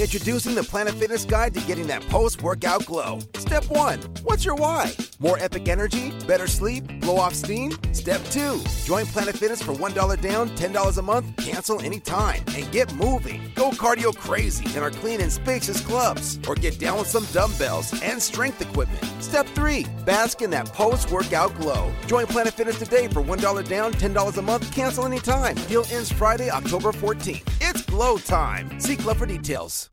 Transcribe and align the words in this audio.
Introducing 0.00 0.54
the 0.54 0.62
Planet 0.62 0.94
Fitness 0.94 1.26
Guide 1.26 1.52
to 1.52 1.60
getting 1.66 1.86
that 1.88 2.00
post 2.08 2.40
workout 2.40 2.86
glow. 2.86 3.18
Step 3.36 3.64
one 3.66 4.00
What's 4.22 4.46
your 4.46 4.54
why? 4.54 4.94
More 5.18 5.38
epic 5.38 5.68
energy? 5.68 6.14
Better 6.26 6.46
sleep? 6.46 6.84
Blow 7.02 7.18
off 7.18 7.34
steam? 7.34 7.72
Step 7.92 8.24
two 8.30 8.58
Join 8.84 9.04
Planet 9.04 9.36
Fitness 9.36 9.62
for 9.62 9.74
$1 9.74 10.20
down, 10.22 10.48
$10 10.56 10.96
a 10.96 11.02
month, 11.02 11.36
cancel 11.36 11.82
anytime, 11.82 12.42
and 12.56 12.72
get 12.72 12.90
moving. 12.94 13.42
Go 13.54 13.72
cardio 13.72 14.16
crazy 14.16 14.64
in 14.74 14.82
our 14.82 14.90
clean 14.90 15.20
and 15.20 15.30
spacious 15.30 15.82
clubs, 15.82 16.38
or 16.48 16.54
get 16.54 16.78
down 16.78 16.98
with 16.98 17.08
some 17.08 17.26
dumbbells 17.26 17.92
and 18.02 18.22
strength 18.22 18.62
equipment. 18.62 19.04
Step 19.22 19.44
three 19.48 19.84
Bask 20.06 20.40
in 20.40 20.48
that 20.50 20.72
post 20.72 21.10
workout 21.10 21.54
glow. 21.60 21.92
Join 22.06 22.26
Planet 22.26 22.54
Fitness 22.54 22.78
today 22.78 23.06
for 23.08 23.22
$1 23.22 23.68
down, 23.68 23.92
$10 23.92 24.36
a 24.38 24.42
month, 24.42 24.72
cancel 24.72 25.04
anytime. 25.04 25.56
Deal 25.68 25.84
ends 25.90 26.10
Friday, 26.10 26.48
October 26.48 26.90
14th. 26.90 27.42
It's 27.60 27.82
glow 27.82 28.16
time. 28.16 28.80
See 28.80 28.96
Club 28.96 29.18
for 29.18 29.26
details. 29.26 29.89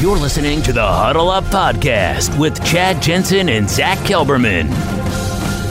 You're 0.00 0.16
listening 0.16 0.62
to 0.62 0.72
the 0.72 0.86
Huddle 0.86 1.28
Up 1.28 1.42
Podcast 1.44 2.38
with 2.38 2.64
Chad 2.64 3.02
Jensen 3.02 3.48
and 3.48 3.68
Zach 3.68 3.98
Kelberman. 3.98 4.68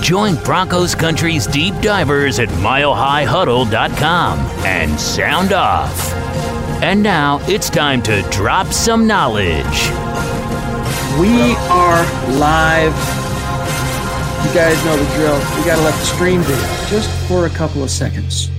Join 0.03 0.35
Broncos 0.43 0.95
Country's 0.95 1.47
deep 1.47 1.73
divers 1.81 2.37
at 2.37 2.49
milehighhuddle.com 2.49 4.39
and 4.65 4.99
sound 4.99 5.53
off. 5.53 6.11
And 6.83 7.01
now 7.01 7.39
it's 7.43 7.69
time 7.69 8.03
to 8.03 8.21
drop 8.29 8.67
some 8.73 9.07
knowledge. 9.07 9.63
We 11.17 11.55
are 11.69 12.03
live. 12.37 12.93
You 14.45 14.53
guys 14.53 14.83
know 14.83 14.97
the 14.97 15.15
drill. 15.15 15.37
We 15.57 15.63
got 15.65 15.77
to 15.77 15.83
let 15.83 15.93
the 15.93 16.05
stream 16.05 16.41
be 16.41 16.55
just 16.89 17.09
for 17.29 17.45
a 17.45 17.49
couple 17.49 17.81
of 17.81 17.89
seconds. 17.89 18.51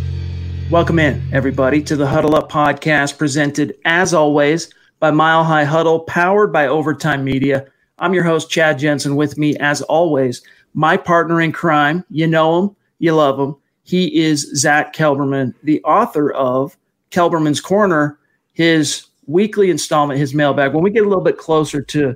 Welcome 0.70 0.98
in, 0.98 1.22
everybody, 1.32 1.80
to 1.84 1.96
the 1.96 2.06
Huddle 2.06 2.36
Up 2.36 2.52
podcast, 2.52 3.16
presented 3.16 3.78
as 3.86 4.12
always 4.12 4.68
by 5.00 5.10
Mile 5.10 5.42
High 5.42 5.64
Huddle, 5.64 6.00
powered 6.00 6.52
by 6.52 6.66
Overtime 6.66 7.24
Media. 7.24 7.64
I'm 7.98 8.12
your 8.12 8.24
host, 8.24 8.50
Chad 8.50 8.78
Jensen. 8.78 9.16
With 9.16 9.38
me, 9.38 9.56
as 9.56 9.80
always, 9.80 10.42
my 10.74 10.98
partner 10.98 11.40
in 11.40 11.52
crime. 11.52 12.04
You 12.10 12.26
know 12.26 12.58
him, 12.58 12.76
you 12.98 13.14
love 13.14 13.40
him. 13.40 13.56
He 13.82 14.14
is 14.20 14.42
Zach 14.60 14.94
Kelberman, 14.94 15.54
the 15.62 15.82
author 15.84 16.32
of 16.32 16.76
Kelberman's 17.10 17.62
Corner, 17.62 18.18
his 18.52 19.06
weekly 19.26 19.70
installment, 19.70 20.20
his 20.20 20.34
mailbag. 20.34 20.74
When 20.74 20.84
we 20.84 20.90
get 20.90 21.06
a 21.06 21.08
little 21.08 21.24
bit 21.24 21.38
closer 21.38 21.80
to 21.80 22.14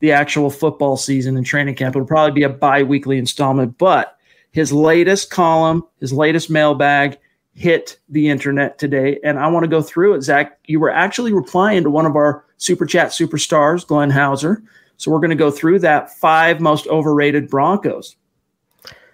the 0.00 0.12
actual 0.12 0.50
football 0.50 0.98
season 0.98 1.38
and 1.38 1.46
training 1.46 1.76
camp, 1.76 1.96
it'll 1.96 2.06
probably 2.06 2.38
be 2.38 2.42
a 2.42 2.50
bi 2.50 2.82
weekly 2.82 3.16
installment. 3.16 3.78
But 3.78 4.18
his 4.50 4.74
latest 4.74 5.30
column, 5.30 5.84
his 6.00 6.12
latest 6.12 6.50
mailbag, 6.50 7.16
hit 7.54 7.98
the 8.08 8.28
internet 8.28 8.78
today. 8.78 9.18
And 9.24 9.38
I 9.38 9.46
want 9.48 9.64
to 9.64 9.68
go 9.68 9.80
through 9.80 10.14
it. 10.14 10.22
Zach, 10.22 10.58
you 10.66 10.80
were 10.80 10.90
actually 10.90 11.32
replying 11.32 11.84
to 11.84 11.90
one 11.90 12.06
of 12.06 12.16
our 12.16 12.44
super 12.56 12.86
chat 12.86 13.08
superstars, 13.08 13.86
Glenn 13.86 14.10
Hauser. 14.10 14.62
So 14.96 15.10
we're 15.10 15.18
going 15.18 15.30
to 15.30 15.36
go 15.36 15.50
through 15.50 15.80
that 15.80 16.16
five 16.18 16.60
most 16.60 16.86
overrated 16.88 17.48
Broncos. 17.48 18.16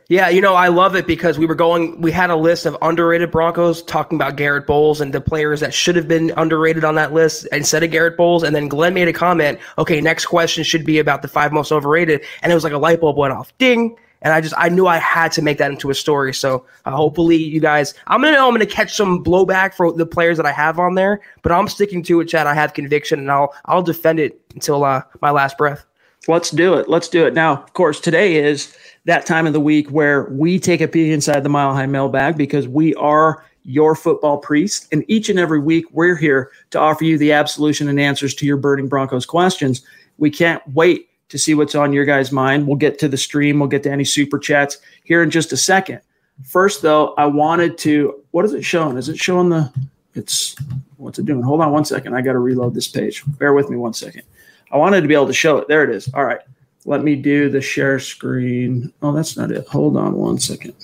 Yeah, 0.08 0.28
you 0.28 0.40
know, 0.40 0.54
I 0.54 0.68
love 0.68 0.96
it 0.96 1.06
because 1.06 1.38
we 1.38 1.46
were 1.46 1.54
going, 1.54 2.00
we 2.00 2.10
had 2.10 2.30
a 2.30 2.36
list 2.36 2.66
of 2.66 2.76
underrated 2.82 3.30
Broncos 3.30 3.80
talking 3.84 4.18
about 4.18 4.34
Garett 4.34 4.66
Bolles 4.66 5.00
and 5.00 5.14
the 5.14 5.20
players 5.20 5.60
that 5.60 5.72
should 5.72 5.94
have 5.94 6.08
been 6.08 6.32
underrated 6.36 6.82
on 6.82 6.96
that 6.96 7.12
list 7.12 7.46
instead 7.52 7.84
of 7.84 7.92
Garett 7.92 8.16
Bolles. 8.16 8.42
And 8.42 8.56
then 8.56 8.66
Glenn 8.66 8.92
made 8.92 9.06
a 9.06 9.12
comment, 9.12 9.60
okay, 9.78 10.00
next 10.00 10.26
question 10.26 10.64
should 10.64 10.84
be 10.84 10.98
about 10.98 11.22
the 11.22 11.28
five 11.28 11.52
most 11.52 11.70
overrated. 11.70 12.24
And 12.42 12.50
it 12.50 12.56
was 12.56 12.64
like 12.64 12.72
a 12.72 12.78
light 12.78 13.00
bulb 13.00 13.18
went 13.18 13.32
off. 13.32 13.56
Ding 13.58 13.96
and 14.22 14.32
I 14.32 14.40
just 14.40 14.54
I 14.56 14.68
knew 14.68 14.86
I 14.86 14.98
had 14.98 15.32
to 15.32 15.42
make 15.42 15.58
that 15.58 15.70
into 15.70 15.90
a 15.90 15.94
story. 15.94 16.34
So 16.34 16.64
uh, 16.84 16.90
hopefully 16.90 17.36
you 17.36 17.60
guys, 17.60 17.94
I'm 18.06 18.20
gonna 18.20 18.36
know 18.36 18.48
I'm 18.48 18.54
gonna 18.54 18.66
catch 18.66 18.94
some 18.94 19.24
blowback 19.24 19.74
for 19.74 19.92
the 19.92 20.06
players 20.06 20.36
that 20.36 20.46
I 20.46 20.52
have 20.52 20.78
on 20.78 20.94
there, 20.94 21.20
but 21.42 21.52
I'm 21.52 21.68
sticking 21.68 22.02
to 22.04 22.20
it, 22.20 22.26
Chad. 22.26 22.46
I 22.46 22.54
have 22.54 22.74
conviction, 22.74 23.18
and 23.18 23.30
I'll 23.30 23.54
I'll 23.66 23.82
defend 23.82 24.20
it 24.20 24.40
until 24.54 24.84
uh, 24.84 25.02
my 25.20 25.30
last 25.30 25.58
breath. 25.58 25.84
Let's 26.28 26.50
do 26.50 26.74
it. 26.74 26.88
Let's 26.88 27.08
do 27.08 27.26
it 27.26 27.32
now. 27.32 27.62
Of 27.62 27.72
course, 27.72 27.98
today 27.98 28.36
is 28.36 28.76
that 29.06 29.24
time 29.24 29.46
of 29.46 29.54
the 29.54 29.60
week 29.60 29.88
where 29.90 30.24
we 30.24 30.58
take 30.58 30.82
a 30.82 30.88
peek 30.88 31.10
inside 31.10 31.42
the 31.42 31.48
Mile 31.48 31.72
High 31.74 31.86
mailbag 31.86 32.36
because 32.36 32.68
we 32.68 32.94
are 32.96 33.44
your 33.64 33.94
football 33.94 34.38
priest, 34.38 34.86
and 34.92 35.04
each 35.08 35.28
and 35.28 35.38
every 35.38 35.60
week 35.60 35.84
we're 35.92 36.16
here 36.16 36.50
to 36.70 36.78
offer 36.78 37.04
you 37.04 37.18
the 37.18 37.32
absolution 37.32 37.88
and 37.88 38.00
answers 38.00 38.34
to 38.34 38.46
your 38.46 38.56
burning 38.56 38.88
Broncos 38.88 39.26
questions. 39.26 39.82
We 40.18 40.30
can't 40.30 40.62
wait 40.68 41.09
to 41.30 41.38
see 41.38 41.54
what's 41.54 41.74
on 41.74 41.92
your 41.92 42.04
guys' 42.04 42.30
mind. 42.30 42.66
We'll 42.66 42.76
get 42.76 42.98
to 43.00 43.08
the 43.08 43.16
stream, 43.16 43.58
we'll 43.58 43.68
get 43.68 43.82
to 43.84 43.90
any 43.90 44.04
super 44.04 44.38
chats 44.38 44.78
here 45.04 45.22
in 45.22 45.30
just 45.30 45.52
a 45.52 45.56
second. 45.56 46.00
First, 46.44 46.82
though, 46.82 47.14
I 47.14 47.26
wanted 47.26 47.78
to. 47.78 48.22
What 48.30 48.44
is 48.44 48.52
it 48.52 48.64
showing? 48.64 48.96
Is 48.96 49.08
it 49.08 49.18
showing 49.18 49.48
the? 49.48 49.72
It's 50.14 50.56
what's 50.96 51.18
it 51.18 51.26
doing? 51.26 51.42
Hold 51.42 51.60
on 51.60 51.72
one 51.72 51.84
second. 51.84 52.14
I 52.14 52.22
got 52.22 52.32
to 52.32 52.38
reload 52.38 52.74
this 52.74 52.88
page. 52.88 53.22
Bear 53.38 53.52
with 53.52 53.70
me 53.70 53.76
one 53.76 53.92
second. 53.92 54.22
I 54.70 54.76
wanted 54.76 55.00
to 55.02 55.08
be 55.08 55.14
able 55.14 55.26
to 55.26 55.32
show 55.32 55.58
it. 55.58 55.68
There 55.68 55.84
it 55.84 55.90
is. 55.90 56.12
All 56.14 56.24
right. 56.24 56.40
Let 56.86 57.02
me 57.02 57.14
do 57.14 57.50
the 57.50 57.60
share 57.60 57.98
screen. 57.98 58.92
Oh, 59.02 59.12
that's 59.12 59.36
not 59.36 59.50
it. 59.50 59.66
Hold 59.68 59.96
on 59.96 60.14
one 60.14 60.38
second. 60.38 60.74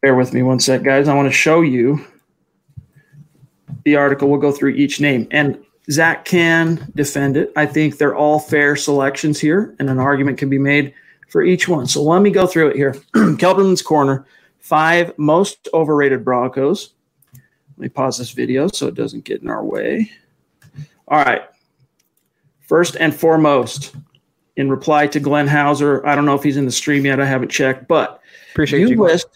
Bear 0.00 0.14
with 0.14 0.32
me 0.32 0.42
one 0.42 0.60
sec, 0.60 0.82
guys. 0.82 1.08
I 1.08 1.14
want 1.14 1.28
to 1.28 1.32
show 1.32 1.60
you 1.60 2.04
the 3.84 3.96
article. 3.96 4.28
We'll 4.28 4.40
go 4.40 4.52
through 4.52 4.70
each 4.70 5.00
name. 5.00 5.28
And 5.30 5.62
Zach 5.90 6.24
can 6.24 6.90
defend 6.94 7.36
it. 7.36 7.52
I 7.56 7.66
think 7.66 7.98
they're 7.98 8.16
all 8.16 8.38
fair 8.38 8.76
selections 8.76 9.40
here, 9.40 9.74
and 9.78 9.88
an 9.88 9.98
argument 9.98 10.38
can 10.38 10.48
be 10.48 10.58
made 10.58 10.92
for 11.28 11.42
each 11.42 11.68
one. 11.68 11.86
So 11.86 12.02
let 12.02 12.22
me 12.22 12.30
go 12.30 12.46
through 12.46 12.68
it 12.70 12.76
here. 12.76 12.92
Kelberman's 13.14 13.82
Corner, 13.82 14.26
five 14.58 15.16
most 15.18 15.68
overrated 15.72 16.24
Broncos. 16.24 16.94
Let 17.34 17.78
me 17.78 17.88
pause 17.88 18.18
this 18.18 18.30
video 18.30 18.68
so 18.68 18.86
it 18.88 18.94
doesn't 18.94 19.24
get 19.24 19.42
in 19.42 19.48
our 19.48 19.64
way. 19.64 20.10
All 21.08 21.18
right. 21.18 21.42
First 22.60 22.96
and 22.98 23.14
foremost, 23.14 23.94
in 24.56 24.70
reply 24.70 25.06
to 25.08 25.20
Glenn 25.20 25.46
Hauser, 25.46 26.04
I 26.06 26.14
don't 26.14 26.24
know 26.24 26.34
if 26.34 26.42
he's 26.42 26.56
in 26.56 26.64
the 26.64 26.72
stream 26.72 27.04
yet. 27.04 27.20
I 27.20 27.26
haven't 27.26 27.50
checked, 27.50 27.86
but 27.86 28.20
appreciate 28.52 28.80
you, 28.80 28.88
you 28.88 29.02
list 29.02 29.28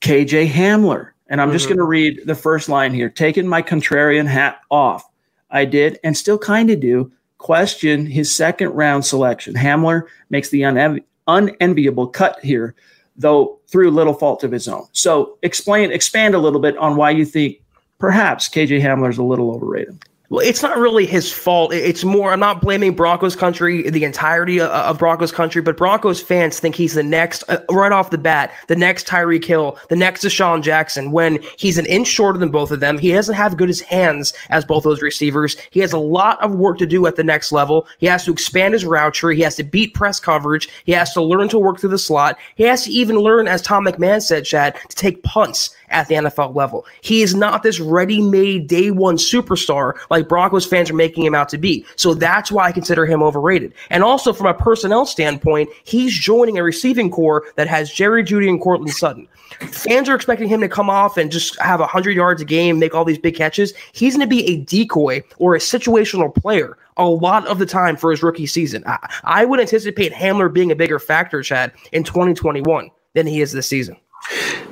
KJ 0.00 0.48
Hamler. 0.48 1.10
And 1.28 1.40
I'm 1.40 1.48
mm-hmm. 1.48 1.56
just 1.56 1.66
going 1.66 1.78
to 1.78 1.84
read 1.84 2.20
the 2.26 2.34
first 2.34 2.68
line 2.68 2.92
here. 2.92 3.08
Taking 3.08 3.48
my 3.48 3.62
contrarian 3.62 4.26
hat 4.26 4.60
off. 4.70 5.08
I 5.52 5.64
did 5.64 6.00
and 6.02 6.16
still 6.16 6.38
kind 6.38 6.70
of 6.70 6.80
do 6.80 7.12
question 7.38 8.06
his 8.06 8.34
second 8.34 8.70
round 8.70 9.04
selection. 9.04 9.54
Hamler 9.54 10.04
makes 10.30 10.48
the 10.48 10.62
unenvi- 10.62 11.04
unenviable 11.26 12.08
cut 12.08 12.38
here, 12.42 12.74
though 13.16 13.58
through 13.68 13.90
little 13.90 14.14
fault 14.14 14.44
of 14.44 14.50
his 14.52 14.66
own. 14.68 14.86
So 14.92 15.38
explain, 15.42 15.92
expand 15.92 16.34
a 16.34 16.38
little 16.38 16.60
bit 16.60 16.76
on 16.78 16.96
why 16.96 17.10
you 17.10 17.24
think 17.24 17.60
perhaps 17.98 18.48
KJ 18.48 18.80
Hamler 18.80 19.10
is 19.10 19.18
a 19.18 19.22
little 19.22 19.54
overrated. 19.54 20.02
Well, 20.32 20.40
it's 20.40 20.62
not 20.62 20.78
really 20.78 21.04
his 21.04 21.30
fault. 21.30 21.74
It's 21.74 22.04
more, 22.04 22.32
I'm 22.32 22.40
not 22.40 22.62
blaming 22.62 22.94
Broncos 22.94 23.36
country, 23.36 23.90
the 23.90 24.04
entirety 24.04 24.62
of 24.62 24.98
Broncos 24.98 25.30
country, 25.30 25.60
but 25.60 25.76
Broncos 25.76 26.22
fans 26.22 26.58
think 26.58 26.74
he's 26.74 26.94
the 26.94 27.02
next, 27.02 27.44
uh, 27.50 27.58
right 27.70 27.92
off 27.92 28.08
the 28.08 28.16
bat, 28.16 28.50
the 28.66 28.74
next 28.74 29.06
Tyreek 29.06 29.44
Hill, 29.44 29.76
the 29.90 29.96
next 29.96 30.24
DeSean 30.24 30.62
Jackson, 30.62 31.12
when 31.12 31.38
he's 31.58 31.76
an 31.76 31.84
inch 31.84 32.08
shorter 32.08 32.38
than 32.38 32.48
both 32.48 32.70
of 32.70 32.80
them. 32.80 32.96
He 32.96 33.12
doesn't 33.12 33.34
have 33.34 33.58
good 33.58 33.68
as 33.68 33.82
hands 33.82 34.32
as 34.48 34.64
both 34.64 34.84
those 34.84 35.02
receivers. 35.02 35.54
He 35.70 35.80
has 35.80 35.92
a 35.92 35.98
lot 35.98 36.42
of 36.42 36.54
work 36.54 36.78
to 36.78 36.86
do 36.86 37.06
at 37.06 37.16
the 37.16 37.24
next 37.24 37.52
level. 37.52 37.86
He 37.98 38.06
has 38.06 38.24
to 38.24 38.32
expand 38.32 38.72
his 38.72 38.86
route 38.86 39.12
tree. 39.12 39.36
He 39.36 39.42
has 39.42 39.56
to 39.56 39.64
beat 39.64 39.92
press 39.92 40.18
coverage. 40.18 40.66
He 40.86 40.92
has 40.92 41.12
to 41.12 41.20
learn 41.20 41.50
to 41.50 41.58
work 41.58 41.78
through 41.78 41.90
the 41.90 41.98
slot. 41.98 42.38
He 42.54 42.64
has 42.64 42.84
to 42.84 42.90
even 42.90 43.18
learn, 43.18 43.48
as 43.48 43.60
Tom 43.60 43.84
McMahon 43.84 44.22
said, 44.22 44.46
Chad, 44.46 44.76
to 44.88 44.96
take 44.96 45.22
punts 45.24 45.76
at 45.92 46.08
the 46.08 46.16
NFL 46.16 46.54
level. 46.54 46.84
He 47.00 47.22
is 47.22 47.34
not 47.34 47.62
this 47.62 47.80
ready-made 47.80 48.66
day 48.66 48.90
one 48.90 49.16
superstar 49.16 49.94
like 50.10 50.28
Broncos 50.28 50.66
fans 50.66 50.90
are 50.90 50.94
making 50.94 51.24
him 51.24 51.34
out 51.34 51.48
to 51.50 51.58
be. 51.58 51.84
So 51.96 52.14
that's 52.14 52.50
why 52.50 52.66
I 52.66 52.72
consider 52.72 53.06
him 53.06 53.22
overrated. 53.22 53.74
And 53.90 54.02
also 54.02 54.32
from 54.32 54.46
a 54.46 54.54
personnel 54.54 55.06
standpoint, 55.06 55.70
he's 55.84 56.12
joining 56.12 56.58
a 56.58 56.62
receiving 56.62 57.10
corps 57.10 57.44
that 57.56 57.68
has 57.68 57.92
Jerry 57.92 58.24
Jeudy 58.24 58.48
and 58.48 58.60
Courtland 58.60 58.92
Sutton. 58.92 59.28
Fans 59.60 60.08
are 60.08 60.14
expecting 60.14 60.48
him 60.48 60.60
to 60.60 60.68
come 60.68 60.90
off 60.90 61.16
and 61.16 61.30
just 61.30 61.60
have 61.60 61.80
100 61.80 62.12
yards 62.12 62.42
a 62.42 62.44
game, 62.44 62.78
make 62.78 62.94
all 62.94 63.04
these 63.04 63.18
big 63.18 63.36
catches. 63.36 63.74
He's 63.92 64.16
going 64.16 64.26
to 64.26 64.30
be 64.30 64.44
a 64.46 64.56
decoy 64.64 65.22
or 65.38 65.54
a 65.54 65.58
situational 65.58 66.34
player 66.34 66.78
a 66.96 67.06
lot 67.06 67.46
of 67.46 67.58
the 67.58 67.66
time 67.66 67.96
for 67.96 68.10
his 68.10 68.22
rookie 68.22 68.46
season. 68.46 68.82
I, 68.86 68.98
I 69.24 69.44
would 69.44 69.60
anticipate 69.60 70.12
Hamler 70.12 70.52
being 70.52 70.70
a 70.70 70.76
bigger 70.76 70.98
factor, 70.98 71.42
Chad, 71.42 71.72
in 71.92 72.04
2021 72.04 72.90
than 73.14 73.26
he 73.26 73.40
is 73.40 73.52
this 73.52 73.66
season. 73.66 73.96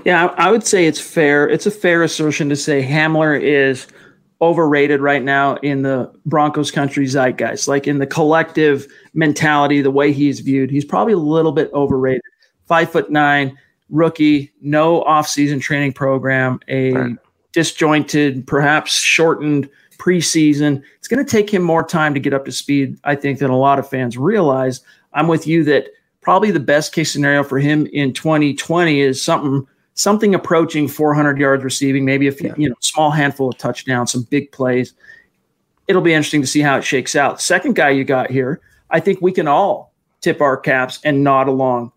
Yeah, 0.04 0.26
I 0.36 0.50
would 0.50 0.66
say 0.66 0.86
it's 0.86 1.00
fair. 1.00 1.48
It's 1.48 1.66
a 1.66 1.70
fair 1.70 2.02
assertion 2.02 2.48
to 2.48 2.56
say 2.56 2.82
Hamler 2.82 3.40
is 3.40 3.86
overrated 4.42 5.00
right 5.00 5.22
now 5.22 5.56
in 5.56 5.82
the 5.82 6.10
Broncos 6.24 6.70
country 6.70 7.06
zeitgeist, 7.06 7.68
like 7.68 7.86
in 7.86 7.98
the 7.98 8.06
collective 8.06 8.86
mentality, 9.12 9.82
the 9.82 9.90
way 9.90 10.12
he's 10.12 10.40
viewed. 10.40 10.70
He's 10.70 10.84
probably 10.84 11.12
a 11.12 11.18
little 11.18 11.52
bit 11.52 11.70
overrated. 11.74 12.22
Five 12.66 12.90
foot 12.90 13.10
nine, 13.10 13.58
rookie, 13.90 14.52
no 14.62 15.02
offseason 15.02 15.60
training 15.60 15.92
program, 15.92 16.60
a 16.68 16.92
right. 16.92 17.16
disjointed, 17.52 18.46
perhaps 18.46 18.92
shortened 18.92 19.68
preseason. 19.98 20.82
It's 20.96 21.08
going 21.08 21.24
to 21.24 21.30
take 21.30 21.50
him 21.50 21.62
more 21.62 21.84
time 21.84 22.14
to 22.14 22.20
get 22.20 22.32
up 22.32 22.46
to 22.46 22.52
speed, 22.52 22.98
I 23.04 23.16
think, 23.16 23.40
than 23.40 23.50
a 23.50 23.58
lot 23.58 23.78
of 23.78 23.88
fans 23.88 24.16
realize. 24.16 24.80
I'm 25.12 25.28
with 25.28 25.46
you 25.46 25.64
that 25.64 25.88
probably 26.20 26.50
the 26.50 26.60
best 26.60 26.92
case 26.92 27.12
scenario 27.12 27.42
for 27.42 27.58
him 27.58 27.86
in 27.92 28.12
2020 28.12 29.00
is 29.00 29.22
something 29.22 29.66
something 29.94 30.34
approaching 30.34 30.88
400 30.88 31.38
yards 31.38 31.62
receiving, 31.62 32.04
maybe 32.04 32.26
a 32.26 32.32
few, 32.32 32.48
yeah. 32.48 32.54
you 32.56 32.68
know, 32.68 32.76
small 32.80 33.10
handful 33.10 33.50
of 33.50 33.58
touchdowns, 33.58 34.12
some 34.12 34.22
big 34.30 34.50
plays. 34.52 34.94
It'll 35.88 36.02
be 36.02 36.14
interesting 36.14 36.40
to 36.40 36.46
see 36.46 36.60
how 36.60 36.78
it 36.78 36.84
shakes 36.84 37.14
out. 37.14 37.40
Second 37.40 37.74
guy 37.74 37.90
you 37.90 38.04
got 38.04 38.30
here, 38.30 38.60
I 38.90 39.00
think 39.00 39.20
we 39.20 39.32
can 39.32 39.46
all 39.48 39.92
tip 40.20 40.40
our 40.40 40.56
caps 40.56 41.00
and 41.04 41.24
nod 41.24 41.48
along. 41.48 41.92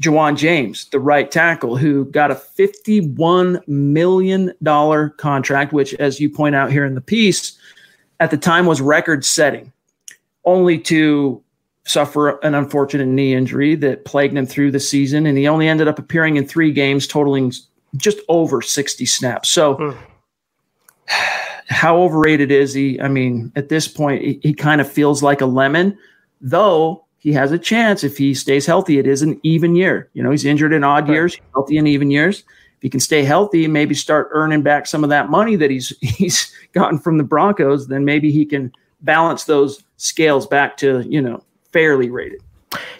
Ja'Wuan 0.00 0.36
James, 0.36 0.86
the 0.90 1.00
right 1.00 1.30
tackle, 1.30 1.76
who 1.76 2.04
got 2.06 2.30
a 2.30 2.34
$51 2.34 3.66
million 3.66 4.52
contract, 5.16 5.72
which, 5.72 5.94
as 5.94 6.20
you 6.20 6.28
point 6.28 6.54
out 6.54 6.70
here 6.70 6.84
in 6.84 6.94
the 6.94 7.00
piece, 7.00 7.58
at 8.20 8.30
the 8.30 8.36
time 8.36 8.66
was 8.66 8.82
record 8.82 9.24
setting, 9.24 9.72
only 10.44 10.78
to 10.78 11.42
suffer 11.86 12.38
an 12.40 12.54
unfortunate 12.54 13.06
knee 13.06 13.34
injury 13.34 13.74
that 13.76 14.04
plagued 14.04 14.36
him 14.36 14.46
through 14.46 14.72
the 14.72 14.80
season. 14.80 15.24
And 15.24 15.38
he 15.38 15.48
only 15.48 15.68
ended 15.68 15.88
up 15.88 15.98
appearing 15.98 16.36
in 16.36 16.46
three 16.46 16.72
games, 16.72 17.06
totaling 17.06 17.52
just 17.96 18.18
over 18.28 18.60
60 18.60 19.06
snaps. 19.06 19.48
So, 19.48 19.76
mm. 19.76 19.96
how 21.68 21.96
overrated 21.98 22.50
is 22.50 22.74
he? 22.74 23.00
I 23.00 23.08
mean, 23.08 23.52
at 23.56 23.68
this 23.68 23.88
point, 23.88 24.22
he, 24.22 24.40
he 24.42 24.52
kind 24.52 24.80
of 24.80 24.90
feels 24.90 25.22
like 25.22 25.40
a 25.40 25.46
lemon, 25.46 25.96
though 26.40 27.04
he 27.18 27.32
has 27.32 27.52
a 27.52 27.58
chance 27.58 28.04
if 28.04 28.18
he 28.18 28.34
stays 28.34 28.66
healthy. 28.66 28.98
It 28.98 29.06
is 29.06 29.22
an 29.22 29.40
even 29.42 29.76
year. 29.76 30.10
You 30.12 30.22
know, 30.22 30.30
he's 30.30 30.44
injured 30.44 30.72
in 30.72 30.84
odd 30.84 31.08
right. 31.08 31.14
years, 31.14 31.38
healthy 31.54 31.78
in 31.78 31.86
even 31.86 32.10
years. 32.10 32.40
If 32.40 32.82
he 32.82 32.90
can 32.90 33.00
stay 33.00 33.22
healthy, 33.22 33.64
and 33.64 33.72
maybe 33.72 33.94
start 33.94 34.28
earning 34.32 34.62
back 34.62 34.86
some 34.86 35.02
of 35.02 35.10
that 35.10 35.30
money 35.30 35.56
that 35.56 35.70
he's 35.70 35.96
he's 36.00 36.52
gotten 36.72 36.98
from 36.98 37.16
the 37.16 37.24
Broncos, 37.24 37.86
then 37.86 38.04
maybe 38.04 38.32
he 38.32 38.44
can 38.44 38.72
balance 39.02 39.44
those 39.44 39.84
scales 39.98 40.46
back 40.46 40.76
to, 40.78 41.00
you 41.08 41.22
know, 41.22 41.42
fairly 41.72 42.10
rated. 42.10 42.42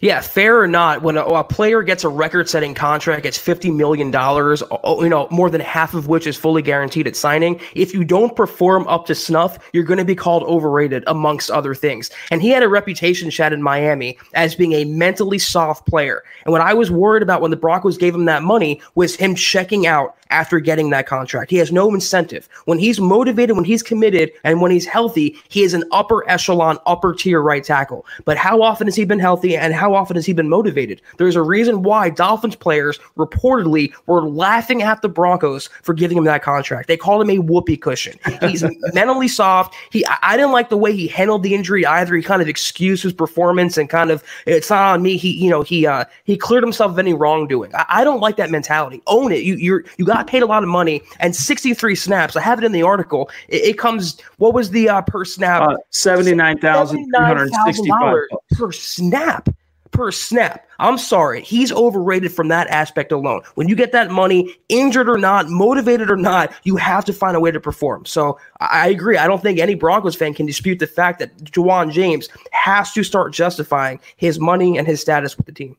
Yeah, 0.01 0.21
fair 0.21 0.61
or 0.61 0.67
not, 0.67 1.03
when 1.03 1.17
a, 1.17 1.23
a 1.23 1.45
player 1.45 1.83
gets 1.83 2.05
a 2.05 2.09
record-setting 2.09 2.75
contract, 2.75 3.25
gets 3.25 3.37
fifty 3.37 3.71
million 3.71 4.11
dollars, 4.11 4.63
you 4.85 5.09
know, 5.09 5.27
more 5.31 5.51
than 5.51 5.61
half 5.61 5.93
of 5.93 6.07
which 6.07 6.27
is 6.27 6.37
fully 6.37 6.63
guaranteed 6.63 7.07
at 7.07 7.17
signing. 7.17 7.61
If 7.75 7.93
you 7.93 8.05
don't 8.05 8.35
perform 8.37 8.87
up 8.89 9.07
to 9.07 9.15
snuff, 9.15 9.59
you're 9.73 9.85
going 9.85 9.99
to 9.99 10.05
be 10.05 10.15
called 10.15 10.45
overrated, 10.45 11.05
amongst 11.07 11.51
other 11.51 11.75
things. 11.75 12.11
And 12.31 12.41
he 12.41 12.51
had 12.51 12.63
a 12.63 12.69
reputation, 12.69 13.31
Chad, 13.31 13.53
in 13.53 13.63
Miami 13.63 14.19
as 14.35 14.55
being 14.55 14.73
a 14.73 14.85
mentally 14.85 15.39
soft 15.39 15.87
player. 15.87 16.23
And 16.45 16.53
what 16.53 16.63
I 16.63 16.73
was 16.73 16.91
worried 16.91 17.23
about 17.23 17.41
when 17.41 17.51
the 17.51 17.57
Broncos 17.57 17.99
gave 17.99 18.15
him 18.15 18.27
that 18.27 18.43
money 18.43 18.81
was 18.95 19.17
him 19.17 19.35
checking 19.35 19.87
out 19.87 20.16
after 20.31 20.61
getting 20.61 20.91
that 20.91 21.07
contract. 21.07 21.51
He 21.51 21.57
has 21.57 21.73
no 21.73 21.93
incentive. 21.93 22.49
When 22.65 22.79
he's 22.79 23.01
motivated, 23.01 23.57
when 23.57 23.65
he's 23.65 23.83
committed, 23.83 24.33
and 24.45 24.61
when 24.61 24.71
he's 24.71 24.87
healthy, 24.87 25.37
he 25.49 25.63
is 25.63 25.75
an 25.75 25.85
upper 25.93 26.29
echelon, 26.29 26.79
upper 26.87 27.15
tier 27.15 27.41
right 27.41 27.63
tackle. 27.65 28.07
But 28.25 28.37
how 28.37 28.63
often 28.63 28.87
has 28.87 28.97
he 28.97 29.05
been 29.05 29.19
healthy 29.19 29.57
and 29.57 29.75
how 29.75 29.95
often 29.95 30.17
has 30.17 30.27
he 30.27 30.33
been 30.33 30.49
motivated? 30.49 31.01
There's 31.19 31.37
a 31.37 31.43
reason 31.43 31.83
why 31.83 32.11
Dolphins 32.11 32.57
players 32.57 32.99
reportedly 33.17 33.93
were 34.07 34.23
laughing 34.23 34.83
at 34.83 35.03
the 35.03 35.09
Broncos 35.09 35.69
for 35.83 35.95
giving 35.95 36.17
him 36.17 36.25
that 36.25 36.43
contract. 36.43 36.89
They 36.89 36.97
called 36.97 37.23
him 37.23 37.31
a 37.31 37.39
whoopee 37.39 37.77
cushion. 37.77 38.19
He's 38.41 38.65
mentally 38.95 39.29
soft. 39.29 39.75
He 39.91 40.05
I 40.23 40.37
didn't 40.37 40.53
like 40.53 40.69
the 40.69 40.77
way 40.77 40.95
he 40.95 41.07
handled 41.07 41.43
the 41.43 41.55
injury 41.55 41.85
either. 41.85 42.15
He 42.15 42.23
kind 42.23 42.43
of 42.43 42.49
excused 42.49 43.03
his 43.03 43.13
performance 43.13 43.77
and 43.77 43.89
kind 43.89 44.11
of 44.11 44.23
it's 44.47 44.71
not 44.71 44.95
on 44.95 45.03
me. 45.03 45.17
He 45.17 45.31
you 45.33 45.51
know 45.51 45.63
he 45.63 45.87
uh 45.87 46.05
he 46.25 46.37
cleared 46.37 46.63
himself 46.63 46.93
of 46.93 46.99
any 46.99 47.15
wrongdoing. 47.15 47.75
I, 47.75 47.85
I 47.89 48.05
don't 48.05 48.21
like 48.21 48.37
that 48.37 48.51
mentality. 48.51 49.03
Own 49.07 49.33
it. 49.33 49.43
You 49.43 49.57
you're 49.57 49.85
you 49.99 50.05
got 50.05 50.16
got 50.17 50.27
paid 50.27 50.43
a 50.43 50.47
lot 50.47 50.63
of 50.63 50.69
money 50.69 51.03
and 51.21 51.35
63 51.37 51.95
snaps. 51.95 52.37
I 52.37 52.41
have 52.41 52.59
it 52.59 52.65
in 52.65 52.73
the 52.73 52.83
article. 52.83 53.31
It, 53.49 53.63
it 53.63 53.79
comes, 53.79 54.19
what 54.39 54.55
was 54.55 54.71
the 54.71 54.89
uh, 54.89 55.03
per 55.03 55.27
snap? 55.27 55.63
Uh, 55.63 55.77
$79,365 55.95 58.27
per 58.53 58.73
snap. 58.73 59.49
Per 59.93 60.11
snap. 60.11 60.67
I'm 60.79 60.99
sorry. 60.99 61.41
He's 61.43 61.73
overrated 61.73 62.31
from 62.33 62.49
that 62.49 62.67
aspect 62.69 63.13
alone. 63.13 63.41
When 63.55 63.67
you 63.69 63.75
get 63.75 63.93
that 63.93 64.11
money, 64.11 64.55
injured 64.69 65.09
or 65.09 65.17
not, 65.17 65.49
motivated 65.49 66.11
or 66.11 66.17
not, 66.17 66.53
you 66.65 66.77
have 66.77 67.07
to 67.07 67.15
find 67.15 67.35
a 67.37 67.41
way 67.41 67.51
to 67.51 67.61
perform. 67.61 68.05
So 68.05 68.39
I 68.61 68.89
agree. 68.89 69.17
I 69.17 69.27
don't 69.27 69.43
think 69.43 69.59
any 69.59 69.75
Broncos 69.75 70.15
fan 70.15 70.35
can 70.35 70.45
dispute 70.45 70.81
the 70.81 70.87
fact 70.87 71.19
that 71.21 71.35
Ja'Wuan 71.39 71.91
James 71.93 72.29
has 72.53 72.93
to 72.93 73.03
start 73.03 73.33
justifying 73.33 73.99
his 74.17 74.39
money 74.39 74.77
and 74.77 74.87
his 74.87 75.01
status 75.01 75.35
with 75.37 75.47
the 75.47 75.53
team. 75.53 75.79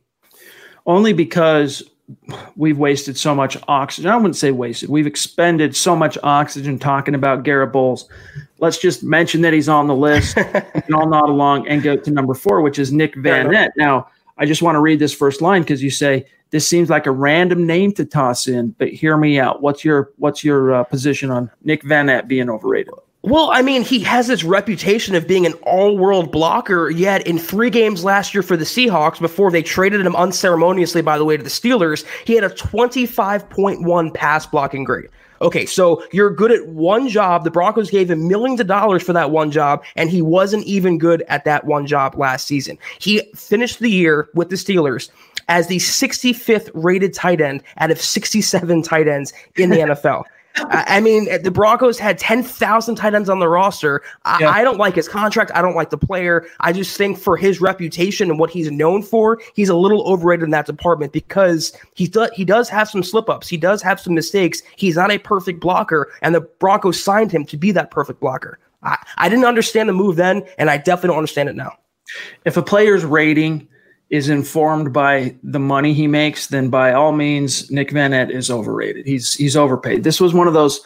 Only 0.86 1.12
because 1.12 1.84
we've 2.56 2.78
wasted 2.78 3.16
so 3.16 3.34
much 3.34 3.56
oxygen. 3.68 4.10
I 4.10 4.16
wouldn't 4.16 4.36
say 4.36 4.50
wasted. 4.50 4.88
We've 4.88 5.06
expended 5.06 5.76
so 5.76 5.94
much 5.94 6.16
oxygen 6.22 6.78
talking 6.78 7.14
about 7.14 7.42
Garett 7.42 7.72
Bolles. 7.72 8.08
Let's 8.58 8.78
just 8.78 9.02
mention 9.02 9.42
that 9.42 9.52
he's 9.52 9.68
on 9.68 9.86
the 9.86 9.94
list 9.94 10.36
and 10.36 10.94
I'll 10.94 11.08
nod 11.08 11.28
along 11.28 11.68
and 11.68 11.82
go 11.82 11.96
to 11.96 12.10
number 12.10 12.34
four, 12.34 12.62
which 12.62 12.78
is 12.78 12.92
Nick 12.92 13.14
Vannett. 13.14 13.70
Now, 13.76 14.08
I 14.38 14.46
just 14.46 14.62
want 14.62 14.76
to 14.76 14.80
read 14.80 14.98
this 14.98 15.14
first 15.14 15.40
line 15.40 15.62
because 15.62 15.82
you 15.82 15.90
say 15.90 16.26
this 16.50 16.66
seems 16.66 16.88
like 16.88 17.06
a 17.06 17.10
random 17.10 17.66
name 17.66 17.92
to 17.92 18.04
toss 18.04 18.48
in, 18.48 18.70
but 18.78 18.88
hear 18.88 19.16
me 19.16 19.38
out. 19.38 19.60
What's 19.60 19.84
your 19.84 20.12
what's 20.16 20.42
your 20.42 20.74
uh, 20.74 20.84
position 20.84 21.30
on 21.30 21.50
Nick 21.62 21.82
Vannett 21.82 22.26
being 22.26 22.48
overrated? 22.48 22.94
Well, 23.22 23.50
I 23.52 23.62
mean, 23.62 23.82
he 23.82 23.98
has 24.00 24.28
this 24.28 24.44
reputation 24.44 25.16
of 25.16 25.26
being 25.26 25.44
an 25.44 25.54
all-world 25.64 26.30
blocker. 26.30 26.88
Yet, 26.88 27.26
in 27.26 27.36
three 27.36 27.68
games 27.68 28.04
last 28.04 28.32
year 28.32 28.44
for 28.44 28.56
the 28.56 28.64
Seahawks, 28.64 29.20
before 29.20 29.50
they 29.50 29.62
traded 29.62 30.06
him 30.06 30.14
unceremoniously, 30.14 31.02
by 31.02 31.18
the 31.18 31.24
way, 31.24 31.36
to 31.36 31.42
the 31.42 31.50
Steelers, 31.50 32.04
he 32.24 32.34
had 32.34 32.44
a 32.44 32.50
25.1 32.50 34.14
pass 34.14 34.46
blocking 34.46 34.84
grade. 34.84 35.08
Okay, 35.40 35.66
so 35.66 36.02
you're 36.12 36.30
good 36.30 36.52
at 36.52 36.66
one 36.68 37.08
job. 37.08 37.44
The 37.44 37.50
Broncos 37.50 37.90
gave 37.90 38.10
him 38.10 38.26
millions 38.28 38.60
of 38.60 38.66
dollars 38.66 39.02
for 39.02 39.12
that 39.12 39.30
one 39.30 39.50
job, 39.50 39.84
and 39.96 40.10
he 40.10 40.22
wasn't 40.22 40.64
even 40.64 40.98
good 40.98 41.22
at 41.28 41.44
that 41.44 41.64
one 41.64 41.86
job 41.86 42.16
last 42.16 42.46
season. 42.46 42.78
He 42.98 43.20
finished 43.34 43.78
the 43.78 43.90
year 43.90 44.28
with 44.34 44.50
the 44.50 44.56
Steelers 44.56 45.10
as 45.48 45.66
the 45.66 45.76
65th 45.76 46.70
rated 46.74 47.14
tight 47.14 47.40
end 47.40 47.62
out 47.78 47.90
of 47.90 48.00
67 48.00 48.82
tight 48.82 49.08
ends 49.08 49.32
in 49.56 49.70
the 49.70 49.76
NFL. 49.78 50.24
I 50.70 51.00
mean, 51.00 51.28
eh, 51.28 51.38
the 51.38 51.50
Broncos 51.50 51.98
had 51.98 52.18
10,000 52.18 52.94
tight 52.94 53.14
ends 53.14 53.28
on 53.28 53.38
the 53.38 53.48
roster. 53.48 54.02
I, 54.24 54.38
yeah. 54.40 54.50
I, 54.50 54.62
don't 54.62 54.78
like 54.78 54.94
his 54.94 55.08
contract. 55.08 55.50
I 55.54 55.62
don't 55.62 55.74
like 55.74 55.90
the 55.90 55.98
player. 55.98 56.46
I 56.60 56.72
just 56.72 56.96
think 56.96 57.18
for 57.18 57.36
his 57.36 57.60
reputation 57.60 58.30
and 58.30 58.38
what 58.38 58.50
he's 58.50 58.70
known 58.70 59.02
for, 59.02 59.40
he's 59.54 59.68
a 59.68 59.76
little 59.76 60.06
overrated 60.06 60.44
in 60.44 60.50
that 60.50 60.66
department 60.66 61.12
because 61.12 61.72
he, 61.94 62.06
do, 62.06 62.28
he 62.34 62.44
does 62.44 62.68
have 62.68 62.88
some 62.88 63.02
slip 63.02 63.28
ups. 63.28 63.48
He 63.48 63.56
does 63.56 63.82
have 63.82 64.00
some 64.00 64.14
mistakes. 64.14 64.62
He's 64.76 64.96
not 64.96 65.10
a 65.10 65.18
perfect 65.18 65.60
blocker, 65.60 66.10
and 66.22 66.34
the 66.34 66.40
Broncos 66.40 67.02
signed 67.02 67.32
him 67.32 67.44
to 67.46 67.56
be 67.56 67.72
that 67.72 67.90
perfect 67.90 68.20
blocker. 68.20 68.58
I, 68.82 68.96
I 69.16 69.28
didn't 69.28 69.44
understand 69.44 69.88
the 69.88 69.92
move 69.92 70.16
then, 70.16 70.44
and 70.58 70.70
I 70.70 70.76
definitely 70.78 71.08
don't 71.08 71.18
understand 71.18 71.48
it 71.48 71.56
now. 71.56 71.72
If 72.44 72.56
a 72.56 72.62
player's 72.62 73.04
rating 73.04 73.68
is 74.10 74.28
informed 74.28 74.92
by 74.92 75.36
the 75.42 75.58
money 75.58 75.92
he 75.92 76.06
makes, 76.06 76.46
then 76.46 76.70
by 76.70 76.92
all 76.92 77.12
means, 77.12 77.70
Nick 77.70 77.90
Vannett 77.90 78.30
is 78.30 78.50
overrated. 78.50 79.06
He's 79.06 79.34
he's 79.34 79.56
overpaid. 79.56 80.04
This 80.04 80.20
was 80.20 80.32
one 80.32 80.48
of 80.48 80.54
those 80.54 80.80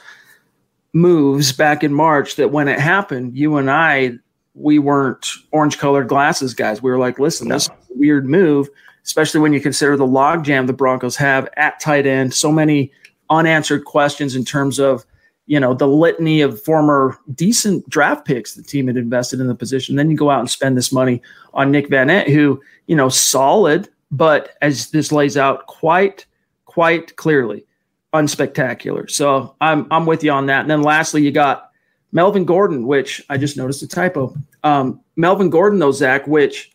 moves 0.92 1.52
back 1.52 1.84
in 1.84 1.94
March 1.94 2.36
that 2.36 2.50
when 2.50 2.68
it 2.68 2.78
happened, 2.78 3.36
you 3.36 3.56
and 3.56 3.70
I, 3.70 4.12
we 4.54 4.78
weren't 4.78 5.26
orange 5.52 5.78
colored 5.78 6.08
glasses 6.08 6.52
guys. 6.52 6.82
We 6.82 6.90
were 6.90 6.98
like, 6.98 7.18
listen, 7.18 7.48
no. 7.48 7.54
this 7.54 7.68
a 7.68 7.72
weird 7.94 8.28
move, 8.28 8.68
especially 9.04 9.40
when 9.40 9.52
you 9.52 9.60
consider 9.60 9.96
the 9.96 10.06
logjam 10.06 10.66
the 10.66 10.72
Broncos 10.72 11.16
have 11.16 11.48
at 11.56 11.80
tight 11.80 12.06
end. 12.06 12.34
So 12.34 12.52
many 12.52 12.92
unanswered 13.30 13.84
questions 13.84 14.36
in 14.36 14.44
terms 14.44 14.78
of 14.78 15.06
you 15.52 15.60
know 15.60 15.74
the 15.74 15.86
litany 15.86 16.40
of 16.40 16.62
former 16.62 17.18
decent 17.34 17.86
draft 17.90 18.24
picks 18.24 18.54
the 18.54 18.62
team 18.62 18.86
had 18.86 18.96
invested 18.96 19.38
in 19.38 19.48
the 19.48 19.54
position. 19.54 19.96
Then 19.96 20.10
you 20.10 20.16
go 20.16 20.30
out 20.30 20.40
and 20.40 20.48
spend 20.48 20.78
this 20.78 20.90
money 20.90 21.20
on 21.52 21.70
Nick 21.70 21.90
Vannett, 21.90 22.26
who 22.26 22.58
you 22.86 22.96
know, 22.96 23.10
solid, 23.10 23.90
but 24.10 24.56
as 24.62 24.90
this 24.92 25.12
lays 25.12 25.36
out 25.36 25.66
quite, 25.66 26.24
quite 26.64 27.16
clearly, 27.16 27.66
unspectacular. 28.14 29.10
So 29.10 29.54
I'm 29.60 29.86
I'm 29.90 30.06
with 30.06 30.24
you 30.24 30.30
on 30.30 30.46
that. 30.46 30.62
And 30.62 30.70
then 30.70 30.80
lastly, 30.80 31.22
you 31.22 31.32
got 31.32 31.70
Melvin 32.12 32.46
Gordon, 32.46 32.86
which 32.86 33.22
I 33.28 33.36
just 33.36 33.58
noticed 33.58 33.82
a 33.82 33.88
typo. 33.88 34.34
Um, 34.64 35.02
Melvin 35.16 35.50
Gordon, 35.50 35.80
though, 35.80 35.92
Zach, 35.92 36.26
which 36.26 36.72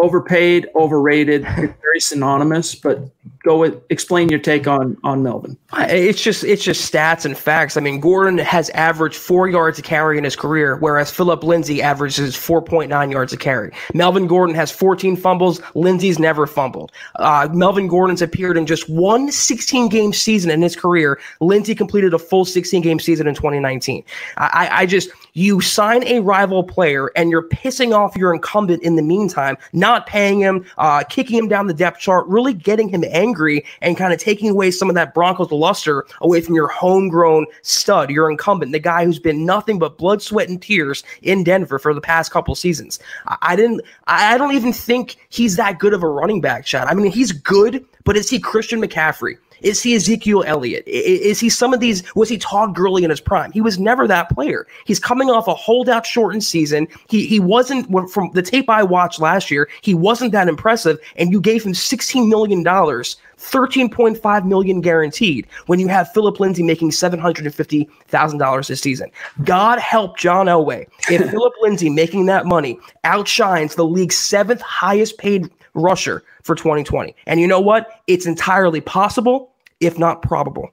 overpaid, 0.00 0.68
overrated, 0.74 1.42
very 1.42 2.00
synonymous. 2.00 2.74
But 2.74 3.08
go 3.42 3.58
with 3.58 3.82
explain 3.90 4.28
your 4.28 4.38
take 4.38 4.66
on 4.66 4.96
on 5.02 5.22
Melvin. 5.22 5.56
It's 5.78 6.22
just 6.22 6.44
it's 6.44 6.62
just 6.62 6.92
stats 6.92 7.24
and 7.24 7.36
facts. 7.36 7.76
I 7.76 7.80
mean, 7.80 8.00
Gordon 8.00 8.38
has 8.38 8.70
averaged 8.70 9.16
four 9.16 9.48
yards 9.48 9.78
a 9.78 9.82
carry 9.82 10.18
in 10.18 10.24
his 10.24 10.36
career, 10.36 10.76
whereas 10.76 11.10
Phillip 11.10 11.42
Lindsay 11.42 11.82
averages 11.82 12.36
four 12.36 12.62
point 12.62 12.90
nine 12.90 13.10
yards 13.10 13.32
a 13.32 13.36
carry. 13.36 13.72
Melvin 13.94 14.26
Gordon 14.26 14.54
has 14.54 14.70
fourteen 14.70 15.16
fumbles. 15.16 15.60
Lindsay's 15.74 16.18
never 16.18 16.46
fumbled. 16.46 16.92
Uh, 17.16 17.48
Melvin 17.52 17.88
Gordon's 17.88 18.22
appeared 18.22 18.56
in 18.56 18.66
just 18.66 18.88
one 18.88 19.30
16 19.30 19.88
game 19.88 20.12
season 20.12 20.50
in 20.50 20.62
his 20.62 20.76
career. 20.76 21.20
Lindsay 21.40 21.74
completed 21.74 22.14
a 22.14 22.18
full 22.18 22.44
16 22.44 22.82
game 22.82 23.00
season 23.00 23.26
in 23.26 23.34
2019. 23.34 24.04
I, 24.36 24.68
I 24.70 24.86
just 24.86 25.10
you 25.34 25.60
sign 25.60 26.04
a 26.04 26.20
rival 26.20 26.62
player 26.62 27.10
and 27.16 27.30
you're 27.30 27.48
pissing 27.48 27.96
off 27.96 28.16
your 28.16 28.34
incumbent 28.34 28.82
in 28.82 28.96
the 28.96 29.02
meantime. 29.02 29.56
Not 29.72 30.06
paying 30.06 30.40
him, 30.40 30.64
uh, 30.78 31.04
kicking 31.04 31.38
him 31.38 31.48
down 31.48 31.66
the 31.66 31.74
depth 31.74 32.00
chart, 32.00 32.26
really 32.26 32.54
getting 32.54 32.88
him 32.88 33.04
angry 33.08 33.64
and 33.80 33.96
kind 33.96 34.12
of 34.12 34.18
taking 34.18 34.50
away 34.50 34.70
some 34.70 34.88
of 34.88 34.94
that 34.94 35.14
Broncos 35.14 35.50
luster 35.50 36.06
away 36.20 36.40
from 36.40 36.54
your 36.54 36.68
homegrown 36.68 37.46
stud, 37.62 38.10
your 38.10 38.30
incumbent, 38.30 38.72
the 38.72 38.78
guy 38.78 39.04
who's 39.04 39.18
been 39.18 39.44
nothing 39.44 39.78
but 39.78 39.98
blood, 39.98 40.22
sweat, 40.22 40.48
and 40.48 40.60
tears 40.60 41.02
in 41.22 41.44
Denver 41.44 41.78
for 41.78 41.94
the 41.94 42.00
past 42.00 42.30
couple 42.30 42.54
seasons. 42.54 42.98
I, 43.26 43.36
I 43.42 43.56
didn't, 43.56 43.82
I 44.06 44.38
don't 44.38 44.54
even 44.54 44.72
think 44.72 45.16
he's 45.28 45.56
that 45.56 45.78
good 45.78 45.94
of 45.94 46.02
a 46.02 46.08
running 46.08 46.40
back, 46.40 46.64
Chad. 46.64 46.86
I 46.86 46.94
mean, 46.94 47.10
he's 47.10 47.32
good, 47.32 47.84
but 48.04 48.16
is 48.16 48.30
he 48.30 48.38
Christian 48.38 48.80
McCaffrey? 48.80 49.36
Is 49.62 49.82
he 49.82 49.94
Ezekiel 49.94 50.44
Elliott? 50.46 50.84
Is 50.86 51.40
he 51.40 51.48
some 51.48 51.74
of 51.74 51.80
these? 51.80 52.02
Was 52.14 52.28
he 52.28 52.38
Todd 52.38 52.74
Gurley 52.74 53.04
in 53.04 53.10
his 53.10 53.20
prime? 53.20 53.52
He 53.52 53.60
was 53.60 53.78
never 53.78 54.06
that 54.06 54.30
player. 54.30 54.66
He's 54.84 54.98
coming 54.98 55.30
off 55.30 55.48
a 55.48 55.54
holdout 55.54 56.06
shortened 56.06 56.44
season. 56.44 56.88
He 57.08 57.26
he 57.26 57.40
wasn't 57.40 57.88
from 58.10 58.30
the 58.32 58.42
tape 58.42 58.70
I 58.70 58.82
watched 58.82 59.20
last 59.20 59.50
year. 59.50 59.68
He 59.82 59.94
wasn't 59.94 60.32
that 60.32 60.48
impressive, 60.48 60.98
and 61.16 61.30
you 61.32 61.40
gave 61.40 61.64
him 61.64 61.74
sixteen 61.74 62.28
million 62.28 62.62
dollars. 62.62 63.16
13.5 63.40 64.44
million 64.44 64.80
guaranteed 64.80 65.46
when 65.66 65.80
you 65.80 65.88
have 65.88 66.12
Phillip 66.12 66.38
Lindsay 66.40 66.62
making 66.62 66.90
$750,000 66.90 68.66
this 68.68 68.80
season. 68.80 69.10
God 69.44 69.78
help 69.78 70.18
John 70.18 70.46
Elway 70.46 70.86
if 71.10 71.30
Phillip 71.30 71.54
Lindsay 71.62 71.88
making 71.88 72.26
that 72.26 72.44
money 72.44 72.78
outshines 73.04 73.74
the 73.74 73.84
league's 73.84 74.16
seventh 74.16 74.60
highest 74.60 75.16
paid 75.18 75.50
rusher 75.80 76.22
for 76.42 76.54
2020. 76.54 77.14
And 77.26 77.40
you 77.40 77.46
know 77.46 77.60
what? 77.60 78.00
It's 78.06 78.26
entirely 78.26 78.80
possible, 78.80 79.52
if 79.80 79.98
not 79.98 80.22
probable. 80.22 80.70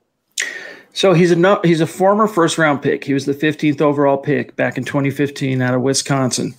So 0.93 1.13
he's 1.13 1.31
a 1.31 1.59
he's 1.63 1.81
a 1.81 1.85
former 1.85 2.27
first 2.27 2.57
round 2.57 2.81
pick. 2.81 3.03
He 3.03 3.13
was 3.13 3.25
the 3.25 3.33
15th 3.33 3.81
overall 3.81 4.17
pick 4.17 4.55
back 4.55 4.77
in 4.77 4.83
2015 4.83 5.61
out 5.61 5.75
of 5.75 5.81
Wisconsin. 5.81 6.55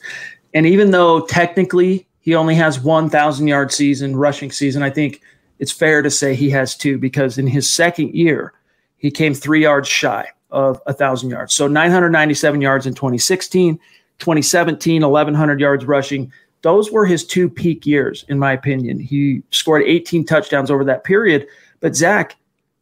And 0.55 0.65
even 0.65 0.93
though 0.93 1.27
technically 1.27 2.07
he 2.21 2.35
only 2.35 2.55
has 2.55 2.81
1,000 2.81 3.49
yard 3.49 3.73
season, 3.73 4.15
rushing 4.15 4.53
season, 4.53 4.83
I 4.83 4.91
think 4.91 5.21
it's 5.59 5.73
fair 5.73 6.03
to 6.03 6.11
say 6.11 6.35
he 6.35 6.51
has 6.51 6.77
two 6.77 6.99
because 6.99 7.37
in 7.37 7.47
his 7.47 7.69
second 7.69 8.15
year, 8.15 8.53
he 8.99 9.11
came 9.11 9.35
three 9.35 9.63
yards 9.63 9.89
shy 9.89 10.29
of 10.51 10.81
1,000 10.87 11.31
yards. 11.31 11.55
So 11.55 11.67
997 11.67 12.61
yards 12.61 12.87
in 12.87 12.95
2016, 12.95 13.79
2017, 14.19 15.03
1,100 15.03 15.61
yards 15.61 15.85
rushing, 15.85 16.33
those 16.63 16.91
were 16.91 17.07
his 17.07 17.25
two 17.25 17.49
peak 17.49 17.87
years, 17.87 18.25
in 18.29 18.39
my 18.39 18.53
opinion. 18.53 18.99
He 18.99 19.43
scored 19.51 19.83
18 19.83 20.25
touchdowns 20.25 20.71
over 20.71 20.85
that 20.85 21.05
period. 21.05 21.47
But 21.81 21.95
Zach, 21.95 22.37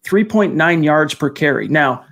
3.9 0.05 0.85
yards 0.85 1.15
per 1.15 1.31
carry. 1.31 1.69
Now, 1.69 2.05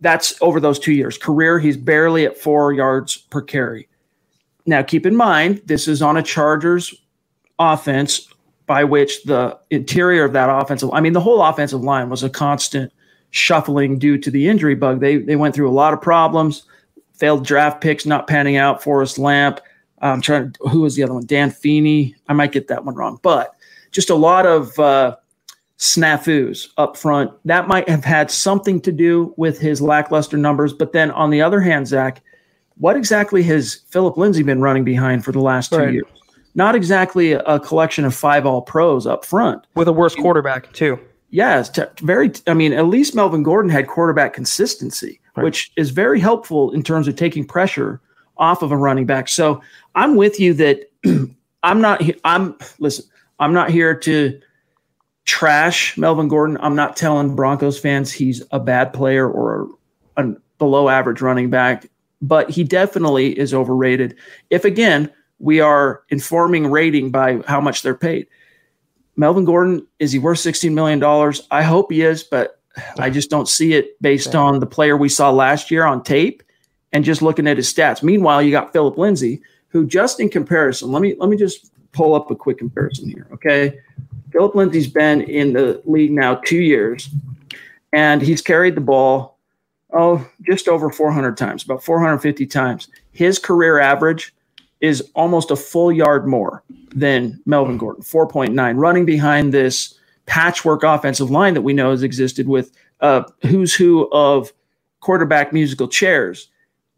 that's 0.00 0.40
over 0.40 0.60
those 0.60 0.78
two 0.78 0.92
years. 0.92 1.18
Career, 1.18 1.58
he's 1.58 1.76
barely 1.76 2.24
at 2.24 2.38
four 2.38 2.72
yards 2.72 3.16
per 3.16 3.42
carry. 3.42 3.88
Now, 4.66 4.82
keep 4.82 5.04
in 5.04 5.16
mind, 5.16 5.62
this 5.66 5.88
is 5.88 6.02
on 6.02 6.16
a 6.16 6.22
Chargers 6.22 6.94
offense 7.58 8.28
by 8.66 8.84
which 8.84 9.24
the 9.24 9.58
interior 9.70 10.24
of 10.24 10.34
that 10.34 10.50
offensive, 10.50 10.90
I 10.92 11.00
mean, 11.00 11.14
the 11.14 11.20
whole 11.20 11.42
offensive 11.42 11.82
line 11.82 12.10
was 12.10 12.22
a 12.22 12.30
constant 12.30 12.92
shuffling 13.30 13.98
due 13.98 14.18
to 14.18 14.30
the 14.30 14.48
injury 14.48 14.74
bug. 14.74 15.00
They 15.00 15.18
they 15.18 15.36
went 15.36 15.54
through 15.54 15.68
a 15.68 15.72
lot 15.72 15.92
of 15.92 16.00
problems, 16.00 16.62
failed 17.14 17.44
draft 17.44 17.80
picks 17.80 18.06
not 18.06 18.26
panning 18.26 18.56
out. 18.56 18.82
Forrest 18.82 19.18
Lamp, 19.18 19.60
I'm 20.00 20.20
trying. 20.20 20.52
To 20.52 20.68
who 20.68 20.80
was 20.80 20.96
the 20.96 21.02
other 21.02 21.14
one? 21.14 21.26
Dan 21.26 21.50
Feeney. 21.50 22.14
I 22.28 22.32
might 22.32 22.52
get 22.52 22.68
that 22.68 22.84
one 22.84 22.94
wrong, 22.94 23.18
but 23.22 23.54
just 23.90 24.10
a 24.10 24.14
lot 24.14 24.46
of 24.46 24.78
uh, 24.78 25.16
snafus 25.78 26.68
up 26.76 26.96
front. 26.96 27.30
That 27.44 27.68
might 27.68 27.88
have 27.88 28.04
had 28.04 28.30
something 28.30 28.80
to 28.82 28.92
do 28.92 29.34
with 29.36 29.58
his 29.58 29.80
lackluster 29.80 30.36
numbers. 30.36 30.72
But 30.72 30.92
then 30.92 31.10
on 31.12 31.30
the 31.30 31.40
other 31.40 31.60
hand, 31.60 31.88
Zach, 31.88 32.22
what 32.76 32.96
exactly 32.96 33.42
has 33.44 33.82
Phillip 33.88 34.16
Lindsay 34.16 34.42
been 34.42 34.60
running 34.60 34.84
behind 34.84 35.24
for 35.24 35.32
the 35.32 35.40
last 35.40 35.70
two 35.70 35.78
right. 35.78 35.92
years? 35.92 36.06
Not 36.54 36.74
exactly 36.74 37.32
a, 37.32 37.60
collection 37.60 38.04
of 38.04 38.14
five 38.14 38.44
all 38.44 38.62
pros 38.62 39.06
up 39.06 39.24
front. 39.24 39.64
With 39.74 39.86
a 39.86 39.92
worse 39.92 40.14
quarterback, 40.14 40.72
too. 40.72 40.98
Yes, 41.30 41.70
yeah, 41.76 41.86
very. 42.00 42.32
I 42.46 42.54
mean, 42.54 42.72
at 42.72 42.86
least 42.86 43.14
Melvin 43.14 43.42
Gordon 43.42 43.70
had 43.70 43.86
quarterback 43.86 44.32
consistency, 44.32 45.20
right. 45.36 45.44
which 45.44 45.70
is 45.76 45.90
very 45.90 46.18
helpful 46.18 46.72
in 46.72 46.82
terms 46.82 47.06
of 47.06 47.16
taking 47.16 47.46
pressure 47.46 48.00
off 48.38 48.62
of 48.62 48.72
a 48.72 48.76
running 48.76 49.06
back. 49.06 49.28
So 49.28 49.60
I'm 49.94 50.16
with 50.16 50.38
you 50.40 50.54
that 50.54 50.90
I'm 51.62 51.80
not. 51.80 52.02
I'm 52.24 52.56
listen. 52.78 53.04
I'm 53.40 53.52
not 53.52 53.70
here 53.70 53.94
to 53.94 54.40
trash 55.24 55.96
Melvin 55.96 56.28
Gordon. 56.28 56.56
I'm 56.60 56.74
not 56.74 56.96
telling 56.96 57.36
Broncos 57.36 57.78
fans 57.78 58.10
he's 58.10 58.42
a 58.50 58.58
bad 58.58 58.92
player 58.92 59.28
or 59.28 59.68
a, 60.16 60.24
a 60.24 60.34
below 60.58 60.88
average 60.88 61.20
running 61.20 61.50
back, 61.50 61.86
but 62.22 62.50
he 62.50 62.64
definitely 62.64 63.38
is 63.38 63.52
overrated. 63.52 64.16
If 64.50 64.64
again 64.64 65.10
we 65.38 65.60
are 65.60 66.02
informing 66.08 66.70
rating 66.70 67.10
by 67.10 67.40
how 67.46 67.60
much 67.60 67.82
they're 67.82 67.94
paid. 67.94 68.26
Melvin 69.16 69.44
Gordon 69.44 69.86
is 69.98 70.12
he 70.12 70.18
worth 70.18 70.38
16 70.38 70.74
million 70.74 70.98
dollars? 70.98 71.46
I 71.50 71.62
hope 71.62 71.92
he 71.92 72.02
is, 72.02 72.22
but 72.22 72.60
I 72.98 73.10
just 73.10 73.30
don't 73.30 73.48
see 73.48 73.74
it 73.74 74.00
based 74.00 74.34
on 74.34 74.60
the 74.60 74.66
player 74.66 74.96
we 74.96 75.08
saw 75.08 75.30
last 75.30 75.70
year 75.70 75.84
on 75.84 76.02
tape 76.02 76.42
and 76.92 77.04
just 77.04 77.22
looking 77.22 77.46
at 77.46 77.56
his 77.56 77.72
stats. 77.72 78.02
Meanwhile, 78.02 78.42
you 78.42 78.50
got 78.50 78.72
Phillip 78.72 78.96
Lindsay, 78.98 79.42
who 79.68 79.86
just 79.86 80.20
in 80.20 80.28
comparison, 80.28 80.90
let 80.90 81.02
me 81.02 81.14
let 81.18 81.28
me 81.28 81.36
just 81.36 81.72
pull 81.92 82.14
up 82.14 82.30
a 82.30 82.36
quick 82.36 82.58
comparison 82.58 83.08
here. 83.08 83.26
Okay. 83.32 83.80
Phillip 84.30 84.54
Lindsay's 84.54 84.88
been 84.88 85.22
in 85.22 85.54
the 85.54 85.80
league 85.84 86.12
now 86.12 86.34
two 86.36 86.58
years, 86.58 87.08
and 87.92 88.20
he's 88.20 88.42
carried 88.42 88.74
the 88.74 88.80
ball, 88.80 89.38
oh, 89.94 90.26
just 90.42 90.68
over 90.68 90.90
400 90.90 91.36
times, 91.36 91.64
about 91.64 91.82
450 91.82 92.46
times. 92.46 92.88
His 93.12 93.38
career 93.38 93.78
average 93.78 94.34
is 94.80 95.10
almost 95.14 95.50
a 95.50 95.56
full 95.56 95.90
yard 95.90 96.26
more 96.26 96.62
than 96.94 97.40
Melvin 97.46 97.78
Gordon, 97.78 98.02
4.9, 98.02 98.76
running 98.76 99.06
behind 99.06 99.52
this 99.52 99.98
patchwork 100.26 100.82
offensive 100.82 101.30
line 101.30 101.54
that 101.54 101.62
we 101.62 101.72
know 101.72 101.90
has 101.90 102.02
existed 102.02 102.48
with 102.48 102.70
uh, 103.00 103.22
who's 103.42 103.74
who 103.74 104.08
of 104.12 104.52
quarterback 105.00 105.52
musical 105.52 105.88
chairs 105.88 106.48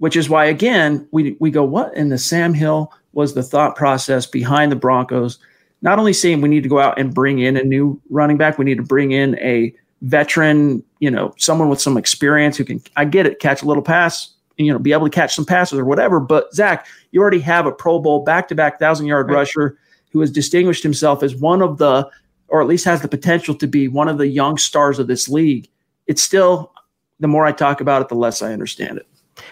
which 0.01 0.17
is 0.17 0.29
why 0.29 0.47
again 0.47 1.07
we 1.13 1.37
we 1.41 1.51
go 1.51 1.63
what 1.63 1.95
in 1.95 2.09
the 2.09 2.19
Sam 2.19 2.53
Hill 2.53 2.93
was 3.13 3.35
the 3.35 3.43
thought 3.43 3.77
process 3.77 4.27
behind 4.27 4.73
the 4.73 4.77
Broncos? 4.77 5.39
Not 5.83 5.99
only 5.99 6.13
saying 6.13 6.41
we 6.41 6.49
need 6.49 6.63
to 6.63 6.69
go 6.69 6.79
out 6.79 6.99
and 6.99 7.15
bring 7.15 7.39
in 7.39 7.57
a 7.57 7.63
new 7.63 8.01
running 8.09 8.39
back 8.39 8.59
we 8.59 8.65
need 8.65 8.79
to 8.79 8.83
bring 8.83 9.13
in 9.13 9.39
a 9.39 9.73
veteran 10.03 10.83
you 10.99 11.11
know 11.11 11.35
someone 11.39 11.69
with 11.69 11.81
some 11.81 11.99
experience 11.99 12.57
who 12.57 12.65
can 12.65 12.83
I 12.97 13.05
get 13.05 13.27
it 13.27 13.41
catch 13.41 13.63
a 13.63 13.67
little 13.67 13.83
pass 13.83 14.35
you 14.57 14.73
know 14.73 14.79
be 14.79 14.93
able 14.93 15.07
to 15.07 15.15
catch 15.15 15.35
some 15.35 15.45
passes 15.45 15.79
or 15.79 15.85
whatever 15.85 16.19
but 16.19 16.53
Zach 16.55 16.87
you 17.13 17.21
already 17.21 17.41
have 17.41 17.67
a 17.67 17.73
Pro 17.73 17.99
Bowl 17.99 18.25
back 18.25 18.49
to 18.49 18.55
back 18.55 18.79
thousand 18.79 19.07
yard 19.07 19.29
right. 19.29 19.35
rusher 19.35 19.79
who 20.13 20.21
has 20.21 20.31
distinguished 20.31 20.83
himself 20.83 21.23
as 21.23 21.37
one 21.37 21.61
of 21.61 21.77
the 21.77 22.09
or 22.49 22.63
at 22.63 22.67
least 22.67 22.87
has 22.87 23.03
the 23.03 23.09
potential 23.09 23.55
to 23.55 23.69
be 23.69 23.87
one 23.87 24.09
of 24.09 24.17
the 24.17 24.27
young 24.27 24.57
stars 24.57 24.99
of 24.99 25.07
this 25.07 25.29
league. 25.29 25.69
It's 26.07 26.23
still 26.23 26.73
the 27.21 27.29
more 27.29 27.45
I 27.45 27.53
talk 27.53 27.83
about 27.83 28.01
it 28.01 28.09
the 28.09 28.15
less 28.15 28.41
I 28.41 28.55
understand 28.55 28.97
it 28.97 29.07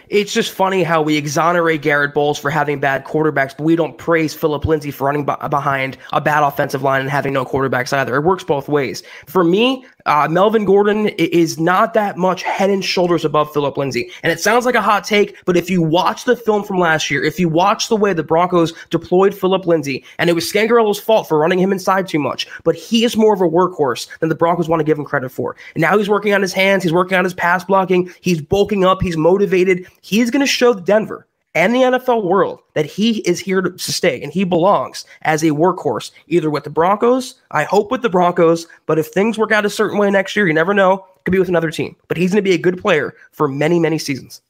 it's 0.09 0.33
just 0.33 0.53
funny 0.53 0.83
how 0.83 1.03
we 1.03 1.17
exonerate 1.17 1.83
Garett 1.83 2.15
Bolles 2.15 2.39
for 2.39 2.51
having 2.51 2.81
bad 2.81 3.05
quarterbacks, 3.05 3.57
but 3.57 3.65
we 3.65 3.77
don't 3.77 3.97
praise 3.97 4.35
Phillip 4.35 4.65
Lindsay 4.65 4.91
for 4.91 5.05
running 5.05 5.25
b- 5.25 5.35
behind 5.51 5.97
a 6.13 6.21
bad 6.21 6.43
offensive 6.43 6.83
line 6.83 7.01
and 7.01 7.11
having 7.11 7.33
no 7.33 7.45
quarterbacks 7.45 7.93
either. 7.93 8.17
It 8.17 8.25
works 8.25 8.45
both 8.45 8.69
ways. 8.69 9.03
For 9.27 9.45
me, 9.45 9.85
uh, 10.09 10.27
Melvin 10.29 10.65
Gordon 10.65 11.09
is 11.19 11.59
not 11.61 11.93
that 11.95 12.17
much 12.17 12.43
head 12.43 12.71
and 12.71 12.83
shoulders 12.83 13.25
above 13.25 13.53
Phillip 13.53 13.77
Lindsay. 13.77 14.11
And 14.23 14.33
it 14.33 14.41
sounds 14.41 14.65
like 14.65 14.75
a 14.75 14.81
hot 14.81 15.05
take, 15.05 15.37
but 15.45 15.57
if 15.57 15.69
you 15.69 15.83
watch 15.83 16.25
the 16.25 16.35
film 16.35 16.65
from 16.65 16.79
last 16.79 17.11
year, 17.11 17.23
if 17.23 17.39
you 17.39 17.49
watch 17.49 17.89
the 17.89 17.97
way 17.97 18.15
the 18.15 18.23
Broncos 18.23 18.73
deployed 18.89 19.35
Phillip 19.35 19.67
Lindsay, 19.67 20.03
and 20.19 20.31
it 20.31 20.33
was 20.33 20.51
Scangarello's 20.51 20.99
fault 20.99 21.29
for 21.29 21.39
running 21.39 21.59
him 21.59 21.73
inside 21.73 22.09
too 22.09 22.19
much, 22.19 22.49
but 22.65 22.75
he 22.75 23.05
is 23.05 23.17
more 23.17 23.35
of 23.35 23.43
a 23.43 23.49
workhorse 23.49 24.09
than 24.21 24.31
the 24.31 24.35
Broncos 24.35 24.69
want 24.69 24.81
to 24.81 24.85
give 24.85 24.99
him 24.99 25.05
credit 25.05 25.31
for. 25.31 25.55
And 25.75 25.83
now 25.83 25.99
he's 25.99 26.09
working 26.09 26.33
on 26.33 26.41
his 26.41 26.55
hands, 26.55 26.83
he's 26.83 26.93
working 26.93 27.19
on 27.19 27.25
his 27.25 27.35
pass 27.35 27.63
blocking, 27.65 28.11
he's 28.23 28.41
bulking 28.41 28.85
up, 28.85 29.03
he's 29.03 29.17
motivated. 29.17 29.87
He's 30.01 30.31
going 30.31 30.41
to 30.41 30.47
show 30.47 30.73
the 30.73 30.81
Denver 30.81 31.28
and 31.59 31.75
the 31.75 31.81
NFL 31.81 32.23
world 32.23 32.61
that 32.75 32.87
he 32.87 33.19
is 33.19 33.41
here 33.41 33.61
to 33.61 33.93
stay 33.93 34.23
and 34.23 34.33
he 34.33 34.45
belongs 34.45 35.05
as 35.23 35.43
a 35.43 35.49
workhorse, 35.49 36.13
either 36.29 36.51
with 36.51 36.63
the 36.63 36.71
Broncos, 36.71 37.35
I 37.51 37.65
hope 37.65 37.91
with 37.91 38.03
the 38.03 38.09
Broncos, 38.09 38.69
but 38.87 38.97
if 38.97 39.09
things 39.09 39.37
work 39.37 39.51
out 39.51 39.67
a 39.67 39.71
certain 39.71 39.99
way 39.99 40.09
next 40.09 40.37
year, 40.37 40.47
you 40.47 40.55
never 40.55 40.73
know, 40.73 41.05
could 41.25 41.33
be 41.33 41.39
with 41.41 41.49
another 41.49 41.73
team. 41.73 41.97
But 42.07 42.17
he's 42.17 42.31
going 42.31 42.45
to 42.45 42.49
be 42.49 42.55
a 42.55 42.59
good 42.59 42.81
player 42.81 43.13
for 43.33 43.49
many, 43.49 43.81
many 43.81 43.99
seasons. 43.99 44.41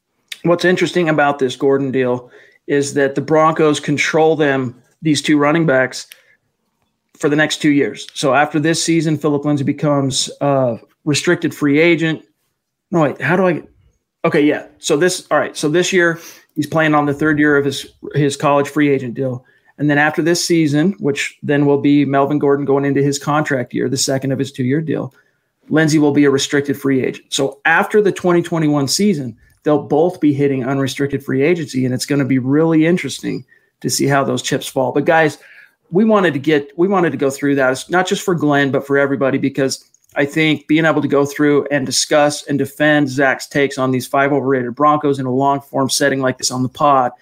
What's 0.43 0.63
interesting 0.63 1.09
about 1.09 1.39
this 1.39 1.55
Gordon 1.55 1.91
deal 1.91 2.29
is 2.67 2.93
that 2.93 3.15
the 3.15 3.21
Broncos 3.21 3.79
control 3.79 4.35
them, 4.35 4.79
these 5.01 5.23
two 5.23 5.39
running 5.39 5.65
backs, 5.65 6.05
for 7.17 7.27
the 7.27 7.35
next 7.35 7.57
two 7.57 7.71
years. 7.71 8.07
So 8.13 8.35
after 8.35 8.59
this 8.59 8.83
season, 8.83 9.17
Phillip 9.17 9.43
Lindsay 9.43 9.63
becomes 9.63 10.29
a 10.41 10.79
restricted 11.05 11.55
free 11.55 11.79
agent. 11.79 12.23
No, 12.91 13.01
wait, 13.01 13.19
how 13.19 13.35
do 13.35 13.47
I? 13.47 13.63
Okay, 14.25 14.45
yeah. 14.45 14.67
So 14.77 14.95
this, 14.95 15.27
all 15.31 15.39
right. 15.39 15.57
So 15.57 15.69
this 15.69 15.91
year, 15.91 16.19
He's 16.59 16.67
playing 16.67 16.93
on 16.93 17.05
the 17.05 17.13
third 17.13 17.39
year 17.39 17.55
of 17.55 17.63
his 17.63 17.89
his 18.15 18.35
college 18.35 18.67
free 18.67 18.89
agent 18.89 19.13
deal. 19.13 19.45
And 19.77 19.89
then 19.89 19.97
after 19.97 20.21
this 20.21 20.43
season, 20.45 20.91
which 20.99 21.39
then 21.41 21.65
will 21.65 21.79
be 21.79 22.03
Melvin 22.03 22.37
Gordon 22.37 22.65
going 22.65 22.83
into 22.83 23.01
his 23.01 23.17
contract 23.17 23.73
year, 23.73 23.87
the 23.87 23.95
second 23.95 24.33
of 24.33 24.39
his 24.39 24.51
two 24.51 24.65
year 24.65 24.81
deal, 24.81 25.13
Lindsay 25.69 25.99
will 25.99 26.11
be 26.11 26.25
a 26.25 26.29
restricted 26.29 26.77
free 26.77 27.01
agent. 27.01 27.31
So 27.31 27.61
after 27.63 28.01
the 28.01 28.11
2021 28.11 28.89
season, 28.89 29.37
they'll 29.63 29.83
both 29.83 30.19
be 30.19 30.33
hitting 30.33 30.65
unrestricted 30.65 31.23
free 31.23 31.43
agency. 31.43 31.85
And 31.85 31.93
it's 31.93 32.05
going 32.05 32.19
to 32.19 32.25
be 32.25 32.39
really 32.39 32.85
interesting 32.85 33.45
to 33.79 33.89
see 33.89 34.05
how 34.05 34.25
those 34.25 34.41
chips 34.41 34.67
fall. 34.67 34.91
But 34.91 35.05
guys, 35.05 35.37
we 35.91 36.03
wanted 36.03 36.33
to 36.33 36.39
get 36.39 36.77
we 36.77 36.89
wanted 36.89 37.11
to 37.11 37.17
go 37.17 37.29
through 37.29 37.55
that. 37.55 37.71
It's 37.71 37.89
not 37.89 38.05
just 38.05 38.21
for 38.21 38.35
Glenn, 38.35 38.69
but 38.69 38.85
for 38.85 38.97
everybody 38.97 39.37
because 39.37 39.89
I 40.19 40.25
think 40.25 40.67
being 40.67 40.83
able 40.83 41.01
to 41.01 41.07
go 41.07 41.25
through 41.25 41.65
and 41.71 41.85
discuss 41.85 42.45
and 42.45 42.59
defend 42.59 43.07
Zach's 43.07 43.47
takes 43.47 43.77
on 43.77 43.91
these 43.91 44.05
five 44.05 44.33
overrated 44.33 44.75
Broncos 44.75 45.17
in 45.17 45.25
a 45.25 45.31
long 45.31 45.61
form 45.61 45.89
setting 45.89 46.19
like 46.19 46.37
this 46.37 46.51
on 46.51 46.61
the 46.61 46.67
pod, 46.67 47.13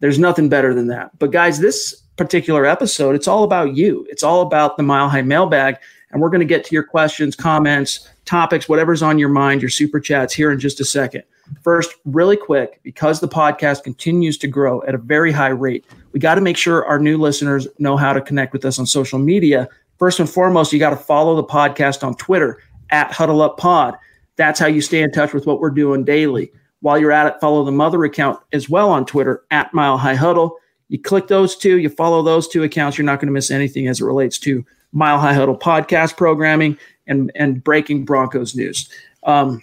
there's 0.00 0.18
nothing 0.18 0.50
better 0.50 0.74
than 0.74 0.88
that. 0.88 1.18
But 1.18 1.30
guys, 1.30 1.60
this 1.60 2.02
particular 2.16 2.66
episode, 2.66 3.14
it's 3.14 3.26
all 3.26 3.44
about 3.44 3.74
you. 3.74 4.06
It's 4.10 4.22
all 4.22 4.42
about 4.42 4.76
the 4.76 4.82
Mile 4.82 5.08
High 5.08 5.22
mailbag. 5.22 5.76
And 6.10 6.20
we're 6.20 6.28
going 6.28 6.40
to 6.40 6.46
get 6.46 6.62
to 6.66 6.74
your 6.74 6.82
questions, 6.82 7.34
comments, 7.34 8.06
topics, 8.26 8.68
whatever's 8.68 9.02
on 9.02 9.18
your 9.18 9.30
mind, 9.30 9.62
your 9.62 9.70
super 9.70 9.98
chats 9.98 10.34
here 10.34 10.52
in 10.52 10.60
just 10.60 10.78
a 10.78 10.84
second. 10.84 11.22
First, 11.62 11.94
really 12.04 12.36
quick, 12.36 12.80
because 12.82 13.20
the 13.20 13.28
podcast 13.28 13.82
continues 13.82 14.36
to 14.38 14.46
grow 14.46 14.82
at 14.82 14.94
a 14.94 14.98
very 14.98 15.32
high 15.32 15.48
rate, 15.48 15.86
we 16.12 16.20
got 16.20 16.34
to 16.34 16.42
make 16.42 16.58
sure 16.58 16.84
our 16.84 16.98
new 16.98 17.16
listeners 17.16 17.66
know 17.78 17.96
how 17.96 18.12
to 18.12 18.20
connect 18.20 18.52
with 18.52 18.66
us 18.66 18.78
on 18.78 18.84
social 18.84 19.18
media. 19.18 19.70
First 20.02 20.18
and 20.18 20.28
foremost, 20.28 20.72
you 20.72 20.80
got 20.80 20.90
to 20.90 20.96
follow 20.96 21.36
the 21.36 21.44
podcast 21.44 22.02
on 22.02 22.16
Twitter 22.16 22.60
at 22.90 23.12
Huddle 23.12 23.40
Up 23.40 23.56
Pod. 23.56 23.96
That's 24.34 24.58
how 24.58 24.66
you 24.66 24.80
stay 24.80 25.00
in 25.00 25.12
touch 25.12 25.32
with 25.32 25.46
what 25.46 25.60
we're 25.60 25.70
doing 25.70 26.02
daily. 26.02 26.50
While 26.80 26.98
you're 26.98 27.12
at 27.12 27.28
it, 27.28 27.40
follow 27.40 27.62
the 27.62 27.70
mother 27.70 28.02
account 28.02 28.40
as 28.52 28.68
well 28.68 28.90
on 28.90 29.06
Twitter 29.06 29.44
at 29.52 29.72
Mile 29.72 29.96
High 29.96 30.16
Huddle. 30.16 30.56
You 30.88 31.00
click 31.00 31.28
those 31.28 31.54
two, 31.54 31.78
you 31.78 31.88
follow 31.88 32.20
those 32.20 32.48
two 32.48 32.64
accounts, 32.64 32.98
you're 32.98 33.04
not 33.04 33.20
going 33.20 33.28
to 33.28 33.32
miss 33.32 33.52
anything 33.52 33.86
as 33.86 34.00
it 34.00 34.04
relates 34.04 34.40
to 34.40 34.66
Mile 34.90 35.20
High 35.20 35.34
Huddle 35.34 35.56
podcast 35.56 36.16
programming 36.16 36.76
and, 37.06 37.30
and 37.36 37.62
breaking 37.62 38.04
Broncos 38.04 38.56
news. 38.56 38.88
Um, 39.22 39.62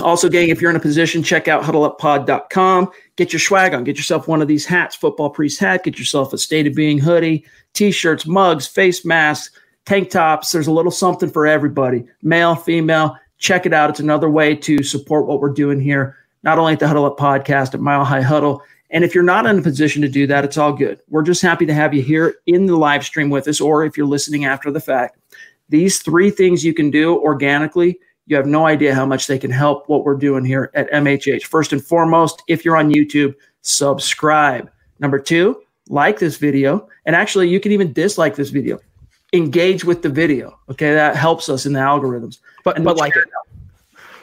also, 0.00 0.28
gang, 0.28 0.50
if 0.50 0.60
you're 0.60 0.70
in 0.70 0.76
a 0.76 0.80
position, 0.80 1.24
check 1.24 1.48
out 1.48 1.64
huddleuppod.com. 1.64 2.92
Get 3.16 3.32
your 3.32 3.40
swag 3.40 3.74
on. 3.74 3.82
Get 3.82 3.96
yourself 3.96 4.28
one 4.28 4.40
of 4.40 4.46
these 4.46 4.66
hats, 4.66 4.94
football 4.94 5.30
priest 5.30 5.58
hat. 5.58 5.82
Get 5.82 5.98
yourself 5.98 6.32
a 6.32 6.38
state 6.38 6.68
of 6.68 6.76
being 6.76 7.00
hoodie, 7.00 7.44
t-shirts, 7.72 8.24
mugs, 8.24 8.68
face 8.68 9.04
masks, 9.04 9.50
tank 9.86 10.10
tops. 10.10 10.52
There's 10.52 10.66
a 10.66 10.72
little 10.72 10.90
something 10.90 11.30
for 11.30 11.46
everybody, 11.46 12.04
male, 12.22 12.54
female. 12.54 13.16
Check 13.38 13.66
it 13.66 13.72
out. 13.72 13.90
It's 13.90 14.00
another 14.00 14.30
way 14.30 14.54
to 14.56 14.82
support 14.82 15.26
what 15.26 15.40
we're 15.40 15.52
doing 15.52 15.80
here, 15.80 16.16
not 16.42 16.58
only 16.58 16.72
at 16.72 16.80
the 16.80 16.88
Huddle 16.88 17.04
Up 17.04 17.18
podcast 17.18 17.74
at 17.74 17.80
Mile 17.80 18.04
High 18.04 18.22
Huddle. 18.22 18.62
And 18.90 19.04
if 19.04 19.14
you're 19.14 19.24
not 19.24 19.46
in 19.46 19.58
a 19.58 19.62
position 19.62 20.02
to 20.02 20.08
do 20.08 20.26
that, 20.28 20.44
it's 20.44 20.56
all 20.56 20.72
good. 20.72 21.00
We're 21.08 21.22
just 21.22 21.42
happy 21.42 21.66
to 21.66 21.74
have 21.74 21.92
you 21.92 22.02
here 22.02 22.36
in 22.46 22.66
the 22.66 22.76
live 22.76 23.04
stream 23.04 23.28
with 23.28 23.48
us, 23.48 23.60
or 23.60 23.84
if 23.84 23.96
you're 23.96 24.06
listening 24.06 24.44
after 24.44 24.70
the 24.70 24.80
fact. 24.80 25.18
These 25.68 26.00
three 26.00 26.30
things 26.30 26.64
you 26.64 26.74
can 26.74 26.90
do 26.90 27.18
organically 27.18 27.98
you 28.26 28.36
have 28.36 28.46
no 28.46 28.66
idea 28.66 28.94
how 28.94 29.04
much 29.04 29.26
they 29.26 29.38
can 29.38 29.50
help 29.50 29.88
what 29.88 30.04
we're 30.04 30.16
doing 30.16 30.44
here 30.44 30.70
at 30.74 30.90
MHH. 30.90 31.44
First 31.44 31.72
and 31.72 31.84
foremost, 31.84 32.42
if 32.48 32.64
you're 32.64 32.76
on 32.76 32.92
YouTube, 32.92 33.34
subscribe. 33.60 34.70
Number 34.98 35.18
two, 35.18 35.62
like 35.88 36.18
this 36.18 36.38
video. 36.38 36.88
And 37.04 37.14
actually, 37.14 37.48
you 37.48 37.60
can 37.60 37.72
even 37.72 37.92
dislike 37.92 38.34
this 38.34 38.50
video. 38.50 38.78
Engage 39.34 39.84
with 39.84 40.02
the 40.02 40.08
video. 40.08 40.58
Okay, 40.70 40.94
that 40.94 41.16
helps 41.16 41.48
us 41.48 41.66
in 41.66 41.72
the 41.72 41.80
algorithms. 41.80 42.38
But, 42.64 42.82
but 42.82 42.96
like 42.96 43.14
it. 43.16 43.28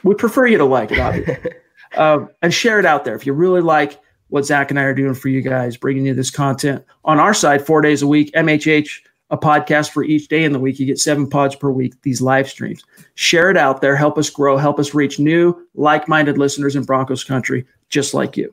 We 0.02 0.14
prefer 0.14 0.46
you 0.46 0.58
to 0.58 0.64
like 0.64 0.90
it, 0.90 0.98
obviously. 0.98 1.52
um, 1.96 2.30
and 2.42 2.52
share 2.52 2.80
it 2.80 2.86
out 2.86 3.04
there. 3.04 3.14
If 3.14 3.26
you 3.26 3.32
really 3.32 3.60
like 3.60 4.00
what 4.28 4.44
Zach 4.44 4.70
and 4.70 4.80
I 4.80 4.84
are 4.84 4.94
doing 4.94 5.14
for 5.14 5.28
you 5.28 5.42
guys, 5.42 5.76
bringing 5.76 6.06
you 6.06 6.14
this 6.14 6.30
content 6.30 6.84
on 7.04 7.20
our 7.20 7.34
side 7.34 7.64
four 7.64 7.82
days 7.82 8.02
a 8.02 8.06
week, 8.06 8.32
MHH 8.32 9.00
a 9.32 9.38
podcast 9.38 9.90
for 9.90 10.04
each 10.04 10.28
day 10.28 10.44
in 10.44 10.52
the 10.52 10.60
week. 10.60 10.78
You 10.78 10.86
get 10.86 10.98
seven 10.98 11.28
pods 11.28 11.56
per 11.56 11.70
week, 11.70 12.00
these 12.02 12.20
live 12.20 12.48
streams. 12.48 12.84
Share 13.14 13.50
it 13.50 13.56
out 13.56 13.80
there. 13.80 13.96
Help 13.96 14.18
us 14.18 14.30
grow. 14.30 14.58
Help 14.58 14.78
us 14.78 14.94
reach 14.94 15.18
new, 15.18 15.66
like 15.74 16.06
minded 16.06 16.38
listeners 16.38 16.76
in 16.76 16.84
Broncos 16.84 17.24
country, 17.24 17.64
just 17.88 18.12
like 18.14 18.36
you. 18.36 18.52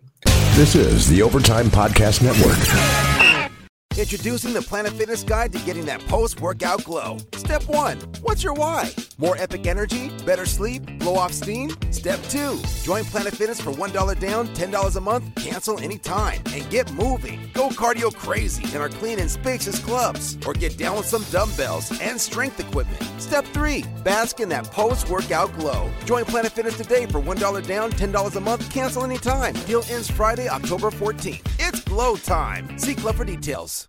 This 0.56 0.76
is 0.76 1.08
the 1.10 1.22
Overtime 1.22 1.68
Podcast 1.68 2.24
Network. 2.24 3.09
Introducing 3.98 4.54
the 4.54 4.62
Planet 4.62 4.94
Fitness 4.94 5.24
Guide 5.24 5.52
to 5.52 5.60
getting 5.60 5.86
that 5.88 6.00
post 6.08 6.40
workout 6.40 6.84
glow. 6.86 7.18
Step 7.36 7.64
one 7.68 7.98
What's 8.22 8.44
your 8.44 8.54
why? 8.54 8.94
More 9.18 9.36
epic 9.38 9.68
energy? 9.68 10.10
Better 10.26 10.46
sleep? 10.46 10.84
Blow 11.00 11.16
off 11.16 11.34
steam? 11.34 11.72
Step 11.92 12.22
two 12.30 12.58
Join 12.84 13.04
Planet 13.04 13.36
Fitness 13.36 13.60
for 13.60 13.72
$1 13.72 14.20
down, 14.20 14.48
$10 14.50 14.96
a 14.96 15.02
month, 15.02 15.36
cancel 15.36 15.80
anytime, 15.80 16.42
and 16.54 16.70
get 16.70 16.92
moving. 16.94 17.42
Go 17.54 17.70
cardio 17.70 18.16
crazy 18.16 18.64
in 18.74 18.80
our 18.80 18.88
clean 18.88 19.20
and 19.20 19.30
spacious 19.30 19.80
clubs, 19.80 20.38
or 20.46 20.54
get 20.54 20.78
down 20.78 20.96
with 20.96 21.06
some 21.06 21.26
dumbbells 21.32 21.92
and 22.00 22.20
strength 22.20 22.60
equipment. 22.60 23.04
Step 23.22 23.44
three 23.46 23.84
Bask 24.06 24.40
in 24.40 24.48
that 24.50 24.66
post 24.72 25.10
workout 25.10 25.54
glow. 25.60 25.92
Join 26.06 26.24
Planet 26.24 26.54
Fitness 26.54 26.78
today 26.78 27.06
for 27.06 27.20
$1 27.22 27.68
down, 27.68 27.92
$10 27.92 28.36
a 28.36 28.40
month, 28.40 28.70
cancel 28.72 29.04
anytime. 29.04 29.54
Deal 29.68 29.84
ends 29.90 30.10
Friday, 30.10 30.48
October 30.48 30.90
14th. 30.90 31.42
It's 31.60 31.82
glow 31.82 32.16
time. 32.16 32.78
See 32.78 32.96
club 32.96 33.16
for 33.16 33.26
details. 33.26 33.89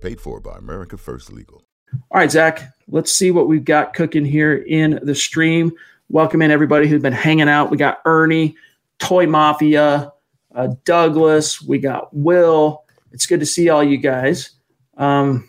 Paid 0.00 0.18
for 0.18 0.40
by 0.40 0.56
America 0.56 0.96
First 0.96 1.30
Legal. 1.30 1.62
All 1.92 2.20
right, 2.20 2.30
Zach, 2.30 2.72
let's 2.88 3.12
see 3.12 3.30
what 3.30 3.48
we've 3.48 3.64
got 3.64 3.92
cooking 3.92 4.24
here 4.24 4.56
in 4.56 4.98
the 5.02 5.14
stream. 5.14 5.72
Welcome 6.08 6.40
in 6.40 6.50
everybody 6.50 6.88
who's 6.88 7.02
been 7.02 7.12
hanging 7.12 7.50
out. 7.50 7.70
We 7.70 7.76
got 7.76 8.00
Ernie, 8.06 8.56
Toy 8.98 9.26
Mafia, 9.26 10.10
uh, 10.54 10.68
Douglas, 10.84 11.60
we 11.60 11.78
got 11.78 12.14
Will. 12.14 12.84
It's 13.12 13.26
good 13.26 13.40
to 13.40 13.46
see 13.46 13.68
all 13.68 13.84
you 13.84 13.98
guys. 13.98 14.52
Um, 14.96 15.46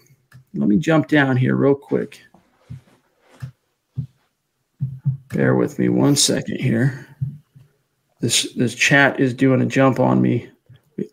let 0.53 0.67
me 0.67 0.77
jump 0.77 1.07
down 1.07 1.37
here 1.37 1.55
real 1.55 1.75
quick. 1.75 2.19
Bear 5.29 5.55
with 5.55 5.79
me 5.79 5.87
one 5.87 6.17
second 6.17 6.59
here. 6.59 7.07
This 8.19 8.51
this 8.53 8.75
chat 8.75 9.17
is 9.19 9.33
doing 9.33 9.61
a 9.61 9.65
jump 9.65 10.01
on 10.01 10.21
me. 10.21 10.49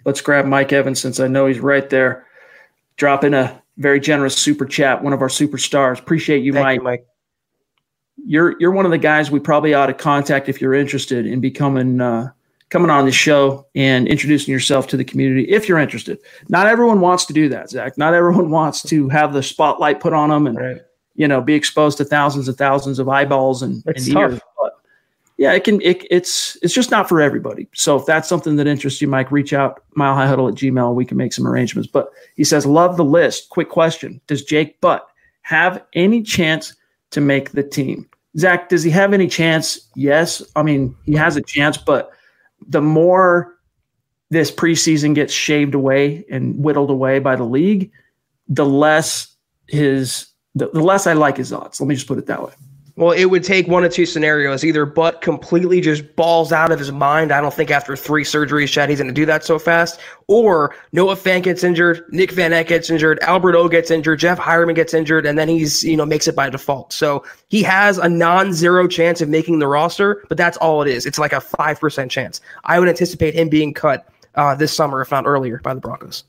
Let's 0.04 0.20
grab 0.20 0.44
Mike 0.44 0.72
Evans 0.72 1.00
since 1.00 1.20
I 1.20 1.28
know 1.28 1.46
he's 1.46 1.60
right 1.60 1.88
there 1.88 2.26
drop 2.98 3.24
in 3.24 3.32
a 3.32 3.62
very 3.78 4.00
generous 4.00 4.36
super 4.36 4.66
chat, 4.66 5.02
one 5.02 5.14
of 5.14 5.22
our 5.22 5.28
superstars. 5.28 5.98
Appreciate 5.98 6.44
you, 6.44 6.52
Mike. 6.52 6.80
You, 6.80 6.84
Mike. 6.84 7.06
You're 8.26 8.56
you're 8.60 8.72
one 8.72 8.84
of 8.84 8.90
the 8.90 8.98
guys 8.98 9.30
we 9.30 9.40
probably 9.40 9.72
ought 9.72 9.86
to 9.86 9.94
contact 9.94 10.48
if 10.48 10.60
you're 10.60 10.74
interested 10.74 11.24
in 11.24 11.40
becoming 11.40 12.00
uh, 12.00 12.30
coming 12.68 12.90
on 12.90 13.06
the 13.06 13.12
show 13.12 13.66
and 13.74 14.06
introducing 14.08 14.52
yourself 14.52 14.88
to 14.88 14.96
the 14.96 15.04
community 15.04 15.48
if 15.48 15.68
you're 15.68 15.78
interested. 15.78 16.18
Not 16.48 16.66
everyone 16.66 17.00
wants 17.00 17.24
to 17.26 17.32
do 17.32 17.48
that, 17.50 17.70
Zach. 17.70 17.96
Not 17.96 18.14
everyone 18.14 18.50
wants 18.58 18.82
to 18.82 19.08
have 19.08 19.32
the 19.32 19.42
spotlight 19.42 20.00
put 20.00 20.12
on 20.12 20.30
them 20.30 20.46
and 20.48 20.58
right. 20.58 20.80
you 21.14 21.28
know 21.28 21.40
be 21.40 21.54
exposed 21.54 21.96
to 21.98 22.04
thousands 22.04 22.48
and 22.48 22.58
thousands 22.58 22.98
of 22.98 23.08
eyeballs 23.08 23.62
and, 23.62 23.82
and 23.86 24.08
ears. 24.08 24.40
Yeah, 25.38 25.52
it 25.52 25.62
can. 25.62 25.80
It, 25.82 26.04
it's 26.10 26.58
it's 26.62 26.74
just 26.74 26.90
not 26.90 27.08
for 27.08 27.20
everybody. 27.20 27.68
So 27.72 27.96
if 27.96 28.04
that's 28.04 28.28
something 28.28 28.56
that 28.56 28.66
interests 28.66 29.00
you, 29.00 29.06
Mike, 29.06 29.30
reach 29.30 29.52
out 29.52 29.84
milehighhuddle 29.96 30.50
at 30.50 30.58
Gmail. 30.58 30.94
We 30.94 31.04
can 31.04 31.16
make 31.16 31.32
some 31.32 31.46
arrangements. 31.46 31.88
But 31.88 32.10
he 32.34 32.42
says, 32.42 32.66
love 32.66 32.96
the 32.96 33.04
list. 33.04 33.48
Quick 33.50 33.68
question: 33.68 34.20
Does 34.26 34.42
Jake 34.42 34.80
Butt 34.80 35.06
have 35.42 35.82
any 35.92 36.22
chance 36.22 36.74
to 37.12 37.20
make 37.20 37.52
the 37.52 37.62
team? 37.62 38.08
Zach, 38.36 38.68
does 38.68 38.82
he 38.82 38.90
have 38.90 39.12
any 39.12 39.28
chance? 39.28 39.78
Yes. 39.94 40.42
I 40.56 40.62
mean, 40.62 40.94
he 41.04 41.14
has 41.14 41.36
a 41.36 41.42
chance, 41.42 41.76
but 41.76 42.10
the 42.66 42.82
more 42.82 43.54
this 44.30 44.50
preseason 44.50 45.14
gets 45.14 45.32
shaved 45.32 45.74
away 45.74 46.24
and 46.30 46.62
whittled 46.62 46.90
away 46.90 47.18
by 47.18 47.36
the 47.36 47.44
league, 47.44 47.90
the 48.48 48.66
less 48.66 49.34
his 49.68 50.26
the, 50.54 50.68
the 50.70 50.82
less 50.82 51.06
I 51.06 51.12
like 51.12 51.36
his 51.36 51.52
odds. 51.52 51.80
Let 51.80 51.86
me 51.86 51.94
just 51.94 52.08
put 52.08 52.18
it 52.18 52.26
that 52.26 52.42
way. 52.42 52.52
Well, 52.98 53.12
it 53.12 53.26
would 53.26 53.44
take 53.44 53.68
one 53.68 53.84
of 53.84 53.92
two 53.92 54.06
scenarios. 54.06 54.64
Either 54.64 54.84
Butt 54.84 55.20
completely 55.20 55.80
just 55.80 56.16
balls 56.16 56.50
out 56.50 56.72
of 56.72 56.80
his 56.80 56.90
mind. 56.90 57.30
I 57.30 57.40
don't 57.40 57.54
think 57.54 57.70
after 57.70 57.94
three 57.94 58.24
surgeries, 58.24 58.72
Chad, 58.72 58.90
he's 58.90 58.98
going 58.98 59.06
to 59.06 59.14
do 59.14 59.24
that 59.24 59.44
so 59.44 59.56
fast. 59.56 60.00
Or 60.26 60.74
Noah 60.90 61.14
Fant 61.14 61.44
gets 61.44 61.62
injured, 61.62 62.02
Nick 62.10 62.32
Vannett 62.32 62.66
gets 62.66 62.90
injured, 62.90 63.20
Albert 63.20 63.54
O 63.54 63.68
gets 63.68 63.92
injured, 63.92 64.18
Jeff 64.18 64.36
Heuerman 64.40 64.74
gets 64.74 64.94
injured, 64.94 65.26
and 65.26 65.38
then 65.38 65.46
he's, 65.46 65.84
you 65.84 65.96
know, 65.96 66.04
makes 66.04 66.26
it 66.26 66.34
by 66.34 66.50
default. 66.50 66.92
So 66.92 67.24
he 67.50 67.62
has 67.62 67.98
a 67.98 68.08
non 68.08 68.52
zero 68.52 68.88
chance 68.88 69.20
of 69.20 69.28
making 69.28 69.60
the 69.60 69.68
roster, 69.68 70.24
but 70.28 70.36
that's 70.36 70.56
all 70.56 70.82
it 70.82 70.88
is. 70.88 71.06
It's 71.06 71.20
like 71.20 71.32
a 71.32 71.36
5% 71.36 72.10
chance. 72.10 72.40
I 72.64 72.80
would 72.80 72.88
anticipate 72.88 73.32
him 73.32 73.48
being 73.48 73.74
cut 73.74 74.08
uh, 74.34 74.56
this 74.56 74.72
summer, 74.72 75.00
if 75.02 75.12
not 75.12 75.24
earlier, 75.24 75.60
by 75.62 75.72
the 75.72 75.80
Broncos. 75.80 76.24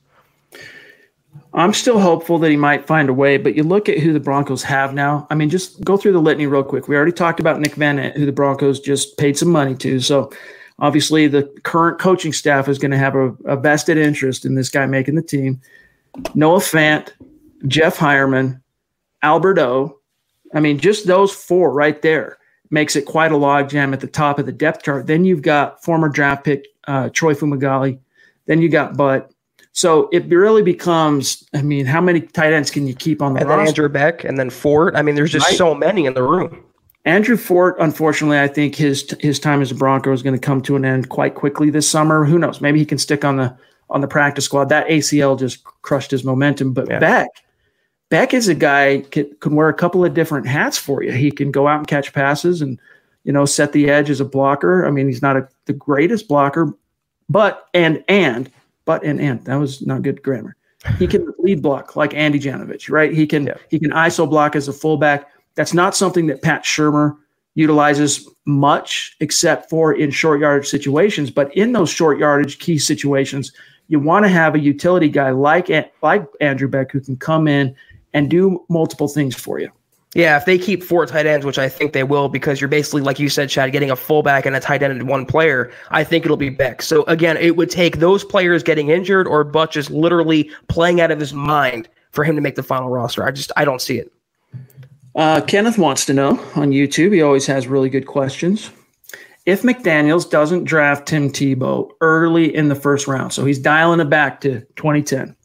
I'm 1.53 1.73
still 1.73 1.99
hopeful 1.99 2.37
that 2.39 2.51
he 2.51 2.57
might 2.57 2.85
find 2.85 3.09
a 3.09 3.13
way, 3.13 3.37
but 3.37 3.55
you 3.55 3.63
look 3.63 3.89
at 3.89 3.97
who 3.97 4.13
the 4.13 4.19
Broncos 4.19 4.61
have 4.63 4.93
now. 4.93 5.25
I 5.31 5.35
mean, 5.35 5.49
just 5.49 5.83
go 5.83 5.97
through 5.97 6.13
the 6.13 6.21
litany 6.21 6.45
real 6.45 6.63
quick. 6.63 6.87
We 6.87 6.95
already 6.95 7.11
talked 7.11 7.39
about 7.39 7.59
Nick 7.59 7.73
Van 7.73 7.97
who 7.97 8.25
the 8.25 8.31
Broncos 8.31 8.79
just 8.79 9.17
paid 9.17 9.37
some 9.37 9.49
money 9.49 9.73
to. 9.75 9.99
So 9.99 10.31
obviously, 10.77 11.27
the 11.27 11.43
current 11.63 11.97
coaching 11.99 12.33
staff 12.33 12.67
is 12.67 12.77
going 12.77 12.91
to 12.91 12.97
have 12.97 13.15
a, 13.15 13.29
a, 13.45 13.57
vested 13.57 13.97
interest 13.97 14.45
in 14.45 14.53
this 14.53 14.69
guy 14.69 14.85
making 14.85 15.15
the 15.15 15.23
team. 15.23 15.59
Noah 16.35 16.59
Fant, 16.59 17.11
Jeff 17.67 17.97
Heuerman, 17.97 18.61
Albert 19.23 19.57
O. 19.57 19.99
I 20.53 20.59
mean, 20.59 20.77
just 20.77 21.07
those 21.07 21.33
four 21.33 21.73
right 21.73 21.99
there 22.01 22.37
makes 22.69 22.95
it 22.95 23.05
quite 23.05 23.31
a 23.31 23.35
logjam 23.35 23.93
at 23.93 24.01
the 24.01 24.07
top 24.07 24.37
of 24.37 24.45
the 24.45 24.51
depth 24.51 24.83
chart. 24.83 25.07
Then 25.07 25.25
you've 25.25 25.41
got 25.41 25.83
former 25.83 26.09
draft 26.09 26.43
pick 26.43 26.67
uh, 26.87 27.09
Troy 27.09 27.33
Fumagalli. 27.33 27.99
Then 28.45 28.61
you 28.61 28.69
got 28.69 28.95
Butt. 28.95 29.31
So 29.79 30.09
it 30.11 30.25
really 30.25 30.61
becomes, 30.61 31.47
I 31.53 31.61
mean, 31.61 31.85
how 31.85 32.01
many 32.01 32.19
tight 32.19 32.51
ends 32.51 32.69
can 32.69 32.85
you 32.85 32.93
keep 32.93 33.21
on 33.21 33.33
the 33.33 33.39
and 33.39 33.47
roster? 33.47 33.61
then 33.61 33.67
Andrew 33.69 33.87
Beck 33.87 34.23
and 34.25 34.37
then 34.37 34.49
Fort. 34.49 34.93
I 34.97 35.01
mean, 35.01 35.15
there's 35.15 35.31
just 35.31 35.47
right. 35.47 35.55
so 35.55 35.73
many 35.73 36.05
in 36.05 36.15
the 36.15 36.21
room. 36.21 36.65
Andrew 37.05 37.37
Fort, 37.37 37.77
unfortunately, 37.79 38.41
I 38.41 38.49
think 38.49 38.75
his 38.75 39.15
his 39.21 39.39
time 39.39 39.61
as 39.61 39.71
a 39.71 39.75
Bronco 39.75 40.11
is 40.11 40.21
going 40.21 40.35
to 40.35 40.45
come 40.45 40.61
to 40.63 40.75
an 40.75 40.83
end 40.83 41.07
quite 41.07 41.35
quickly 41.35 41.69
this 41.69 41.89
summer. 41.89 42.25
Who 42.25 42.37
knows? 42.37 42.59
Maybe 42.59 42.77
he 42.77 42.85
can 42.85 42.97
stick 42.97 43.23
on 43.23 43.37
the 43.37 43.57
on 43.89 44.01
the 44.01 44.07
practice 44.09 44.43
squad. 44.43 44.67
That 44.67 44.85
ACL 44.89 45.39
just 45.39 45.63
crushed 45.63 46.11
his 46.11 46.25
momentum. 46.25 46.73
But 46.73 46.89
yeah. 46.89 46.99
Beck, 46.99 47.29
Beck 48.09 48.33
is 48.33 48.49
a 48.49 48.55
guy 48.55 49.05
can, 49.11 49.33
can 49.39 49.55
wear 49.55 49.69
a 49.69 49.73
couple 49.73 50.03
of 50.03 50.13
different 50.13 50.45
hats 50.45 50.77
for 50.77 51.01
you. 51.01 51.13
He 51.13 51.31
can 51.31 51.51
go 51.51 51.69
out 51.69 51.77
and 51.77 51.87
catch 51.87 52.11
passes 52.11 52.61
and 52.61 52.77
you 53.23 53.31
know 53.31 53.45
set 53.45 53.71
the 53.71 53.89
edge 53.89 54.09
as 54.09 54.19
a 54.19 54.25
blocker. 54.25 54.85
I 54.85 54.91
mean, 54.91 55.07
he's 55.07 55.21
not 55.21 55.37
a, 55.37 55.47
the 55.67 55.73
greatest 55.73 56.27
blocker, 56.27 56.73
but 57.29 57.69
and 57.73 58.03
and 58.09 58.51
but 58.89 59.03
and 59.03 59.21
and 59.21 59.45
that 59.45 59.57
was 59.57 59.85
not 59.85 60.01
good 60.01 60.23
grammar. 60.23 60.55
He 60.97 61.05
can 61.05 61.31
lead 61.37 61.61
block 61.61 61.95
like 61.95 62.15
Andy 62.15 62.39
Janovich, 62.39 62.89
right? 62.89 63.13
He 63.13 63.27
can 63.27 63.45
yeah. 63.45 63.57
he 63.69 63.77
can 63.77 63.91
ISO 63.91 64.27
block 64.27 64.55
as 64.55 64.67
a 64.67 64.73
fullback. 64.73 65.29
That's 65.53 65.75
not 65.75 65.95
something 65.95 66.25
that 66.25 66.41
Pat 66.41 66.63
Shurmur 66.63 67.15
utilizes 67.53 68.27
much, 68.45 69.15
except 69.19 69.69
for 69.69 69.93
in 69.93 70.09
short 70.09 70.39
yardage 70.39 70.67
situations. 70.67 71.29
But 71.29 71.55
in 71.55 71.73
those 71.73 71.91
short 71.91 72.17
yardage 72.17 72.57
key 72.57 72.79
situations, 72.79 73.51
you 73.89 73.99
want 73.99 74.25
to 74.25 74.29
have 74.29 74.55
a 74.55 74.59
utility 74.59 75.09
guy 75.09 75.29
like 75.29 75.69
like 76.01 76.25
Andrew 76.41 76.67
Beck 76.67 76.91
who 76.91 76.99
can 76.99 77.15
come 77.15 77.47
in 77.47 77.75
and 78.15 78.27
do 78.27 78.65
multiple 78.69 79.07
things 79.07 79.35
for 79.35 79.59
you. 79.59 79.69
Yeah, 80.15 80.37
if 80.37 80.45
they 80.45 80.57
keep 80.57 80.81
four 80.81 81.05
tight 81.05 81.27
ends, 81.27 81.45
which 81.45 81.59
I 81.59 81.69
think 81.69 81.93
they 81.93 82.03
will, 82.03 82.29
because 82.29 82.59
you're 82.59 82.67
basically, 82.67 83.03
like 83.03 83.19
you 83.19 83.29
said, 83.29 83.47
Chad, 83.47 83.71
getting 83.71 83.91
a 83.91 83.95
fullback 83.95 84.47
and 84.47 84.55
a 84.55 84.59
tight 84.59 84.81
end 84.81 84.99
in 84.99 85.05
one 85.05 85.25
player, 85.25 85.71
I 85.91 86.03
think 86.03 86.25
it'll 86.25 86.35
be 86.35 86.49
Beck. 86.49 86.81
So 86.81 87.03
again, 87.03 87.37
it 87.37 87.57
would 87.57 87.69
take 87.69 87.97
those 87.97 88.23
players 88.23 88.63
getting 88.63 88.89
injured 88.89 89.27
or 89.27 89.43
Butch 89.43 89.73
just 89.73 89.91
literally 89.91 90.49
playing 90.67 90.99
out 90.99 91.11
of 91.11 91.19
his 91.19 91.31
mind 91.31 91.87
for 92.09 92.23
him 92.23 92.35
to 92.35 92.41
make 92.41 92.55
the 92.55 92.63
final 92.63 92.89
roster. 92.89 93.23
I 93.23 93.29
just 93.29 93.51
I 93.55 93.65
don't 93.65 93.81
see 93.81 93.99
it. 93.99 94.11
Uh, 95.15 95.41
Kenneth 95.41 95.77
wants 95.77 96.05
to 96.05 96.13
know 96.13 96.31
on 96.55 96.71
YouTube. 96.71 97.13
He 97.13 97.21
always 97.21 97.45
has 97.45 97.67
really 97.67 97.89
good 97.89 98.07
questions. 98.07 98.71
If 99.45 99.61
McDaniels 99.61 100.29
doesn't 100.29 100.65
draft 100.65 101.07
Tim 101.07 101.29
Tebow 101.29 101.89
early 102.01 102.53
in 102.53 102.67
the 102.67 102.75
first 102.75 103.07
round, 103.07 103.33
so 103.33 103.45
he's 103.45 103.59
dialing 103.59 103.99
it 103.99 104.09
back 104.09 104.41
to 104.41 104.61
2010, 104.75 105.35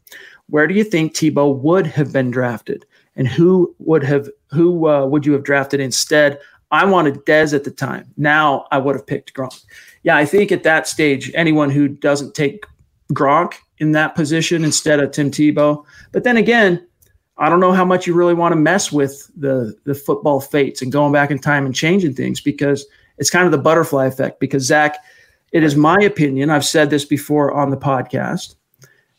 where 0.49 0.67
do 0.67 0.75
you 0.75 0.85
think 0.85 1.15
Tebow 1.15 1.57
would 1.59 1.87
have 1.87 2.13
been 2.13 2.31
drafted? 2.31 2.85
And 3.17 3.29
who 3.29 3.75
would 3.79 4.03
have 4.03 4.29
who 4.51 4.89
uh, 4.89 5.07
would 5.07 5.27
you 5.27 5.33
have 5.33 5.45
drafted 5.45 5.81
instead? 5.81 6.39
I 6.71 6.85
wanted 6.85 7.25
Dez 7.25 7.55
at 7.55 7.65
the 7.65 7.71
time. 7.71 8.13
Now 8.17 8.67
I 8.73 8.79
would 8.79 8.97
have 8.97 9.07
picked 9.07 9.35
Gronk. 9.35 9.65
Yeah, 10.03 10.17
I 10.17 10.25
think 10.25 10.51
at 10.51 10.65
that 10.65 10.89
stage, 10.89 11.31
anyone 11.35 11.71
who 11.71 11.89
doesn't 11.89 12.35
take 12.35 12.67
Gronk 13.13 13.55
in 13.79 13.93
that 13.93 14.15
position 14.15 14.65
instead 14.65 15.01
of 15.01 15.13
Tim 15.13 15.31
Tebow. 15.31 15.85
But 16.13 16.25
then 16.25 16.37
again, 16.37 16.85
I 17.37 17.49
don't 17.49 17.61
know 17.61 17.73
how 17.73 17.85
much 17.85 18.07
you 18.07 18.15
really 18.15 18.35
want 18.35 18.53
to 18.53 18.57
mess 18.57 18.91
with 18.93 19.31
the 19.37 19.77
the 19.85 19.95
football 19.95 20.41
fates 20.41 20.83
and 20.83 20.93
going 20.93 21.13
back 21.13 21.31
in 21.31 21.39
time 21.39 21.67
and 21.67 21.75
changing 21.75 22.15
things 22.15 22.41
because 22.41 22.87
it's 23.19 23.31
kind 23.31 23.47
of 23.47 23.53
the 23.53 23.59
butterfly 23.59 24.07
effect. 24.07 24.41
Because 24.41 24.65
Zach, 24.65 24.99
it 25.53 25.63
is 25.63 25.77
my 25.77 25.99
opinion. 26.03 26.51
I've 26.51 26.65
said 26.65 26.91
this 26.91 27.05
before 27.05 27.53
on 27.53 27.71
the 27.71 27.77
podcast 27.77 28.57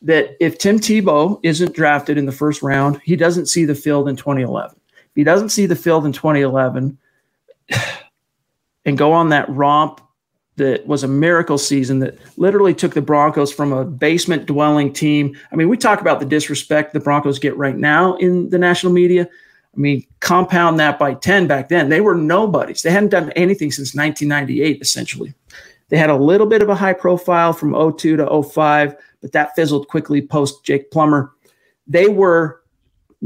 that 0.06 0.38
if 0.40 0.58
Tim 0.60 0.80
Tebow 0.80 1.40
isn't 1.44 1.76
drafted 1.76 2.18
in 2.18 2.28
the 2.28 2.32
first 2.32 2.62
round, 2.62 3.02
he 3.04 3.16
doesn't 3.16 3.48
see 3.48 3.66
the 3.66 3.76
field 3.76 4.08
in 4.08 4.16
2011. 4.16 4.80
If 4.88 5.16
he 5.16 5.24
doesn't 5.24 5.50
see 5.50 5.66
the 5.66 5.76
field 5.76 6.06
in 6.06 6.14
2011 6.14 6.98
and 8.86 8.98
go 8.98 9.12
on 9.12 9.30
that 9.30 9.50
romp 9.50 10.00
that 10.58 10.86
was 10.88 11.04
a 11.04 11.08
miracle 11.08 11.58
season 11.58 12.00
that 12.00 12.18
literally 12.38 12.74
took 12.74 12.94
the 12.94 13.02
Broncos 13.02 13.52
from 13.52 13.74
a 13.74 13.84
basement 13.84 14.46
dwelling 14.46 14.94
team. 14.94 15.36
I 15.52 15.56
mean, 15.56 15.68
we 15.68 15.76
talk 15.76 16.00
about 16.00 16.20
the 16.20 16.26
disrespect 16.26 16.94
the 16.94 17.00
Broncos 17.00 17.40
get 17.40 17.58
right 17.58 17.76
now 17.76 18.16
in 18.18 18.50
the 18.50 18.58
national 18.58 18.94
media. 18.94 19.28
I 19.76 19.78
mean, 19.78 20.06
compound 20.22 20.80
that 20.80 20.98
by 20.98 21.16
10 21.16 21.48
back 21.48 21.68
then. 21.68 21.90
They 21.90 22.00
were 22.00 22.16
nobodies. 22.16 22.84
They 22.84 22.92
hadn't 22.92 23.10
done 23.10 23.32
anything 23.32 23.72
since 23.72 23.94
1998, 23.94 24.82
essentially. 24.82 25.34
They 25.90 25.98
had 25.98 26.10
a 26.10 26.16
little 26.16 26.48
bit 26.48 26.62
of 26.62 26.70
a 26.70 26.76
high 26.76 26.94
profile 26.94 27.54
from 27.54 27.74
02 27.74 28.18
to 28.18 28.44
05, 28.44 28.96
but 29.22 29.32
that 29.34 29.56
fizzled 29.56 29.88
quickly 29.88 30.22
post 30.22 30.64
Jake 30.64 30.92
Plummer. 30.92 31.32
They 31.88 32.08
were 32.08 32.62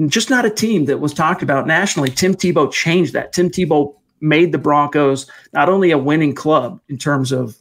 just 0.07 0.29
not 0.29 0.45
a 0.45 0.49
team 0.49 0.85
that 0.85 0.99
was 0.99 1.13
talked 1.13 1.41
about 1.41 1.67
nationally. 1.67 2.09
Tim 2.09 2.33
Tebow 2.33 2.71
changed 2.71 3.13
that. 3.13 3.33
Tim 3.33 3.49
Tebow 3.49 3.95
made 4.21 4.51
the 4.51 4.57
Broncos 4.57 5.29
not 5.53 5.69
only 5.69 5.91
a 5.91 5.97
winning 5.97 6.35
club 6.35 6.79
in 6.89 6.97
terms 6.97 7.31
of, 7.31 7.55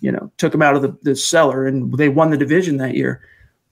you 0.00 0.12
know, 0.12 0.30
took 0.36 0.52
them 0.52 0.62
out 0.62 0.76
of 0.76 0.82
the, 0.82 0.96
the 1.02 1.16
cellar 1.16 1.66
and 1.66 1.92
they 1.94 2.08
won 2.08 2.30
the 2.30 2.36
division 2.36 2.76
that 2.76 2.94
year, 2.94 3.20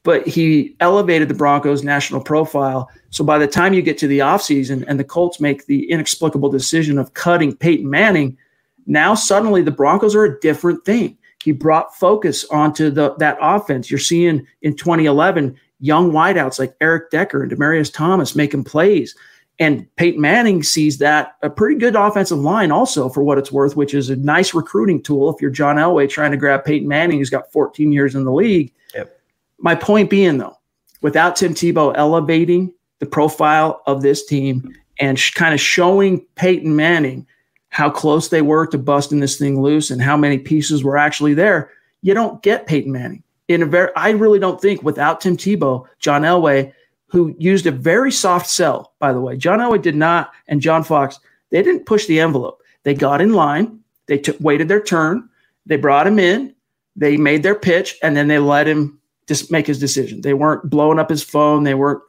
but 0.03 0.27
he 0.27 0.77
elevated 0.81 1.29
the 1.29 1.35
Broncos' 1.35 1.85
national 1.85 2.21
profile. 2.21 2.91
So 3.11 3.25
by 3.25 3.39
the 3.39 3.47
time 3.47 3.73
you 3.73 3.83
get 3.83 3.99
to 3.99 4.09
the 4.09 4.19
offseason 4.21 4.85
and 4.87 4.99
the 4.99 5.05
Colts 5.05 5.41
make 5.41 5.67
the 5.67 5.91
inexplicable 5.91 6.51
decision 6.51 6.99
of 6.99 7.15
cutting 7.15 7.57
Peyton 7.57 7.89
Manning, 7.89 8.37
now 8.87 9.15
suddenly 9.15 9.63
the 9.63 9.71
Broncos 9.71 10.15
are 10.15 10.25
a 10.25 10.41
different 10.41 10.85
thing. 10.85 11.17
He 11.43 11.53
brought 11.53 11.95
focus 11.95 12.45
onto 12.47 12.91
the 12.91 13.15
that 13.17 13.37
offense. 13.41 13.91
You're 13.91 13.99
seeing 13.99 14.47
in 14.63 14.77
2011 14.77 15.59
young 15.81 16.11
wideouts 16.11 16.59
like 16.59 16.75
Eric 16.81 17.11
Decker 17.11 17.43
and 17.43 17.53
Demaryius 17.53 17.93
Thomas 17.93 18.35
making 18.35 18.65
plays. 18.65 19.15
And 19.59 19.87
Peyton 19.97 20.21
Manning 20.21 20.63
sees 20.63 20.99
that 20.99 21.37
a 21.43 21.51
pretty 21.51 21.77
good 21.77 21.95
offensive 21.95 22.39
line 22.39 22.73
also 22.73 23.09
for 23.09 23.23
what 23.23 23.39
it's 23.39 23.53
worth, 23.53 23.77
which 23.77 23.95
is 23.95 24.11
a 24.11 24.17
nice 24.17 24.53
recruiting 24.53 25.01
tool 25.03 25.33
if 25.33 25.41
you're 25.41 25.51
John 25.51 25.77
Elway 25.77 26.09
trying 26.09 26.33
to 26.33 26.37
grab 26.37 26.65
Peyton 26.65 26.89
Manning, 26.89 27.19
who's 27.19 27.31
got 27.31 27.53
14 27.53 27.93
years 27.93 28.15
in 28.15 28.25
the 28.25 28.33
league. 28.33 28.73
Yep. 28.95 29.21
My 29.59 29.75
point 29.77 30.11
being, 30.11 30.39
though, 30.39 30.59
without 31.03 31.37
Tim 31.37 31.55
Tebow 31.55 31.93
elevating 31.95 32.73
the 32.99 33.07
profile 33.07 33.83
of 33.87 34.03
this 34.03 34.25
team 34.25 34.75
and 34.99 35.19
sh- 35.19 35.33
kind 35.33 35.55
of 35.55 35.61
showing 35.61 36.27
Peyton 36.35 36.75
Manning 36.75 37.27
how 37.75 37.91
close 37.91 38.29
they 38.29 38.41
were 38.41 38.69
to 38.69 38.79
busting 38.79 39.19
this 39.19 39.37
thing 39.37 39.61
loose 39.61 39.91
and 39.91 40.01
how 40.01 40.17
many 40.17 40.39
pieces 40.39 40.85
were 40.85 40.97
actually 40.97 41.35
there, 41.35 41.73
you 42.03 42.15
don't 42.15 42.41
get 42.41 42.69
Peyton 42.69 42.93
Manning. 42.93 43.25
In 43.49 43.63
a 43.63 43.67
very, 43.67 43.91
I 43.97 44.11
really 44.11 44.39
don't 44.39 44.61
think 44.61 44.85
without 44.85 45.21
Tim 45.21 45.37
Tebow, 45.37 45.85
John 45.99 46.23
Elway, 46.23 46.73
who 47.09 47.35
used 47.37 47.67
a 47.67 47.73
very 47.73 48.13
soft 48.13 48.47
sell, 48.47 48.95
by 49.01 49.13
the 49.13 49.21
way, 49.21 49.37
John 49.37 49.59
Elway 49.59 49.83
did 49.83 49.97
not, 49.97 50.31
and 50.47 50.61
John 50.61 50.85
Fox, 50.85 51.19
they 51.51 51.65
didn't 51.65 51.85
push 51.85 52.07
the 52.07 52.21
envelope. 52.21 52.63
They 52.85 52.95
got 52.95 53.21
in 53.21 53.33
line, 53.33 53.81
they 54.07 54.23
waited 54.39 54.69
their 54.69 54.81
turn, 54.81 55.29
they 55.67 55.77
brought 55.77 56.07
him 56.07 56.21
in, 56.21 56.55
they 56.95 57.17
made 57.17 57.43
their 57.43 57.57
pitch, 57.57 57.99
and 58.05 58.17
then 58.17 58.29
they 58.29 58.39
let 58.39 58.69
him 58.69 59.01
just 59.27 59.51
make 59.51 59.67
his 59.67 59.81
decision. 59.81 60.21
They 60.21 60.35
weren't 60.35 60.71
blowing 60.71 61.01
up 61.01 61.11
his 61.11 61.25
phone, 61.25 61.65
they 61.65 61.75
weren't 61.75 62.05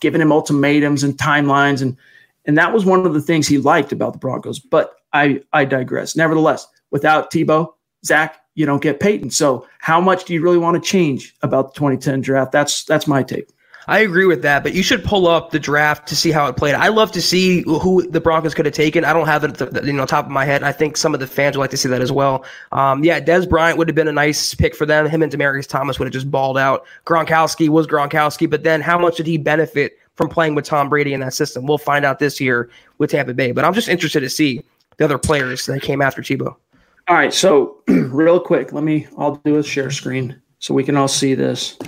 giving 0.00 0.22
him 0.22 0.32
ultimatums 0.32 1.04
and 1.04 1.12
timelines 1.18 1.82
and 1.82 1.94
and 2.48 2.58
that 2.58 2.72
was 2.72 2.84
one 2.84 3.06
of 3.06 3.14
the 3.14 3.20
things 3.20 3.46
he 3.46 3.58
liked 3.58 3.92
about 3.92 4.14
the 4.14 4.18
Broncos. 4.18 4.58
But 4.58 4.96
I, 5.12 5.42
I 5.52 5.66
digress. 5.66 6.16
Nevertheless, 6.16 6.66
without 6.90 7.30
Tebow, 7.30 7.74
Zach, 8.04 8.40
you 8.54 8.66
don't 8.66 8.82
get 8.82 8.98
Peyton. 8.98 9.30
So 9.30 9.66
how 9.78 10.00
much 10.00 10.24
do 10.24 10.34
you 10.34 10.42
really 10.42 10.58
want 10.58 10.82
to 10.82 10.90
change 10.90 11.36
about 11.42 11.74
the 11.74 11.78
2010 11.78 12.22
draft? 12.22 12.50
That's 12.50 12.84
that's 12.84 13.06
my 13.06 13.22
take. 13.22 13.50
I 13.86 14.00
agree 14.00 14.26
with 14.26 14.42
that, 14.42 14.62
but 14.62 14.74
you 14.74 14.82
should 14.82 15.02
pull 15.02 15.26
up 15.26 15.50
the 15.50 15.58
draft 15.58 16.06
to 16.08 16.16
see 16.16 16.30
how 16.30 16.46
it 16.46 16.56
played. 16.56 16.74
I 16.74 16.88
love 16.88 17.10
to 17.12 17.22
see 17.22 17.62
who 17.62 18.06
the 18.06 18.20
Broncos 18.20 18.54
could 18.54 18.66
have 18.66 18.74
taken. 18.74 19.02
I 19.02 19.14
don't 19.14 19.24
have 19.24 19.44
it 19.44 19.60
at 19.62 19.72
the, 19.72 19.86
you 19.86 19.94
know 19.94 20.04
top 20.04 20.26
of 20.26 20.30
my 20.30 20.44
head. 20.44 20.62
I 20.62 20.72
think 20.72 20.98
some 20.98 21.14
of 21.14 21.20
the 21.20 21.26
fans 21.26 21.56
would 21.56 21.62
like 21.62 21.70
to 21.70 21.78
see 21.78 21.88
that 21.88 22.02
as 22.02 22.12
well. 22.12 22.44
Um, 22.72 23.02
yeah, 23.02 23.18
Dez 23.18 23.48
Bryant 23.48 23.78
would 23.78 23.88
have 23.88 23.94
been 23.94 24.08
a 24.08 24.12
nice 24.12 24.54
pick 24.54 24.74
for 24.74 24.84
them. 24.84 25.06
Him 25.08 25.22
and 25.22 25.32
Demaryius 25.32 25.66
Thomas 25.66 25.98
would 25.98 26.04
have 26.04 26.12
just 26.12 26.30
balled 26.30 26.58
out. 26.58 26.84
Gronkowski 27.06 27.70
was 27.70 27.86
Gronkowski, 27.86 28.48
but 28.48 28.62
then 28.62 28.82
how 28.82 28.98
much 28.98 29.16
did 29.16 29.26
he 29.26 29.38
benefit 29.38 29.98
from 30.18 30.28
playing 30.28 30.56
with 30.56 30.64
Tom 30.64 30.88
Brady 30.88 31.14
in 31.14 31.20
that 31.20 31.32
system. 31.32 31.64
We'll 31.64 31.78
find 31.78 32.04
out 32.04 32.18
this 32.18 32.40
year 32.40 32.68
with 32.98 33.12
Tampa 33.12 33.32
Bay. 33.32 33.52
But 33.52 33.64
I'm 33.64 33.72
just 33.72 33.88
interested 33.88 34.20
to 34.20 34.28
see 34.28 34.64
the 34.96 35.04
other 35.04 35.16
players 35.16 35.64
that 35.66 35.80
came 35.80 36.02
after 36.02 36.20
Tebow. 36.20 36.56
All 37.06 37.16
right, 37.16 37.32
so 37.32 37.78
real 37.88 38.40
quick, 38.40 38.72
let 38.72 38.82
me. 38.82 39.06
I'll 39.16 39.36
do 39.36 39.56
a 39.58 39.62
share 39.62 39.90
screen 39.92 40.42
so 40.58 40.74
we 40.74 40.82
can 40.82 40.96
all 40.96 41.08
see 41.08 41.34
this. 41.34 41.78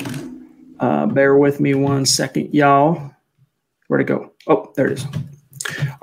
Uh, 0.79 1.07
bear 1.07 1.37
with 1.37 1.61
me 1.61 1.75
one 1.75 2.07
second, 2.07 2.55
y'all. 2.55 3.11
Where'd 3.89 4.03
it 4.03 4.05
go? 4.05 4.33
Oh, 4.47 4.73
there 4.77 4.87
it 4.87 4.93
is. 4.93 5.07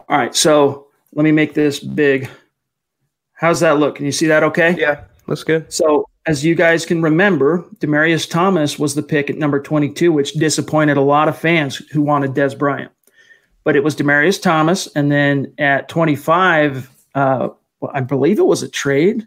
All 0.10 0.18
right, 0.18 0.36
so 0.36 0.88
let 1.13 1.24
me 1.24 1.32
make 1.32 1.54
this 1.54 1.80
big. 1.80 2.30
How's 3.32 3.62
that 3.62 3.80
look? 3.80 3.96
Can 3.96 4.06
you 4.06 4.12
see 4.12 4.28
that 4.28 4.44
okay? 4.44 4.76
Yeah, 4.78 5.06
looks 5.28 5.46
good. 5.46 5.72
So, 5.72 6.10
as 6.28 6.44
you 6.44 6.56
guys 6.56 6.86
can 6.86 7.02
remember, 7.02 7.66
Demaryius 7.78 8.30
Thomas 8.30 8.78
was 8.78 8.96
the 8.96 9.02
pick 9.02 9.30
at 9.30 9.38
number 9.38 9.62
22, 9.62 10.12
which 10.12 10.34
disappointed 10.34 10.98
a 10.98 11.02
lot 11.02 11.30
of 11.30 11.38
fans 11.38 11.78
who 11.92 12.02
wanted 12.02 12.32
Dez 12.32 12.58
Bryant. 12.58 12.92
But 13.63 13.78
it 13.78 13.84
was 13.84 13.96
Demaryius 13.96 14.42
Thomas. 14.42 14.88
And 14.88 15.10
then 15.10 15.54
at 15.58 15.88
25, 15.88 16.90
uh, 17.16 17.50
well, 17.80 17.92
I 17.94 18.02
believe 18.02 18.40
it 18.40 18.46
was 18.46 18.62
a 18.62 18.70
trade. 18.70 19.26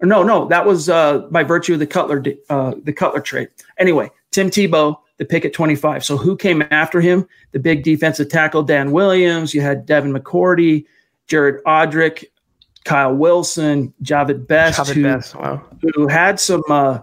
Or 0.00 0.06
no, 0.06 0.22
no, 0.22 0.46
that 0.46 0.64
was 0.64 0.88
uh, 0.88 1.26
by 1.30 1.42
virtue 1.42 1.72
of 1.72 1.80
the 1.80 1.86
Cutler, 1.88 2.24
uh, 2.48 2.74
the 2.84 2.92
Cutler 2.92 3.20
trade. 3.20 3.48
Anyway, 3.76 4.08
Tim 4.30 4.48
Tebow, 4.48 4.96
the 5.16 5.24
pick 5.24 5.44
at 5.44 5.52
25. 5.52 6.04
So 6.04 6.16
who 6.16 6.36
came 6.36 6.62
after 6.70 7.00
him? 7.00 7.26
The 7.50 7.58
big 7.58 7.82
defensive 7.82 8.28
tackle, 8.28 8.62
Dan 8.62 8.92
Williams. 8.92 9.54
You 9.54 9.60
had 9.60 9.86
Devin 9.86 10.12
McCourty, 10.12 10.86
Jared 11.26 11.64
Odrick, 11.64 12.26
Kyle 12.88 13.14
Wilson, 13.14 13.92
Jahvid 14.02 14.46
Best, 14.46 14.80
Jahvid 14.80 14.94
who, 14.94 15.02
Best, 15.02 15.34
wow. 15.34 15.62
who 15.94 16.08
had 16.08 16.40
some, 16.40 16.62
uh, 16.70 17.00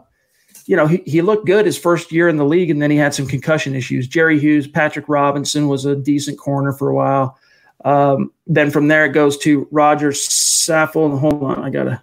you 0.65 0.75
know, 0.75 0.87
he, 0.87 0.97
he 1.05 1.21
looked 1.21 1.45
good 1.45 1.67
his 1.67 1.77
first 1.77 2.11
year 2.11 2.27
in 2.27 2.37
the 2.37 2.43
league, 2.43 2.71
and 2.71 2.81
then 2.81 2.89
he 2.89 2.97
had 2.97 3.13
some 3.13 3.27
concussion 3.27 3.75
issues. 3.75 4.07
Jerry 4.07 4.39
Hughes, 4.39 4.67
Patrick 4.67 5.07
Robinson 5.07 5.67
was 5.67 5.85
a 5.85 5.95
decent 5.95 6.39
corner 6.39 6.73
for 6.73 6.89
a 6.89 6.95
while. 6.95 7.37
Um, 7.83 8.31
then 8.47 8.71
from 8.71 8.87
there, 8.87 9.05
it 9.05 9.09
goes 9.09 9.37
to 9.39 9.67
Roger 9.69 10.09
Saffold. 10.09 11.19
Hold 11.19 11.43
on, 11.43 11.63
I 11.63 11.69
got 11.69 11.83
to. 11.83 12.01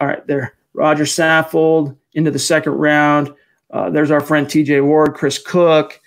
All 0.00 0.06
right, 0.06 0.24
there. 0.28 0.54
Roger 0.72 1.04
Saffold 1.04 1.96
into 2.12 2.30
the 2.30 2.38
second 2.38 2.74
round. 2.74 3.34
Uh, 3.72 3.90
there's 3.90 4.12
our 4.12 4.20
friend 4.20 4.46
TJ 4.46 4.84
Ward, 4.84 5.14
Chris 5.14 5.38
Cook. 5.38 6.00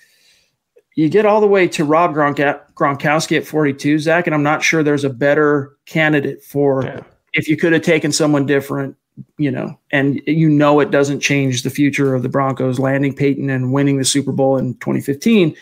You 0.98 1.10
get 1.10 1.28
all 1.28 1.40
the 1.40 1.48
way 1.48 1.68
to 1.70 1.86
Rob 1.86 2.16
Gronk- 2.16 2.60
Gronkowski 2.74 3.38
at 3.38 3.46
42, 3.46 4.00
Zach, 4.00 4.26
and 4.26 4.34
I'm 4.34 4.42
not 4.42 4.64
sure 4.64 4.82
there's 4.82 5.04
a 5.04 5.10
better 5.12 5.78
candidate 5.86 6.44
for 6.44 6.84
Yeah. 6.84 7.00
if 7.36 7.48
you 7.48 7.56
could 7.56 7.72
have 7.72 7.84
taken 7.84 8.12
someone 8.12 8.48
different, 8.48 8.96
you 9.38 9.52
know, 9.52 9.78
and 9.92 10.20
you 10.26 10.50
know 10.50 10.80
it 10.80 10.90
doesn't 10.90 11.20
change 11.20 11.62
the 11.62 11.70
future 11.70 12.16
of 12.16 12.24
the 12.24 12.30
Broncos 12.30 12.80
landing 12.80 13.14
Peyton 13.14 13.48
and 13.52 13.72
winning 13.72 13.98
the 14.00 14.06
Super 14.06 14.32
Bowl 14.32 14.58
in 14.58 14.74
2015. 14.80 15.56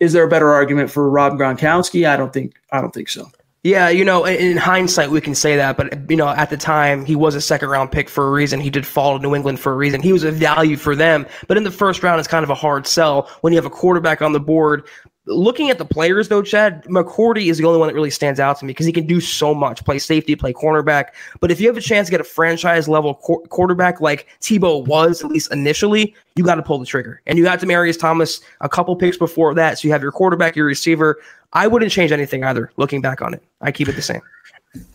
Is 0.00 0.12
there 0.12 0.24
a 0.24 0.28
better 0.28 0.50
argument 0.50 0.90
for 0.90 1.08
Rob 1.08 1.38
Gronkowski? 1.38 2.06
I 2.06 2.18
don't 2.18 2.34
think. 2.34 2.52
I 2.70 2.82
don't 2.82 2.92
think 2.92 3.08
so. 3.08 3.26
Yeah, 3.64 3.88
you 3.88 4.04
know, 4.04 4.26
in, 4.26 4.36
in 4.36 4.56
hindsight, 4.58 5.10
we 5.10 5.22
can 5.22 5.34
say 5.34 5.56
that, 5.56 5.78
but 5.78 6.10
you 6.10 6.18
know, 6.18 6.28
at 6.28 6.50
the 6.50 6.56
time, 6.58 7.06
he 7.06 7.16
was 7.16 7.34
a 7.34 7.40
second 7.40 7.70
round 7.70 7.90
pick 7.90 8.10
for 8.10 8.26
a 8.26 8.30
reason. 8.30 8.60
He 8.60 8.68
did 8.68 8.86
fall 8.86 9.16
to 9.16 9.22
New 9.22 9.34
England 9.34 9.58
for 9.58 9.72
a 9.72 9.74
reason. 9.74 10.02
He 10.02 10.12
was 10.12 10.22
a 10.22 10.30
value 10.30 10.76
for 10.76 10.94
them, 10.94 11.26
but 11.48 11.56
in 11.56 11.64
the 11.64 11.70
first 11.70 12.02
round, 12.02 12.18
it's 12.18 12.28
kind 12.28 12.44
of 12.44 12.50
a 12.50 12.54
hard 12.54 12.86
sell 12.86 13.30
when 13.40 13.54
you 13.54 13.56
have 13.56 13.64
a 13.64 13.70
quarterback 13.70 14.20
on 14.20 14.32
the 14.32 14.40
board. 14.40 14.86
Looking 15.26 15.70
at 15.70 15.78
the 15.78 15.86
players, 15.86 16.28
though, 16.28 16.42
Chad 16.42 16.84
McCourty 16.84 17.50
is 17.50 17.56
the 17.56 17.64
only 17.64 17.78
one 17.78 17.88
that 17.88 17.94
really 17.94 18.10
stands 18.10 18.38
out 18.38 18.58
to 18.58 18.66
me 18.66 18.70
because 18.70 18.84
he 18.84 18.92
can 18.92 19.06
do 19.06 19.20
so 19.20 19.54
much: 19.54 19.82
play 19.84 19.98
safety, 19.98 20.36
play 20.36 20.52
cornerback. 20.52 21.08
But 21.40 21.50
if 21.50 21.60
you 21.60 21.66
have 21.66 21.78
a 21.78 21.80
chance 21.80 22.08
to 22.08 22.10
get 22.10 22.20
a 22.20 22.24
franchise 22.24 22.88
level 22.88 23.14
qu- 23.14 23.42
quarterback 23.48 24.02
like 24.02 24.28
Tebow 24.40 24.86
was, 24.86 25.24
at 25.24 25.30
least 25.30 25.50
initially, 25.50 26.14
you 26.36 26.44
got 26.44 26.56
to 26.56 26.62
pull 26.62 26.78
the 26.78 26.84
trigger. 26.84 27.22
And 27.26 27.38
you 27.38 27.44
got 27.44 27.58
Demaryius 27.58 27.98
Thomas 27.98 28.42
a 28.60 28.68
couple 28.68 28.94
picks 28.96 29.16
before 29.16 29.54
that, 29.54 29.78
so 29.78 29.88
you 29.88 29.92
have 29.92 30.02
your 30.02 30.12
quarterback, 30.12 30.56
your 30.56 30.66
receiver. 30.66 31.18
I 31.54 31.68
wouldn't 31.68 31.90
change 31.90 32.12
anything 32.12 32.44
either. 32.44 32.70
Looking 32.76 33.00
back 33.00 33.22
on 33.22 33.32
it, 33.32 33.42
I 33.62 33.72
keep 33.72 33.88
it 33.88 33.96
the 33.96 34.02
same. 34.02 34.20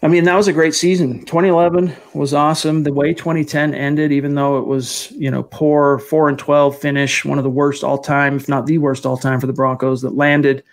I 0.02 0.08
mean, 0.08 0.26
that 0.26 0.36
was 0.36 0.48
a 0.48 0.54
great 0.54 0.76
season. 0.76 1.20
2011 1.26 1.94
was 2.14 2.34
awesome. 2.34 2.84
The 2.84 2.94
way 2.94 3.14
2010 3.14 3.74
ended, 3.74 4.12
even 4.12 4.36
though 4.36 4.58
it 4.58 4.66
was, 4.66 5.12
you 5.12 5.32
know, 5.32 5.44
poor 5.44 6.00
four 6.00 6.30
and 6.30 6.38
12 6.38 6.78
finish, 6.78 7.24
one 7.24 7.38
of 7.38 7.44
the 7.44 7.50
worst 7.50 7.84
all 7.84 7.98
time, 7.98 8.38
if 8.38 8.50
not 8.50 8.66
the 8.66 8.78
worst 8.78 9.06
all 9.06 9.18
time 9.18 9.40
for 9.40 9.48
the 9.48 9.54
Broncos 9.54 10.02
that 10.02 10.16
landed, 10.16 10.64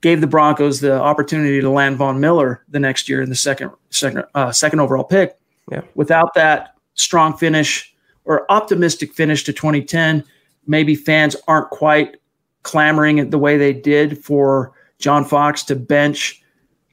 gave 0.00 0.20
the 0.20 0.26
Broncos 0.26 0.80
the 0.80 1.00
opportunity 1.00 1.60
to 1.60 1.70
land 1.70 1.96
Von 1.96 2.20
Miller 2.20 2.64
the 2.68 2.80
next 2.80 3.08
year 3.08 3.22
in 3.22 3.28
the 3.28 3.36
second, 3.36 3.70
second, 3.90 4.24
uh, 4.34 4.52
second 4.52 4.80
overall 4.80 5.04
pick. 5.04 5.36
Yeah. 5.70 5.82
Without 5.94 6.34
that 6.34 6.74
strong 6.94 7.36
finish 7.36 7.94
or 8.24 8.50
optimistic 8.50 9.12
finish 9.12 9.44
to 9.44 9.52
2010, 9.52 10.24
maybe 10.66 10.94
fans 10.94 11.36
aren't 11.46 11.70
quite 11.70 12.16
clamoring 12.62 13.18
it 13.18 13.30
the 13.30 13.38
way 13.38 13.56
they 13.56 13.72
did 13.72 14.22
for 14.22 14.72
John 14.98 15.24
Fox 15.24 15.62
to 15.64 15.76
bench 15.76 16.42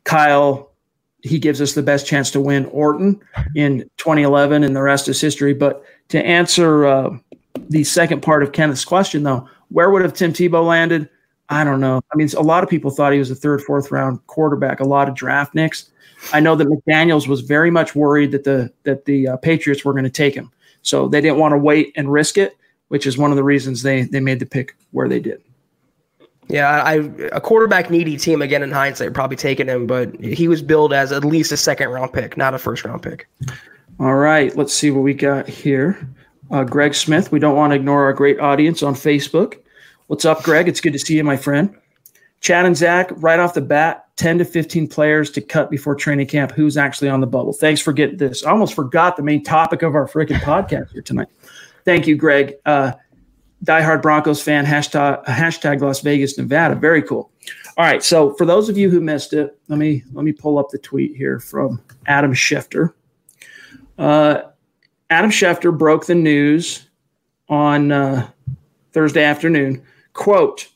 Kyle 0.04 0.72
he 1.26 1.40
gives 1.40 1.60
us 1.60 1.74
the 1.74 1.82
best 1.82 2.06
chance 2.06 2.30
to 2.32 2.40
win 2.40 2.66
Orton 2.66 3.20
in 3.56 3.90
2011, 3.98 4.64
and 4.64 4.76
the 4.76 4.82
rest 4.82 5.08
is 5.08 5.20
history. 5.20 5.54
But 5.56 5.84
to 6.10 6.24
answer 6.24 6.86
uh, 6.86 7.18
the 7.70 7.84
second 7.84 8.22
part 8.22 8.44
of 8.44 8.52
Kenneth's 8.52 8.86
question, 8.86 9.24
though, 9.24 9.50
where 9.70 9.90
would 9.90 10.04
have 10.04 10.14
Tim 10.14 10.34
Tebow 10.34 10.64
landed? 10.66 11.10
I 11.50 11.64
don't 11.64 11.80
know. 11.80 12.00
I 12.14 12.16
mean, 12.16 12.30
a 12.38 12.42
lot 12.42 12.64
of 12.64 12.70
people 12.70 12.92
thought 12.92 13.12
he 13.12 13.20
was 13.20 13.32
a 13.32 13.36
third, 13.36 13.62
fourth 13.64 13.92
round 13.92 14.26
quarterback. 14.28 14.80
A 14.80 14.86
lot 14.86 15.10
of 15.10 15.16
draftniks. 15.16 15.90
I 16.32 16.40
know 16.40 16.56
that 16.56 16.68
McDaniels 16.68 17.28
was 17.28 17.42
very 17.42 17.72
much 17.72 17.96
worried 17.96 18.32
that 18.32 18.44
the 18.44 18.72
that 18.84 19.06
the 19.06 19.30
uh, 19.30 19.38
Patriots 19.38 19.84
were 19.84 19.94
going 19.94 20.06
to 20.06 20.10
take 20.12 20.36
him, 20.36 20.52
so 20.84 21.08
they 21.08 21.22
didn't 21.22 21.40
want 21.40 21.54
to 21.54 21.58
wait 21.58 21.92
and 21.96 22.12
risk 22.12 22.38
it, 22.38 22.56
which 22.90 23.08
is 23.08 23.18
one 23.18 23.32
of 23.32 23.38
the 23.38 23.44
reasons 23.44 23.82
they 23.82 24.04
they 24.04 24.20
made 24.20 24.40
the 24.40 24.46
pick 24.46 24.76
where 24.92 25.10
they 25.10 25.20
did. 25.20 25.42
Yeah, 26.48 26.70
I 26.84 26.94
a 27.32 27.42
quarterback 27.42 27.90
needy 27.90 28.18
team 28.18 28.42
again 28.42 28.62
in 28.62 28.72
hindsight 28.72 29.14
probably 29.14 29.38
taking 29.38 29.68
him, 29.68 29.88
but 29.88 30.16
he 30.22 30.48
was 30.48 30.62
billed 30.62 30.94
as 30.94 31.12
at 31.12 31.26
least 31.26 31.52
a 31.52 31.58
second 31.58 31.90
round 31.90 32.14
pick, 32.14 32.38
not 32.38 32.54
a 32.54 32.60
first 32.60 32.86
round 32.86 33.02
pick. 33.02 33.28
All 34.00 34.16
right, 34.16 34.56
let's 34.56 34.74
see 34.74 34.92
what 34.92 35.02
we 35.02 35.14
got 35.14 35.48
here. 35.48 36.08
Uh, 36.52 36.64
Greg 36.64 36.94
Smith, 36.94 37.32
we 37.32 37.40
don't 37.40 37.56
want 37.56 37.72
to 37.72 37.76
ignore 37.76 38.04
our 38.04 38.14
great 38.14 38.40
audience 38.40 38.84
on 38.84 38.94
Facebook. 38.94 39.56
What's 40.08 40.26
up, 40.26 40.44
Greg? 40.44 40.68
It's 40.68 40.82
good 40.82 40.94
to 40.94 41.00
see 41.00 41.16
you, 41.18 41.24
my 41.24 41.38
friend. 41.38 41.76
Chad 42.42 42.66
and 42.66 42.78
Zach, 42.78 43.10
right 43.16 43.40
off 43.40 43.56
the 43.56 43.62
bat, 43.62 44.06
10 44.18 44.38
to 44.38 44.46
15 44.46 44.88
players 44.88 45.32
to 45.32 45.42
cut 45.42 45.72
before 45.72 45.96
training 45.96 46.28
camp. 46.28 46.52
Who's 46.52 46.78
actually 46.78 47.10
on 47.10 47.22
the 47.22 47.28
bubble? 47.28 47.54
Thanks 47.54 47.82
for 47.82 47.92
getting 47.92 48.18
this. 48.18 48.46
I 48.46 48.52
almost 48.52 48.76
forgot 48.76 49.18
the 49.18 49.24
main 49.24 49.44
topic 49.44 49.82
of 49.82 49.96
our 49.96 50.08
freaking 50.08 50.40
podcast 50.42 50.92
here 50.92 51.02
tonight. 51.02 51.28
Thank 51.86 52.06
you, 52.06 52.16
Greg. 52.16 52.56
Uh, 52.66 52.94
diehard 53.64 54.02
Broncos 54.02 54.42
fan, 54.42 54.66
hashtag, 54.66 55.24
hashtag 55.26 55.82
Las 55.82 56.02
Vegas, 56.02 56.38
Nevada. 56.38 56.76
Very 56.76 57.02
cool. 57.02 57.32
All 57.78 57.86
right. 57.86 58.04
So 58.04 58.34
for 58.34 58.46
those 58.46 58.70
of 58.70 58.78
you 58.78 58.90
who 58.90 59.02
missed 59.02 59.34
it, 59.34 59.58
let 59.68 59.80
me 59.80 60.04
let 60.14 60.24
me 60.24 60.32
pull 60.32 60.58
up 60.58 60.70
the 60.70 60.78
tweet 60.78 61.16
here 61.16 61.40
from 61.40 61.82
Adam 62.08 62.34
Schefter. 62.34 62.94
Uh, 63.98 64.42
Adam 65.10 65.30
Schefter 65.30 65.78
broke 65.78 66.06
the 66.06 66.16
news 66.16 66.88
on 67.50 67.92
uh, 67.92 68.28
Thursday 68.94 69.24
afternoon. 69.24 69.82
Quote, 70.14 70.68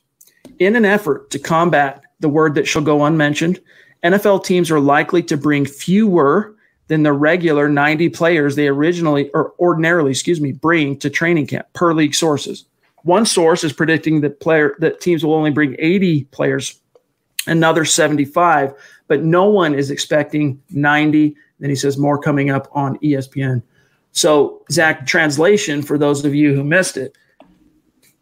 in 0.60 0.76
an 0.76 0.86
effort 0.86 1.30
to 1.32 1.40
combat 1.40 2.04
the 2.20 2.30
word 2.30 2.56
that 2.56 2.68
shall 2.68 2.82
go 2.82 3.06
unmentioned, 3.06 3.60
NFL 4.04 4.44
teams 4.44 4.70
are 4.70 4.80
likely 4.80 5.24
to 5.24 5.38
bring 5.38 5.66
fewer 5.66 6.56
than 6.90 7.04
the 7.04 7.14
regular 7.14 7.70
90 7.70 8.10
players 8.10 8.56
they 8.56 8.68
originally 8.68 9.30
or 9.30 9.54
ordinarily, 9.60 10.12
excuse 10.12 10.42
me, 10.42 10.52
bring 10.52 10.98
to 10.98 11.10
training 11.10 11.48
camp 11.48 11.68
per 11.74 11.94
league 11.94 12.16
sources. 12.16 12.66
One 13.04 13.26
source 13.26 13.64
is 13.64 13.72
predicting 13.72 14.22
that 14.22 14.42
player 14.42 14.76
that 14.80 15.00
teams 15.00 15.24
will 15.24 15.36
only 15.36 15.52
bring 15.52 15.76
80 15.80 16.26
players, 16.26 16.82
another 17.48 17.86
75, 17.86 18.74
but 19.08 19.24
no 19.24 19.46
one 19.46 19.74
is 19.74 19.90
expecting 19.92 20.62
90. 20.72 21.36
Then 21.60 21.70
he 21.70 21.76
says 21.76 21.98
more 21.98 22.20
coming 22.20 22.50
up 22.50 22.68
on 22.74 22.98
ESPN. 22.98 23.62
So, 24.12 24.64
Zach, 24.72 25.06
translation 25.06 25.84
for 25.84 25.98
those 25.98 26.26
of 26.26 26.34
you 26.34 26.56
who 26.56 26.64
missed 26.64 26.98
it, 26.98 27.16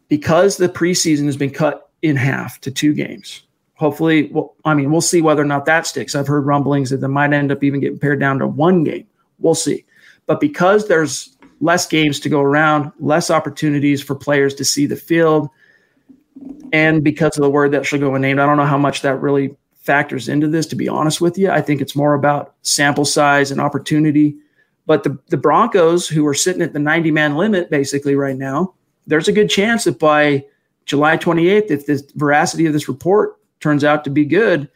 because 0.08 0.58
the 0.58 0.68
preseason 0.68 1.24
has 1.24 1.36
been 1.36 1.50
cut 1.50 1.90
in 2.02 2.16
half 2.16 2.60
to 2.60 2.70
two 2.70 2.92
games. 2.92 3.42
Hopefully, 3.78 4.28
well, 4.32 4.56
I 4.64 4.74
mean, 4.74 4.90
we'll 4.90 5.00
see 5.00 5.22
whether 5.22 5.42
or 5.42 5.46
not 5.46 5.64
that 5.66 5.86
sticks. 5.86 6.16
I've 6.16 6.26
heard 6.26 6.46
rumblings 6.46 6.90
that 6.90 6.96
they 6.96 7.06
might 7.06 7.32
end 7.32 7.52
up 7.52 7.62
even 7.62 7.78
getting 7.78 7.98
pared 7.98 8.18
down 8.18 8.40
to 8.40 8.46
one 8.46 8.82
game. 8.82 9.06
We'll 9.38 9.54
see. 9.54 9.84
But 10.26 10.40
because 10.40 10.88
there's 10.88 11.36
less 11.60 11.86
games 11.86 12.18
to 12.20 12.28
go 12.28 12.40
around, 12.40 12.90
less 12.98 13.30
opportunities 13.30 14.02
for 14.02 14.16
players 14.16 14.54
to 14.56 14.64
see 14.64 14.86
the 14.86 14.96
field, 14.96 15.48
and 16.72 17.04
because 17.04 17.36
of 17.38 17.42
the 17.42 17.50
word 17.50 17.70
that 17.70 17.86
should 17.86 18.00
go 18.00 18.16
unnamed, 18.16 18.40
I 18.40 18.46
don't 18.46 18.56
know 18.56 18.64
how 18.64 18.78
much 18.78 19.02
that 19.02 19.20
really 19.20 19.56
factors 19.76 20.28
into 20.28 20.48
this, 20.48 20.66
to 20.66 20.76
be 20.76 20.88
honest 20.88 21.20
with 21.20 21.38
you. 21.38 21.48
I 21.48 21.60
think 21.60 21.80
it's 21.80 21.94
more 21.94 22.14
about 22.14 22.54
sample 22.62 23.04
size 23.04 23.52
and 23.52 23.60
opportunity. 23.60 24.36
But 24.86 25.04
the, 25.04 25.16
the 25.28 25.36
Broncos, 25.36 26.08
who 26.08 26.26
are 26.26 26.34
sitting 26.34 26.62
at 26.62 26.72
the 26.72 26.78
90 26.80 27.12
man 27.12 27.36
limit 27.36 27.70
basically 27.70 28.16
right 28.16 28.36
now, 28.36 28.74
there's 29.06 29.28
a 29.28 29.32
good 29.32 29.48
chance 29.48 29.84
that 29.84 30.00
by 30.00 30.44
July 30.84 31.16
28th, 31.16 31.70
if 31.70 31.86
the 31.86 32.02
veracity 32.16 32.66
of 32.66 32.72
this 32.72 32.88
report 32.88 33.38
turns 33.60 33.84
out 33.84 34.04
to 34.04 34.10
be 34.10 34.24
good, 34.24 34.68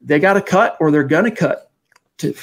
they 0.00 0.18
got 0.18 0.34
to 0.34 0.42
cut 0.42 0.76
or 0.80 0.90
they're 0.90 1.04
going 1.04 1.24
to 1.24 1.30
cut 1.30 1.70
to, 2.18 2.34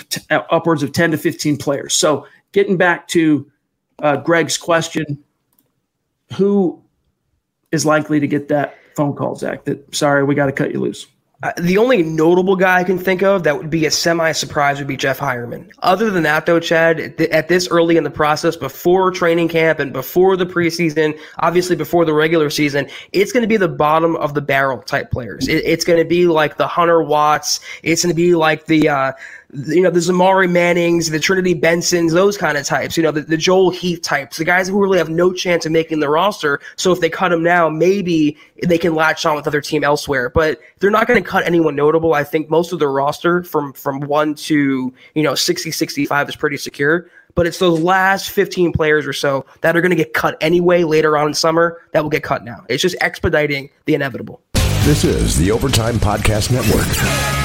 upwards 0.50 0.84
of 0.84 0.92
10 0.92 1.12
to 1.12 1.18
15 1.18 1.58
players. 1.58 1.94
So 1.94 2.28
getting 2.52 2.78
back 2.78 3.08
to 3.10 3.50
uh, 4.00 4.18
Greg's 4.18 4.58
question, 4.58 5.24
who 6.34 6.82
is 7.72 7.86
likely 7.86 8.20
to 8.20 8.28
get 8.28 8.48
that 8.50 8.76
phone 8.96 9.16
call, 9.16 9.36
Zach. 9.36 9.66
That 9.66 9.94
sorry, 9.96 10.24
we 10.24 10.36
got 10.36 10.48
to 10.48 10.52
cut 10.52 10.72
you 10.72 10.80
loose. 10.80 11.08
Uh, 11.42 11.54
the 11.58 11.78
only 11.78 12.04
notable 12.04 12.58
guy 12.58 12.80
I 12.80 12.84
can 12.84 12.98
think 12.98 13.24
of 13.24 13.44
that 13.44 13.58
would 13.58 13.70
be 13.70 13.86
a 13.86 13.92
semi 13.92 14.34
surprise 14.34 14.78
would 14.78 14.88
be 14.88 14.98
Jeff 14.98 15.20
Heuerman. 15.20 15.72
Other 15.80 16.10
than 16.10 16.24
that, 16.24 16.46
though, 16.46 16.60
Chad, 16.60 17.00
at 17.22 17.48
this 17.48 17.70
early 17.70 17.96
in 17.96 18.04
the 18.04 18.10
process, 18.10 18.58
before 18.58 19.10
training 19.12 19.48
camp 19.48 19.80
and 19.80 19.94
before 19.94 20.36
the 20.36 20.46
preseason, 20.46 21.18
obviously 21.38 21.78
before 21.78 22.04
the 22.04 22.14
regular 22.14 22.50
season, 22.50 22.90
it's 23.14 23.32
going 23.32 23.44
to 23.44 23.48
be 23.48 23.56
the 23.56 23.70
bottom 23.70 24.18
of 24.18 24.34
the 24.34 24.42
barrel 24.42 24.80
type 24.80 25.12
players. 25.12 25.48
It, 25.48 25.64
it's 25.66 25.86
going 25.86 26.00
to 26.00 26.06
be 26.06 26.28
like 26.28 26.58
the 26.58 26.68
Hunter 26.68 27.02
Watts. 27.02 27.62
It's 27.84 28.04
going 28.04 28.14
to 28.14 28.22
be 28.22 28.36
like 28.36 28.66
the 28.66 28.90
uh, 28.90 29.14
you 29.52 29.82
know, 29.82 29.90
the 29.90 30.00
Zamari 30.00 30.50
Mannings, 30.50 31.10
the 31.10 31.20
Trinity 31.20 31.56
Bensons, 31.56 32.14
those 32.14 32.38
kind 32.38 32.56
of 32.58 32.66
types, 32.66 32.96
you 32.96 33.02
know, 33.02 33.12
the, 33.12 33.22
the 33.22 33.38
Joel 33.38 33.72
Heath 33.72 34.02
types, 34.02 34.38
the 34.38 34.46
guys 34.46 34.68
who 34.68 34.80
really 34.80 35.00
have 35.00 35.10
no 35.10 35.34
chance 35.34 35.66
of 35.66 35.72
making 35.72 36.02
the 36.02 36.10
roster. 36.10 36.60
So 36.76 36.92
if 36.92 37.00
they 37.00 37.10
cut 37.10 37.30
them 37.30 37.42
now, 37.42 37.68
maybe 37.68 38.38
they 38.62 38.78
can 38.78 38.94
latch 38.94 39.26
on 39.26 39.36
with 39.36 39.48
other 39.48 39.62
team 39.62 39.84
elsewhere. 39.84 40.30
But 40.30 40.60
they're 40.80 40.92
not 40.92 41.08
going 41.08 41.22
to 41.22 41.28
cut 41.28 41.48
anyone 41.48 41.76
notable. 41.76 42.14
I 42.14 42.24
think 42.24 42.50
most 42.50 42.72
of 42.72 42.80
the 42.80 42.88
roster 42.88 43.44
from 43.44 43.74
from 43.74 44.02
one 44.02 44.36
to, 44.36 44.94
you 45.16 45.24
know, 45.24 45.34
60, 45.34 45.72
65 45.72 46.30
is 46.30 46.36
pretty 46.36 46.58
secure. 46.58 47.10
But 47.34 47.48
it's 47.48 47.58
those 47.58 47.80
last 47.80 48.30
15 48.30 48.72
players 48.72 49.08
or 49.08 49.14
so 49.14 49.46
that 49.62 49.76
are 49.76 49.82
going 49.82 49.92
to 49.92 49.96
get 49.96 50.14
cut 50.14 50.38
anyway 50.42 50.84
later 50.84 51.18
on 51.18 51.28
in 51.28 51.34
summer 51.34 51.82
that 51.94 52.04
will 52.04 52.10
get 52.10 52.22
cut 52.22 52.44
now. 52.44 52.66
It's 52.70 52.82
just 52.82 52.98
expediting 53.02 53.70
the 53.86 53.96
inevitable. 53.96 54.42
This 54.84 55.04
is 55.04 55.38
the 55.38 55.52
Overtime 55.52 55.96
Podcast 55.96 56.52
Network. 56.52 57.39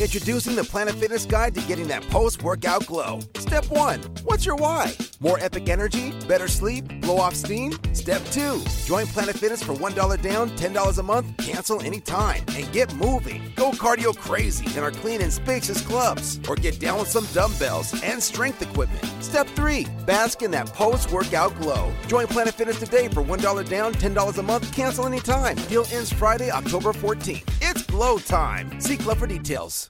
Introducing 0.00 0.56
the 0.56 0.64
Planet 0.64 0.94
Fitness 0.94 1.26
Guide 1.26 1.54
to 1.54 1.60
getting 1.62 1.86
that 1.88 2.02
post 2.08 2.42
workout 2.42 2.86
glow. 2.86 3.20
Step 3.36 3.66
one 3.66 4.00
What's 4.24 4.46
your 4.46 4.56
why? 4.56 4.96
More 5.20 5.38
epic 5.40 5.68
energy? 5.68 6.14
Better 6.26 6.48
sleep? 6.48 7.02
Blow 7.02 7.18
off 7.18 7.34
steam? 7.34 7.72
Step 7.92 8.24
two 8.32 8.64
Join 8.86 9.04
Planet 9.08 9.36
Fitness 9.36 9.62
for 9.62 9.74
$1 9.74 10.22
down, 10.22 10.48
$10 10.56 10.98
a 10.98 11.02
month, 11.02 11.36
cancel 11.36 11.82
anytime, 11.82 12.42
and 12.56 12.72
get 12.72 12.94
moving. 12.96 13.52
Go 13.56 13.72
cardio 13.72 14.16
crazy 14.16 14.64
in 14.74 14.82
our 14.82 14.90
clean 14.90 15.20
and 15.20 15.30
spacious 15.30 15.82
clubs, 15.82 16.40
or 16.48 16.56
get 16.56 16.80
down 16.80 16.98
with 16.98 17.08
some 17.08 17.26
dumbbells 17.34 17.92
and 18.02 18.22
strength 18.22 18.62
equipment. 18.62 19.04
Step 19.22 19.46
three 19.48 19.86
Bask 20.06 20.40
in 20.40 20.50
that 20.52 20.68
post 20.68 21.12
workout 21.12 21.54
glow. 21.60 21.92
Join 22.06 22.26
Planet 22.26 22.54
Fitness 22.54 22.80
today 22.80 23.08
for 23.08 23.22
$1 23.22 23.68
down, 23.68 23.92
$10 23.92 24.38
a 24.38 24.42
month, 24.42 24.72
cancel 24.72 25.04
anytime. 25.04 25.56
Deal 25.68 25.84
ends 25.92 26.10
Friday, 26.10 26.50
October 26.50 26.94
14th. 26.94 27.42
It's 27.60 27.82
glow 27.82 28.16
time. 28.16 28.80
See 28.80 28.96
Club 28.96 29.18
for 29.18 29.26
details. 29.26 29.89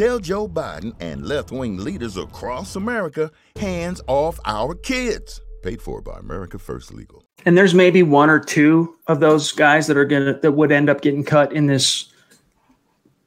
Tell 0.00 0.18
Joe 0.18 0.48
Biden 0.48 0.94
and 0.98 1.26
left 1.26 1.52
wing 1.52 1.76
leaders 1.76 2.16
across 2.16 2.74
America 2.74 3.30
hands 3.56 4.00
off 4.06 4.40
our 4.46 4.74
kids. 4.74 5.42
Paid 5.62 5.82
for 5.82 6.00
by 6.00 6.18
America 6.18 6.58
First 6.58 6.94
Legal. 6.94 7.22
And 7.44 7.54
there's 7.54 7.74
maybe 7.74 8.02
one 8.02 8.30
or 8.30 8.40
two 8.40 8.96
of 9.08 9.20
those 9.20 9.52
guys 9.52 9.88
that 9.88 9.98
are 9.98 10.06
gonna 10.06 10.40
that 10.40 10.52
would 10.52 10.72
end 10.72 10.88
up 10.88 11.02
getting 11.02 11.22
cut 11.22 11.52
in 11.52 11.66
this 11.66 12.10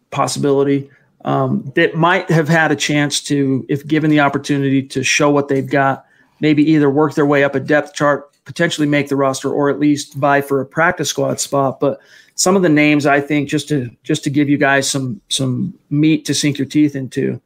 possibility 0.10 0.90
um, 1.26 1.72
that 1.76 1.94
might 1.94 2.32
have 2.32 2.50
had 2.50 2.72
a 2.72 2.76
chance 2.76 3.22
to, 3.26 3.64
if 3.70 3.86
given 3.86 4.10
the 4.10 4.22
opportunity 4.22 4.82
to 4.82 5.04
show 5.04 5.30
what 5.30 5.50
they've 5.50 5.70
got, 5.70 6.08
maybe 6.40 6.68
either 6.72 6.90
work 6.90 7.14
their 7.14 7.28
way 7.28 7.44
up 7.44 7.54
a 7.54 7.60
depth 7.60 7.94
chart, 7.94 8.32
potentially 8.46 8.88
make 8.88 9.10
the 9.10 9.16
roster, 9.16 9.54
or 9.54 9.70
at 9.70 9.80
least 9.80 10.20
buy 10.20 10.42
for 10.42 10.60
a 10.60 10.66
practice 10.66 11.10
squad 11.10 11.40
spot. 11.40 11.80
But 11.80 12.00
some 12.36 12.56
of 12.56 12.62
the 12.62 12.70
names 12.70 13.06
I 13.06 13.22
think 13.22 13.50
just 13.50 13.68
to 13.70 13.90
just 14.04 14.24
to 14.24 14.30
give 14.30 14.50
you 14.50 14.58
guys 14.58 14.90
some 14.90 15.22
some 15.30 15.78
meat 15.90 16.26
to 16.26 16.34
sink 16.34 16.58
your 16.58 16.68
teeth 16.68 16.96
into. 16.96 17.42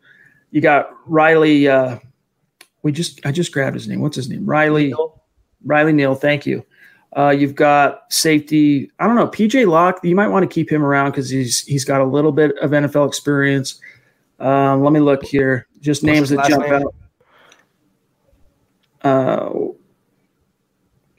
You 0.52 0.62
got 0.62 0.90
Riley. 1.06 1.68
Uh, 1.68 2.00
we 2.84 2.92
just 2.92 3.26
I 3.26 3.32
just 3.32 3.52
grabbed 3.52 3.76
his 3.76 3.88
name. 3.88 4.02
What's 4.02 4.16
his 4.16 4.30
name? 4.30 4.46
Riley. 4.46 4.88
Neal. 4.88 5.22
Riley 5.66 5.94
Neal. 5.94 6.16
Thank 6.16 6.46
you. 6.46 6.66
Uh, 7.16 7.30
you've 7.30 7.56
got 7.56 8.12
safety. 8.12 8.92
I 9.00 9.08
don't 9.08 9.16
know 9.16 9.28
PJ 9.28 9.68
Locke. 9.68 10.00
You 10.04 10.16
might 10.16 10.28
want 10.28 10.44
to 10.44 10.54
keep 10.54 10.72
him 10.72 10.84
around 10.84 11.12
because 11.12 11.30
he's 11.30 11.62
he's 11.62 11.84
got 11.84 12.02
a 12.02 12.06
little 12.06 12.32
bit 12.32 12.58
of 12.60 12.72
NFL 12.72 13.08
experience. 13.08 13.82
Um, 14.40 14.84
let 14.84 14.94
me 14.94 15.00
look 15.00 15.24
here. 15.26 15.68
Just 15.82 16.04
What's 16.04 16.14
names 16.14 16.30
that 16.30 16.48
jump 16.48 16.64
name? 16.64 16.74
out. 16.74 16.96
Uh, 19.02 19.50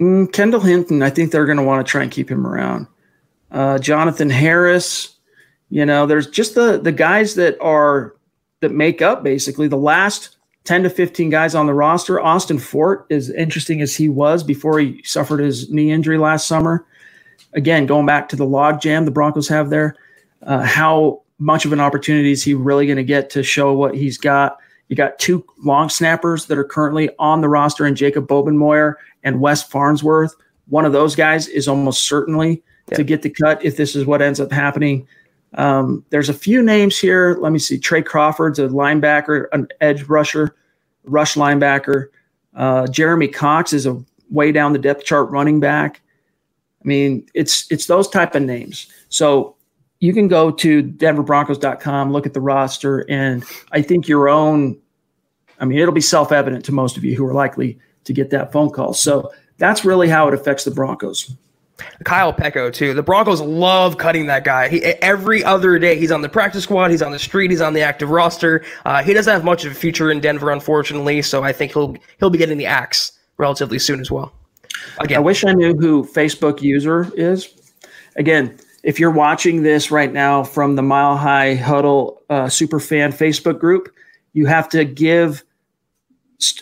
mm, 0.00 0.32
Kendall 0.32 0.60
Hinton. 0.60 1.02
I 1.02 1.10
think 1.10 1.32
they're 1.32 1.46
going 1.46 1.58
to 1.58 1.64
want 1.64 1.84
to 1.86 1.90
try 1.90 2.02
and 2.02 2.10
keep 2.10 2.30
him 2.30 2.46
around 2.46 2.86
uh, 3.50 3.78
Jonathan 3.78 4.30
Harris. 4.30 5.16
You 5.70 5.84
know, 5.84 6.06
there's 6.06 6.28
just 6.28 6.54
the 6.54 6.78
the 6.78 6.92
guys 6.92 7.34
that 7.34 7.60
are 7.60 8.16
that 8.60 8.72
make 8.72 9.02
up 9.02 9.22
basically 9.22 9.68
the 9.68 9.76
last 9.76 10.36
10 10.64 10.82
to 10.82 10.90
15 10.90 11.30
guys 11.30 11.54
on 11.54 11.66
the 11.66 11.74
roster. 11.74 12.20
Austin 12.20 12.58
Fort, 12.58 13.06
as 13.10 13.30
interesting 13.30 13.80
as 13.80 13.94
he 13.94 14.08
was 14.08 14.42
before 14.42 14.78
he 14.78 15.02
suffered 15.02 15.40
his 15.40 15.70
knee 15.70 15.90
injury 15.90 16.18
last 16.18 16.46
summer. 16.46 16.84
Again, 17.54 17.86
going 17.86 18.04
back 18.04 18.28
to 18.28 18.36
the 18.36 18.44
log 18.44 18.80
jam 18.80 19.04
the 19.04 19.10
Broncos 19.10 19.48
have 19.48 19.70
there, 19.70 19.96
uh, 20.42 20.62
how 20.62 21.22
much 21.38 21.64
of 21.64 21.72
an 21.72 21.80
opportunity 21.80 22.32
is 22.32 22.42
he 22.42 22.52
really 22.52 22.84
going 22.84 22.96
to 22.96 23.04
get 23.04 23.30
to 23.30 23.42
show 23.42 23.72
what 23.72 23.94
he's 23.94 24.18
got? 24.18 24.58
You 24.88 24.96
got 24.96 25.18
two 25.18 25.44
long 25.64 25.88
snappers 25.88 26.46
that 26.46 26.58
are 26.58 26.64
currently 26.64 27.08
on 27.18 27.40
the 27.40 27.48
roster, 27.48 27.86
and 27.86 27.96
Jacob 27.96 28.26
Bobenmoyer 28.26 28.94
and 29.22 29.40
Wes 29.40 29.62
Farnsworth. 29.62 30.34
One 30.68 30.84
of 30.84 30.92
those 30.92 31.14
guys 31.14 31.48
is 31.48 31.68
almost 31.68 32.06
certainly 32.06 32.62
yeah. 32.90 32.96
to 32.96 33.04
get 33.04 33.22
the 33.22 33.30
cut 33.30 33.64
if 33.64 33.76
this 33.76 33.94
is 33.94 34.06
what 34.06 34.22
ends 34.22 34.40
up 34.40 34.52
happening. 34.52 35.06
Um, 35.54 36.04
there's 36.10 36.28
a 36.28 36.34
few 36.34 36.62
names 36.62 36.98
here. 36.98 37.38
Let 37.40 37.52
me 37.52 37.58
see. 37.58 37.78
Trey 37.78 38.02
Crawford's 38.02 38.58
a 38.58 38.68
linebacker, 38.68 39.46
an 39.52 39.68
edge 39.80 40.04
rusher, 40.04 40.54
rush 41.04 41.34
linebacker. 41.34 42.08
Uh, 42.54 42.86
Jeremy 42.88 43.28
Cox 43.28 43.72
is 43.72 43.86
a 43.86 44.02
way 44.30 44.52
down 44.52 44.72
the 44.72 44.78
depth 44.78 45.04
chart 45.04 45.30
running 45.30 45.60
back. 45.60 46.00
I 46.84 46.88
mean, 46.88 47.26
it's 47.34 47.70
it's 47.70 47.86
those 47.86 48.08
type 48.08 48.34
of 48.34 48.42
names. 48.42 48.88
So 49.08 49.56
you 50.00 50.12
can 50.12 50.28
go 50.28 50.50
to 50.50 50.82
denverbroncos.com, 50.82 52.12
look 52.12 52.26
at 52.26 52.34
the 52.34 52.40
roster, 52.40 53.04
and 53.08 53.44
I 53.72 53.82
think 53.82 54.06
your 54.06 54.28
own. 54.28 54.78
I 55.60 55.64
mean, 55.64 55.78
it'll 55.78 55.94
be 55.94 56.00
self-evident 56.00 56.64
to 56.66 56.72
most 56.72 56.96
of 56.96 57.04
you 57.04 57.16
who 57.16 57.26
are 57.26 57.34
likely 57.34 57.80
to 58.04 58.12
get 58.12 58.30
that 58.30 58.52
phone 58.52 58.70
call. 58.70 58.94
So 58.94 59.32
that's 59.56 59.84
really 59.84 60.08
how 60.08 60.28
it 60.28 60.34
affects 60.34 60.62
the 60.62 60.70
Broncos. 60.70 61.34
Kyle 62.04 62.32
Peko 62.32 62.72
too. 62.72 62.94
The 62.94 63.02
Broncos 63.02 63.40
love 63.40 63.98
cutting 63.98 64.26
that 64.26 64.44
guy. 64.44 64.68
He, 64.68 64.82
every 64.84 65.44
other 65.44 65.78
day, 65.78 65.98
he's 65.98 66.10
on 66.10 66.22
the 66.22 66.28
practice 66.28 66.64
squad, 66.64 66.90
he's 66.90 67.02
on 67.02 67.12
the 67.12 67.18
street, 67.18 67.50
he's 67.50 67.60
on 67.60 67.72
the 67.72 67.82
active 67.82 68.10
roster. 68.10 68.64
Uh, 68.84 69.02
he 69.02 69.12
doesn't 69.12 69.32
have 69.32 69.44
much 69.44 69.64
of 69.64 69.72
a 69.72 69.74
future 69.74 70.10
in 70.10 70.20
Denver, 70.20 70.50
unfortunately. 70.50 71.22
So 71.22 71.44
I 71.44 71.52
think 71.52 71.72
he'll 71.72 71.96
he'll 72.18 72.30
be 72.30 72.38
getting 72.38 72.58
the 72.58 72.66
axe 72.66 73.12
relatively 73.36 73.78
soon 73.78 74.00
as 74.00 74.10
well. 74.10 74.32
Again, 74.98 75.18
I 75.18 75.20
wish 75.20 75.44
I 75.44 75.52
knew 75.52 75.74
who 75.74 76.04
Facebook 76.04 76.60
user 76.60 77.10
is. 77.16 77.48
Again, 78.16 78.58
if 78.82 78.98
you're 78.98 79.10
watching 79.10 79.62
this 79.62 79.90
right 79.90 80.12
now 80.12 80.44
from 80.44 80.76
the 80.76 80.82
Mile 80.82 81.16
High 81.16 81.54
Huddle 81.54 82.22
uh, 82.30 82.48
super 82.48 82.80
fan 82.80 83.12
Facebook 83.12 83.58
group, 83.58 83.92
you 84.32 84.46
have 84.46 84.68
to 84.70 84.84
give 84.84 85.44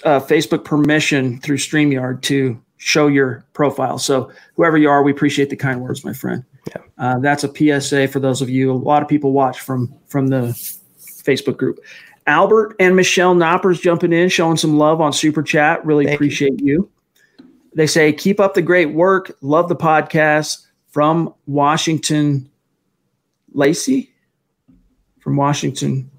uh, 0.04 0.20
Facebook 0.20 0.64
permission 0.64 1.40
through 1.40 1.58
StreamYard 1.58 2.22
to 2.22 2.60
show 2.76 3.06
your 3.06 3.44
profile. 3.52 3.98
So 3.98 4.30
whoever 4.54 4.76
you 4.76 4.88
are, 4.88 5.02
we 5.02 5.12
appreciate 5.12 5.50
the 5.50 5.56
kind 5.56 5.80
words, 5.80 6.04
my 6.04 6.12
friend. 6.12 6.44
Yeah. 6.68 6.82
Uh, 6.98 7.18
that's 7.18 7.44
a 7.44 7.80
PSA 7.80 8.08
for 8.08 8.20
those 8.20 8.42
of 8.42 8.50
you. 8.50 8.72
A 8.72 8.74
lot 8.74 9.02
of 9.02 9.08
people 9.08 9.32
watch 9.32 9.60
from 9.60 9.94
from 10.08 10.28
the 10.28 10.54
Facebook 10.98 11.56
group. 11.56 11.78
Albert 12.26 12.74
and 12.80 12.96
Michelle 12.96 13.34
Knoppers 13.34 13.80
jumping 13.80 14.12
in, 14.12 14.28
showing 14.28 14.56
some 14.56 14.78
love 14.78 15.00
on 15.00 15.12
Super 15.12 15.42
Chat. 15.42 15.84
Really 15.86 16.06
Thank 16.06 16.16
appreciate 16.16 16.60
you. 16.60 16.66
you. 16.66 16.90
They 17.74 17.86
say, 17.86 18.12
keep 18.12 18.40
up 18.40 18.54
the 18.54 18.62
great 18.62 18.94
work. 18.94 19.36
Love 19.42 19.68
the 19.68 19.76
podcast 19.76 20.66
from 20.88 21.34
Washington. 21.46 22.50
Lacey 23.52 24.12
from 25.20 25.36
Washington, 25.36 26.10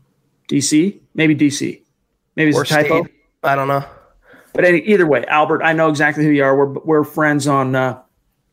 D.C. 0.48 1.00
Maybe 1.14 1.36
D.C. 1.36 1.84
Maybe 2.36 2.50
it's 2.50 2.58
or 2.58 2.64
a 2.64 2.66
typo. 2.66 3.04
State. 3.04 3.14
I 3.44 3.56
don't 3.56 3.68
know. 3.68 3.86
But 4.54 4.66
any, 4.66 4.80
either 4.80 5.06
way, 5.06 5.24
Albert, 5.26 5.62
I 5.64 5.74
know 5.74 5.90
exactly 5.90 6.24
who 6.24 6.32
you 6.32 6.44
are. 6.44 6.56
We're 6.56 6.80
we're 6.80 7.04
friends 7.04 7.48
on 7.48 7.76
uh, 7.76 8.02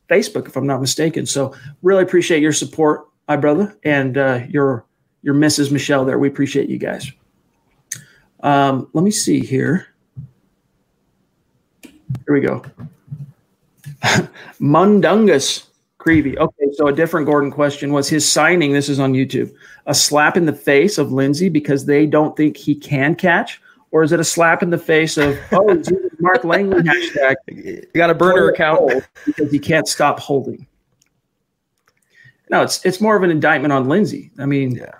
Facebook, 0.09 0.47
if 0.47 0.55
I'm 0.55 0.67
not 0.67 0.81
mistaken. 0.81 1.25
So 1.25 1.55
really 1.81 2.03
appreciate 2.03 2.41
your 2.41 2.53
support, 2.53 3.07
my 3.27 3.37
brother, 3.37 3.77
and 3.83 4.17
uh, 4.17 4.41
your 4.49 4.85
your 5.23 5.33
Mrs. 5.33 5.71
Michelle 5.71 6.05
there. 6.05 6.19
We 6.19 6.27
appreciate 6.27 6.69
you 6.69 6.77
guys. 6.77 7.11
Um, 8.41 8.89
let 8.93 9.03
me 9.03 9.11
see 9.11 9.39
here. 9.39 9.87
Here 11.81 12.33
we 12.33 12.41
go. 12.41 12.63
Mundungus 14.59 15.67
Creevy. 15.97 16.37
Okay, 16.37 16.65
so 16.73 16.87
a 16.87 16.93
different 16.93 17.25
Gordon 17.25 17.49
question 17.49 17.91
was 17.91 18.07
his 18.07 18.29
signing. 18.29 18.73
This 18.73 18.89
is 18.89 18.99
on 18.99 19.13
YouTube. 19.13 19.51
A 19.87 19.95
slap 19.95 20.37
in 20.37 20.45
the 20.45 20.53
face 20.53 20.99
of 20.99 21.11
Lindsay 21.11 21.49
because 21.49 21.85
they 21.85 22.05
don't 22.05 22.37
think 22.37 22.57
he 22.57 22.75
can 22.75 23.15
catch, 23.15 23.59
or 23.91 24.03
is 24.03 24.11
it 24.11 24.19
a 24.19 24.23
slap 24.23 24.61
in 24.61 24.69
the 24.69 24.77
face 24.77 25.17
of 25.17 25.37
oh 25.51 25.81
Mark 26.19 26.43
Langley 26.43 26.81
hashtag? 26.81 27.35
You 27.47 27.85
got 27.95 28.09
a 28.09 28.15
burner 28.15 28.49
account 28.49 29.05
because 29.25 29.51
he 29.51 29.59
can't 29.59 29.87
stop 29.87 30.19
holding. 30.19 30.67
No, 32.49 32.61
it's 32.61 32.85
it's 32.85 33.01
more 33.01 33.15
of 33.15 33.23
an 33.23 33.31
indictment 33.31 33.73
on 33.73 33.87
Lindsay. 33.87 34.31
I 34.39 34.45
mean, 34.45 34.75
yeah. 34.75 34.91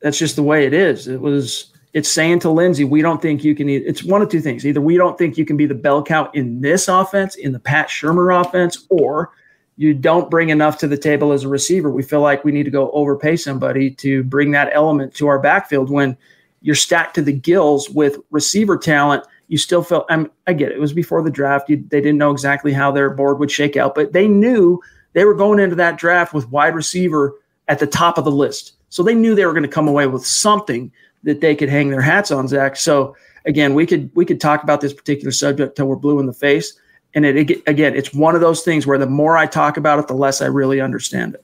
that's 0.00 0.18
just 0.18 0.36
the 0.36 0.42
way 0.42 0.66
it 0.66 0.72
is. 0.72 1.08
It 1.08 1.20
was 1.20 1.72
it's 1.92 2.08
saying 2.08 2.40
to 2.40 2.50
Lindsay, 2.50 2.84
we 2.84 3.02
don't 3.02 3.22
think 3.22 3.44
you 3.44 3.54
can. 3.54 3.68
It's 3.68 4.04
one 4.04 4.22
of 4.22 4.28
two 4.28 4.40
things: 4.40 4.66
either 4.66 4.80
we 4.80 4.96
don't 4.96 5.16
think 5.16 5.38
you 5.38 5.44
can 5.44 5.56
be 5.56 5.66
the 5.66 5.74
bell 5.74 6.02
count 6.02 6.34
in 6.34 6.60
this 6.60 6.88
offense, 6.88 7.36
in 7.36 7.52
the 7.52 7.60
Pat 7.60 7.88
Shurmur 7.88 8.40
offense, 8.40 8.86
or 8.90 9.32
you 9.76 9.94
don't 9.94 10.30
bring 10.30 10.50
enough 10.50 10.78
to 10.78 10.88
the 10.88 10.96
table 10.96 11.32
as 11.32 11.44
a 11.44 11.48
receiver. 11.48 11.90
We 11.90 12.02
feel 12.02 12.20
like 12.20 12.44
we 12.44 12.52
need 12.52 12.64
to 12.64 12.70
go 12.70 12.90
overpay 12.90 13.36
somebody 13.36 13.90
to 13.92 14.22
bring 14.24 14.52
that 14.52 14.70
element 14.72 15.14
to 15.14 15.26
our 15.26 15.38
backfield 15.38 15.90
when 15.90 16.16
you're 16.64 16.74
stacked 16.74 17.14
to 17.14 17.20
the 17.20 17.32
gills 17.32 17.90
with 17.90 18.16
receiver 18.30 18.78
talent. 18.78 19.22
You 19.48 19.58
still 19.58 19.82
feel, 19.82 20.06
I'm, 20.08 20.30
I 20.46 20.54
get 20.54 20.72
it. 20.72 20.76
It 20.76 20.80
was 20.80 20.94
before 20.94 21.22
the 21.22 21.30
draft. 21.30 21.68
You, 21.68 21.76
they 21.76 22.00
didn't 22.00 22.16
know 22.16 22.30
exactly 22.30 22.72
how 22.72 22.90
their 22.90 23.10
board 23.10 23.38
would 23.38 23.50
shake 23.50 23.76
out, 23.76 23.94
but 23.94 24.14
they 24.14 24.26
knew 24.26 24.80
they 25.12 25.26
were 25.26 25.34
going 25.34 25.58
into 25.60 25.76
that 25.76 25.98
draft 25.98 26.32
with 26.32 26.48
wide 26.48 26.74
receiver 26.74 27.34
at 27.68 27.80
the 27.80 27.86
top 27.86 28.16
of 28.16 28.24
the 28.24 28.30
list. 28.30 28.72
So 28.88 29.02
they 29.02 29.14
knew 29.14 29.34
they 29.34 29.44
were 29.44 29.52
going 29.52 29.62
to 29.62 29.68
come 29.68 29.88
away 29.88 30.06
with 30.06 30.24
something 30.24 30.90
that 31.24 31.42
they 31.42 31.54
could 31.54 31.68
hang 31.68 31.90
their 31.90 32.00
hats 32.00 32.30
on, 32.30 32.48
Zach. 32.48 32.76
So 32.76 33.14
again, 33.44 33.74
we 33.74 33.84
could 33.84 34.10
we 34.14 34.24
could 34.24 34.40
talk 34.40 34.62
about 34.62 34.80
this 34.80 34.94
particular 34.94 35.32
subject 35.32 35.76
till 35.76 35.86
we're 35.86 35.96
blue 35.96 36.18
in 36.18 36.24
the 36.24 36.32
face. 36.32 36.72
And 37.14 37.26
it, 37.26 37.62
again, 37.66 37.94
it's 37.94 38.14
one 38.14 38.34
of 38.34 38.40
those 38.40 38.62
things 38.62 38.86
where 38.86 38.98
the 38.98 39.06
more 39.06 39.36
I 39.36 39.44
talk 39.44 39.76
about 39.76 39.98
it, 39.98 40.08
the 40.08 40.14
less 40.14 40.40
I 40.40 40.46
really 40.46 40.80
understand 40.80 41.34
it. 41.34 41.43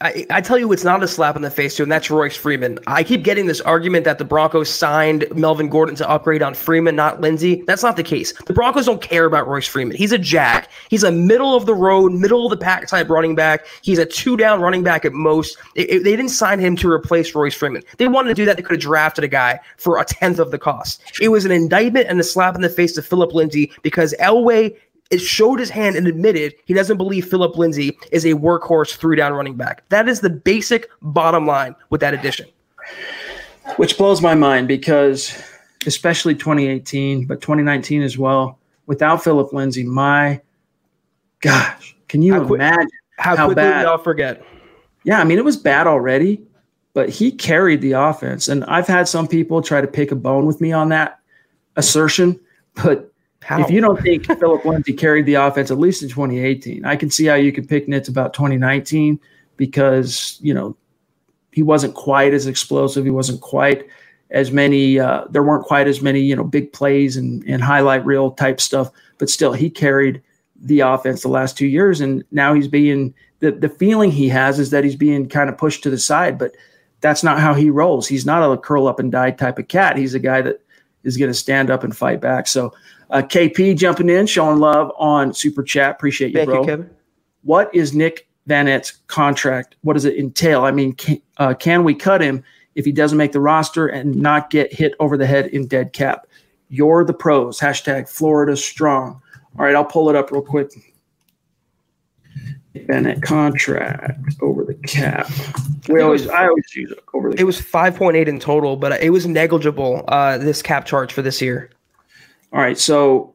I, 0.00 0.40
tell 0.40 0.58
you, 0.58 0.72
it's 0.72 0.84
not 0.84 1.02
a 1.02 1.08
slap 1.08 1.36
in 1.36 1.42
the 1.42 1.50
face, 1.50 1.76
too, 1.76 1.82
and 1.82 1.92
that's 1.92 2.10
Royce 2.10 2.36
Freeman. 2.36 2.78
I 2.86 3.02
keep 3.04 3.22
getting 3.22 3.46
this 3.46 3.60
argument 3.60 4.04
that 4.04 4.18
the 4.18 4.24
Broncos 4.24 4.70
signed 4.70 5.26
Melvin 5.34 5.68
Gordon 5.68 5.94
to 5.96 6.08
upgrade 6.08 6.42
on 6.42 6.54
Freeman, 6.54 6.96
not 6.96 7.20
Lindsay. 7.20 7.62
That's 7.66 7.82
not 7.82 7.96
the 7.96 8.02
case. 8.02 8.32
The 8.46 8.54
Broncos 8.54 8.86
don't 8.86 9.02
care 9.02 9.26
about 9.26 9.46
Royce 9.46 9.66
Freeman. 9.66 9.96
He's 9.96 10.12
a 10.12 10.18
jack. 10.18 10.70
He's 10.88 11.02
a 11.02 11.12
middle 11.12 11.54
of 11.54 11.66
the 11.66 11.74
road, 11.74 12.12
middle 12.12 12.46
of 12.46 12.50
the 12.50 12.56
pack 12.56 12.88
type 12.88 13.10
running 13.10 13.34
back. 13.34 13.66
He's 13.82 13.98
a 13.98 14.06
two 14.06 14.36
down 14.36 14.60
running 14.60 14.82
back 14.82 15.04
at 15.04 15.12
most. 15.12 15.58
It, 15.74 15.90
it, 15.90 16.04
they 16.04 16.16
didn't 16.16 16.30
sign 16.30 16.58
him 16.60 16.74
to 16.76 16.90
replace 16.90 17.34
Royce 17.34 17.54
Freeman. 17.54 17.82
They 17.98 18.08
wanted 18.08 18.28
to 18.28 18.34
do 18.34 18.46
that. 18.46 18.56
They 18.56 18.62
could 18.62 18.76
have 18.76 18.80
drafted 18.80 19.24
a 19.24 19.28
guy 19.28 19.60
for 19.76 19.98
a 19.98 20.04
tenth 20.04 20.38
of 20.38 20.50
the 20.50 20.58
cost. 20.58 21.02
It 21.20 21.28
was 21.28 21.44
an 21.44 21.52
indictment 21.52 22.06
and 22.08 22.18
a 22.18 22.24
slap 22.24 22.54
in 22.54 22.62
the 22.62 22.70
face 22.70 22.92
to 22.92 23.02
Phillip 23.02 23.34
Lindsay 23.34 23.70
because 23.82 24.14
Elway 24.18 24.76
it 25.10 25.18
showed 25.18 25.58
his 25.58 25.70
hand 25.70 25.96
and 25.96 26.06
admitted 26.06 26.54
he 26.66 26.74
doesn't 26.74 26.98
believe 26.98 27.26
Phillip 27.26 27.56
Lindsay 27.56 27.98
is 28.12 28.24
a 28.24 28.34
workhorse 28.34 28.96
three 28.96 29.16
down 29.16 29.32
running 29.32 29.54
back. 29.54 29.88
That 29.88 30.08
is 30.08 30.20
the 30.20 30.30
basic 30.30 30.88
bottom 31.00 31.46
line 31.46 31.74
with 31.90 32.00
that 32.02 32.14
addition. 32.14 32.46
Which 33.76 33.96
blows 33.96 34.20
my 34.22 34.34
mind 34.34 34.68
because, 34.68 35.40
especially 35.86 36.34
2018, 36.34 37.26
but 37.26 37.40
2019 37.40 38.02
as 38.02 38.18
well, 38.18 38.58
without 38.86 39.22
Phillip 39.22 39.52
Lindsay, 39.52 39.84
my 39.84 40.40
gosh, 41.40 41.96
can 42.08 42.22
you 42.22 42.34
how 42.34 42.54
imagine 42.54 42.88
how, 43.18 43.36
how 43.36 43.54
bad? 43.54 43.86
I'll 43.86 43.98
forget. 43.98 44.42
Yeah, 45.04 45.20
I 45.20 45.24
mean, 45.24 45.38
it 45.38 45.44
was 45.44 45.56
bad 45.56 45.86
already, 45.86 46.42
but 46.92 47.08
he 47.08 47.30
carried 47.30 47.80
the 47.80 47.92
offense. 47.92 48.48
And 48.48 48.64
I've 48.64 48.86
had 48.86 49.08
some 49.08 49.28
people 49.28 49.62
try 49.62 49.80
to 49.80 49.86
pick 49.86 50.10
a 50.12 50.16
bone 50.16 50.46
with 50.46 50.60
me 50.60 50.72
on 50.72 50.88
that 50.90 51.18
assertion, 51.76 52.38
but 52.74 53.07
how? 53.42 53.60
If 53.60 53.70
you 53.70 53.80
don't 53.80 54.00
think 54.00 54.26
Phillip 54.26 54.64
Lindsay 54.64 54.92
carried 54.92 55.26
the 55.26 55.34
offense 55.34 55.70
at 55.70 55.78
least 55.78 56.02
in 56.02 56.08
2018, 56.08 56.84
I 56.84 56.96
can 56.96 57.10
see 57.10 57.26
how 57.26 57.34
you 57.34 57.52
could 57.52 57.68
pick 57.68 57.88
nits 57.88 58.08
about 58.08 58.34
2019 58.34 59.18
because 59.56 60.38
you 60.42 60.52
know 60.52 60.76
he 61.52 61.62
wasn't 61.62 61.94
quite 61.94 62.34
as 62.34 62.46
explosive. 62.46 63.04
He 63.04 63.10
wasn't 63.10 63.40
quite 63.40 63.86
as 64.30 64.50
many. 64.50 64.98
Uh, 64.98 65.24
there 65.30 65.42
weren't 65.42 65.64
quite 65.64 65.86
as 65.86 66.02
many 66.02 66.20
you 66.20 66.36
know 66.36 66.44
big 66.44 66.72
plays 66.72 67.16
and, 67.16 67.44
and 67.46 67.62
highlight 67.62 68.04
reel 68.04 68.32
type 68.32 68.60
stuff. 68.60 68.90
But 69.18 69.30
still, 69.30 69.52
he 69.52 69.70
carried 69.70 70.22
the 70.60 70.80
offense 70.80 71.22
the 71.22 71.28
last 71.28 71.56
two 71.56 71.66
years, 71.66 72.00
and 72.00 72.24
now 72.32 72.54
he's 72.54 72.68
being 72.68 73.14
the 73.40 73.52
the 73.52 73.68
feeling 73.68 74.10
he 74.10 74.28
has 74.28 74.58
is 74.58 74.70
that 74.70 74.84
he's 74.84 74.96
being 74.96 75.28
kind 75.28 75.48
of 75.48 75.56
pushed 75.56 75.82
to 75.84 75.90
the 75.90 75.98
side, 75.98 76.38
but 76.38 76.54
that's 77.00 77.22
not 77.22 77.38
how 77.38 77.54
he 77.54 77.70
rolls. 77.70 78.08
He's 78.08 78.26
not 78.26 78.42
a 78.42 78.56
curl 78.58 78.88
up 78.88 78.98
and 78.98 79.12
die 79.12 79.30
type 79.30 79.58
of 79.58 79.68
cat. 79.68 79.96
He's 79.96 80.14
a 80.14 80.18
guy 80.18 80.42
that 80.42 80.60
is 81.04 81.16
going 81.16 81.30
to 81.30 81.34
stand 81.34 81.70
up 81.70 81.84
and 81.84 81.96
fight 81.96 82.20
back. 82.20 82.48
So 82.48 82.74
uh, 83.10 83.22
KP 83.22 83.76
jumping 83.76 84.08
in, 84.08 84.26
showing 84.26 84.58
love 84.58 84.92
on 84.98 85.32
Super 85.32 85.62
Chat. 85.62 85.92
Appreciate 85.92 86.28
you, 86.28 86.38
Thank 86.38 86.50
bro. 86.50 86.60
You, 86.60 86.66
Kevin. 86.66 86.90
What 87.42 87.74
is 87.74 87.94
Nick 87.94 88.28
Vannett's 88.48 88.98
contract? 89.06 89.76
What 89.82 89.94
does 89.94 90.04
it 90.04 90.16
entail? 90.16 90.64
I 90.64 90.70
mean, 90.70 90.92
can, 90.94 91.20
uh, 91.38 91.54
can 91.54 91.84
we 91.84 91.94
cut 91.94 92.20
him 92.20 92.42
if 92.74 92.84
he 92.84 92.92
doesn't 92.92 93.18
make 93.18 93.32
the 93.32 93.40
roster 93.40 93.86
and 93.86 94.14
not 94.14 94.50
get 94.50 94.72
hit 94.72 94.94
over 95.00 95.16
the 95.16 95.26
head 95.26 95.46
in 95.48 95.66
dead 95.66 95.92
cap? 95.92 96.26
You're 96.68 97.04
the 97.04 97.14
pros. 97.14 97.58
Hashtag 97.58 98.08
Florida 98.08 98.56
strong. 98.56 99.22
All 99.58 99.64
right, 99.64 99.74
I'll 99.74 99.84
pull 99.84 100.10
it 100.10 100.16
up 100.16 100.30
real 100.30 100.42
quick. 100.42 100.72
Vannett 102.74 103.22
contract 103.22 104.36
over 104.40 104.64
the 104.64 104.74
cap. 104.74 105.28
We 105.88 106.00
always, 106.00 106.22
was, 106.22 106.30
I 106.30 106.46
always 106.46 106.64
use 106.74 106.90
it 106.92 107.02
over 107.14 107.30
the. 107.30 107.40
It 107.40 107.44
was 107.44 107.60
five 107.60 107.96
point 107.96 108.16
eight 108.16 108.28
in 108.28 108.38
total, 108.38 108.76
but 108.76 109.02
it 109.02 109.10
was 109.10 109.26
negligible. 109.26 110.04
Uh, 110.08 110.38
this 110.38 110.62
cap 110.62 110.84
charge 110.84 111.12
for 111.12 111.22
this 111.22 111.40
year. 111.42 111.70
All 112.52 112.60
right, 112.60 112.78
so 112.78 113.34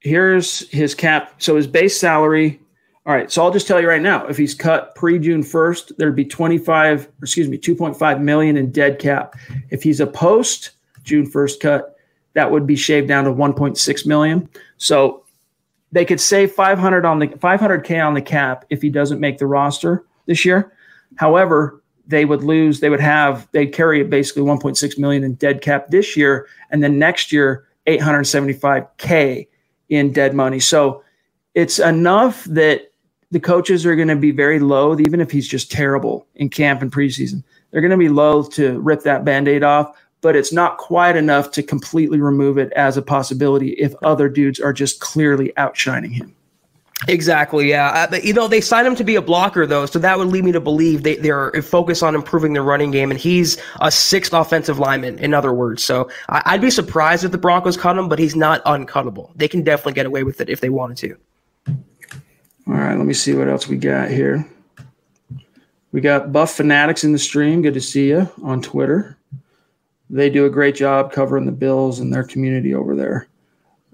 here's 0.00 0.68
his 0.70 0.94
cap. 0.94 1.34
So 1.42 1.56
his 1.56 1.66
base 1.66 1.98
salary. 1.98 2.60
All 3.06 3.14
right, 3.14 3.30
so 3.30 3.42
I'll 3.42 3.52
just 3.52 3.66
tell 3.66 3.78
you 3.80 3.88
right 3.88 4.00
now, 4.00 4.26
if 4.26 4.38
he's 4.38 4.54
cut 4.54 4.94
pre 4.94 5.18
June 5.18 5.42
first, 5.42 5.92
there'd 5.98 6.16
be 6.16 6.24
twenty 6.24 6.56
five, 6.56 7.06
excuse 7.20 7.48
me, 7.48 7.58
two 7.58 7.74
point 7.74 7.98
five 7.98 8.20
million 8.20 8.56
in 8.56 8.70
dead 8.70 8.98
cap. 8.98 9.34
If 9.68 9.82
he's 9.82 10.00
a 10.00 10.06
post 10.06 10.70
June 11.02 11.26
first 11.26 11.60
cut, 11.60 11.98
that 12.32 12.50
would 12.50 12.66
be 12.66 12.76
shaved 12.76 13.08
down 13.08 13.24
to 13.24 13.32
one 13.32 13.52
point 13.52 13.76
six 13.76 14.06
million. 14.06 14.48
So 14.78 15.24
they 15.92 16.06
could 16.06 16.18
save 16.18 16.52
five 16.52 16.78
hundred 16.78 17.04
on 17.04 17.18
the 17.18 17.28
five 17.40 17.60
hundred 17.60 17.82
k 17.82 18.00
on 18.00 18.14
the 18.14 18.22
cap 18.22 18.64
if 18.70 18.80
he 18.80 18.88
doesn't 18.88 19.20
make 19.20 19.36
the 19.36 19.46
roster 19.46 20.06
this 20.24 20.46
year. 20.46 20.72
However, 21.16 21.82
they 22.06 22.24
would 22.24 22.42
lose 22.42 22.80
they 22.80 22.90
would 22.90 23.00
have 23.00 23.48
they'd 23.52 23.72
carry 23.72 24.02
basically 24.04 24.42
1.6 24.42 24.98
million 24.98 25.24
in 25.24 25.34
dead 25.34 25.62
cap 25.62 25.88
this 25.88 26.16
year 26.16 26.46
and 26.70 26.82
then 26.82 26.98
next 26.98 27.32
year 27.32 27.66
875k 27.86 29.46
in 29.88 30.12
dead 30.12 30.34
money. 30.34 30.60
So 30.60 31.02
it's 31.54 31.78
enough 31.78 32.44
that 32.44 32.90
the 33.30 33.40
coaches 33.40 33.84
are 33.84 33.96
going 33.96 34.08
to 34.08 34.16
be 34.16 34.30
very 34.30 34.58
loath 34.58 35.00
even 35.00 35.20
if 35.20 35.30
he's 35.30 35.48
just 35.48 35.70
terrible 35.70 36.26
in 36.34 36.48
camp 36.48 36.82
and 36.82 36.92
preseason. 36.92 37.42
They're 37.70 37.80
going 37.80 37.90
to 37.90 37.96
be 37.96 38.08
loath 38.08 38.52
to 38.54 38.78
rip 38.80 39.02
that 39.02 39.24
band-aid 39.24 39.62
off 39.62 39.96
but 40.20 40.36
it's 40.36 40.54
not 40.54 40.78
quite 40.78 41.16
enough 41.16 41.50
to 41.50 41.62
completely 41.62 42.18
remove 42.18 42.56
it 42.56 42.72
as 42.72 42.96
a 42.96 43.02
possibility 43.02 43.72
if 43.72 43.94
other 44.02 44.26
dudes 44.26 44.58
are 44.58 44.72
just 44.72 44.98
clearly 45.00 45.54
outshining 45.58 46.10
him 46.10 46.34
Exactly, 47.08 47.68
yeah. 47.68 47.88
Uh, 47.88 48.06
but, 48.06 48.24
you 48.24 48.32
know, 48.32 48.48
they 48.48 48.60
signed 48.60 48.86
him 48.86 48.94
to 48.96 49.04
be 49.04 49.16
a 49.16 49.22
blocker, 49.22 49.66
though, 49.66 49.84
so 49.84 49.98
that 49.98 50.16
would 50.16 50.28
lead 50.28 50.44
me 50.44 50.52
to 50.52 50.60
believe 50.60 51.02
they, 51.02 51.16
they're 51.16 51.50
focused 51.62 52.02
on 52.02 52.14
improving 52.14 52.52
their 52.52 52.62
running 52.62 52.90
game, 52.90 53.10
and 53.10 53.20
he's 53.20 53.60
a 53.80 53.90
sixth 53.90 54.32
offensive 54.32 54.78
lineman, 54.78 55.18
in 55.18 55.34
other 55.34 55.52
words. 55.52 55.82
So 55.82 56.08
I, 56.28 56.54
would 56.54 56.62
be 56.62 56.70
surprised 56.70 57.24
if 57.24 57.32
the 57.32 57.38
Broncos 57.38 57.76
cut 57.76 57.98
him, 57.98 58.08
but 58.08 58.18
he's 58.18 58.36
not 58.36 58.64
uncuttable. 58.64 59.30
They 59.34 59.48
can 59.48 59.62
definitely 59.62 59.94
get 59.94 60.06
away 60.06 60.22
with 60.22 60.40
it 60.40 60.48
if 60.48 60.60
they 60.60 60.70
wanted 60.70 60.96
to. 60.98 61.16
All 62.66 62.74
right, 62.74 62.96
let 62.96 63.06
me 63.06 63.12
see 63.12 63.34
what 63.34 63.48
else 63.48 63.68
we 63.68 63.76
got 63.76 64.10
here. 64.10 64.48
We 65.92 66.00
got 66.00 66.32
Buff 66.32 66.56
Fanatics 66.56 67.04
in 67.04 67.12
the 67.12 67.18
stream. 67.18 67.60
Good 67.60 67.74
to 67.74 67.80
see 67.80 68.08
you 68.08 68.30
on 68.42 68.62
Twitter. 68.62 69.18
They 70.08 70.30
do 70.30 70.46
a 70.46 70.50
great 70.50 70.74
job 70.74 71.12
covering 71.12 71.44
the 71.44 71.52
Bills 71.52 72.00
and 72.00 72.12
their 72.12 72.24
community 72.24 72.74
over 72.74 72.96
there. 72.96 73.28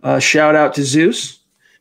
Uh, 0.02 0.18
shout 0.18 0.54
out 0.54 0.74
to 0.74 0.84
Zeus 0.84 1.39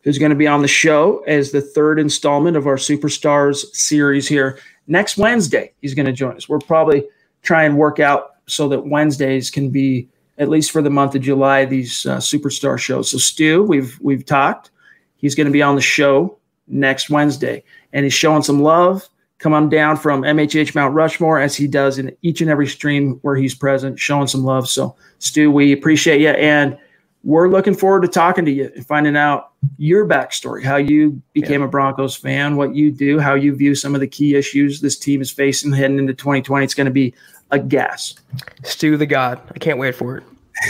who's 0.10 0.18
going 0.18 0.32
to 0.32 0.36
be 0.36 0.48
on 0.48 0.64
the 0.64 0.68
show 0.68 1.20
as 1.28 1.52
the 1.52 1.62
third 1.62 2.00
installment 2.00 2.58
of 2.58 2.66
our 2.66 2.78
Superstars 2.78 3.58
series 3.76 4.28
here 4.28 4.58
next 4.88 5.18
Wednesday. 5.18 5.72
He's 5.84 5.94
going 5.94 6.08
to 6.08 6.12
join 6.12 6.36
us. 6.36 6.50
We'll 6.50 6.62
probably 6.62 7.08
try 7.44 7.64
and 7.64 7.78
work 7.78 8.00
out 8.00 8.32
so 8.48 8.68
that 8.70 8.88
Wednesdays 8.88 9.52
can 9.52 9.70
be 9.70 10.10
at 10.40 10.50
least 10.50 10.72
for 10.72 10.82
the 10.82 10.90
month 10.90 11.14
of 11.14 11.22
July 11.22 11.64
these 11.66 12.08
uh, 12.08 12.18
superstar 12.18 12.80
shows. 12.80 13.12
So 13.12 13.20
Stu, 13.20 13.62
we've 13.62 14.00
we've 14.02 14.26
talked. 14.26 14.72
He's 15.18 15.36
going 15.36 15.46
to 15.46 15.54
be 15.54 15.62
on 15.62 15.76
the 15.76 15.82
show 15.82 16.40
next 16.68 17.12
Wednesday, 17.12 17.64
and 17.94 18.04
he's 18.04 18.16
showing 18.16 18.42
some 18.42 18.64
love 18.64 19.08
come 19.38 19.54
on 19.54 19.70
down 19.70 19.96
from 19.96 20.24
MHH 20.24 20.74
Mount 20.74 20.96
Rushmore 20.96 21.40
as 21.40 21.56
he 21.56 21.68
does 21.68 22.00
in 22.00 22.18
each 22.24 22.42
and 22.42 22.50
every 22.50 22.68
stream 22.68 23.20
where 23.22 23.36
he's 23.36 23.54
present, 23.54 24.00
showing 24.00 24.26
some 24.28 24.44
love. 24.44 24.68
So, 24.68 24.96
Stu, 25.20 25.50
we 25.50 25.72
appreciate 25.72 26.20
you. 26.20 26.30
And 26.30 26.78
we're 27.24 27.50
looking 27.50 27.76
forward 27.76 28.02
to 28.02 28.08
talking 28.08 28.46
to 28.46 28.52
you 28.52 28.72
and 28.76 28.86
finding 28.86 29.18
out 29.18 29.52
your 29.78 30.08
backstory, 30.08 30.64
how 30.64 30.78
you 30.78 31.22
became 31.34 31.62
yeah. 31.62 31.68
a 31.68 31.70
Broncos 31.70 32.16
fan, 32.16 32.56
what 32.56 32.76
you 32.76 32.92
do, 32.92 33.20
how 33.20 33.34
you 33.34 33.54
view 33.54 33.76
some 33.76 33.94
of 33.94 34.02
the 34.02 34.08
key 34.08 34.36
issues 34.36 34.80
this 34.80 34.98
team 34.98 35.22
is 35.22 35.30
facing 35.30 35.74
heading 35.74 36.00
into 36.00 36.14
2020. 36.14 36.64
It's 36.64 36.74
going 36.74 36.86
to 36.86 36.92
be 36.92 37.14
a 37.52 37.60
gas. 37.60 38.16
Stu 38.64 38.96
the 38.96 39.06
God. 39.06 39.42
I 39.54 39.60
can't 39.60 39.78
wait 39.78 39.96
for 39.96 40.18
it. 40.18 40.24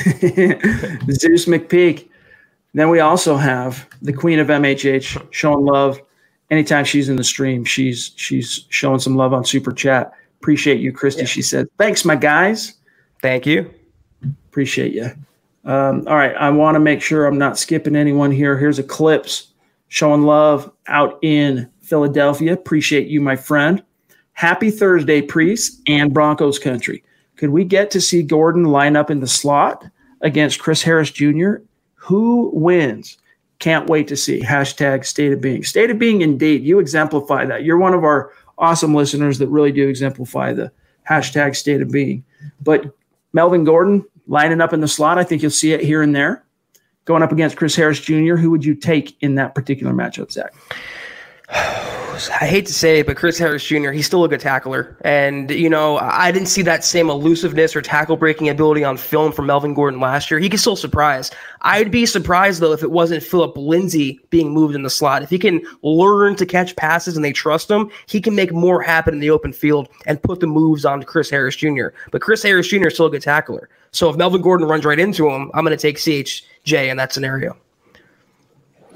Zeus 1.12 1.46
McPeak. 1.46 2.08
Then 2.74 2.90
we 2.90 3.00
also 3.00 3.36
have 3.36 3.88
the 4.02 4.14
Queen 4.14 4.40
of 4.40 4.48
MHH 4.48 5.28
showing 5.32 5.66
love. 5.66 6.00
Anytime 6.52 6.86
she's 6.86 7.10
in 7.10 7.16
the 7.16 7.24
stream, 7.24 7.64
she's 7.64 8.12
she's 8.16 8.66
showing 8.70 9.00
some 9.00 9.16
love 9.16 9.34
on 9.34 9.46
Super 9.46 9.72
Chat. 9.72 10.14
Appreciate 10.40 10.80
you, 10.80 10.92
Christy. 10.92 11.22
Yeah. 11.22 11.28
She 11.28 11.42
said, 11.42 11.68
"Thanks, 11.78 12.06
my 12.06 12.16
guys." 12.16 12.74
Thank 13.22 13.46
you. 13.46 13.72
Appreciate 14.48 14.94
you. 14.94 15.12
Um, 15.66 16.04
all 16.08 16.16
right, 16.16 16.36
I 16.36 16.50
want 16.50 16.76
to 16.76 16.80
make 16.80 17.02
sure 17.02 17.26
I'm 17.26 17.38
not 17.38 17.60
skipping 17.60 17.96
anyone 17.96 18.32
here. 18.32 18.58
Here's 18.58 18.80
Eclipse 18.80 19.48
showing 19.90 20.24
love 20.24 20.72
out 20.88 21.20
in 21.22 21.70
Philadelphia. 21.82 22.54
Appreciate 22.54 23.08
you, 23.08 23.22
my 23.22 23.36
friend. 23.36 23.84
Happy 24.34 24.72
Thursday, 24.72 25.22
Priest 25.22 25.82
and 25.88 26.14
Broncos 26.14 26.60
country. 26.60 27.04
Could 27.36 27.50
we 27.50 27.66
get 27.66 27.92
to 27.92 28.02
see 28.02 28.24
Gordon 28.24 28.66
line 28.66 28.96
up 28.96 29.12
in 29.12 29.20
the 29.20 29.28
slot 29.28 29.86
against 30.22 30.60
Chris 30.60 30.82
Harris 30.82 31.12
Jr.? 31.12 31.56
Who 31.96 32.52
wins? 32.54 33.18
Can't 33.60 33.90
wait 33.90 34.08
to 34.08 34.16
see. 34.16 34.40
Hashtag 34.42 35.06
state 35.06 35.34
of 35.34 35.42
being. 35.42 35.64
State 35.64 35.90
of 35.90 36.00
being, 36.00 36.22
indeed. 36.22 36.64
You 36.64 36.80
exemplify 36.80 37.46
that. 37.46 37.64
You're 37.64 37.78
one 37.78 37.94
of 37.94 38.06
our 38.06 38.32
awesome 38.58 38.94
listeners 38.94 39.38
that 39.40 39.48
really 39.48 39.72
do 39.72 39.88
exemplify 39.88 40.54
the 40.54 40.72
hashtag 41.10 41.56
state 41.56 41.82
of 41.82 41.92
being. 41.92 42.24
But 42.62 42.94
Melvin 43.34 43.64
Gordon 43.64 44.06
lining 44.30 44.62
up 44.62 44.72
in 44.72 44.80
the 44.80 44.88
slot, 44.88 45.18
I 45.18 45.26
think 45.26 45.42
you'll 45.42 45.52
see 45.52 45.74
it 45.74 45.82
here 45.82 46.02
and 46.02 46.16
there. 46.16 46.46
Going 47.04 47.24
up 47.24 47.32
against 47.32 47.58
Chris 47.58 47.76
Harris 47.76 48.00
Jr., 48.00 48.36
who 48.36 48.52
would 48.52 48.64
you 48.64 48.76
take 48.76 49.22
in 49.22 49.36
that 49.36 49.56
particular 49.56 49.92
matchup, 49.92 50.32
Zach? 50.32 50.54
I 52.28 52.46
hate 52.46 52.66
to 52.66 52.74
say 52.74 53.00
it, 53.00 53.06
but 53.06 53.16
Chris 53.16 53.38
Harris 53.38 53.64
Jr., 53.64 53.92
he's 53.92 54.06
still 54.06 54.24
a 54.24 54.28
good 54.28 54.40
tackler. 54.40 54.98
And, 55.02 55.52
you 55.52 55.70
know, 55.70 55.98
I 56.00 56.32
didn't 56.32 56.48
see 56.48 56.62
that 56.64 56.84
same 56.84 57.10
elusiveness 57.10 57.76
or 57.76 57.82
tackle 57.82 58.18
breaking 58.18 58.50
ability 58.50 58.84
on 58.84 58.98
film 58.98 59.32
from 59.32 59.46
Melvin 59.46 59.74
Gordon 59.74 60.00
last 60.00 60.30
year. 60.30 60.40
He 60.40 60.50
can 60.50 60.58
still 60.58 60.76
surprise. 60.76 61.32
I'd 61.62 61.92
be 61.92 62.06
surprised, 62.06 62.62
though, 62.62 62.74
if 62.74 62.84
it 62.84 62.92
wasn't 62.92 63.24
Phillip 63.24 63.56
Lindsay 63.56 64.20
being 64.30 64.52
moved 64.52 64.76
in 64.76 64.82
the 64.82 64.90
slot. 64.90 65.24
If 65.24 65.30
he 65.30 65.40
can 65.40 65.62
learn 65.84 66.36
to 66.38 66.46
catch 66.46 66.76
passes 66.76 67.16
and 67.16 67.24
they 67.24 67.32
trust 67.32 67.70
him, 67.70 67.90
he 68.08 68.20
can 68.20 68.36
make 68.36 68.52
more 68.52 68.82
happen 68.82 69.14
in 69.14 69.20
the 69.20 69.30
open 69.30 69.54
field 69.54 69.88
and 70.06 70.22
put 70.22 70.40
the 70.40 70.48
moves 70.48 70.86
on 70.86 71.04
Chris 71.04 71.30
Harris 71.30 71.56
Jr. 71.56 71.88
But 72.12 72.22
Chris 72.22 72.44
Harris 72.44 72.68
Jr. 72.68 72.88
is 72.88 72.96
still 72.96 73.06
a 73.06 73.12
good 73.12 73.22
tackler. 73.22 73.70
So 73.92 74.10
if 74.10 74.18
Melvin 74.18 74.42
Gordon 74.42 74.68
runs 74.68 74.84
right 74.84 75.00
into 75.00 75.30
him, 75.30 75.52
I'm 75.54 75.64
going 75.64 75.78
to 75.78 75.82
take 75.82 75.98
CHJ 75.98 76.90
in 76.90 76.98
that 76.98 77.14
scenario. 77.14 77.56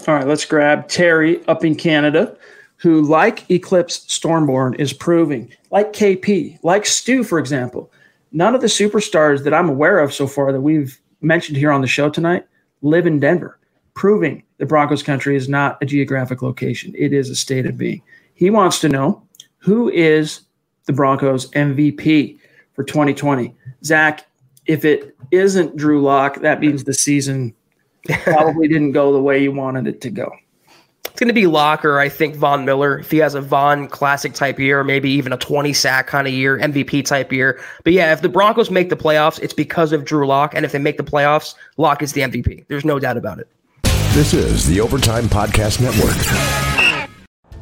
All 0.07 0.15
right, 0.15 0.27
let's 0.27 0.43
grab 0.43 0.89
Terry 0.89 1.45
up 1.47 1.63
in 1.63 1.75
Canada 1.75 2.37
who, 2.83 3.01
like 3.01 3.49
Eclipse 3.49 4.05
Stormborn, 4.07 4.77
is 4.77 4.91
proving, 4.91 5.49
like 5.71 5.93
KP, 5.93 6.59
like 6.63 6.85
Stu, 6.85 7.23
for 7.23 7.39
example, 7.39 7.89
none 8.33 8.53
of 8.53 8.59
the 8.59 8.67
superstars 8.67 9.45
that 9.45 9.53
I'm 9.53 9.69
aware 9.69 9.99
of 9.99 10.13
so 10.13 10.27
far 10.27 10.51
that 10.51 10.59
we've 10.59 10.99
mentioned 11.21 11.57
here 11.57 11.71
on 11.71 11.79
the 11.79 11.87
show 11.87 12.09
tonight 12.09 12.45
live 12.81 13.07
in 13.07 13.21
Denver, 13.21 13.57
proving 13.93 14.43
the 14.57 14.65
Broncos 14.65 15.01
country 15.01 15.37
is 15.37 15.47
not 15.47 15.81
a 15.81 15.85
geographic 15.85 16.41
location. 16.41 16.93
It 16.97 17.13
is 17.13 17.29
a 17.29 17.37
state 17.37 17.65
of 17.65 17.77
being. 17.77 18.01
He 18.33 18.49
wants 18.49 18.81
to 18.81 18.89
know 18.89 19.23
who 19.59 19.89
is 19.89 20.41
the 20.83 20.91
Broncos 20.91 21.49
MVP 21.51 22.37
for 22.73 22.83
2020. 22.83 23.55
Zach, 23.85 24.25
if 24.65 24.83
it 24.83 25.15
isn't 25.31 25.77
Drew 25.77 26.01
Lock, 26.01 26.41
that 26.41 26.59
means 26.59 26.83
the 26.83 26.93
season 26.93 27.55
probably 28.23 28.67
didn't 28.69 28.91
go 28.91 29.13
the 29.13 29.21
way 29.21 29.41
you 29.41 29.53
wanted 29.53 29.87
it 29.87 30.01
to 30.01 30.09
go. 30.09 30.29
It's 31.13 31.19
going 31.19 31.27
to 31.27 31.33
be 31.35 31.45
Locker, 31.45 31.99
I 31.99 32.09
think 32.09 32.35
Von 32.35 32.65
Miller, 32.65 32.97
if 32.97 33.11
he 33.11 33.17
has 33.17 33.35
a 33.35 33.41
Von 33.41 33.87
classic 33.87 34.33
type 34.33 34.57
year, 34.57 34.83
maybe 34.83 35.11
even 35.11 35.31
a 35.31 35.37
20 35.37 35.71
sack 35.71 36.07
kind 36.07 36.25
of 36.25 36.33
year, 36.33 36.57
MVP 36.57 37.05
type 37.05 37.31
year. 37.31 37.61
But 37.83 37.93
yeah, 37.93 38.13
if 38.13 38.23
the 38.23 38.29
Broncos 38.29 38.71
make 38.71 38.89
the 38.89 38.95
playoffs, 38.95 39.39
it's 39.39 39.53
because 39.53 39.91
of 39.91 40.05
Drew 40.05 40.25
Lock. 40.25 40.55
And 40.55 40.65
if 40.65 40.71
they 40.71 40.79
make 40.79 40.97
the 40.97 41.03
playoffs, 41.03 41.53
Lock 41.77 42.01
is 42.01 42.13
the 42.13 42.21
MVP. 42.21 42.65
There's 42.67 42.83
no 42.83 42.97
doubt 42.97 43.17
about 43.17 43.37
it. 43.37 43.47
This 44.15 44.33
is 44.33 44.65
the 44.65 44.81
Overtime 44.81 45.25
Podcast 45.25 45.79
Network. 45.79 46.17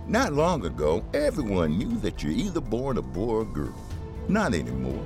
Not 0.07 0.31
long 0.31 0.65
ago, 0.65 1.03
everyone 1.13 1.77
knew 1.77 1.97
that 1.97 2.23
you're 2.23 2.31
either 2.31 2.61
born 2.61 2.99
a 2.99 3.01
boy 3.01 3.33
or 3.33 3.43
girl. 3.43 3.75
Not 4.29 4.53
anymore. 4.53 5.05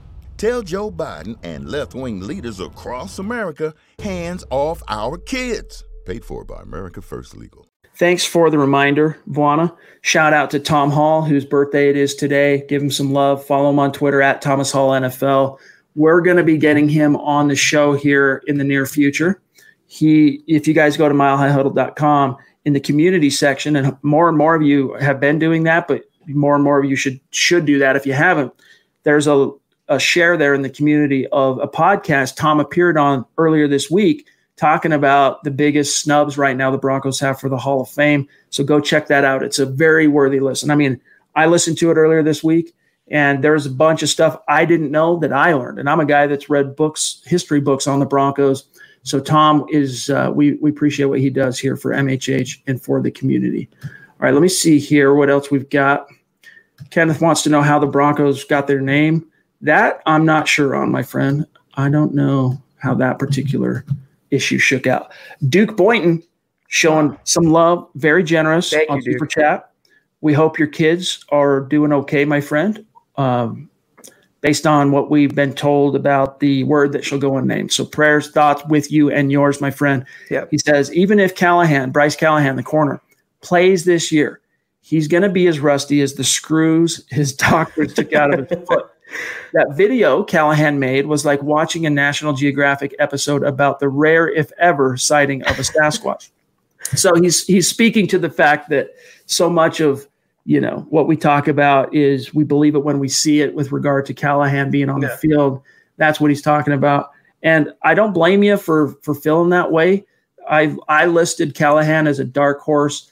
Tell 0.41 0.63
Joe 0.63 0.89
Biden 0.89 1.37
and 1.43 1.69
left 1.69 1.93
wing 1.93 2.21
leaders 2.21 2.59
across 2.59 3.19
America 3.19 3.75
hands 3.99 4.43
off 4.49 4.81
our 4.87 5.19
kids. 5.19 5.83
Paid 6.07 6.25
for 6.25 6.43
by 6.43 6.63
America 6.63 6.99
First 6.99 7.37
Legal. 7.37 7.67
Thanks 7.93 8.25
for 8.25 8.49
the 8.49 8.57
reminder, 8.57 9.19
Vuana. 9.29 9.77
Shout 10.01 10.33
out 10.33 10.49
to 10.49 10.59
Tom 10.59 10.89
Hall, 10.89 11.21
whose 11.21 11.45
birthday 11.45 11.91
it 11.91 11.95
is 11.95 12.15
today. 12.15 12.65
Give 12.67 12.81
him 12.81 12.89
some 12.89 13.13
love. 13.13 13.45
Follow 13.45 13.69
him 13.69 13.77
on 13.77 13.91
Twitter 13.91 14.19
at 14.19 14.41
Thomas 14.41 14.71
Hall 14.71 14.89
NFL. 14.89 15.59
We're 15.93 16.21
going 16.21 16.37
to 16.37 16.43
be 16.43 16.57
getting 16.57 16.89
him 16.89 17.17
on 17.17 17.47
the 17.47 17.55
show 17.55 17.93
here 17.93 18.41
in 18.47 18.57
the 18.57 18.63
near 18.63 18.87
future. 18.87 19.39
He, 19.85 20.43
if 20.47 20.67
you 20.67 20.73
guys 20.73 20.97
go 20.97 21.07
to 21.07 21.13
milehighhuddle.com 21.13 22.37
in 22.65 22.73
the 22.73 22.79
community 22.79 23.29
section, 23.29 23.75
and 23.75 23.95
more 24.01 24.27
and 24.27 24.39
more 24.39 24.55
of 24.55 24.63
you 24.63 24.93
have 24.93 25.19
been 25.19 25.37
doing 25.37 25.65
that, 25.65 25.87
but 25.87 26.01
more 26.25 26.55
and 26.55 26.63
more 26.63 26.79
of 26.79 26.89
you 26.89 26.95
should 26.95 27.19
should 27.29 27.65
do 27.65 27.77
that 27.77 27.95
if 27.95 28.07
you 28.07 28.13
haven't. 28.13 28.51
There's 29.03 29.27
a, 29.27 29.51
a 29.91 29.99
share 29.99 30.37
there 30.37 30.53
in 30.53 30.61
the 30.61 30.69
community 30.69 31.27
of 31.27 31.59
a 31.59 31.67
podcast 31.67 32.37
Tom 32.37 32.59
appeared 32.59 32.97
on 32.97 33.25
earlier 33.37 33.67
this 33.67 33.91
week 33.91 34.25
talking 34.55 34.93
about 34.93 35.43
the 35.43 35.51
biggest 35.51 35.99
snubs 35.99 36.37
right 36.37 36.55
now 36.55 36.71
the 36.71 36.77
Broncos 36.77 37.19
have 37.19 37.39
for 37.39 37.49
the 37.49 37.57
Hall 37.57 37.81
of 37.81 37.89
Fame. 37.89 38.27
So 38.51 38.63
go 38.63 38.79
check 38.79 39.07
that 39.07 39.25
out. 39.25 39.43
It's 39.43 39.59
a 39.59 39.65
very 39.65 40.07
worthy 40.07 40.39
listen. 40.39 40.71
I 40.71 40.75
mean, 40.75 41.01
I 41.35 41.47
listened 41.47 41.77
to 41.79 41.91
it 41.91 41.95
earlier 41.95 42.23
this 42.23 42.43
week, 42.43 42.73
and 43.09 43.43
there's 43.43 43.65
a 43.65 43.71
bunch 43.71 44.01
of 44.01 44.09
stuff 44.09 44.39
I 44.47 44.65
didn't 44.65 44.91
know 44.91 45.17
that 45.19 45.33
I 45.33 45.53
learned. 45.53 45.79
And 45.79 45.89
I'm 45.89 45.99
a 45.99 46.05
guy 46.05 46.27
that's 46.27 46.49
read 46.49 46.75
books, 46.75 47.21
history 47.25 47.59
books 47.59 47.87
on 47.87 47.99
the 47.99 48.05
Broncos. 48.05 48.65
So 49.03 49.19
Tom 49.19 49.65
is 49.69 50.09
uh, 50.09 50.31
we 50.33 50.53
we 50.55 50.69
appreciate 50.69 51.07
what 51.07 51.19
he 51.19 51.29
does 51.31 51.57
here 51.59 51.75
for 51.75 51.91
MHH 51.91 52.59
and 52.67 52.81
for 52.81 53.01
the 53.01 53.11
community. 53.11 53.67
All 53.83 53.89
right, 54.19 54.33
let 54.33 54.43
me 54.43 54.47
see 54.47 54.77
here 54.77 55.15
what 55.15 55.29
else 55.29 55.49
we've 55.49 55.69
got. 55.69 56.07
Kenneth 56.91 57.19
wants 57.19 57.41
to 57.43 57.49
know 57.49 57.61
how 57.61 57.79
the 57.79 57.87
Broncos 57.87 58.43
got 58.43 58.67
their 58.67 58.81
name. 58.81 59.30
That 59.61 60.01
I'm 60.05 60.25
not 60.25 60.47
sure 60.47 60.75
on, 60.75 60.91
my 60.91 61.03
friend. 61.03 61.45
I 61.75 61.89
don't 61.89 62.13
know 62.13 62.61
how 62.77 62.93
that 62.95 63.19
particular 63.19 63.85
issue 64.31 64.57
shook 64.57 64.87
out. 64.87 65.11
Duke 65.49 65.77
Boynton 65.77 66.23
showing 66.67 67.17
some 67.25 67.43
love, 67.43 67.87
very 67.95 68.23
generous 68.23 68.69
Thank 68.69 68.89
on 68.89 68.97
you, 68.97 69.03
Duke. 69.03 69.13
Super 69.13 69.25
Chat. 69.27 69.71
We 70.21 70.33
hope 70.33 70.57
your 70.57 70.67
kids 70.67 71.25
are 71.29 71.61
doing 71.61 71.91
okay, 71.93 72.25
my 72.25 72.41
friend. 72.41 72.85
Um, 73.17 73.69
based 74.41 74.65
on 74.65 74.91
what 74.91 75.09
we've 75.09 75.35
been 75.35 75.53
told 75.53 75.95
about 75.95 76.39
the 76.39 76.63
word 76.63 76.91
that 76.91 77.05
shall 77.05 77.19
go 77.19 77.37
unnamed. 77.37 77.71
So 77.71 77.85
prayers, 77.85 78.31
thoughts 78.31 78.63
with 78.65 78.91
you 78.91 79.11
and 79.11 79.31
yours, 79.31 79.61
my 79.61 79.71
friend. 79.71 80.05
Yep. 80.29 80.49
He 80.51 80.57
says, 80.57 80.93
even 80.93 81.19
if 81.19 81.35
Callahan, 81.35 81.91
Bryce 81.91 82.15
Callahan, 82.15 82.55
the 82.55 82.63
corner, 82.63 82.99
plays 83.41 83.85
this 83.85 84.11
year, 84.11 84.41
he's 84.81 85.07
going 85.07 85.23
to 85.23 85.29
be 85.29 85.47
as 85.47 85.59
rusty 85.59 86.01
as 86.01 86.15
the 86.15 86.23
screws 86.23 87.05
his 87.09 87.33
doctors 87.35 87.93
took 87.93 88.13
out 88.13 88.33
of 88.33 88.49
his 88.49 88.67
foot. 88.67 88.90
That 89.53 89.73
video 89.75 90.23
Callahan 90.23 90.79
made 90.79 91.07
was 91.07 91.25
like 91.25 91.41
watching 91.43 91.85
a 91.85 91.89
National 91.89 92.33
Geographic 92.33 92.95
episode 92.99 93.43
about 93.43 93.79
the 93.79 93.89
rare, 93.89 94.29
if 94.29 94.51
ever, 94.57 94.97
sighting 94.97 95.43
of 95.43 95.59
a 95.59 95.63
Sasquatch. 95.63 96.29
so 96.95 97.13
he's 97.15 97.45
he's 97.45 97.67
speaking 97.67 98.07
to 98.07 98.17
the 98.17 98.29
fact 98.29 98.69
that 98.69 98.89
so 99.25 99.49
much 99.49 99.79
of 99.79 100.07
you 100.45 100.59
know 100.59 100.85
what 100.89 101.07
we 101.07 101.15
talk 101.15 101.47
about 101.47 101.93
is 101.93 102.33
we 102.33 102.43
believe 102.43 102.75
it 102.75 102.83
when 102.83 102.99
we 102.99 103.07
see 103.07 103.41
it 103.41 103.53
with 103.53 103.71
regard 103.71 104.05
to 104.05 104.13
Callahan 104.13 104.71
being 104.71 104.89
on 104.89 105.01
the 105.01 105.09
field. 105.09 105.61
That's 105.97 106.19
what 106.19 106.31
he's 106.31 106.41
talking 106.41 106.73
about. 106.73 107.11
And 107.43 107.73
I 107.83 107.93
don't 107.93 108.13
blame 108.13 108.43
you 108.43 108.57
for 108.57 108.95
for 109.01 109.13
feeling 109.13 109.49
that 109.49 109.71
way. 109.71 110.05
I 110.49 110.75
I 110.87 111.05
listed 111.05 111.55
Callahan 111.55 112.07
as 112.07 112.19
a 112.19 112.25
dark 112.25 112.61
horse 112.61 113.11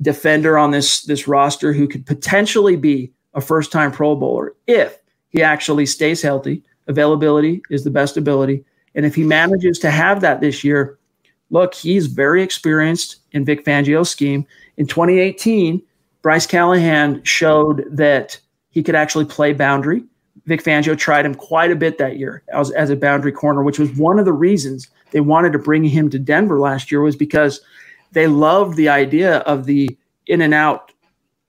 defender 0.00 0.58
on 0.58 0.70
this 0.70 1.02
this 1.02 1.28
roster 1.28 1.72
who 1.72 1.88
could 1.88 2.06
potentially 2.06 2.76
be 2.76 3.12
a 3.34 3.40
first 3.40 3.72
time 3.72 3.92
Pro 3.92 4.16
Bowler 4.16 4.54
if 4.66 4.98
he 5.30 5.42
actually 5.42 5.86
stays 5.86 6.22
healthy. 6.22 6.62
Availability 6.88 7.62
is 7.70 7.84
the 7.84 7.90
best 7.90 8.16
ability, 8.16 8.64
and 8.94 9.04
if 9.04 9.14
he 9.14 9.24
manages 9.24 9.78
to 9.80 9.90
have 9.90 10.20
that 10.20 10.40
this 10.40 10.64
year, 10.64 10.98
look, 11.50 11.74
he's 11.74 12.06
very 12.06 12.42
experienced 12.42 13.16
in 13.32 13.44
Vic 13.44 13.64
Fangio's 13.64 14.10
scheme. 14.10 14.46
In 14.76 14.86
2018, 14.86 15.82
Bryce 16.22 16.46
Callahan 16.46 17.22
showed 17.22 17.84
that 17.90 18.38
he 18.70 18.82
could 18.82 18.94
actually 18.94 19.24
play 19.24 19.52
boundary. 19.52 20.02
Vic 20.46 20.62
Fangio 20.62 20.96
tried 20.96 21.26
him 21.26 21.34
quite 21.34 21.70
a 21.70 21.76
bit 21.76 21.98
that 21.98 22.18
year 22.18 22.42
as, 22.52 22.70
as 22.72 22.90
a 22.90 22.96
boundary 22.96 23.32
corner, 23.32 23.62
which 23.62 23.78
was 23.78 23.90
one 23.92 24.18
of 24.18 24.24
the 24.24 24.32
reasons 24.32 24.88
they 25.10 25.20
wanted 25.20 25.52
to 25.52 25.58
bring 25.58 25.84
him 25.84 26.10
to 26.10 26.18
Denver 26.18 26.58
last 26.58 26.90
year 26.90 27.00
was 27.00 27.16
because 27.16 27.60
they 28.12 28.26
loved 28.26 28.76
the 28.76 28.88
idea 28.88 29.38
of 29.38 29.66
the 29.66 29.96
in 30.26 30.40
and 30.40 30.54
out 30.54 30.92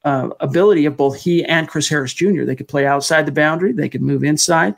uh, 0.04 0.30
ability 0.39 0.86
of 0.86 0.95
both 0.98 1.20
he 1.20 1.43
and 1.45 1.68
Chris 1.68 1.89
Harris 1.89 2.14
Jr. 2.14 2.43
They 2.43 2.56
could 2.56 2.68
play 2.68 2.86
outside 2.86 3.26
the 3.26 3.32
boundary, 3.32 3.72
they 3.72 3.89
could 3.89 4.02
move 4.02 4.24
inside. 4.24 4.76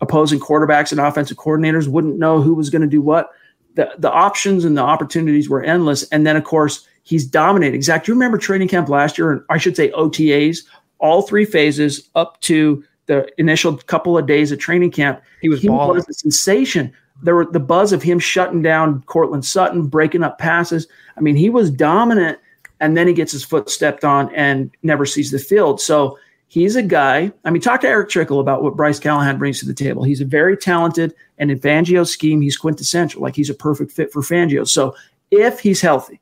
Opposing 0.00 0.40
quarterbacks 0.40 0.90
and 0.90 1.00
offensive 1.00 1.36
coordinators 1.36 1.86
wouldn't 1.86 2.18
know 2.18 2.40
who 2.40 2.54
was 2.54 2.70
going 2.70 2.82
to 2.82 2.88
do 2.88 3.00
what. 3.00 3.30
The, 3.74 3.90
the 3.98 4.10
options 4.10 4.64
and 4.64 4.76
the 4.76 4.82
opportunities 4.82 5.48
were 5.48 5.62
endless. 5.62 6.02
And 6.08 6.26
then, 6.26 6.36
of 6.36 6.44
course, 6.44 6.86
he's 7.04 7.24
dominating. 7.24 7.82
Zach, 7.82 8.04
do 8.04 8.12
you 8.12 8.14
remember 8.14 8.36
training 8.36 8.68
camp 8.68 8.88
last 8.88 9.16
year? 9.16 9.30
And 9.30 9.42
I 9.48 9.58
should 9.58 9.76
say 9.76 9.90
OTAs, 9.92 10.64
all 10.98 11.22
three 11.22 11.44
phases 11.44 12.10
up 12.14 12.40
to 12.42 12.84
the 13.06 13.28
initial 13.38 13.76
couple 13.76 14.16
of 14.16 14.26
days 14.26 14.52
of 14.52 14.58
training 14.58 14.90
camp. 14.90 15.22
He 15.40 15.48
was 15.48 15.60
he 15.60 15.68
balling. 15.68 15.96
was 15.96 16.08
a 16.08 16.14
sensation. 16.14 16.92
There 17.22 17.34
were 17.34 17.46
the 17.46 17.60
buzz 17.60 17.92
of 17.92 18.02
him 18.02 18.18
shutting 18.18 18.62
down 18.62 19.02
Courtland 19.04 19.44
Sutton, 19.44 19.86
breaking 19.86 20.24
up 20.24 20.38
passes. 20.38 20.86
I 21.16 21.20
mean, 21.20 21.36
he 21.36 21.50
was 21.50 21.70
dominant, 21.70 22.38
and 22.82 22.96
then 22.96 23.06
he 23.06 23.14
gets 23.14 23.30
his 23.30 23.44
foot 23.44 23.70
stepped 23.70 24.04
on 24.04 24.34
and 24.34 24.70
never 24.82 25.06
sees 25.06 25.30
the 25.30 25.38
field. 25.38 25.80
So 25.80 26.18
he's 26.48 26.74
a 26.74 26.82
guy. 26.82 27.32
I 27.44 27.50
mean, 27.50 27.62
talk 27.62 27.80
to 27.82 27.88
Eric 27.88 28.10
Trickle 28.10 28.40
about 28.40 28.62
what 28.62 28.76
Bryce 28.76 28.98
Callahan 28.98 29.38
brings 29.38 29.60
to 29.60 29.66
the 29.66 29.72
table. 29.72 30.02
He's 30.02 30.20
a 30.20 30.26
very 30.26 30.56
talented, 30.56 31.14
and 31.38 31.50
in 31.50 31.60
Fangio's 31.60 32.12
scheme, 32.12 32.40
he's 32.40 32.56
quintessential. 32.56 33.22
Like 33.22 33.36
he's 33.36 33.48
a 33.48 33.54
perfect 33.54 33.92
fit 33.92 34.12
for 34.12 34.20
Fangio. 34.20 34.68
So 34.68 34.96
if 35.30 35.60
he's 35.60 35.80
healthy, 35.80 36.20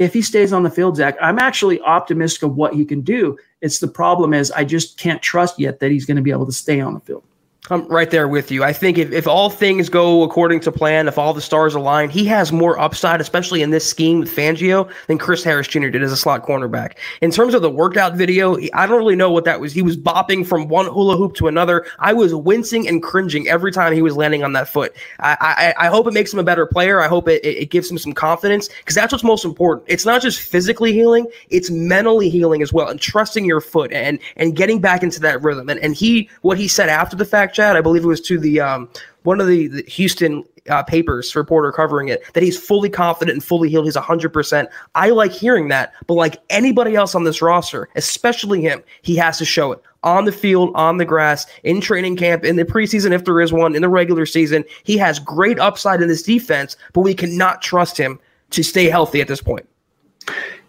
if 0.00 0.12
he 0.12 0.20
stays 0.20 0.52
on 0.52 0.64
the 0.64 0.70
field, 0.70 0.96
Zach, 0.96 1.16
I'm 1.20 1.38
actually 1.38 1.80
optimistic 1.82 2.42
of 2.42 2.56
what 2.56 2.74
he 2.74 2.84
can 2.84 3.02
do. 3.02 3.38
It's 3.60 3.78
the 3.78 3.88
problem 3.88 4.34
is 4.34 4.50
I 4.50 4.64
just 4.64 4.98
can't 4.98 5.22
trust 5.22 5.60
yet 5.60 5.78
that 5.78 5.92
he's 5.92 6.06
going 6.06 6.16
to 6.16 6.22
be 6.22 6.32
able 6.32 6.46
to 6.46 6.52
stay 6.52 6.80
on 6.80 6.94
the 6.94 7.00
field. 7.00 7.22
I'm 7.68 7.86
right 7.88 8.10
there 8.10 8.26
with 8.26 8.50
you. 8.50 8.64
I 8.64 8.72
think 8.72 8.96
if, 8.96 9.12
if 9.12 9.28
all 9.28 9.50
things 9.50 9.88
go 9.88 10.22
according 10.22 10.60
to 10.60 10.72
plan, 10.72 11.06
if 11.06 11.18
all 11.18 11.34
the 11.34 11.42
stars 11.42 11.74
align, 11.74 12.08
he 12.08 12.24
has 12.24 12.50
more 12.50 12.78
upside, 12.78 13.20
especially 13.20 13.62
in 13.62 13.70
this 13.70 13.88
scheme 13.88 14.20
with 14.20 14.34
Fangio, 14.34 14.90
than 15.06 15.18
Chris 15.18 15.44
Harris 15.44 15.68
Jr. 15.68 15.88
did 15.88 16.02
as 16.02 16.10
a 16.10 16.16
slot 16.16 16.44
cornerback. 16.44 16.94
In 17.20 17.30
terms 17.30 17.52
of 17.54 17.62
the 17.62 17.70
workout 17.70 18.14
video, 18.14 18.56
I 18.72 18.86
don't 18.86 18.98
really 18.98 19.14
know 19.14 19.30
what 19.30 19.44
that 19.44 19.60
was. 19.60 19.72
He 19.72 19.82
was 19.82 19.96
bopping 19.96 20.44
from 20.44 20.68
one 20.68 20.86
hula 20.86 21.16
hoop 21.16 21.34
to 21.34 21.48
another. 21.48 21.86
I 21.98 22.12
was 22.12 22.34
wincing 22.34 22.88
and 22.88 23.02
cringing 23.02 23.46
every 23.46 23.70
time 23.72 23.92
he 23.92 24.02
was 24.02 24.16
landing 24.16 24.42
on 24.42 24.52
that 24.54 24.68
foot. 24.68 24.96
I 25.20 25.74
I, 25.78 25.86
I 25.86 25.88
hope 25.88 26.06
it 26.06 26.14
makes 26.14 26.32
him 26.32 26.38
a 26.38 26.44
better 26.44 26.66
player. 26.66 27.00
I 27.00 27.08
hope 27.08 27.28
it, 27.28 27.44
it 27.44 27.58
it 27.58 27.70
gives 27.70 27.90
him 27.90 27.98
some 27.98 28.12
confidence 28.12 28.68
because 28.68 28.94
that's 28.94 29.12
what's 29.12 29.22
most 29.22 29.44
important. 29.44 29.86
It's 29.86 30.06
not 30.06 30.22
just 30.22 30.40
physically 30.40 30.92
healing, 30.92 31.26
it's 31.50 31.70
mentally 31.70 32.30
healing 32.30 32.62
as 32.62 32.72
well 32.72 32.88
and 32.88 33.00
trusting 33.00 33.44
your 33.44 33.60
foot 33.60 33.92
and 33.92 34.18
and 34.36 34.56
getting 34.56 34.80
back 34.80 35.02
into 35.02 35.20
that 35.20 35.42
rhythm. 35.42 35.68
And 35.68 35.78
and 35.80 35.94
he 35.94 36.28
what 36.40 36.58
he 36.58 36.66
said 36.66 36.88
after 36.88 37.16
the 37.16 37.24
fact, 37.24 37.49
Chad, 37.52 37.76
I 37.76 37.80
believe 37.80 38.04
it 38.04 38.08
was 38.08 38.20
to 38.22 38.38
the 38.38 38.60
um 38.60 38.88
one 39.22 39.40
of 39.40 39.46
the, 39.46 39.68
the 39.68 39.82
Houston 39.82 40.44
uh, 40.68 40.82
papers 40.82 41.34
reporter 41.34 41.72
covering 41.72 42.08
it 42.08 42.22
that 42.32 42.42
he's 42.42 42.58
fully 42.58 42.88
confident 42.88 43.34
and 43.34 43.44
fully 43.44 43.68
healed. 43.68 43.84
He's 43.84 43.96
100%. 43.96 44.68
I 44.94 45.10
like 45.10 45.32
hearing 45.32 45.68
that, 45.68 45.92
but 46.06 46.14
like 46.14 46.40
anybody 46.48 46.96
else 46.96 47.14
on 47.14 47.24
this 47.24 47.42
roster, 47.42 47.88
especially 47.96 48.62
him, 48.62 48.82
he 49.02 49.16
has 49.16 49.38
to 49.38 49.44
show 49.44 49.72
it 49.72 49.82
on 50.02 50.24
the 50.24 50.32
field, 50.32 50.72
on 50.74 50.96
the 50.96 51.04
grass, 51.04 51.46
in 51.64 51.80
training 51.80 52.16
camp, 52.16 52.44
in 52.44 52.56
the 52.56 52.64
preseason, 52.64 53.12
if 53.12 53.24
there 53.24 53.40
is 53.40 53.52
one, 53.52 53.74
in 53.74 53.82
the 53.82 53.88
regular 53.88 54.24
season. 54.24 54.64
He 54.84 54.96
has 54.96 55.18
great 55.18 55.58
upside 55.58 56.00
in 56.00 56.08
this 56.08 56.22
defense, 56.22 56.76
but 56.92 57.02
we 57.02 57.14
cannot 57.14 57.62
trust 57.62 57.98
him 57.98 58.18
to 58.50 58.62
stay 58.62 58.88
healthy 58.88 59.20
at 59.20 59.28
this 59.28 59.42
point. 59.42 59.68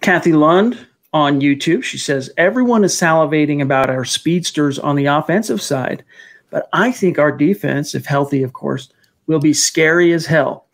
Kathy 0.01 0.34
Lund 0.34 0.86
on 1.13 1.41
YouTube, 1.41 1.84
she 1.84 1.97
says, 1.97 2.29
Everyone 2.38 2.84
is 2.84 2.95
salivating 2.95 3.61
about 3.61 3.89
our 3.89 4.05
speedsters 4.05 4.79
on 4.79 4.95
the 4.95 5.05
offensive 5.05 5.61
side, 5.61 6.03
but 6.52 6.70
I 6.74 6.91
think 6.91 7.18
our 7.18 7.32
defense, 7.32 7.95
if 7.95 8.06
healthy, 8.06 8.43
of 8.43 8.54
course, 8.54 8.89
will 9.26 9.39
be 9.39 9.54
scary 9.54 10.14
as 10.14 10.28
hell. 10.28 10.68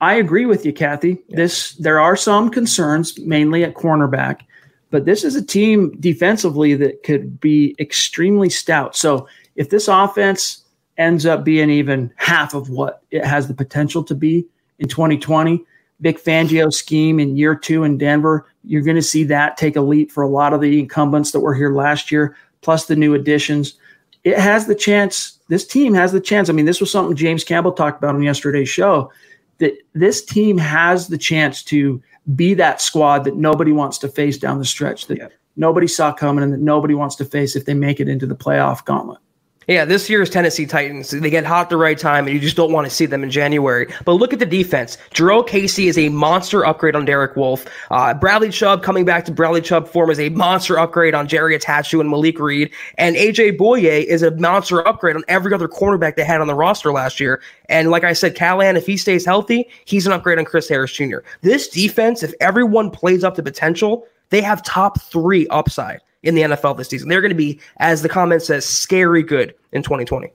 I 0.00 0.14
agree 0.14 0.46
with 0.46 0.64
you, 0.64 0.72
Kathy. 0.72 1.18
This 1.28 1.72
there 1.74 2.00
are 2.00 2.16
some 2.16 2.50
concerns, 2.50 3.18
mainly 3.18 3.64
at 3.64 3.74
cornerback, 3.74 4.40
but 4.90 5.04
this 5.04 5.24
is 5.24 5.34
a 5.34 5.44
team 5.44 5.96
defensively 6.00 6.74
that 6.74 7.02
could 7.02 7.40
be 7.40 7.74
extremely 7.78 8.48
stout. 8.48 8.96
So 8.96 9.28
if 9.56 9.70
this 9.70 9.88
offense 9.88 10.64
ends 10.96 11.26
up 11.26 11.44
being 11.44 11.70
even 11.70 12.12
half 12.16 12.54
of 12.54 12.70
what 12.70 13.02
it 13.10 13.24
has 13.24 13.48
the 13.48 13.54
potential 13.54 14.04
to 14.04 14.14
be 14.14 14.46
in 14.78 14.88
2020, 14.88 15.64
Vic 16.00 16.22
Fangio 16.22 16.72
scheme 16.72 17.18
in 17.18 17.36
year 17.36 17.54
two 17.54 17.84
in 17.84 17.98
Denver, 17.98 18.46
you're 18.62 18.82
going 18.82 18.96
to 18.96 19.02
see 19.02 19.24
that 19.24 19.56
take 19.56 19.76
a 19.76 19.80
leap 19.80 20.10
for 20.10 20.22
a 20.22 20.28
lot 20.28 20.52
of 20.52 20.60
the 20.60 20.78
incumbents 20.78 21.30
that 21.32 21.40
were 21.40 21.54
here 21.54 21.72
last 21.72 22.12
year, 22.12 22.36
plus 22.60 22.86
the 22.86 22.96
new 22.96 23.14
additions. 23.14 23.74
It 24.24 24.38
has 24.38 24.66
the 24.66 24.74
chance, 24.74 25.38
this 25.48 25.66
team 25.66 25.94
has 25.94 26.12
the 26.12 26.20
chance. 26.20 26.48
I 26.48 26.52
mean, 26.52 26.64
this 26.64 26.80
was 26.80 26.90
something 26.90 27.14
James 27.14 27.44
Campbell 27.44 27.72
talked 27.72 28.02
about 28.02 28.14
on 28.14 28.22
yesterday's 28.22 28.68
show 28.68 29.12
that 29.58 29.74
this 29.92 30.24
team 30.24 30.58
has 30.58 31.08
the 31.08 31.18
chance 31.18 31.62
to 31.64 32.02
be 32.34 32.54
that 32.54 32.80
squad 32.80 33.24
that 33.24 33.36
nobody 33.36 33.70
wants 33.70 33.98
to 33.98 34.08
face 34.08 34.38
down 34.38 34.58
the 34.58 34.64
stretch, 34.64 35.06
that 35.06 35.32
nobody 35.56 35.86
saw 35.86 36.12
coming 36.12 36.42
and 36.42 36.52
that 36.52 36.60
nobody 36.60 36.94
wants 36.94 37.16
to 37.16 37.24
face 37.24 37.54
if 37.54 37.66
they 37.66 37.74
make 37.74 38.00
it 38.00 38.08
into 38.08 38.26
the 38.26 38.34
playoff 38.34 38.84
gauntlet. 38.84 39.20
Yeah, 39.66 39.84
this 39.86 40.10
year's 40.10 40.28
Tennessee 40.28 40.66
Titans, 40.66 41.10
they 41.10 41.30
get 41.30 41.44
hot 41.44 41.70
the 41.70 41.76
right 41.76 41.96
time, 41.96 42.26
and 42.26 42.34
you 42.34 42.40
just 42.40 42.56
don't 42.56 42.72
want 42.72 42.86
to 42.86 42.90
see 42.90 43.06
them 43.06 43.22
in 43.22 43.30
January. 43.30 43.92
But 44.04 44.12
look 44.14 44.32
at 44.32 44.38
the 44.38 44.46
defense. 44.46 44.98
Jurrell 45.14 45.46
Casey 45.46 45.88
is 45.88 45.96
a 45.96 46.10
monster 46.10 46.66
upgrade 46.66 46.94
on 46.94 47.06
Derek 47.06 47.34
Wolfe. 47.34 47.66
Uh, 47.90 48.12
Bradley 48.12 48.50
Chubb 48.50 48.82
coming 48.82 49.04
back 49.06 49.24
to 49.24 49.32
Bradley 49.32 49.62
Chubb 49.62 49.88
form 49.88 50.10
is 50.10 50.20
a 50.20 50.28
monster 50.30 50.78
upgrade 50.78 51.14
on 51.14 51.26
Jerry 51.26 51.58
Attaochu 51.58 52.00
and 52.00 52.10
Malik 52.10 52.38
Reed. 52.38 52.70
And 52.98 53.16
AJ 53.16 53.56
Bouye 53.56 54.04
is 54.04 54.22
a 54.22 54.32
monster 54.32 54.86
upgrade 54.86 55.16
on 55.16 55.24
every 55.28 55.54
other 55.54 55.68
cornerback 55.68 56.16
they 56.16 56.24
had 56.24 56.42
on 56.42 56.46
the 56.46 56.54
roster 56.54 56.92
last 56.92 57.18
year. 57.18 57.40
And 57.70 57.90
like 57.90 58.04
I 58.04 58.12
said, 58.12 58.34
Callahan, 58.34 58.76
if 58.76 58.86
he 58.86 58.98
stays 58.98 59.24
healthy, 59.24 59.68
he's 59.86 60.06
an 60.06 60.12
upgrade 60.12 60.38
on 60.38 60.44
Chris 60.44 60.68
Harris 60.68 60.92
Jr. 60.92 61.18
This 61.40 61.68
defense, 61.68 62.22
if 62.22 62.34
everyone 62.40 62.90
plays 62.90 63.24
up 63.24 63.34
to 63.36 63.42
potential, 63.42 64.06
they 64.28 64.42
have 64.42 64.62
top 64.62 65.00
three 65.00 65.46
upside 65.48 66.00
in 66.24 66.34
the 66.34 66.42
NFL 66.42 66.76
this 66.76 66.88
season. 66.88 67.08
They're 67.08 67.20
going 67.20 67.30
to 67.30 67.36
be, 67.36 67.60
as 67.76 68.02
the 68.02 68.08
comment 68.08 68.42
says, 68.42 68.64
scary 68.64 69.22
good 69.22 69.54
in 69.72 69.82
2020. 69.82 70.30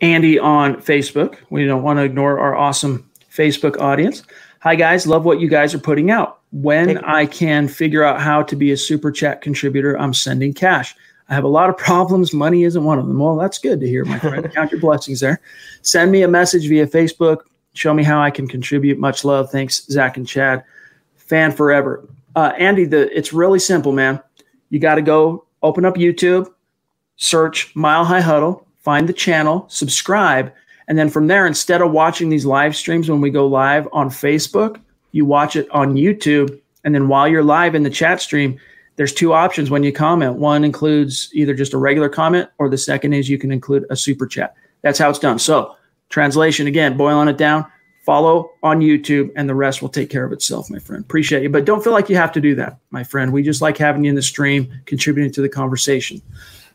Andy 0.00 0.38
on 0.38 0.76
Facebook. 0.76 1.38
We 1.50 1.66
don't 1.66 1.82
want 1.82 1.98
to 1.98 2.04
ignore 2.04 2.38
our 2.38 2.54
awesome 2.54 3.08
Facebook 3.30 3.80
audience. 3.80 4.22
Hi, 4.60 4.74
guys. 4.74 5.06
Love 5.06 5.24
what 5.24 5.40
you 5.40 5.48
guys 5.48 5.74
are 5.74 5.78
putting 5.78 6.10
out. 6.10 6.40
When 6.52 6.98
I 6.98 7.26
can 7.26 7.66
figure 7.68 8.04
out 8.04 8.20
how 8.20 8.42
to 8.42 8.56
be 8.56 8.72
a 8.72 8.76
super 8.76 9.10
chat 9.10 9.40
contributor, 9.40 9.98
I'm 9.98 10.12
sending 10.12 10.52
cash. 10.52 10.94
I 11.28 11.34
have 11.34 11.44
a 11.44 11.48
lot 11.48 11.70
of 11.70 11.76
problems. 11.78 12.34
Money 12.34 12.64
isn't 12.64 12.84
one 12.84 12.98
of 12.98 13.06
them. 13.06 13.18
Well, 13.18 13.36
that's 13.36 13.58
good 13.58 13.80
to 13.80 13.86
hear, 13.86 14.04
my 14.04 14.18
friend. 14.18 14.52
Count 14.54 14.72
your 14.72 14.80
blessings 14.80 15.20
there. 15.20 15.40
Send 15.82 16.10
me 16.10 16.22
a 16.22 16.28
message 16.28 16.68
via 16.68 16.86
Facebook. 16.86 17.38
Show 17.72 17.94
me 17.94 18.02
how 18.02 18.20
I 18.20 18.30
can 18.30 18.48
contribute. 18.48 18.98
Much 18.98 19.24
love. 19.24 19.50
Thanks, 19.50 19.86
Zach 19.86 20.16
and 20.16 20.26
Chad. 20.26 20.64
Fan 21.14 21.52
forever. 21.52 22.06
Uh, 22.34 22.52
Andy, 22.58 22.84
the 22.84 23.16
it's 23.16 23.32
really 23.32 23.60
simple, 23.60 23.92
man. 23.92 24.20
You 24.70 24.78
got 24.78 24.94
to 24.94 25.02
go 25.02 25.44
open 25.62 25.84
up 25.84 25.96
YouTube, 25.96 26.50
search 27.16 27.74
Mile 27.76 28.04
High 28.04 28.20
Huddle, 28.22 28.66
find 28.78 29.08
the 29.08 29.12
channel, 29.12 29.66
subscribe, 29.68 30.52
and 30.90 30.98
then 30.98 31.08
from 31.08 31.28
there, 31.28 31.46
instead 31.46 31.82
of 31.82 31.92
watching 31.92 32.30
these 32.30 32.44
live 32.44 32.74
streams 32.74 33.08
when 33.08 33.20
we 33.20 33.30
go 33.30 33.46
live 33.46 33.86
on 33.92 34.10
Facebook, 34.10 34.80
you 35.12 35.24
watch 35.24 35.54
it 35.54 35.70
on 35.70 35.94
YouTube. 35.94 36.60
And 36.82 36.92
then 36.92 37.06
while 37.06 37.28
you're 37.28 37.44
live 37.44 37.76
in 37.76 37.84
the 37.84 37.90
chat 37.90 38.20
stream, 38.20 38.58
there's 38.96 39.12
two 39.12 39.32
options 39.32 39.70
when 39.70 39.84
you 39.84 39.92
comment. 39.92 40.34
One 40.34 40.64
includes 40.64 41.30
either 41.32 41.54
just 41.54 41.74
a 41.74 41.78
regular 41.78 42.08
comment, 42.08 42.48
or 42.58 42.68
the 42.68 42.76
second 42.76 43.12
is 43.12 43.30
you 43.30 43.38
can 43.38 43.52
include 43.52 43.86
a 43.88 43.94
super 43.94 44.26
chat. 44.26 44.56
That's 44.82 44.98
how 44.98 45.08
it's 45.08 45.20
done. 45.20 45.38
So, 45.38 45.76
translation 46.08 46.66
again, 46.66 46.96
boiling 46.96 47.28
it 47.28 47.38
down, 47.38 47.66
follow 48.10 48.50
on 48.64 48.80
YouTube, 48.80 49.30
and 49.36 49.48
the 49.48 49.54
rest 49.54 49.80
will 49.80 49.88
take 49.88 50.10
care 50.10 50.24
of 50.24 50.32
itself, 50.32 50.68
my 50.68 50.80
friend. 50.80 51.04
Appreciate 51.04 51.44
you. 51.44 51.48
But 51.48 51.64
don't 51.64 51.84
feel 51.84 51.92
like 51.92 52.08
you 52.08 52.16
have 52.16 52.32
to 52.32 52.40
do 52.40 52.56
that, 52.56 52.76
my 52.90 53.04
friend. 53.04 53.32
We 53.32 53.40
just 53.44 53.62
like 53.62 53.78
having 53.78 54.02
you 54.02 54.08
in 54.08 54.16
the 54.16 54.22
stream, 54.22 54.68
contributing 54.84 55.32
to 55.34 55.40
the 55.40 55.48
conversation. 55.48 56.20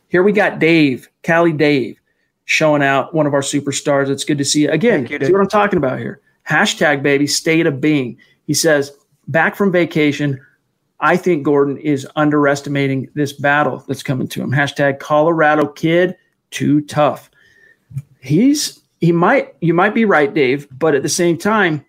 Here 0.08 0.24
we 0.24 0.32
got 0.32 0.60
Dave, 0.60 1.10
Cali 1.24 1.52
Dave, 1.52 2.00
showing 2.46 2.82
out 2.82 3.14
one 3.14 3.28
of 3.28 3.34
our 3.34 3.42
superstars. 3.42 4.08
It's 4.08 4.24
good 4.24 4.38
to 4.38 4.46
see 4.46 4.62
you. 4.62 4.72
Again, 4.72 5.08
you, 5.08 5.20
see 5.20 5.34
what 5.34 5.42
I'm 5.42 5.50
talking 5.50 5.76
about 5.76 6.00
here. 6.00 6.22
Hashtag 6.48 7.04
baby, 7.04 7.28
state 7.28 7.68
of 7.68 7.82
being. 7.82 8.18
He 8.48 8.54
says, 8.54 8.96
back 9.28 9.58
from 9.58 9.74
vacation, 9.74 10.40
I 11.02 11.18
think 11.18 11.44
Gordon 11.44 11.76
is 11.80 12.08
underestimating 12.16 13.10
this 13.14 13.34
battle 13.34 13.84
that's 13.90 14.04
coming 14.04 14.30
to 14.30 14.42
him. 14.42 14.52
Hashtag 14.52 15.00
Colorado 15.00 15.68
kid, 15.68 16.16
too 16.52 16.80
tough. 16.80 17.30
He's 18.22 18.80
he 19.02 19.12
might 19.12 19.56
you 19.62 19.74
might 19.74 19.94
be 19.94 20.06
right, 20.06 20.34
Dave, 20.34 20.68
but 20.72 20.96
at 20.96 21.04
the 21.04 21.10
same 21.10 21.38
time, 21.38 21.86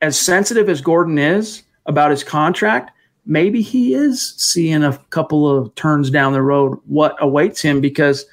as 0.00 0.20
sensitive 0.20 0.68
as 0.68 0.80
Gordon 0.80 1.18
is 1.18 1.62
about 1.86 2.10
his 2.10 2.24
contract, 2.24 2.90
maybe 3.26 3.62
he 3.62 3.94
is 3.94 4.34
seeing 4.36 4.82
a 4.82 4.98
couple 5.10 5.48
of 5.48 5.74
turns 5.74 6.10
down 6.10 6.32
the 6.32 6.42
road 6.42 6.78
what 6.86 7.16
awaits 7.20 7.60
him 7.60 7.80
because 7.80 8.26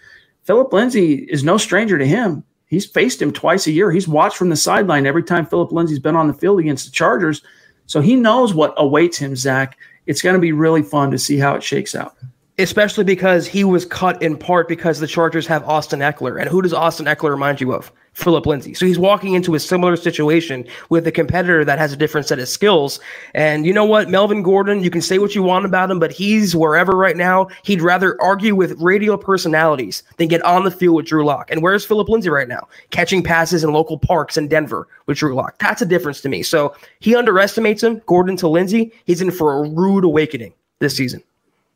Phillip 0.44 0.72
Lindsay 0.74 1.16
is 1.30 1.44
no 1.44 1.58
stranger 1.58 1.98
to 1.98 2.06
him. 2.06 2.44
He's 2.68 2.86
faced 2.86 3.22
him 3.22 3.32
twice 3.32 3.68
a 3.68 3.72
year. 3.72 3.92
He's 3.92 4.08
watched 4.08 4.38
from 4.38 4.50
the 4.50 4.56
sideline 4.56 5.06
every 5.06 5.24
time 5.24 5.46
Phillip 5.46 5.72
Lindsay's 5.72 6.00
been 6.00 6.16
on 6.16 6.28
the 6.28 6.34
field 6.34 6.60
against 6.60 6.86
the 6.86 6.92
Chargers. 6.92 7.42
So 7.86 8.02
he 8.02 8.16
knows 8.16 8.54
what 8.54 8.74
awaits 8.78 9.18
him, 9.18 9.36
Zach. 9.36 9.78
It's 10.08 10.22
going 10.22 10.34
to 10.34 10.40
be 10.40 10.52
really 10.52 10.82
fun 10.82 11.12
to 11.12 11.20
see 11.20 11.38
how 11.38 11.56
it 11.56 11.64
shakes 11.64 11.96
out. 11.96 12.16
Especially 12.58 13.04
because 13.04 13.46
he 13.48 13.64
was 13.64 13.86
cut 13.86 14.22
in 14.22 14.38
part 14.38 14.68
because 14.68 15.00
the 15.00 15.08
Chargers 15.08 15.46
have 15.48 15.68
Austin 15.68 16.00
Ekeler. 16.00 16.40
And 16.40 16.50
who 16.50 16.62
does 16.62 16.74
Austin 16.74 17.06
Ekeler 17.06 17.32
remind 17.32 17.60
you 17.60 17.74
of? 17.74 17.92
Phillip 18.16 18.46
Lindsay. 18.46 18.74
So 18.74 18.86
he's 18.86 18.98
walking 18.98 19.34
into 19.34 19.56
a 19.56 19.60
similar 19.60 19.98
situation 19.98 20.66
with 20.90 21.06
a 21.06 21.12
competitor 21.12 21.66
that 21.66 21.78
has 21.78 21.92
a 21.92 21.98
different 21.98 22.26
set 22.26 22.40
of 22.40 22.48
skills. 22.48 23.00
And 23.34 23.66
you 23.66 23.74
know 23.74 23.84
what? 23.84 24.10
Melvin 24.10 24.42
Gordon, 24.42 24.82
you 24.82 24.90
can 24.90 25.02
say 25.02 25.20
what 25.20 25.36
you 25.36 25.44
want 25.44 25.66
about 25.66 25.92
him, 25.92 26.00
but 26.00 26.14
he's 26.14 26.56
wherever 26.56 26.96
right 26.96 27.18
now. 27.18 27.50
He'd 27.64 27.82
rather 27.82 28.20
argue 28.22 28.56
with 28.56 28.80
radio 28.80 29.18
personalities 29.18 30.02
than 30.16 30.30
get 30.30 30.42
on 30.44 30.64
the 30.64 30.72
field 30.72 30.96
with 30.96 31.06
Drew 31.06 31.26
Lock. 31.26 31.52
And 31.52 31.62
where's 31.62 31.86
Phillip 31.86 32.08
Lindsay 32.08 32.30
right 32.30 32.48
now? 32.48 32.70
Catching 32.90 33.22
passes 33.22 33.66
in 33.66 33.74
local 33.74 34.00
parks 34.00 34.38
in 34.38 34.48
Denver 34.48 34.88
with 35.08 35.18
Drew 35.18 35.36
Lock. 35.36 35.60
That's 35.60 35.82
a 35.82 35.86
difference 35.86 36.22
to 36.22 36.30
me. 36.30 36.42
So 36.42 36.74
he 37.02 37.18
underestimates 37.18 37.84
him, 37.84 38.02
Gordon 38.06 38.38
to 38.38 38.48
Lindsay. 38.48 38.94
He's 39.04 39.22
in 39.22 39.30
for 39.30 39.66
a 39.66 39.70
rude 39.70 40.06
awakening 40.06 40.54
this 40.80 40.96
season. 40.96 41.22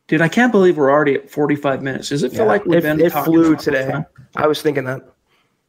Dude, 0.07 0.21
I 0.21 0.29
can't 0.29 0.53
believe 0.53 0.77
we're 0.77 0.89
already 0.89 1.15
at 1.15 1.29
45 1.29 1.83
minutes. 1.83 2.09
Does 2.09 2.23
it 2.23 2.31
feel 2.31 2.45
yeah, 2.45 2.45
like 2.45 2.65
we've 2.65 2.77
it, 2.77 2.83
been 2.83 3.01
it 3.01 3.11
flew 3.11 3.57
today? 3.57 3.93
I 4.37 4.47
was 4.47 4.61
thinking 4.61 4.85
that. 4.85 5.01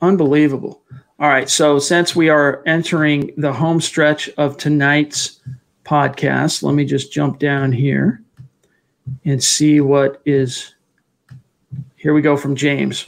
Unbelievable. 0.01 0.83
All 1.19 1.29
right. 1.29 1.51
So, 1.51 1.79
since 1.79 2.17
we 2.17 2.31
are 2.31 2.63
entering 2.67 3.33
the 3.37 3.53
home 3.53 3.81
stretch 3.81 4.31
of 4.39 4.57
tonight's 4.57 5.41
podcast, 5.85 6.63
let 6.63 6.75
me 6.75 6.85
just 6.85 7.13
jump 7.13 7.39
down 7.39 7.73
here 7.73 8.23
and 9.25 9.43
see 9.43 9.81
what 9.81 10.23
is. 10.25 10.75
Here 11.97 12.15
we 12.15 12.23
go 12.23 12.39
from 12.39 12.57
James. 12.57 13.07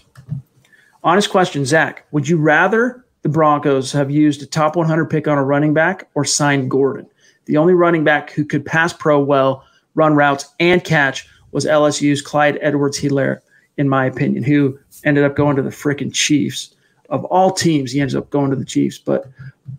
Honest 1.03 1.31
question, 1.31 1.65
Zach. 1.65 2.07
Would 2.13 2.29
you 2.29 2.37
rather 2.37 3.05
the 3.23 3.31
Broncos 3.31 3.91
have 3.93 4.11
used 4.11 4.43
a 4.43 4.47
top 4.47 4.77
100 4.77 5.07
pick 5.07 5.27
on 5.27 5.39
a 5.39 5.45
running 5.45 5.73
back 5.73 6.09
or 6.15 6.27
signed 6.27 6.71
Gordon? 6.71 7.07
The 7.47 7.57
only 7.57 7.73
running 7.73 8.05
back 8.05 8.31
who 8.31 8.45
could 8.45 8.67
pass 8.67 8.93
pro 8.93 9.19
well, 9.19 9.65
run 9.95 10.15
routes, 10.15 10.53
and 10.61 10.85
catch 10.85 11.27
was 11.51 11.65
LSU's 11.65 12.21
Clyde 12.21 12.59
Edwards 12.61 13.01
Helaire, 13.01 13.41
in 13.79 13.89
my 13.89 14.05
opinion, 14.05 14.45
who 14.45 14.79
ended 15.05 15.25
up 15.25 15.35
going 15.35 15.57
to 15.57 15.63
the 15.63 15.71
freaking 15.71 16.13
Chiefs 16.13 16.75
of 17.13 17.25
all 17.27 17.53
teams, 17.53 17.93
he 17.93 18.01
ends 18.01 18.17
up 18.17 18.29
going 18.31 18.51
to 18.51 18.57
the 18.57 18.65
Chiefs. 18.65 18.99
But 18.99 19.31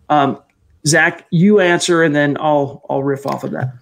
um, 0.08 0.40
Zach, 0.86 1.26
you 1.30 1.60
answer, 1.60 2.02
and 2.02 2.14
then 2.14 2.38
I'll 2.40 2.86
I'll 2.88 3.02
riff 3.02 3.26
off 3.26 3.44
of 3.44 3.50
that. 3.50 3.74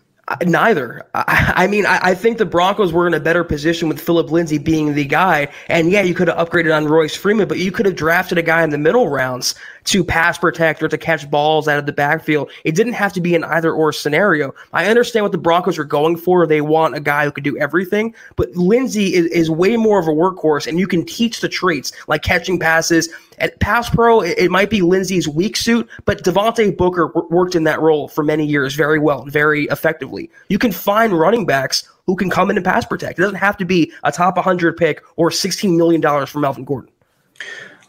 Neither. 0.46 1.04
I, 1.14 1.52
I 1.56 1.66
mean, 1.66 1.84
I, 1.84 1.98
I, 2.02 2.14
think 2.14 2.38
the 2.38 2.46
Broncos 2.46 2.92
were 2.92 3.06
in 3.06 3.12
a 3.12 3.20
better 3.20 3.44
position 3.44 3.88
with 3.88 4.00
Phillip 4.00 4.30
Lindsay 4.30 4.56
being 4.56 4.94
the 4.94 5.04
guy. 5.04 5.48
And 5.68 5.90
yeah, 5.90 6.02
you 6.02 6.14
could 6.14 6.28
have 6.28 6.36
upgraded 6.36 6.74
on 6.74 6.86
Royce 6.86 7.14
Freeman, 7.14 7.48
but 7.48 7.58
you 7.58 7.72
could 7.72 7.84
have 7.86 7.96
drafted 7.96 8.38
a 8.38 8.42
guy 8.42 8.62
in 8.62 8.70
the 8.70 8.78
middle 8.78 9.08
rounds 9.08 9.54
to 9.84 10.04
pass 10.04 10.38
protect 10.38 10.82
or 10.82 10.88
to 10.88 10.98
catch 10.98 11.30
balls 11.30 11.68
out 11.68 11.78
of 11.78 11.86
the 11.86 11.92
backfield. 11.92 12.50
It 12.64 12.74
didn't 12.74 12.92
have 12.94 13.12
to 13.14 13.20
be 13.20 13.34
an 13.34 13.44
either 13.44 13.72
or 13.72 13.92
scenario. 13.92 14.54
I 14.72 14.86
understand 14.86 15.24
what 15.24 15.32
the 15.32 15.38
Broncos 15.38 15.78
are 15.78 15.84
going 15.84 16.16
for. 16.16 16.46
They 16.46 16.60
want 16.60 16.94
a 16.94 17.00
guy 17.00 17.24
who 17.24 17.32
could 17.32 17.44
do 17.44 17.58
everything, 17.58 18.14
but 18.36 18.50
Lindsay 18.52 19.14
is, 19.14 19.26
is 19.26 19.50
way 19.50 19.76
more 19.76 19.98
of 19.98 20.06
a 20.06 20.12
workhorse, 20.12 20.66
and 20.66 20.78
you 20.78 20.86
can 20.86 21.04
teach 21.04 21.40
the 21.40 21.48
traits 21.48 21.92
like 22.06 22.22
catching 22.22 22.58
passes. 22.58 23.08
At 23.38 23.58
pass 23.60 23.90
pro, 23.90 24.20
it, 24.20 24.38
it 24.38 24.50
might 24.50 24.70
be 24.70 24.82
Lindsay's 24.82 25.26
weak 25.26 25.56
suit, 25.56 25.88
but 26.04 26.22
Devontae 26.22 26.76
Booker 26.76 27.08
w- 27.08 27.28
worked 27.30 27.54
in 27.54 27.64
that 27.64 27.80
role 27.80 28.08
for 28.08 28.22
many 28.22 28.46
years 28.46 28.74
very 28.74 28.98
well, 28.98 29.22
and 29.22 29.32
very 29.32 29.64
effectively. 29.64 30.30
You 30.48 30.58
can 30.58 30.70
find 30.70 31.18
running 31.18 31.46
backs 31.46 31.88
who 32.06 32.16
can 32.16 32.30
come 32.30 32.50
in 32.50 32.56
and 32.56 32.64
pass 32.64 32.84
protect. 32.84 33.18
It 33.18 33.22
doesn't 33.22 33.36
have 33.36 33.56
to 33.58 33.64
be 33.64 33.92
a 34.04 34.12
top 34.12 34.36
100 34.36 34.76
pick 34.76 35.02
or 35.16 35.30
$16 35.30 35.76
million 35.76 36.26
for 36.26 36.38
Melvin 36.38 36.64
Gordon. 36.64 36.90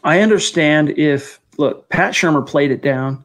I 0.04 0.20
understand 0.20 0.90
if 0.98 1.40
look, 1.58 1.88
Pat 1.88 2.14
Shurmur 2.14 2.46
played 2.46 2.70
it 2.70 2.82
down 2.82 3.24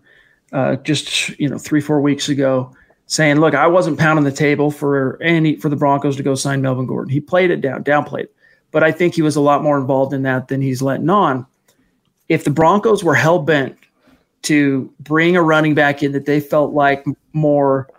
uh, 0.51 0.75
just 0.77 1.29
you 1.39 1.47
know 1.47 1.57
three 1.57 1.81
four 1.81 2.01
weeks 2.01 2.29
ago, 2.29 2.73
saying, 3.05 3.39
"Look, 3.39 3.53
I 3.53 3.67
wasn't 3.67 3.99
pounding 3.99 4.25
the 4.25 4.31
table 4.31 4.71
for 4.71 5.21
any 5.21 5.55
for 5.57 5.69
the 5.69 5.75
Broncos 5.75 6.15
to 6.17 6.23
go 6.23 6.35
sign 6.35 6.61
Melvin 6.61 6.87
Gordon." 6.87 7.11
He 7.11 7.19
played 7.19 7.51
it 7.51 7.61
down, 7.61 7.83
downplayed, 7.83 8.27
but 8.71 8.83
I 8.83 8.91
think 8.91 9.15
he 9.15 9.21
was 9.21 9.35
a 9.35 9.41
lot 9.41 9.63
more 9.63 9.79
involved 9.79 10.13
in 10.13 10.23
that 10.23 10.47
than 10.47 10.61
he's 10.61 10.81
letting 10.81 11.09
on. 11.09 11.45
If 12.27 12.43
the 12.43 12.51
Broncos 12.51 13.03
were 13.03 13.15
hell 13.15 13.39
bent 13.39 13.77
to 14.43 14.91
bring 15.01 15.35
a 15.35 15.43
running 15.43 15.75
back 15.75 16.01
in 16.01 16.11
that 16.13 16.25
they 16.25 16.39
felt 16.39 16.73
like 16.73 17.05
more 17.33 17.89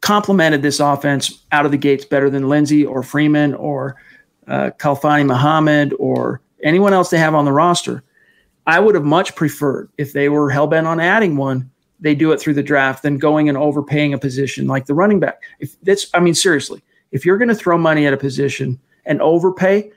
complemented 0.00 0.62
this 0.62 0.80
offense 0.80 1.44
out 1.52 1.66
of 1.66 1.72
the 1.72 1.78
gates 1.78 2.04
better 2.04 2.30
than 2.30 2.48
Lindsay 2.48 2.86
or 2.86 3.02
Freeman 3.02 3.54
or 3.54 3.96
uh, 4.46 4.70
Khalfani 4.78 5.26
Muhammad 5.26 5.92
or 5.98 6.40
anyone 6.62 6.92
else 6.92 7.10
they 7.10 7.18
have 7.18 7.34
on 7.34 7.44
the 7.44 7.52
roster, 7.52 8.02
I 8.66 8.80
would 8.80 8.94
have 8.94 9.04
much 9.04 9.34
preferred 9.34 9.90
if 9.96 10.12
they 10.12 10.28
were 10.28 10.50
hell 10.50 10.66
bent 10.66 10.86
on 10.86 11.00
adding 11.00 11.36
one, 11.36 11.70
they 12.00 12.14
do 12.14 12.32
it 12.32 12.40
through 12.40 12.54
the 12.54 12.62
draft 12.62 13.02
than 13.02 13.18
going 13.18 13.48
and 13.48 13.56
overpaying 13.56 14.12
a 14.12 14.18
position 14.18 14.66
like 14.66 14.86
the 14.86 14.94
running 14.94 15.20
back. 15.20 15.42
If 15.60 15.80
that's, 15.82 16.08
I 16.14 16.20
mean, 16.20 16.34
seriously, 16.34 16.82
if 17.12 17.24
you're 17.24 17.38
going 17.38 17.48
to 17.48 17.54
throw 17.54 17.78
money 17.78 18.06
at 18.06 18.12
a 18.12 18.18
position 18.18 18.78
and 19.04 19.22
overpay, 19.22 19.92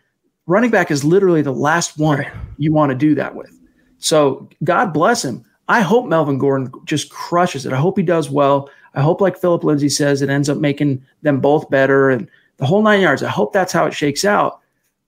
running 0.46 0.70
back 0.70 0.92
is 0.92 1.04
literally 1.04 1.42
the 1.42 1.52
last 1.52 1.98
one 1.98 2.26
you 2.58 2.72
want 2.72 2.92
to 2.92 2.96
do 2.96 3.16
that 3.16 3.36
with. 3.36 3.52
So 3.98 4.50
God 4.64 4.94
bless 4.94 5.26
him. 5.26 5.44
I 5.68 5.82
hope 5.82 6.08
Melvin 6.08 6.38
Gordon 6.38 6.72
just 6.86 7.10
crushes 7.10 7.66
it. 7.66 7.74
I 7.74 7.78
hope 7.78 7.98
he 7.98 8.04
does 8.04 8.30
well. 8.30 8.70
I 8.96 9.02
hope, 9.02 9.22
like 9.22 9.38
Phillip 9.38 9.64
Lindsay 9.64 9.90
says, 9.90 10.22
it 10.22 10.30
ends 10.30 10.50
up 10.50 10.58
making 10.58 11.06
them 11.22 11.40
both 11.40 11.70
better 11.70 12.10
and 12.10 12.28
the 12.58 12.66
whole 12.66 12.82
nine 12.82 13.02
yards. 13.02 13.22
I 13.22 13.30
hope 13.30 13.54
that's 13.54 13.72
how 13.72 13.86
it 13.86 13.94
shakes 13.94 14.26
out. 14.26 14.62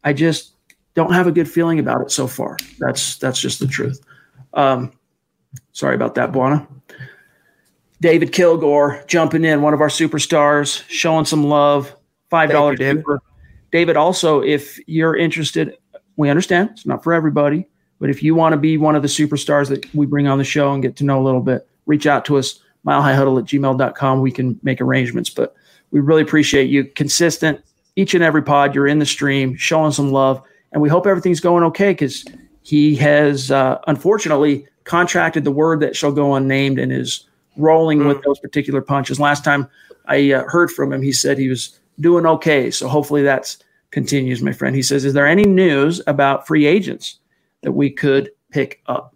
I 0.03 0.13
just 0.13 0.53
don't 0.93 1.13
have 1.13 1.27
a 1.27 1.31
good 1.31 1.49
feeling 1.49 1.79
about 1.79 2.01
it 2.01 2.11
so 2.11 2.27
far. 2.27 2.57
That's 2.79 3.17
that's 3.17 3.39
just 3.39 3.59
the 3.59 3.67
truth. 3.67 4.01
Um, 4.53 4.91
sorry 5.71 5.95
about 5.95 6.15
that, 6.15 6.31
Buana. 6.31 6.67
David 8.01 8.33
Kilgore 8.33 9.03
jumping 9.07 9.45
in, 9.45 9.61
one 9.61 9.73
of 9.73 9.81
our 9.81 9.87
superstars, 9.87 10.83
showing 10.87 11.25
some 11.25 11.43
love. 11.43 11.95
Five 12.29 12.49
dollars. 12.49 12.79
David. 12.79 13.05
David, 13.71 13.95
also, 13.95 14.41
if 14.41 14.79
you're 14.87 15.15
interested, 15.15 15.77
we 16.17 16.29
understand 16.29 16.71
it's 16.71 16.85
not 16.85 17.03
for 17.03 17.13
everybody, 17.13 17.65
but 17.99 18.09
if 18.09 18.21
you 18.21 18.35
want 18.35 18.53
to 18.53 18.57
be 18.57 18.77
one 18.77 18.95
of 18.95 19.01
the 19.01 19.07
superstars 19.07 19.69
that 19.69 19.93
we 19.95 20.05
bring 20.05 20.27
on 20.27 20.37
the 20.37 20.43
show 20.43 20.73
and 20.73 20.81
get 20.83 20.97
to 20.97 21.05
know 21.05 21.21
a 21.21 21.23
little 21.23 21.41
bit, 21.41 21.67
reach 21.85 22.05
out 22.05 22.25
to 22.25 22.37
us, 22.37 22.59
milehighhuddle 22.85 23.39
at 23.39 23.45
gmail.com. 23.45 24.21
We 24.21 24.31
can 24.31 24.59
make 24.61 24.81
arrangements, 24.81 25.29
but 25.29 25.55
we 25.91 26.01
really 26.01 26.21
appreciate 26.21 26.69
you 26.69 26.83
consistent 26.83 27.63
each 27.95 28.13
and 28.13 28.23
every 28.23 28.41
pod. 28.41 28.75
You're 28.75 28.87
in 28.87 28.99
the 28.99 29.05
stream, 29.05 29.55
showing 29.55 29.91
some 29.91 30.11
love 30.11 30.41
and 30.71 30.81
we 30.81 30.89
hope 30.89 31.05
everything's 31.07 31.39
going 31.39 31.63
okay 31.65 31.91
because 31.91 32.25
He 32.63 32.95
has 32.95 33.51
uh, 33.51 33.79
unfortunately 33.87 34.67
contracted 34.83 35.43
the 35.43 35.51
word 35.51 35.79
that 35.81 35.95
shall 35.95 36.11
go 36.11 36.35
unnamed 36.35 36.79
and 36.79 36.91
is 36.91 37.25
rolling 37.57 37.99
mm. 37.99 38.07
with 38.07 38.23
those 38.23 38.39
particular 38.39 38.81
punches. 38.81 39.19
Last 39.19 39.43
time 39.43 39.67
I 40.05 40.31
uh, 40.31 40.43
heard 40.47 40.71
from 40.71 40.93
him, 40.93 41.01
he 41.01 41.11
said 41.11 41.37
he 41.37 41.49
was 41.49 41.79
doing 41.99 42.25
okay. 42.25 42.71
So 42.71 42.87
hopefully 42.87 43.23
that's 43.23 43.57
continues, 43.91 44.41
my 44.41 44.53
friend. 44.53 44.75
He 44.75 44.81
says, 44.81 45.05
Is 45.05 45.13
there 45.13 45.27
any 45.27 45.43
news 45.43 46.01
about 46.07 46.47
free 46.47 46.65
agents 46.65 47.19
that 47.61 47.73
we 47.73 47.89
could 47.89 48.31
pick 48.51 48.81
up? 48.87 49.15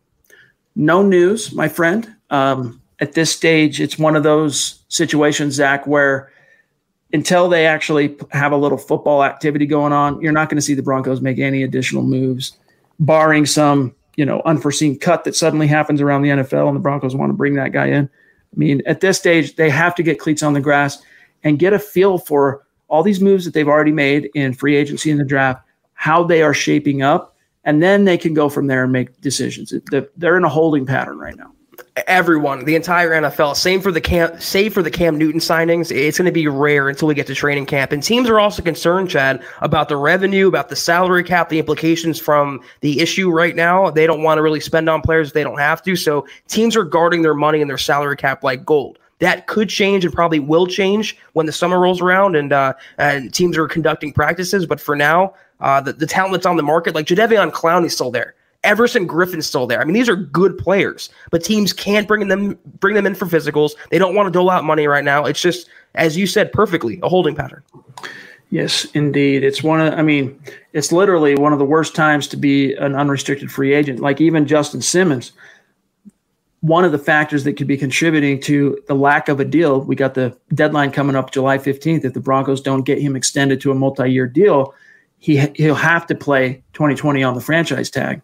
No 0.75 1.01
news, 1.01 1.53
my 1.53 1.69
friend. 1.69 2.13
Um, 2.29 2.81
at 2.99 3.13
this 3.13 3.33
stage, 3.33 3.81
it's 3.81 3.97
one 3.97 4.15
of 4.15 4.23
those 4.23 4.83
situations, 4.87 5.55
Zach, 5.55 5.87
where 5.87 6.31
until 7.15 7.47
they 7.47 7.65
actually 7.65 8.17
have 8.31 8.51
a 8.51 8.57
little 8.57 8.77
football 8.77 9.23
activity 9.23 9.65
going 9.65 9.93
on, 9.93 10.19
you're 10.19 10.33
not 10.33 10.49
going 10.49 10.57
to 10.57 10.61
see 10.61 10.73
the 10.73 10.83
Broncos 10.83 11.21
make 11.21 11.39
any 11.39 11.63
additional 11.63 12.03
moves, 12.03 12.57
barring 12.99 13.45
some 13.45 13.95
you 14.17 14.25
know 14.25 14.41
unforeseen 14.45 14.99
cut 14.99 15.23
that 15.23 15.35
suddenly 15.35 15.65
happens 15.65 16.01
around 16.01 16.23
the 16.23 16.29
NFL 16.29 16.67
and 16.67 16.75
the 16.75 16.81
Broncos 16.81 17.15
want 17.15 17.29
to 17.29 17.33
bring 17.33 17.55
that 17.55 17.71
guy 17.71 17.87
in. 17.87 18.05
I 18.05 18.57
mean, 18.57 18.81
at 18.85 18.99
this 18.99 19.17
stage, 19.17 19.55
they 19.55 19.69
have 19.69 19.95
to 19.95 20.03
get 20.03 20.19
cleats 20.19 20.43
on 20.43 20.53
the 20.53 20.59
grass 20.59 21.01
and 21.43 21.57
get 21.57 21.73
a 21.73 21.79
feel 21.79 22.17
for 22.17 22.65
all 22.89 23.01
these 23.01 23.21
moves 23.21 23.45
that 23.45 23.53
they've 23.53 23.67
already 23.67 23.93
made 23.93 24.29
in 24.35 24.53
free 24.53 24.75
agency 24.75 25.09
and 25.09 25.19
the 25.19 25.25
draft, 25.25 25.61
how 25.93 26.23
they 26.23 26.43
are 26.43 26.53
shaping 26.53 27.01
up, 27.01 27.35
and 27.63 27.81
then 27.81 28.03
they 28.03 28.17
can 28.17 28.33
go 28.33 28.49
from 28.49 28.67
there 28.67 28.83
and 28.83 28.91
make 28.91 29.21
decisions. 29.21 29.73
They're 30.17 30.37
in 30.37 30.43
a 30.43 30.49
holding 30.49 30.85
pattern 30.85 31.17
right 31.17 31.37
now 31.37 31.54
everyone, 32.07 32.65
the 32.65 32.75
entire 32.75 33.11
NFL. 33.11 33.55
Same 33.55 33.81
for 33.81 33.91
the 33.91 34.01
Cam, 34.01 34.39
save 34.39 34.73
for 34.73 34.83
the 34.83 34.91
Cam 34.91 35.17
Newton 35.17 35.39
signings. 35.39 35.95
It's 35.95 36.17
going 36.17 36.25
to 36.25 36.31
be 36.31 36.47
rare 36.47 36.89
until 36.89 37.07
we 37.07 37.13
get 37.13 37.27
to 37.27 37.35
training 37.35 37.65
camp. 37.65 37.91
And 37.91 38.03
teams 38.03 38.29
are 38.29 38.39
also 38.39 38.61
concerned, 38.61 39.09
Chad, 39.09 39.41
about 39.61 39.87
the 39.87 39.95
revenue, 39.97 40.47
about 40.47 40.69
the 40.69 40.75
salary 40.75 41.23
cap, 41.23 41.49
the 41.49 41.59
implications 41.59 42.19
from 42.19 42.61
the 42.81 42.99
issue 42.99 43.31
right 43.31 43.55
now. 43.55 43.89
They 43.89 44.07
don't 44.07 44.23
want 44.23 44.37
to 44.37 44.41
really 44.41 44.59
spend 44.59 44.89
on 44.89 45.01
players 45.01 45.29
if 45.29 45.33
they 45.33 45.43
don't 45.43 45.59
have 45.59 45.81
to. 45.83 45.95
So 45.95 46.27
teams 46.47 46.75
are 46.75 46.83
guarding 46.83 47.21
their 47.21 47.33
money 47.33 47.61
and 47.61 47.69
their 47.69 47.77
salary 47.77 48.17
cap 48.17 48.43
like 48.43 48.65
gold. 48.65 48.99
That 49.19 49.47
could 49.47 49.69
change 49.69 50.03
and 50.03 50.13
probably 50.13 50.39
will 50.39 50.67
change 50.67 51.17
when 51.33 51.45
the 51.45 51.53
summer 51.53 51.79
rolls 51.79 52.01
around 52.01 52.35
and 52.35 52.51
uh, 52.51 52.73
and 52.97 53.33
teams 53.33 53.57
are 53.57 53.65
conducting 53.65 54.11
practices. 54.11 54.65
But 54.65 54.81
for 54.81 54.93
now, 54.93 55.33
uh, 55.61 55.79
the, 55.79 55.93
the 55.93 56.05
talent 56.05 56.33
that's 56.33 56.45
on 56.45 56.57
the 56.57 56.63
market, 56.63 56.93
like 56.93 57.05
Jadeveon 57.05 57.85
is 57.85 57.93
still 57.93 58.11
there. 58.11 58.35
Everson 58.65 59.05
Griffen's 59.05 59.47
still 59.47 59.67
there. 59.67 59.79
I 59.79 59.85
mean, 59.85 59.93
these 59.93 60.09
are 60.09 60.15
good 60.15 60.57
players, 60.57 61.09
but 61.31 61.43
teams 61.43 61.71
can't 61.71 62.07
bring 62.07 62.27
them 62.27 62.57
bring 62.79 62.95
them 62.95 63.05
in 63.05 63.15
for 63.15 63.25
physicals. 63.25 63.71
They 63.91 63.97
don't 63.97 64.15
want 64.15 64.27
to 64.27 64.31
dole 64.31 64.49
out 64.49 64.63
money 64.63 64.87
right 64.87 65.03
now. 65.03 65.25
It's 65.25 65.41
just, 65.41 65.69
as 65.93 66.17
you 66.17 66.27
said 66.27 66.51
perfectly, 66.51 66.99
a 67.03 67.09
holding 67.09 67.35
pattern. 67.35 67.63
Yes, 68.49 68.85
indeed. 68.93 69.43
It's 69.43 69.63
one 69.63 69.81
of 69.81 69.93
I 69.93 70.01
mean, 70.01 70.39
it's 70.73 70.91
literally 70.91 71.35
one 71.35 71.53
of 71.53 71.59
the 71.59 71.65
worst 71.65 71.95
times 71.95 72.27
to 72.29 72.37
be 72.37 72.73
an 72.73 72.95
unrestricted 72.95 73.51
free 73.51 73.73
agent. 73.73 73.99
Like 73.99 74.21
even 74.21 74.45
Justin 74.47 74.81
Simmons, 74.81 75.31
one 76.61 76.83
of 76.83 76.91
the 76.91 76.97
factors 76.97 77.43
that 77.43 77.53
could 77.53 77.67
be 77.67 77.77
contributing 77.77 78.39
to 78.41 78.81
the 78.87 78.95
lack 78.95 79.29
of 79.29 79.39
a 79.39 79.45
deal, 79.45 79.81
we 79.81 79.95
got 79.95 80.13
the 80.13 80.35
deadline 80.53 80.91
coming 80.91 81.15
up 81.15 81.31
July 81.31 81.57
15th. 81.57 82.05
If 82.05 82.13
the 82.13 82.19
Broncos 82.19 82.61
don't 82.61 82.83
get 82.83 82.99
him 82.99 83.15
extended 83.15 83.61
to 83.61 83.71
a 83.71 83.75
multi-year 83.75 84.27
deal, 84.27 84.73
he 85.19 85.37
he'll 85.55 85.75
have 85.75 86.07
to 86.07 86.15
play 86.15 86.63
2020 86.73 87.23
on 87.23 87.35
the 87.35 87.41
franchise 87.41 87.89
tag. 87.89 88.21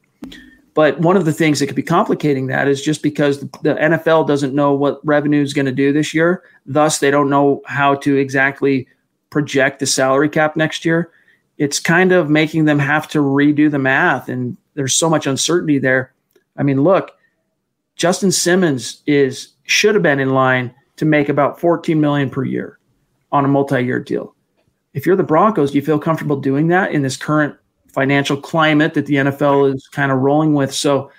But 0.74 0.99
one 0.99 1.17
of 1.17 1.26
the 1.26 1.34
things 1.34 1.59
that 1.59 1.67
could 1.67 1.76
be 1.76 1.84
complicating 1.84 2.47
that 2.47 2.67
is 2.67 2.82
just 2.82 3.03
because 3.03 3.41
the, 3.41 3.76
NFL 3.76 4.28
doesn't 4.28 4.55
know 4.55 4.74
what 4.74 5.05
revenue 5.05 5.41
is 5.41 5.53
going 5.53 5.65
to 5.65 5.72
do 5.72 5.91
this 5.91 6.13
year. 6.13 6.43
Thus, 6.65 6.99
they 6.99 7.11
don't 7.11 7.30
know 7.30 7.61
how 7.65 7.95
to 7.95 8.15
exactly 8.15 8.88
project 9.30 9.80
the 9.80 9.86
salary 9.86 10.30
cap 10.30 10.55
next 10.55 10.86
year. 10.86 11.11
It's 11.57 11.80
kind 11.80 12.11
of 12.11 12.30
making 12.30 12.65
them 12.65 12.80
have 12.80 13.07
to 13.09 13.19
redo 13.19 13.69
the 13.69 13.80
math. 13.80 14.30
And 14.30 14.55
there's 14.76 14.93
so 14.93 15.09
much 15.09 15.28
uncertainty 15.28 15.78
there. 15.78 16.13
I 16.57 16.63
mean, 16.63 16.84
look, 16.84 17.11
Justin 17.95 18.32
Simmons 18.32 19.01
is 19.05 19.49
should 19.63 19.95
have 19.95 20.03
been 20.03 20.19
in 20.19 20.34
line 20.34 20.74
to 20.97 21.05
make 21.05 21.30
about 21.30 21.59
14 21.59 21.99
million 21.99 22.30
per 22.30 22.43
year 22.43 22.80
on 23.32 23.45
a 23.45 23.47
multi-year 23.47 23.99
deal. 23.99 24.36
If 24.93 25.05
you're 25.05 25.15
the 25.15 25.24
Broncos, 25.24 25.72
do 25.72 25.78
you 25.78 25.86
feel 25.86 25.99
comfortable 25.99 26.36
doing 26.36 26.67
that 26.67 26.91
in 26.91 27.01
this 27.01 27.17
current 27.17 27.55
financial 27.94 28.38
climate 28.38 28.94
that 28.94 29.06
the 29.06 29.16
NFL 29.16 29.74
is 29.74 29.88
kind 29.88 30.12
of 30.12 30.20
rolling 30.20 30.54
with. 30.54 30.74
So 30.74 31.12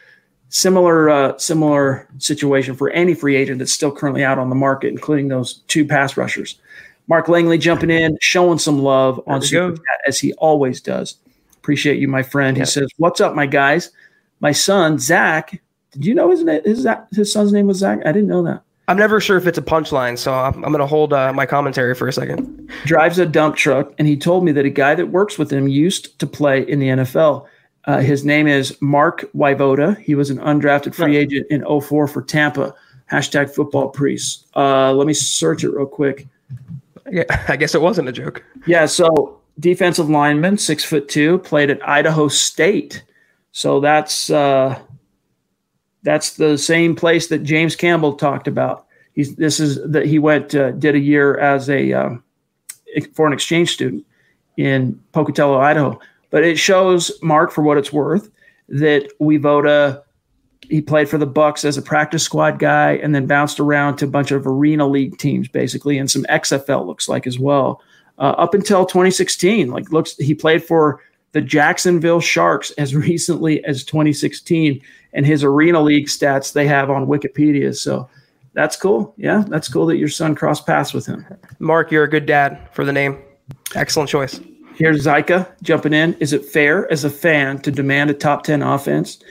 similar 0.49 1.09
uh, 1.09 1.39
similar 1.39 2.09
situation 2.19 2.77
for 2.77 2.91
any 2.91 3.15
free 3.15 3.37
agent 3.37 3.59
that's 3.59 3.73
still 3.73 3.91
currently 3.91 4.25
out 4.25 4.39
on 4.39 4.49
the 4.51 4.55
market, 4.55 4.89
including 4.89 5.29
those 5.29 5.63
two 5.69 5.87
pass 5.87 6.17
rushers. 6.17 6.61
Mark 7.09 7.29
Langley 7.29 7.59
jumping 7.59 7.91
in, 7.91 8.17
showing 8.21 8.59
some 8.59 8.79
love 8.79 9.21
on 9.27 9.43
Super 9.43 9.77
Chat 9.77 10.01
as 10.07 10.21
he 10.21 10.33
always 10.35 10.81
does. 10.81 11.17
Appreciate 11.57 11.99
you, 11.99 12.09
my 12.09 12.23
friend. 12.23 12.57
He 12.57 12.65
says, 12.65 12.89
"What's 12.97 13.21
up, 13.21 13.35
my 13.35 13.47
guys? 13.47 13.91
My 14.41 14.53
son 14.53 14.99
Zach. 14.99 15.61
Did 15.93 16.07
you 16.07 16.15
know 16.15 16.31
his 16.31 16.43
name? 16.43 16.63
His, 16.65 16.87
his 17.13 17.33
son's 17.33 17.53
name 17.53 17.67
was 17.67 17.79
Zach? 17.79 18.01
I 18.07 18.13
didn't 18.13 18.29
know 18.29 18.43
that. 18.45 18.63
I'm 18.89 18.97
never 18.97 19.21
sure 19.21 19.37
if 19.37 19.47
it's 19.47 19.59
a 19.59 19.63
punchline, 19.63 20.19
so 20.19 20.35
I'm, 20.35 20.55
I'm 20.65 20.73
going 20.73 20.81
to 20.81 20.87
hold 20.87 21.13
uh, 21.13 21.33
my 21.33 21.47
commentary 21.47 21.95
for 21.95 22.09
a 22.09 22.13
second. 22.13 22.69
Drives 22.85 23.19
a 23.19 23.27
dump 23.27 23.57
truck, 23.57 23.93
and 23.99 24.09
he 24.09 24.17
told 24.17 24.45
me 24.45 24.53
that 24.53 24.67
a 24.67 24.71
guy 24.71 24.95
that 24.95 25.07
works 25.07 25.39
with 25.39 25.53
him 25.53 25.69
used 25.69 26.19
to 26.19 26.27
play 26.27 26.63
in 26.69 26.81
the 26.81 26.89
NFL. 26.89 27.47
Uh, 27.85 27.99
his 27.99 28.25
name 28.25 28.47
is 28.47 28.81
Mark 28.81 29.25
Wyvoda. 29.35 29.99
He 29.99 30.15
was 30.15 30.31
an 30.31 30.39
undrafted 30.39 30.95
free 30.95 31.17
agent 31.17 31.47
in 31.51 31.65
04 31.65 32.07
for 32.07 32.23
Tampa. 32.23 32.75
Hashtag 33.11 33.55
football 33.55 33.89
priest. 33.89 34.47
Uh, 34.57 34.93
let 34.93 35.07
me 35.07 35.13
search 35.13 35.65
it 35.65 35.71
real 35.71 35.87
quick. 35.87 36.27
Yeah, 37.11 37.25
I 37.49 37.57
guess 37.57 37.75
it 37.75 37.83
wasn't 37.83 38.09
a 38.09 38.13
joke. 38.13 38.45
Yeah, 38.67 38.87
so 38.87 39.41
defensive 39.59 40.09
lineman, 40.09 40.59
six 40.59 40.85
foot 40.85 41.09
two, 41.09 41.39
played 41.41 41.71
at 41.71 41.87
Idaho 41.87 42.29
State. 42.29 43.03
So 43.53 43.81
that's 43.81 44.31
uh, 44.31 44.81
that's 46.03 46.35
the 46.35 46.59
same 46.59 46.95
place 46.95 47.29
that 47.29 47.43
James 47.43 47.77
Campbell 47.77 48.15
talked 48.15 48.49
about. 48.49 48.87
He's 49.15 49.37
this 49.37 49.61
is 49.61 49.79
that 49.91 50.07
he 50.07 50.19
went 50.19 50.55
uh, 50.55 50.73
did 50.73 50.95
a 50.95 51.01
year 51.01 51.39
as 51.39 51.69
a 51.69 51.93
um, 51.93 52.25
foreign 53.15 53.33
exchange 53.33 53.73
student 53.73 54.05
in 54.57 55.01
Pocatello, 55.13 55.59
Idaho. 55.59 55.99
But 56.31 56.45
it 56.45 56.59
shows 56.59 57.13
Mark 57.23 57.53
for 57.53 57.63
what 57.63 57.77
it's 57.77 57.93
worth 57.93 58.31
that 58.69 59.09
Waivoda 59.21 60.03
he 60.69 60.81
played 60.81 61.09
for 61.09 61.19
the 61.19 61.27
Bucs 61.27 61.65
as 61.65 61.77
a 61.77 61.83
practice 61.83 62.23
squad 62.23 62.59
guy 62.59 62.93
and 62.93 63.15
then 63.15 63.27
bounced 63.27 63.61
around 63.61 63.97
to 63.97 64.07
a 64.07 64.09
bunch 64.09 64.31
of 64.31 64.47
arena 64.47 64.87
league 64.87 65.19
teams 65.19 65.49
basically 65.49 65.99
and 65.99 66.11
some 66.11 66.25
XFL 66.25 66.87
looks 66.87 67.09
like 67.09 67.27
as 67.27 67.39
well. 67.39 67.83
Uh, 68.19 68.35
up 68.39 68.55
until 68.55 68.87
2016, 68.87 69.71
like 69.71 69.91
looks 69.91 70.17
he 70.17 70.35
played 70.35 70.63
for 70.63 71.01
the 71.33 71.41
Jacksonville 71.41 72.21
Sharks 72.21 72.71
as 72.73 72.95
recently 72.95 73.65
as 73.65 73.85
2016 73.85 74.81
and 75.13 75.27
his 75.27 75.45
arena 75.45 75.81
league 75.81 76.07
stats 76.07 76.53
they 76.53 76.67
have 76.67 76.91
on 76.91 77.07
Wikipedia. 77.07 77.77
So 77.77 78.09
that's 78.55 78.77
cool. 78.77 79.15
Yeah, 79.17 79.45
that's 79.49 79.69
cool 79.69 79.87
that 79.87 79.97
your 79.97 80.09
son 80.09 80.35
crossed 80.35 80.67
paths 80.67 80.93
with 80.93 81.07
him. 81.07 81.27
Mark, 81.59 81.91
you're 81.91 82.05
a 82.05 82.11
good 82.11 82.27
dad 82.27 82.69
for 82.73 82.85
the 82.85 82.93
name. 82.93 83.19
Excellent 83.75 84.09
choice. 84.09 84.41
Here's 84.77 85.05
Zyka 85.05 85.49
jumping 85.63 85.93
in. 85.93 86.15
Is 86.15 86.33
it 86.33 86.45
fair 86.45 86.91
as 86.91 87.05
a 87.05 87.11
fan 87.11 87.59
to 87.61 87.71
demand 87.71 88.11
a 88.11 88.15
top 88.15 88.45
10 88.45 88.63
offense 88.63 89.23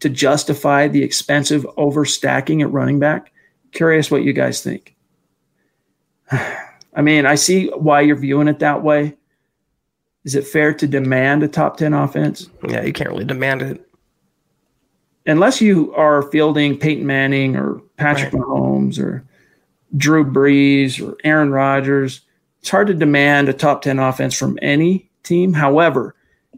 to 0.00 0.08
justify 0.08 0.88
the 0.88 1.02
expensive 1.02 1.64
overstacking 1.76 2.62
at 2.62 2.72
running 2.72 2.98
back? 2.98 3.32
Curious 3.72 4.10
what 4.10 4.22
you 4.22 4.32
guys 4.32 4.62
think. 4.62 4.94
I 6.32 7.02
mean, 7.02 7.26
I 7.26 7.34
see 7.34 7.68
why 7.68 8.00
you're 8.00 8.16
viewing 8.16 8.48
it 8.48 8.60
that 8.60 8.82
way. 8.82 9.16
Is 10.26 10.34
it 10.34 10.46
fair 10.46 10.74
to 10.74 10.86
demand 10.86 11.42
a 11.42 11.48
top 11.48 11.78
10 11.78 11.94
offense? 11.94 12.50
Yeah, 12.68 12.82
you 12.82 12.92
can't 12.92 13.08
really 13.08 13.24
demand 13.24 13.62
it 13.62 13.86
unless 15.26 15.60
you 15.60 15.92
are 15.94 16.22
fielding 16.30 16.78
Peyton 16.78 17.06
Manning 17.06 17.56
or 17.56 17.80
Patrick 17.96 18.32
right. 18.32 18.42
Mahomes 18.42 18.98
or 18.98 19.24
Drew 19.96 20.24
Brees 20.24 21.04
or 21.04 21.16
Aaron 21.24 21.50
Rodgers, 21.50 22.22
it's 22.60 22.70
hard 22.70 22.86
to 22.86 22.94
demand 22.94 23.48
a 23.48 23.52
top 23.52 23.82
10 23.82 23.98
offense 23.98 24.36
from 24.36 24.58
any 24.62 25.10
team. 25.22 25.52
However, 25.52 26.14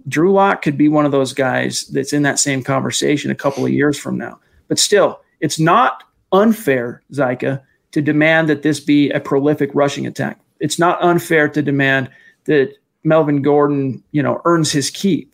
Drew 0.06 0.32
Lock 0.32 0.62
could 0.62 0.78
be 0.78 0.88
one 0.88 1.04
of 1.04 1.12
those 1.12 1.32
guys 1.32 1.86
that's 1.88 2.12
in 2.12 2.22
that 2.22 2.38
same 2.38 2.62
conversation 2.62 3.30
a 3.30 3.36
couple 3.36 3.64
of 3.64 3.72
years 3.72 3.98
from 3.98 4.16
now. 4.16 4.38
But 4.68 4.78
still, 4.78 5.20
it's 5.40 5.58
not 5.58 6.04
unfair, 6.32 7.02
Zyka, 7.12 7.62
to 7.92 8.02
demand 8.02 8.48
that 8.48 8.62
this 8.62 8.80
be 8.80 9.10
a 9.10 9.20
prolific 9.20 9.70
rushing 9.74 10.06
attack. 10.06 10.40
It's 10.60 10.78
not 10.78 11.02
unfair 11.02 11.48
to 11.48 11.62
demand 11.62 12.10
that 12.44 12.74
Melvin 13.08 13.42
Gordon, 13.42 14.02
you 14.12 14.22
know, 14.22 14.40
earns 14.44 14.70
his 14.70 14.90
keep 14.90 15.32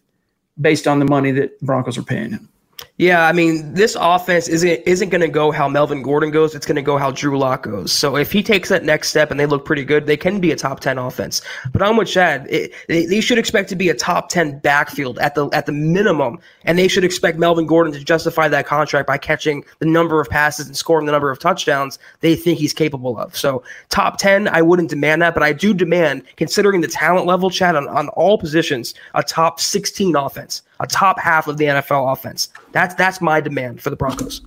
based 0.60 0.86
on 0.86 1.00
the 1.00 1.04
money 1.04 1.32
that 1.32 1.60
Broncos 1.60 1.98
are 1.98 2.02
paying 2.02 2.30
him. 2.30 2.48
Yeah, 2.96 3.26
I 3.26 3.32
mean, 3.32 3.74
this 3.74 3.96
offense 3.98 4.46
isn't 4.46 4.82
isn't 4.86 5.08
going 5.08 5.20
to 5.20 5.28
go 5.28 5.50
how 5.50 5.68
Melvin 5.68 6.00
Gordon 6.00 6.30
goes. 6.30 6.54
It's 6.54 6.64
going 6.64 6.76
to 6.76 6.82
go 6.82 6.96
how 6.96 7.10
Drew 7.10 7.36
Lock 7.36 7.64
goes. 7.64 7.90
So 7.90 8.16
if 8.16 8.30
he 8.30 8.40
takes 8.40 8.68
that 8.68 8.84
next 8.84 9.08
step 9.08 9.32
and 9.32 9.40
they 9.40 9.46
look 9.46 9.64
pretty 9.64 9.84
good, 9.84 10.06
they 10.06 10.16
can 10.16 10.38
be 10.38 10.52
a 10.52 10.56
top 10.56 10.78
ten 10.78 10.96
offense. 10.96 11.42
But 11.72 11.82
I'm 11.82 11.96
with 11.96 12.06
Chad. 12.06 12.46
They, 12.46 12.70
they 12.86 13.20
should 13.20 13.36
expect 13.36 13.68
to 13.70 13.74
be 13.74 13.88
a 13.88 13.94
top 13.94 14.28
ten 14.28 14.60
backfield 14.60 15.18
at 15.18 15.34
the 15.34 15.48
at 15.48 15.66
the 15.66 15.72
minimum, 15.72 16.38
and 16.62 16.78
they 16.78 16.86
should 16.86 17.02
expect 17.02 17.36
Melvin 17.36 17.66
Gordon 17.66 17.92
to 17.94 17.98
justify 17.98 18.46
that 18.46 18.64
contract 18.64 19.08
by 19.08 19.18
catching 19.18 19.64
the 19.80 19.86
number 19.86 20.20
of 20.20 20.28
passes 20.28 20.68
and 20.68 20.76
scoring 20.76 21.06
the 21.06 21.12
number 21.12 21.32
of 21.32 21.40
touchdowns 21.40 21.98
they 22.20 22.36
think 22.36 22.60
he's 22.60 22.72
capable 22.72 23.18
of. 23.18 23.36
So 23.36 23.64
top 23.88 24.18
ten, 24.18 24.46
I 24.46 24.62
wouldn't 24.62 24.88
demand 24.88 25.20
that, 25.22 25.34
but 25.34 25.42
I 25.42 25.52
do 25.52 25.74
demand, 25.74 26.22
considering 26.36 26.80
the 26.80 26.86
talent 26.86 27.26
level, 27.26 27.50
Chad, 27.50 27.74
on, 27.74 27.88
on 27.88 28.08
all 28.10 28.38
positions, 28.38 28.94
a 29.14 29.24
top 29.24 29.58
16 29.58 30.14
offense 30.14 30.62
a 30.84 30.86
top 30.86 31.18
half 31.18 31.48
of 31.48 31.56
the 31.56 31.64
NFL 31.64 32.12
offense. 32.12 32.50
That's 32.72 32.94
that's 32.94 33.20
my 33.20 33.40
demand 33.40 33.82
for 33.82 33.90
the 33.90 33.96
Broncos. 33.96 34.42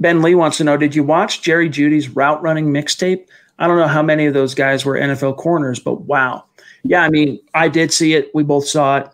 Ben 0.00 0.22
Lee 0.22 0.34
wants 0.34 0.56
to 0.56 0.64
know: 0.64 0.76
Did 0.76 0.94
you 0.94 1.04
watch 1.04 1.42
Jerry 1.42 1.68
Jeudy's 1.68 2.08
route 2.08 2.42
running 2.42 2.66
mixtape? 2.66 3.26
I 3.58 3.66
don't 3.66 3.78
know 3.78 3.86
how 3.86 4.02
many 4.02 4.26
of 4.26 4.34
those 4.34 4.54
guys 4.54 4.84
were 4.84 4.96
NFL 4.96 5.36
corners, 5.36 5.78
but 5.78 6.02
wow, 6.02 6.44
yeah. 6.82 7.02
I 7.02 7.10
mean, 7.10 7.38
I 7.54 7.68
did 7.68 7.92
see 7.92 8.14
it. 8.14 8.34
We 8.34 8.42
both 8.42 8.66
saw 8.66 8.98
it. 8.98 9.08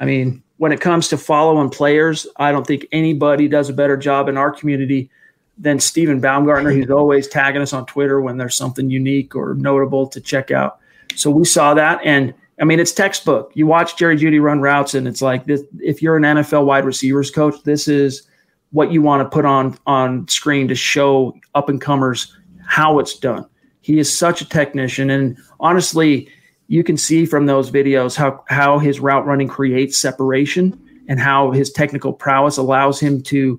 I 0.00 0.04
mean, 0.04 0.42
when 0.58 0.72
it 0.72 0.80
comes 0.80 1.08
to 1.08 1.16
following 1.16 1.70
players, 1.70 2.26
I 2.36 2.52
don't 2.52 2.66
think 2.66 2.86
anybody 2.92 3.48
does 3.48 3.68
a 3.68 3.72
better 3.72 3.96
job 3.96 4.28
in 4.28 4.36
our 4.36 4.50
community 4.50 5.10
than 5.56 5.80
Stephen 5.80 6.20
Baumgartner. 6.20 6.70
He's 6.70 6.90
always 6.90 7.26
tagging 7.26 7.62
us 7.62 7.72
on 7.72 7.86
Twitter 7.86 8.20
when 8.20 8.36
there's 8.36 8.56
something 8.56 8.90
unique 8.90 9.34
or 9.34 9.54
notable 9.54 10.06
to 10.08 10.20
check 10.20 10.50
out. 10.50 10.78
So 11.14 11.30
we 11.30 11.44
saw 11.44 11.74
that, 11.74 12.00
and 12.04 12.34
I 12.60 12.64
mean, 12.64 12.80
it's 12.80 12.92
textbook. 12.92 13.52
You 13.54 13.66
watch 13.66 13.96
Jerry 13.96 14.16
Jeudy 14.16 14.40
run 14.40 14.60
routes, 14.60 14.94
and 14.94 15.06
it's 15.06 15.22
like 15.22 15.44
this. 15.44 15.62
If 15.80 16.02
you're 16.02 16.16
an 16.16 16.24
NFL 16.24 16.64
wide 16.64 16.84
receivers 16.84 17.30
coach, 17.30 17.54
this 17.64 17.86
is 17.86 18.26
what 18.70 18.92
you 18.92 19.00
want 19.00 19.22
to 19.22 19.28
put 19.28 19.44
on 19.44 19.78
on 19.86 20.26
screen 20.28 20.68
to 20.68 20.74
show 20.74 21.34
up 21.54 21.68
and 21.68 21.80
comers 21.80 22.36
how 22.66 22.98
it's 22.98 23.16
done. 23.16 23.46
He 23.80 23.98
is 23.98 24.16
such 24.16 24.40
a 24.40 24.48
technician, 24.48 25.08
and 25.08 25.38
honestly, 25.60 26.28
you 26.66 26.84
can 26.84 26.96
see 26.96 27.24
from 27.24 27.46
those 27.46 27.70
videos 27.70 28.16
how 28.16 28.44
how 28.48 28.78
his 28.78 29.00
route 29.00 29.24
running 29.24 29.48
creates 29.48 29.98
separation 29.98 30.78
and 31.08 31.18
how 31.20 31.52
his 31.52 31.72
technical 31.72 32.12
prowess 32.12 32.56
allows 32.58 33.00
him 33.00 33.22
to, 33.22 33.58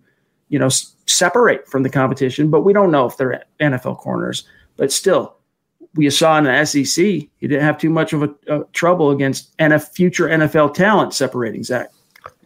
you 0.50 0.60
know, 0.60 0.68
s- 0.68 0.94
separate 1.08 1.68
from 1.68 1.84
the 1.84 1.90
competition. 1.90 2.50
But 2.52 2.62
we 2.62 2.74
don't 2.74 2.92
know 2.92 3.08
if 3.08 3.18
they're 3.18 3.44
NFL 3.60 3.98
corners. 3.98 4.44
But 4.78 4.92
still, 4.92 5.36
we 5.96 6.10
saw 6.10 6.38
in 6.38 6.44
the 6.44 6.66
SEC, 6.66 7.04
he 7.04 7.30
didn't 7.42 7.64
have 7.64 7.78
too 7.78 7.90
much 7.90 8.14
of 8.14 8.24
a, 8.24 8.30
a 8.48 8.64
trouble 8.74 9.12
against 9.12 9.56
NF, 9.58 9.90
future 9.90 10.28
NFL 10.28 10.74
talent 10.74 11.14
separating 11.14 11.64
Zach. 11.64 11.90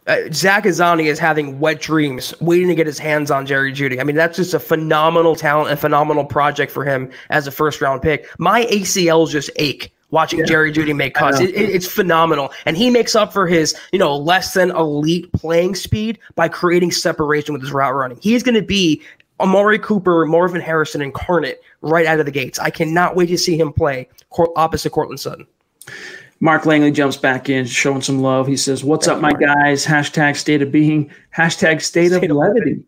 Uh, 0.06 0.18
Zach 0.34 0.66
Azani 0.66 1.06
is 1.06 1.18
having 1.18 1.60
wet 1.60 1.80
dreams, 1.80 2.34
waiting 2.41 2.68
to 2.68 2.76
get 2.76 2.86
his 2.86 3.00
hands 3.00 3.32
on 3.32 3.46
Jerry 3.46 3.72
Jeudy. 3.72 4.02
I 4.02 4.04
mean, 4.04 4.18
that's 4.18 4.36
just 4.36 4.54
a 4.54 4.60
phenomenal 4.60 5.36
talent 5.36 5.70
and 5.70 5.80
phenomenal 5.80 6.26
project 6.26 6.72
for 6.72 6.84
him 6.84 7.10
as 7.30 7.48
a 7.48 7.52
first 7.52 7.80
round 7.80 8.02
pick. 8.02 8.28
My 8.38 8.66
ACLs 8.66 9.30
just 9.30 9.50
ache 9.56 9.94
watching 10.14 10.39
yeah. 10.39 10.46
Jerry 10.46 10.72
Jeudy 10.72 10.96
make 10.96 11.16
cuts. 11.16 11.39
It, 11.39 11.50
it, 11.52 11.70
it's 11.70 11.88
phenomenal, 11.88 12.52
and 12.66 12.78
he 12.78 12.89
makes 12.89 13.16
up 13.16 13.32
for 13.32 13.48
his 13.48 13.76
you 13.94 14.00
know 14.00 14.16
less 14.16 14.54
than 14.54 14.72
elite 14.72 15.32
playing 15.34 15.76
speed 15.76 16.20
by 16.36 16.50
creating 16.50 16.91
separation 16.91 17.54
with 17.54 17.62
his 17.62 17.72
route 17.72 17.96
running. 17.96 18.20
He's 18.22 18.44
going 18.44 18.56
to 18.56 18.62
be 18.62 19.02
Amari 19.44 19.78
Cooper, 19.78 20.26
Marvin 20.26 20.62
Harrison 20.62 21.02
incarnate 21.02 21.62
right 21.82 22.06
out 22.06 22.20
of 22.20 22.26
the 22.26 22.32
gates. 22.32 22.58
I 22.60 22.70
cannot 22.70 23.16
wait 23.16 23.28
to 23.28 23.38
see 23.38 23.60
him 23.60 23.74
play 23.74 24.08
opposite 24.56 24.91
Courtland 24.91 25.20
Sutton. 25.20 25.46
Mark 26.39 26.66
Langley 26.66 26.91
jumps 26.91 27.18
back 27.18 27.50
in, 27.50 27.66
showing 27.66 28.02
some 28.02 28.22
love. 28.22 28.48
He 28.48 28.58
says, 28.58 28.84
What's 28.84 29.08
up, 29.08 29.20
my 29.22 29.32
Mark. 29.32 29.41
guys? 29.41 29.86
Hashtag 29.86 30.38
state 30.38 30.62
of 30.62 30.72
being, 30.72 31.12
hashtag 31.36 31.82
state, 31.82 32.12
state 32.12 32.32
of, 32.32 32.38
levity. 32.38 32.84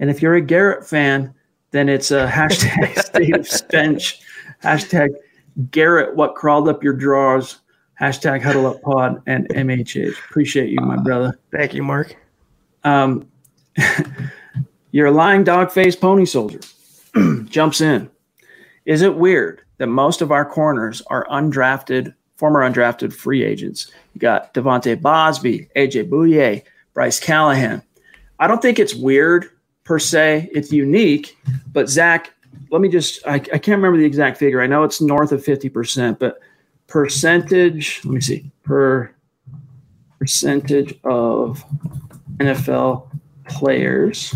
And 0.00 0.10
if 0.10 0.20
you're 0.20 0.34
a 0.34 0.40
Garrett 0.40 0.86
fan, 0.86 1.32
then 1.70 1.88
it's 1.88 2.10
a 2.10 2.26
hashtag 2.26 2.98
state 3.04 3.36
of 3.36 3.46
stench, 3.46 4.20
hashtag 4.62 5.10
Garrett, 5.70 6.16
what 6.16 6.34
crawled 6.34 6.68
up 6.68 6.82
your 6.82 6.94
drawers, 6.94 7.60
hashtag 8.00 8.42
huddle 8.42 8.66
up 8.66 8.82
pod, 8.82 9.22
and 9.26 9.48
MHH. 9.50 10.18
Appreciate 10.28 10.70
you, 10.70 10.80
my 10.80 10.96
brother. 10.96 11.38
Thank 11.52 11.74
you, 11.74 11.82
Mark. 11.82 12.16
Um, 12.84 13.28
you're 14.92 15.06
a 15.06 15.12
lying 15.12 15.42
dog 15.42 15.72
faced 15.72 16.00
pony 16.00 16.26
soldier. 16.26 16.60
Jumps 17.46 17.80
in. 17.80 18.10
Is 18.84 19.02
it 19.02 19.16
weird 19.16 19.62
that 19.78 19.86
most 19.86 20.20
of 20.20 20.30
our 20.30 20.44
corners 20.44 21.02
are 21.06 21.26
undrafted, 21.30 22.14
former 22.36 22.60
undrafted 22.60 23.12
free 23.12 23.42
agents? 23.42 23.90
You 24.14 24.20
got 24.20 24.52
De'Vante 24.54 25.00
Bausby, 25.00 25.68
AJ 25.74 26.10
Bouye, 26.10 26.62
Bryce 26.92 27.18
Callahan. 27.18 27.82
I 28.38 28.46
don't 28.46 28.60
think 28.60 28.78
it's 28.78 28.94
weird 28.94 29.48
per 29.84 29.98
se. 29.98 30.50
It's 30.52 30.70
unique. 30.70 31.38
But 31.72 31.88
Zach, 31.88 32.32
let 32.70 32.82
me 32.82 32.88
just, 32.88 33.26
I, 33.26 33.34
I 33.34 33.38
can't 33.38 33.68
remember 33.68 33.98
the 33.98 34.04
exact 34.04 34.36
figure. 34.36 34.60
I 34.60 34.66
know 34.66 34.82
it's 34.82 35.00
north 35.00 35.32
of 35.32 35.42
50%, 35.42 36.18
but 36.18 36.38
percentage, 36.86 38.02
let 38.04 38.12
me 38.12 38.20
see, 38.20 38.50
per 38.62 39.10
percentage 40.18 40.94
of 41.04 41.64
NFL 42.38 43.08
players 43.48 44.34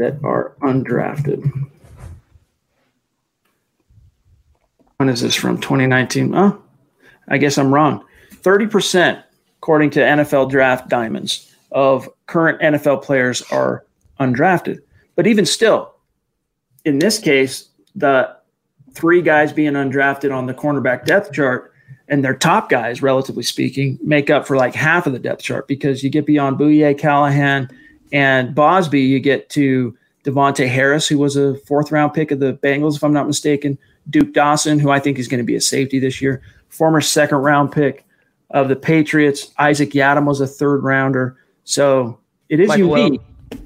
that 0.00 0.18
are 0.24 0.54
undrafted. 0.62 1.68
When 4.96 5.08
is 5.10 5.20
this 5.20 5.34
from? 5.34 5.60
2019. 5.60 6.34
Oh, 6.34 6.60
I 7.28 7.38
guess 7.38 7.58
I'm 7.58 7.72
wrong. 7.72 8.04
30%, 8.32 9.22
according 9.58 9.90
to 9.90 10.00
NFL 10.00 10.50
Draft 10.50 10.88
Diamonds, 10.88 11.54
of 11.70 12.08
current 12.26 12.60
NFL 12.60 13.02
players 13.02 13.42
are 13.52 13.84
undrafted. 14.18 14.80
But 15.16 15.26
even 15.26 15.44
still, 15.44 15.94
in 16.84 16.98
this 16.98 17.18
case, 17.18 17.68
the 17.94 18.34
three 18.92 19.20
guys 19.20 19.52
being 19.52 19.74
undrafted 19.74 20.34
on 20.34 20.46
the 20.46 20.54
cornerback 20.54 21.04
depth 21.04 21.32
chart 21.32 21.72
and 22.08 22.24
their 22.24 22.34
top 22.34 22.70
guys, 22.70 23.02
relatively 23.02 23.42
speaking, 23.42 23.98
make 24.02 24.30
up 24.30 24.46
for 24.46 24.56
like 24.56 24.74
half 24.74 25.06
of 25.06 25.12
the 25.12 25.18
depth 25.18 25.42
chart 25.42 25.68
because 25.68 26.02
you 26.02 26.08
get 26.10 26.26
beyond 26.26 26.58
Bouye, 26.58 26.98
Callahan, 26.98 27.68
and 28.12 28.54
Bausby, 28.54 29.06
you 29.06 29.20
get 29.20 29.48
to 29.50 29.96
Davontae 30.24 30.68
Harris, 30.68 31.08
who 31.08 31.18
was 31.18 31.36
a 31.36 31.56
fourth 31.58 31.92
round 31.92 32.14
pick 32.14 32.30
of 32.30 32.40
the 32.40 32.54
Bengals, 32.54 32.96
if 32.96 33.04
I'm 33.04 33.12
not 33.12 33.26
mistaken. 33.26 33.78
Duke 34.08 34.32
Dawson, 34.32 34.78
who 34.78 34.90
I 34.90 34.98
think 34.98 35.18
is 35.18 35.28
going 35.28 35.38
to 35.38 35.44
be 35.44 35.56
a 35.56 35.60
safety 35.60 35.98
this 35.98 36.20
year, 36.20 36.42
former 36.68 37.00
second 37.00 37.38
round 37.38 37.72
pick 37.72 38.04
of 38.50 38.68
the 38.68 38.76
Patriots. 38.76 39.52
Isaac 39.58 39.90
Yiadom 39.90 40.26
was 40.26 40.40
a 40.40 40.46
third 40.46 40.82
rounder. 40.82 41.36
So 41.64 42.18
it 42.48 42.60
is 42.60 42.68
Michael 42.68 42.98
unique. 42.98 43.20
O. 43.20 43.56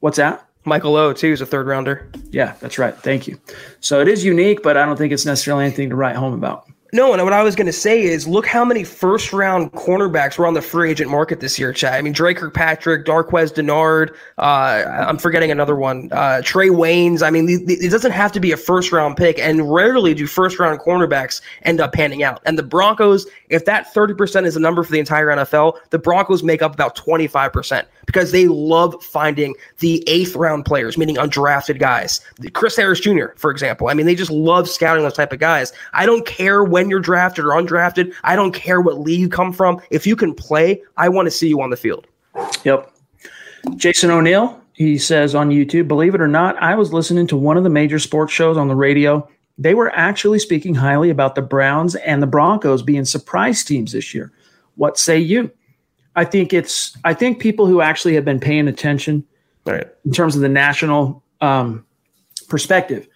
What's 0.00 0.16
that? 0.16 0.46
Michael 0.64 0.96
O, 0.96 1.12
too, 1.12 1.32
is 1.32 1.40
a 1.40 1.46
third 1.46 1.66
rounder. 1.66 2.10
Yeah, 2.30 2.54
that's 2.60 2.78
right. 2.78 2.94
Thank 2.94 3.26
you. 3.26 3.40
So 3.80 4.00
it 4.00 4.08
is 4.08 4.24
unique, 4.24 4.62
but 4.62 4.76
I 4.76 4.84
don't 4.84 4.96
think 4.96 5.12
it's 5.12 5.26
necessarily 5.26 5.64
anything 5.64 5.90
to 5.90 5.96
write 5.96 6.16
home 6.16 6.34
about. 6.34 6.66
No, 6.92 7.12
and 7.12 7.22
what 7.22 7.32
I 7.32 7.42
was 7.42 7.54
going 7.54 7.66
to 7.66 7.72
say 7.72 8.02
is 8.02 8.26
look 8.26 8.46
how 8.46 8.64
many 8.64 8.82
first 8.82 9.32
round 9.32 9.72
cornerbacks 9.72 10.38
were 10.38 10.46
on 10.46 10.54
the 10.54 10.62
free 10.62 10.90
agent 10.90 11.10
market 11.10 11.38
this 11.40 11.58
year, 11.58 11.72
Chad. 11.72 11.94
I 11.94 12.02
mean, 12.02 12.12
Dre 12.12 12.34
Kirkpatrick, 12.34 13.04
Darqueze 13.06 13.52
Dennard, 13.52 14.10
uh, 14.38 15.06
I'm 15.06 15.18
forgetting 15.18 15.52
another 15.52 15.76
one, 15.76 16.08
uh, 16.12 16.42
Trae 16.42 16.70
Waynes. 16.70 17.22
I 17.22 17.30
mean, 17.30 17.46
it 17.68 17.90
doesn't 17.90 18.10
have 18.12 18.32
to 18.32 18.40
be 18.40 18.50
a 18.50 18.56
first 18.56 18.90
round 18.90 19.16
pick, 19.16 19.38
and 19.38 19.72
rarely 19.72 20.14
do 20.14 20.26
first 20.26 20.58
round 20.58 20.80
cornerbacks 20.80 21.40
end 21.62 21.80
up 21.80 21.92
panning 21.92 22.22
out. 22.24 22.42
And 22.44 22.58
the 22.58 22.64
Broncos, 22.64 23.26
if 23.50 23.64
that 23.66 23.94
30% 23.94 24.44
is 24.46 24.56
a 24.56 24.60
number 24.60 24.82
for 24.82 24.90
the 24.90 24.98
entire 24.98 25.28
NFL, 25.28 25.78
the 25.90 25.98
Broncos 25.98 26.42
make 26.42 26.60
up 26.60 26.74
about 26.74 26.96
25% 26.96 27.84
because 28.06 28.32
they 28.32 28.48
love 28.48 29.02
finding 29.04 29.54
the 29.78 30.02
eighth 30.08 30.34
round 30.34 30.64
players, 30.64 30.98
meaning 30.98 31.14
undrafted 31.14 31.78
guys. 31.78 32.20
Chris 32.54 32.76
Harris 32.76 32.98
Jr., 32.98 33.26
for 33.36 33.52
example. 33.52 33.88
I 33.88 33.94
mean, 33.94 34.06
they 34.06 34.16
just 34.16 34.32
love 34.32 34.68
scouting 34.68 35.04
those 35.04 35.14
type 35.14 35.32
of 35.32 35.38
guys. 35.38 35.72
I 35.92 36.06
don't 36.06 36.26
care 36.26 36.64
when 36.80 36.88
you're 36.88 36.98
drafted 36.98 37.44
or 37.44 37.50
undrafted. 37.50 38.14
I 38.24 38.34
don't 38.36 38.52
care 38.52 38.80
what 38.80 39.00
league 39.00 39.20
you 39.20 39.28
come 39.28 39.52
from. 39.52 39.82
If 39.90 40.06
you 40.06 40.16
can 40.16 40.34
play, 40.34 40.82
I 40.96 41.10
want 41.10 41.26
to 41.26 41.30
see 41.30 41.46
you 41.46 41.60
on 41.60 41.68
the 41.68 41.76
field. 41.76 42.06
Yep. 42.64 42.90
Jason 43.76 44.10
O'Neill, 44.10 44.58
he 44.72 44.96
says 44.96 45.34
on 45.34 45.50
YouTube, 45.50 45.88
believe 45.88 46.14
it 46.14 46.22
or 46.22 46.28
not, 46.28 46.56
I 46.56 46.74
was 46.74 46.94
listening 46.94 47.26
to 47.26 47.36
one 47.36 47.58
of 47.58 47.64
the 47.64 47.70
major 47.70 47.98
sports 47.98 48.32
shows 48.32 48.56
on 48.56 48.68
the 48.68 48.74
radio. 48.74 49.28
They 49.58 49.74
were 49.74 49.94
actually 49.94 50.38
speaking 50.38 50.74
highly 50.74 51.10
about 51.10 51.34
the 51.34 51.42
Browns 51.42 51.96
and 51.96 52.22
the 52.22 52.26
Broncos 52.26 52.82
being 52.82 53.04
surprise 53.04 53.62
teams 53.62 53.92
this 53.92 54.14
year. 54.14 54.32
What 54.76 54.96
say 54.96 55.18
you? 55.18 55.50
I 56.16 56.24
think 56.24 56.54
it's 56.54 56.96
I 57.04 57.12
think 57.12 57.40
people 57.40 57.66
who 57.66 57.82
actually 57.82 58.14
have 58.14 58.24
been 58.24 58.40
paying 58.40 58.68
attention 58.68 59.26
right. 59.66 59.86
in 60.06 60.12
terms 60.12 60.34
of 60.34 60.40
the 60.40 60.48
national 60.48 61.22
um, 61.42 61.84
perspective, 62.48 63.06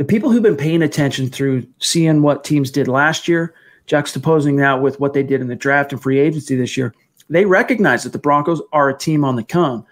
the 0.00 0.04
people 0.06 0.30
who've 0.30 0.42
been 0.42 0.56
paying 0.56 0.80
attention 0.80 1.28
through 1.28 1.66
seeing 1.78 2.22
what 2.22 2.42
teams 2.42 2.70
did 2.70 2.88
last 2.88 3.28
year, 3.28 3.52
juxtaposing 3.86 4.56
that 4.56 4.80
with 4.80 4.98
what 4.98 5.12
they 5.12 5.22
did 5.22 5.42
in 5.42 5.48
the 5.48 5.54
draft 5.54 5.92
and 5.92 6.00
free 6.00 6.18
agency 6.18 6.56
this 6.56 6.74
year, 6.74 6.94
they 7.28 7.44
recognize 7.44 8.02
that 8.02 8.14
the 8.14 8.18
Broncos 8.18 8.62
are 8.72 8.88
a 8.88 8.96
team 8.96 9.26
on 9.26 9.36
the 9.36 9.44
come. 9.44 9.84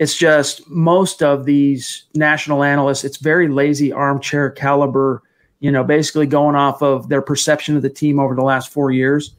It's 0.00 0.16
just 0.16 0.68
most 0.68 1.22
of 1.22 1.44
these 1.44 2.06
national 2.12 2.64
analysts, 2.64 3.04
it's 3.04 3.18
very 3.18 3.46
lazy 3.46 3.92
armchair 3.92 4.50
caliber, 4.50 5.22
you 5.60 5.70
know, 5.70 5.84
basically 5.84 6.26
going 6.26 6.56
off 6.56 6.82
of 6.82 7.08
their 7.08 7.22
perception 7.22 7.76
of 7.76 7.82
the 7.82 7.88
team 7.88 8.18
over 8.18 8.34
the 8.34 8.42
last 8.42 8.68
four 8.68 8.90
years. 8.90 9.32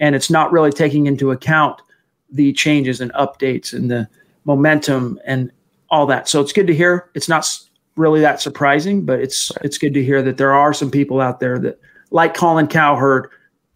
And 0.00 0.16
it's 0.16 0.28
not 0.28 0.50
really 0.50 0.72
taking 0.72 1.06
into 1.06 1.30
account 1.30 1.80
the 2.32 2.52
changes 2.52 3.00
and 3.00 3.12
updates 3.12 3.72
and 3.72 3.88
the 3.88 4.08
momentum 4.44 5.20
and 5.24 5.52
all 5.88 6.06
that. 6.06 6.28
So 6.28 6.40
it's 6.40 6.52
good 6.52 6.66
to 6.66 6.74
hear. 6.74 7.10
It's 7.14 7.28
not 7.28 7.46
really 7.96 8.20
that 8.20 8.40
surprising, 8.40 9.04
but 9.04 9.20
it's 9.20 9.50
right. 9.52 9.64
it's 9.64 9.78
good 9.78 9.94
to 9.94 10.04
hear 10.04 10.22
that 10.22 10.36
there 10.36 10.52
are 10.52 10.72
some 10.72 10.90
people 10.90 11.20
out 11.20 11.40
there 11.40 11.58
that, 11.58 11.80
like 12.10 12.34
Colin 12.34 12.66
Cowherd, 12.66 13.28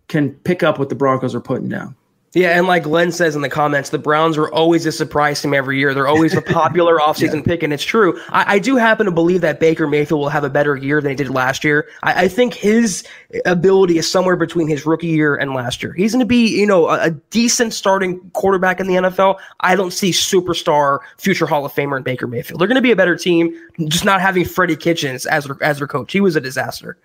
can 0.09 0.31
pick 0.31 0.63
up 0.63 0.79
what 0.79 0.89
the 0.89 0.95
Broncos 0.95 1.35
are 1.35 1.41
putting 1.41 1.69
down. 1.69 1.95
Yeah, 2.37 2.59
and 2.59 2.67
like 2.67 2.83
Glenn 2.83 3.13
says 3.13 3.35
in 3.35 3.41
the 3.41 3.49
comments, 3.49 3.89
the 3.89 3.99
Browns 3.99 4.37
are 4.37 4.53
always 4.53 4.85
a 4.85 4.93
surprise 4.93 5.41
team 5.41 5.55
every 5.55 5.79
year. 5.79 5.95
They're 5.95 6.07
always 6.07 6.35
a 6.35 6.43
popular 6.43 6.99
offseason 7.01 7.37
yeah. 7.37 7.45
pick, 7.45 7.63
and 7.63 7.73
it's 7.73 7.83
true. 7.83 8.21
I, 8.29 8.57
I, 8.57 8.59
do 8.59 8.77
happen 8.77 9.07
to 9.07 9.11
believe 9.11 9.41
that 9.41 9.59
Baker 9.59 9.87
Mayfield 9.87 10.21
will 10.21 10.29
have 10.29 10.45
a 10.45 10.51
better 10.51 10.77
year 10.77 11.01
than 11.01 11.13
he 11.13 11.17
did 11.17 11.31
last 11.31 11.65
year. 11.65 11.89
I, 12.03 12.25
I 12.25 12.29
think 12.29 12.53
his 12.53 13.09
ability 13.47 13.97
is 13.97 14.11
somewhere 14.11 14.37
between 14.37 14.69
his 14.69 14.85
rookie 14.85 15.07
year 15.07 15.35
and 15.35 15.55
last 15.55 15.83
year. 15.83 15.95
He's 15.95 16.13
going 16.13 16.21
to 16.21 16.27
be, 16.27 16.47
you 16.47 16.67
know, 16.67 16.91
a, 16.91 17.07
a, 17.07 17.11
decent 17.31 17.73
starting 17.73 18.21
quarterback 18.35 18.81
in 18.81 18.87
the 18.87 18.97
NFL. 18.97 19.39
I 19.61 19.75
don't 19.75 19.93
see 19.93 20.11
superstar, 20.11 20.99
future 21.17 21.47
Hall 21.47 21.65
of 21.65 21.73
Famer 21.73 21.97
in 21.97 22.03
Baker 22.03 22.27
Mayfield. 22.27 22.61
They're 22.61 22.69
going 22.69 22.77
to 22.77 22.83
be 22.83 22.93
a 22.93 22.97
better 22.97 23.17
team, 23.17 23.59
just 23.87 24.05
not 24.05 24.21
having 24.21 24.45
Freddie 24.45 24.77
Kitchens 24.77 25.25
as 25.25 25.47
their, 25.47 25.57
as 25.63 25.79
their 25.79 25.87
coach. 25.87 26.13
He 26.13 26.21
was 26.21 26.37
a 26.37 26.43
disaster. 26.43 26.99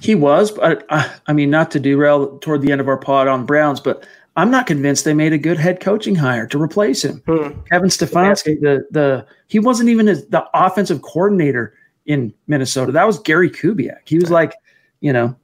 He 0.00 0.14
was, 0.14 0.50
but 0.50 0.84
uh, 0.90 1.08
I 1.26 1.32
mean, 1.32 1.48
not 1.48 1.70
to 1.70 1.80
derail 1.80 2.38
toward 2.38 2.60
the 2.60 2.70
end 2.70 2.82
of 2.82 2.88
our 2.88 2.98
pod 2.98 3.28
on 3.28 3.46
Browns, 3.46 3.80
but 3.80 4.06
I'm 4.36 4.50
not 4.50 4.66
convinced 4.66 5.04
they 5.04 5.14
made 5.14 5.32
a 5.32 5.38
good 5.38 5.58
head 5.58 5.80
coaching 5.80 6.16
hire 6.16 6.46
to 6.48 6.60
replace 6.60 7.04
him. 7.04 7.22
Hmm. 7.26 7.60
Kevin 7.70 7.88
Stefanski, 7.88 8.60
the 8.60 8.86
the 8.90 9.26
he 9.46 9.58
wasn't 9.58 9.90
even 9.90 10.06
the 10.06 10.44
offensive 10.54 11.02
coordinator 11.02 11.74
in 12.06 12.34
Minnesota. 12.46 12.92
That 12.92 13.06
was 13.06 13.18
Gary 13.20 13.50
Kubiak. 13.50 14.00
He 14.04 14.18
was 14.18 14.30
like, 14.30 14.54
you 15.00 15.12
know, 15.12 15.36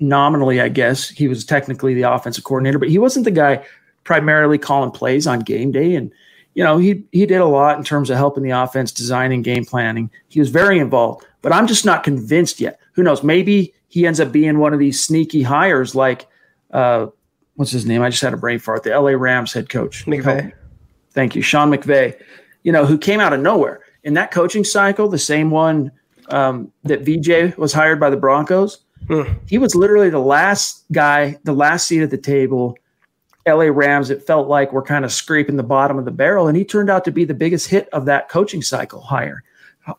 nominally, 0.00 0.60
I 0.60 0.68
guess 0.68 1.08
he 1.08 1.28
was 1.28 1.44
technically 1.44 1.94
the 1.94 2.02
offensive 2.02 2.44
coordinator, 2.44 2.78
but 2.78 2.88
he 2.88 2.98
wasn't 2.98 3.26
the 3.26 3.30
guy 3.30 3.64
primarily 4.04 4.56
calling 4.56 4.90
plays 4.90 5.26
on 5.26 5.40
game 5.40 5.70
day. 5.70 5.94
And 5.94 6.10
you 6.54 6.64
know, 6.64 6.78
he 6.78 7.04
he 7.12 7.26
did 7.26 7.42
a 7.42 7.46
lot 7.46 7.76
in 7.76 7.84
terms 7.84 8.08
of 8.08 8.16
helping 8.16 8.42
the 8.42 8.50
offense, 8.50 8.90
designing 8.90 9.42
game 9.42 9.66
planning. 9.66 10.10
He 10.28 10.40
was 10.40 10.48
very 10.48 10.78
involved, 10.78 11.26
but 11.42 11.52
I'm 11.52 11.66
just 11.66 11.84
not 11.84 12.04
convinced 12.04 12.58
yet. 12.58 12.80
Who 12.92 13.02
knows? 13.02 13.22
Maybe 13.22 13.74
he 13.88 14.06
ends 14.06 14.18
up 14.18 14.32
being 14.32 14.58
one 14.58 14.72
of 14.72 14.78
these 14.78 15.02
sneaky 15.02 15.42
hires 15.42 15.94
like. 15.94 16.26
Uh, 16.70 17.08
what's 17.60 17.72
his 17.72 17.84
name? 17.84 18.00
I 18.00 18.08
just 18.08 18.22
had 18.22 18.32
a 18.32 18.38
brain 18.38 18.58
fart. 18.58 18.84
The 18.84 18.98
LA 18.98 19.10
Rams 19.10 19.52
head 19.52 19.68
coach. 19.68 20.06
McVay. 20.06 20.50
Thank 21.10 21.36
you. 21.36 21.42
Sean 21.42 21.70
McVay, 21.70 22.18
you 22.62 22.72
know, 22.72 22.86
who 22.86 22.96
came 22.96 23.20
out 23.20 23.34
of 23.34 23.40
nowhere. 23.40 23.80
In 24.02 24.14
that 24.14 24.30
coaching 24.30 24.64
cycle, 24.64 25.08
the 25.08 25.18
same 25.18 25.50
one 25.50 25.92
um, 26.30 26.72
that 26.84 27.02
VJ 27.02 27.58
was 27.58 27.74
hired 27.74 28.00
by 28.00 28.08
the 28.08 28.16
Broncos, 28.16 28.78
mm. 29.08 29.38
he 29.46 29.58
was 29.58 29.74
literally 29.74 30.08
the 30.08 30.20
last 30.20 30.86
guy, 30.90 31.38
the 31.44 31.52
last 31.52 31.86
seat 31.86 32.00
at 32.00 32.08
the 32.08 32.16
table. 32.16 32.78
LA 33.46 33.64
Rams, 33.64 34.08
it 34.08 34.26
felt 34.26 34.48
like 34.48 34.72
we're 34.72 34.80
kind 34.80 35.04
of 35.04 35.12
scraping 35.12 35.58
the 35.58 35.62
bottom 35.62 35.98
of 35.98 36.06
the 36.06 36.10
barrel. 36.10 36.48
And 36.48 36.56
he 36.56 36.64
turned 36.64 36.88
out 36.88 37.04
to 37.04 37.12
be 37.12 37.26
the 37.26 37.34
biggest 37.34 37.68
hit 37.68 37.90
of 37.90 38.06
that 38.06 38.30
coaching 38.30 38.62
cycle 38.62 39.02
hire, 39.02 39.44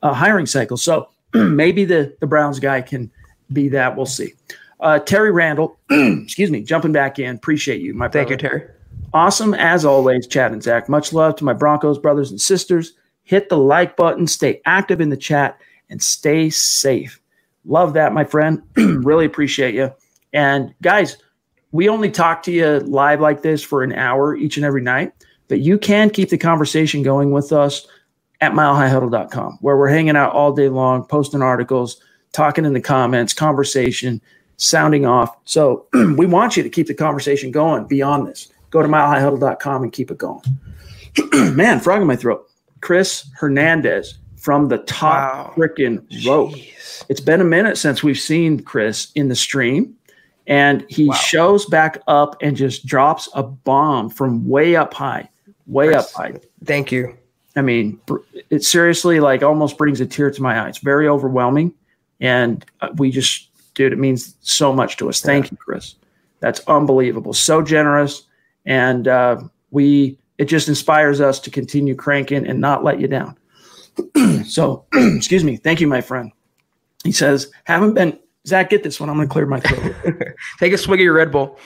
uh, 0.01 0.13
hiring 0.13 0.47
cycle. 0.47 0.77
So 0.77 1.09
maybe 1.35 1.85
the, 1.85 2.17
the 2.21 2.27
Browns 2.27 2.59
guy 2.59 2.81
can 2.81 3.11
be 3.53 3.69
that. 3.69 3.95
We'll 3.95 4.07
see. 4.07 4.33
Uh, 4.81 4.99
Terry 4.99 5.31
Randall, 5.31 5.77
excuse 5.89 6.49
me, 6.49 6.61
jumping 6.63 6.91
back 6.91 7.19
in. 7.19 7.35
Appreciate 7.35 7.81
you, 7.81 7.93
my 7.93 8.07
Thank 8.07 8.29
brother. 8.29 8.43
you, 8.43 8.49
Terry. 8.49 8.69
Awesome 9.13 9.53
as 9.53 9.85
always, 9.85 10.25
Chad 10.25 10.51
and 10.51 10.63
Zach. 10.63 10.89
Much 10.89 11.13
love 11.13 11.35
to 11.35 11.43
my 11.43 11.53
Broncos 11.53 11.99
brothers 11.99 12.31
and 12.31 12.41
sisters. 12.41 12.93
Hit 13.23 13.49
the 13.49 13.57
like 13.57 13.95
button, 13.95 14.25
stay 14.25 14.61
active 14.65 14.99
in 14.99 15.09
the 15.09 15.17
chat, 15.17 15.59
and 15.89 16.01
stay 16.01 16.49
safe. 16.49 17.19
Love 17.65 17.93
that, 17.93 18.13
my 18.13 18.23
friend. 18.23 18.61
really 18.75 19.25
appreciate 19.25 19.75
you. 19.75 19.93
And 20.33 20.73
guys, 20.81 21.17
we 21.71 21.87
only 21.87 22.09
talk 22.09 22.41
to 22.43 22.51
you 22.51 22.79
live 22.79 23.21
like 23.21 23.43
this 23.43 23.63
for 23.63 23.83
an 23.83 23.93
hour 23.93 24.35
each 24.35 24.57
and 24.57 24.65
every 24.65 24.81
night, 24.81 25.13
but 25.47 25.59
you 25.59 25.77
can 25.77 26.09
keep 26.09 26.29
the 26.29 26.37
conversation 26.37 27.03
going 27.03 27.31
with 27.31 27.51
us 27.51 27.85
at 28.39 28.53
milehighhuddle.com, 28.53 29.59
where 29.61 29.77
we're 29.77 29.87
hanging 29.87 30.15
out 30.15 30.33
all 30.33 30.51
day 30.51 30.69
long, 30.69 31.05
posting 31.05 31.41
articles, 31.43 32.01
talking 32.33 32.65
in 32.65 32.73
the 32.73 32.81
comments, 32.81 33.33
conversation 33.33 34.19
sounding 34.61 35.05
off. 35.05 35.35
So 35.45 35.87
we 35.93 36.25
want 36.25 36.55
you 36.55 36.63
to 36.63 36.69
keep 36.69 36.87
the 36.87 36.93
conversation 36.93 37.51
going 37.51 37.85
beyond 37.85 38.27
this. 38.27 38.51
Go 38.69 38.81
to 38.81 38.87
milehighhuddle.com 38.87 39.83
and 39.83 39.91
keep 39.91 40.11
it 40.11 40.17
going. 40.17 40.41
Man, 41.55 41.79
frog 41.79 42.01
in 42.01 42.07
my 42.07 42.15
throat. 42.15 42.47
Chris 42.79 43.29
Hernandez 43.35 44.17
from 44.37 44.69
the 44.69 44.79
top 44.79 45.13
wow. 45.13 45.53
freaking 45.55 46.03
rope. 46.25 46.53
It's 47.09 47.19
been 47.19 47.41
a 47.41 47.45
minute 47.45 47.77
since 47.77 48.01
we've 48.01 48.19
seen 48.19 48.63
Chris 48.63 49.11
in 49.13 49.27
the 49.27 49.35
stream, 49.35 49.95
and 50.47 50.85
he 50.89 51.07
wow. 51.07 51.15
shows 51.15 51.65
back 51.65 52.01
up 52.07 52.35
and 52.41 52.55
just 52.55 52.85
drops 52.85 53.29
a 53.35 53.43
bomb 53.43 54.09
from 54.09 54.47
way 54.47 54.75
up 54.75 54.93
high, 54.93 55.29
way 55.67 55.87
Chris, 55.87 56.05
up 56.05 56.11
high. 56.13 56.39
Thank 56.65 56.91
you. 56.91 57.15
I 57.55 57.61
mean, 57.61 57.99
it 58.49 58.63
seriously 58.63 59.19
like 59.19 59.43
almost 59.43 59.77
brings 59.77 59.99
a 60.01 60.05
tear 60.05 60.31
to 60.31 60.41
my 60.41 60.59
eye. 60.59 60.69
It's 60.69 60.79
very 60.79 61.07
overwhelming, 61.07 61.73
and 62.19 62.65
uh, 62.79 62.89
we 62.95 63.11
just 63.11 63.50
dude, 63.81 63.93
it 63.93 63.99
means 63.99 64.35
so 64.41 64.71
much 64.71 64.97
to 64.97 65.09
us. 65.09 65.21
Thank 65.21 65.45
yeah. 65.45 65.51
you, 65.53 65.57
Chris. 65.57 65.95
That's 66.39 66.59
unbelievable. 66.67 67.33
So 67.33 67.63
generous. 67.63 68.23
And 68.65 69.07
uh, 69.07 69.41
we, 69.71 70.19
it 70.37 70.45
just 70.45 70.67
inspires 70.67 71.19
us 71.19 71.39
to 71.39 71.49
continue 71.49 71.95
cranking 71.95 72.45
and 72.45 72.61
not 72.61 72.83
let 72.83 72.99
you 72.99 73.07
down. 73.07 73.35
so, 74.45 74.85
excuse 74.93 75.43
me. 75.43 75.57
Thank 75.57 75.81
you, 75.81 75.87
my 75.87 76.01
friend. 76.01 76.31
He 77.03 77.11
says, 77.11 77.51
haven't 77.63 77.95
been, 77.95 78.19
Zach, 78.45 78.69
get 78.69 78.83
this 78.83 78.99
one. 78.99 79.09
I'm 79.09 79.15
going 79.15 79.27
to 79.27 79.33
clear 79.33 79.47
my 79.47 79.59
throat. 79.59 79.95
Take 80.59 80.73
a 80.73 80.77
swig 80.77 80.99
of 80.99 81.03
your 81.03 81.13
Red 81.13 81.31
Bull. 81.31 81.57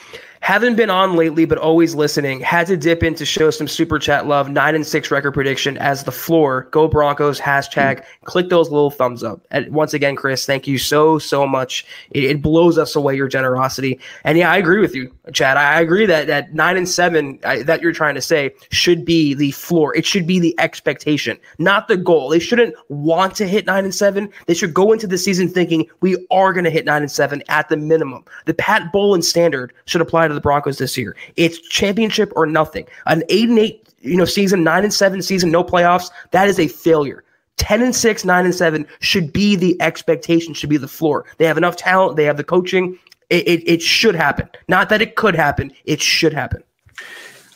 Haven't 0.46 0.76
been 0.76 0.90
on 0.90 1.16
lately, 1.16 1.44
but 1.44 1.58
always 1.58 1.96
listening. 1.96 2.38
Had 2.38 2.68
to 2.68 2.76
dip 2.76 3.02
in 3.02 3.16
to 3.16 3.26
show 3.26 3.50
some 3.50 3.66
super 3.66 3.98
chat 3.98 4.28
love. 4.28 4.48
Nine 4.48 4.76
and 4.76 4.86
six 4.86 5.10
record 5.10 5.32
prediction 5.32 5.76
as 5.78 6.04
the 6.04 6.12
floor. 6.12 6.68
Go 6.70 6.86
Broncos. 6.86 7.40
Hashtag. 7.40 8.04
Click 8.22 8.48
those 8.48 8.70
little 8.70 8.92
thumbs 8.92 9.24
up. 9.24 9.44
And 9.50 9.74
once 9.74 9.92
again, 9.92 10.14
Chris, 10.14 10.46
thank 10.46 10.68
you 10.68 10.78
so 10.78 11.18
so 11.18 11.48
much. 11.48 11.84
It, 12.12 12.22
it, 12.22 12.42
blows 12.42 12.78
us 12.78 12.94
away 12.94 13.16
your 13.16 13.26
generosity. 13.26 13.98
And 14.22 14.38
yeah, 14.38 14.48
I 14.48 14.56
agree 14.56 14.78
with 14.78 14.94
you, 14.94 15.12
Chad. 15.32 15.56
I 15.56 15.80
agree 15.80 16.06
that 16.06 16.26
that 16.28 16.54
nine 16.54 16.76
and 16.76 16.88
seven 16.88 17.38
I, 17.44 17.62
that 17.62 17.82
you're 17.82 17.92
trying 17.92 18.14
to 18.14 18.20
say 18.20 18.54
should 18.70 19.04
be 19.04 19.34
the 19.34 19.50
floor. 19.52 19.94
It 19.96 20.06
should 20.06 20.26
be 20.26 20.38
the 20.38 20.54
expectation, 20.58 21.38
not 21.58 21.88
the 21.88 21.96
goal. 21.96 22.28
They 22.28 22.38
shouldn't 22.38 22.74
want 22.88 23.34
to 23.36 23.48
hit 23.48 23.66
nine 23.66 23.84
and 23.84 23.94
seven. 23.94 24.30
They 24.46 24.54
should 24.54 24.72
go 24.72 24.92
into 24.92 25.06
the 25.06 25.18
season 25.18 25.48
thinking 25.48 25.86
we 26.00 26.16
are 26.30 26.52
going 26.52 26.64
to 26.64 26.70
hit 26.70 26.84
nine 26.84 27.02
and 27.02 27.10
seven 27.10 27.42
at 27.48 27.68
the 27.68 27.76
minimum. 27.76 28.24
The 28.44 28.54
Pat 28.54 28.92
Bowlen 28.92 29.22
standard 29.22 29.72
should 29.86 30.00
apply 30.00 30.28
to 30.28 30.34
the 30.34 30.40
Broncos 30.40 30.78
this 30.78 30.96
year. 30.96 31.16
It's 31.36 31.58
championship 31.58 32.32
or 32.36 32.46
nothing. 32.46 32.86
An 33.06 33.24
eight 33.28 33.48
and 33.48 33.58
eight, 33.58 33.88
you 34.00 34.16
know, 34.16 34.24
season, 34.24 34.62
nine 34.62 34.84
and 34.84 34.94
seven 34.94 35.22
season, 35.22 35.50
no 35.50 35.64
playoffs. 35.64 36.10
That 36.30 36.48
is 36.48 36.60
a 36.60 36.68
failure. 36.68 37.24
10 37.56 37.82
and 37.82 37.96
6, 37.96 38.24
9 38.24 38.44
and 38.44 38.54
7 38.54 38.86
should 39.00 39.32
be 39.32 39.56
the 39.56 39.80
expectation, 39.80 40.52
should 40.52 40.68
be 40.68 40.76
the 40.76 40.86
floor. 40.86 41.24
They 41.38 41.46
have 41.46 41.56
enough 41.56 41.76
talent, 41.76 42.16
they 42.16 42.24
have 42.24 42.36
the 42.36 42.44
coaching. 42.44 42.98
It, 43.28 43.48
it, 43.48 43.68
it, 43.68 43.82
should 43.82 44.14
happen. 44.14 44.48
Not 44.68 44.88
that 44.88 45.02
it 45.02 45.16
could 45.16 45.34
happen, 45.34 45.72
it 45.84 46.00
should 46.00 46.32
happen. 46.32 46.62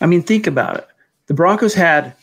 I 0.01 0.07
mean, 0.07 0.23
think 0.23 0.47
about 0.47 0.77
it. 0.77 0.89
The 1.27 1.35
Broncos 1.35 1.75
had 1.75 2.15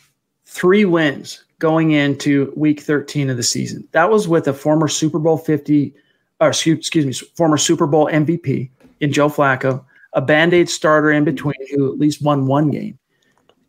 three 0.44 0.84
wins 0.84 1.44
going 1.58 1.92
into 1.92 2.52
week 2.56 2.80
13 2.80 3.30
of 3.30 3.36
the 3.36 3.42
season. 3.42 3.88
That 3.92 4.10
was 4.10 4.28
with 4.28 4.48
a 4.48 4.52
former 4.52 4.88
Super 4.88 5.18
Bowl 5.18 5.38
50, 5.38 5.94
or 6.40 6.48
excuse, 6.48 6.78
excuse 6.78 7.06
me, 7.06 7.28
former 7.36 7.56
Super 7.56 7.86
Bowl 7.86 8.06
MVP 8.06 8.70
in 9.00 9.12
Joe 9.12 9.28
Flacco, 9.28 9.84
a 10.12 10.20
band 10.20 10.52
aid 10.52 10.68
starter 10.68 11.10
in 11.10 11.24
between 11.24 11.54
who 11.70 11.92
at 11.92 11.98
least 11.98 12.22
won 12.22 12.46
one 12.46 12.70
game. 12.70 12.98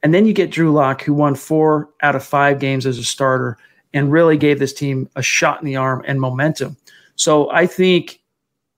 And 0.04 0.14
then 0.14 0.26
you 0.26 0.34
get 0.34 0.52
Drew 0.52 0.72
Lock, 0.72 1.02
who 1.02 1.14
won 1.14 1.36
four 1.36 1.90
out 2.02 2.16
of 2.16 2.24
five 2.24 2.60
games 2.60 2.86
as 2.86 2.98
a 2.98 3.04
starter 3.04 3.58
and 3.94 4.12
really 4.12 4.38
gave 4.38 4.60
this 4.60 4.74
team 4.74 5.10
a 5.16 5.22
shot 5.22 5.60
in 5.60 5.66
the 5.66 5.76
arm 5.76 6.04
and 6.08 6.22
momentum. 6.22 6.78
So 7.16 7.50
I 7.52 7.66
think 7.66 8.19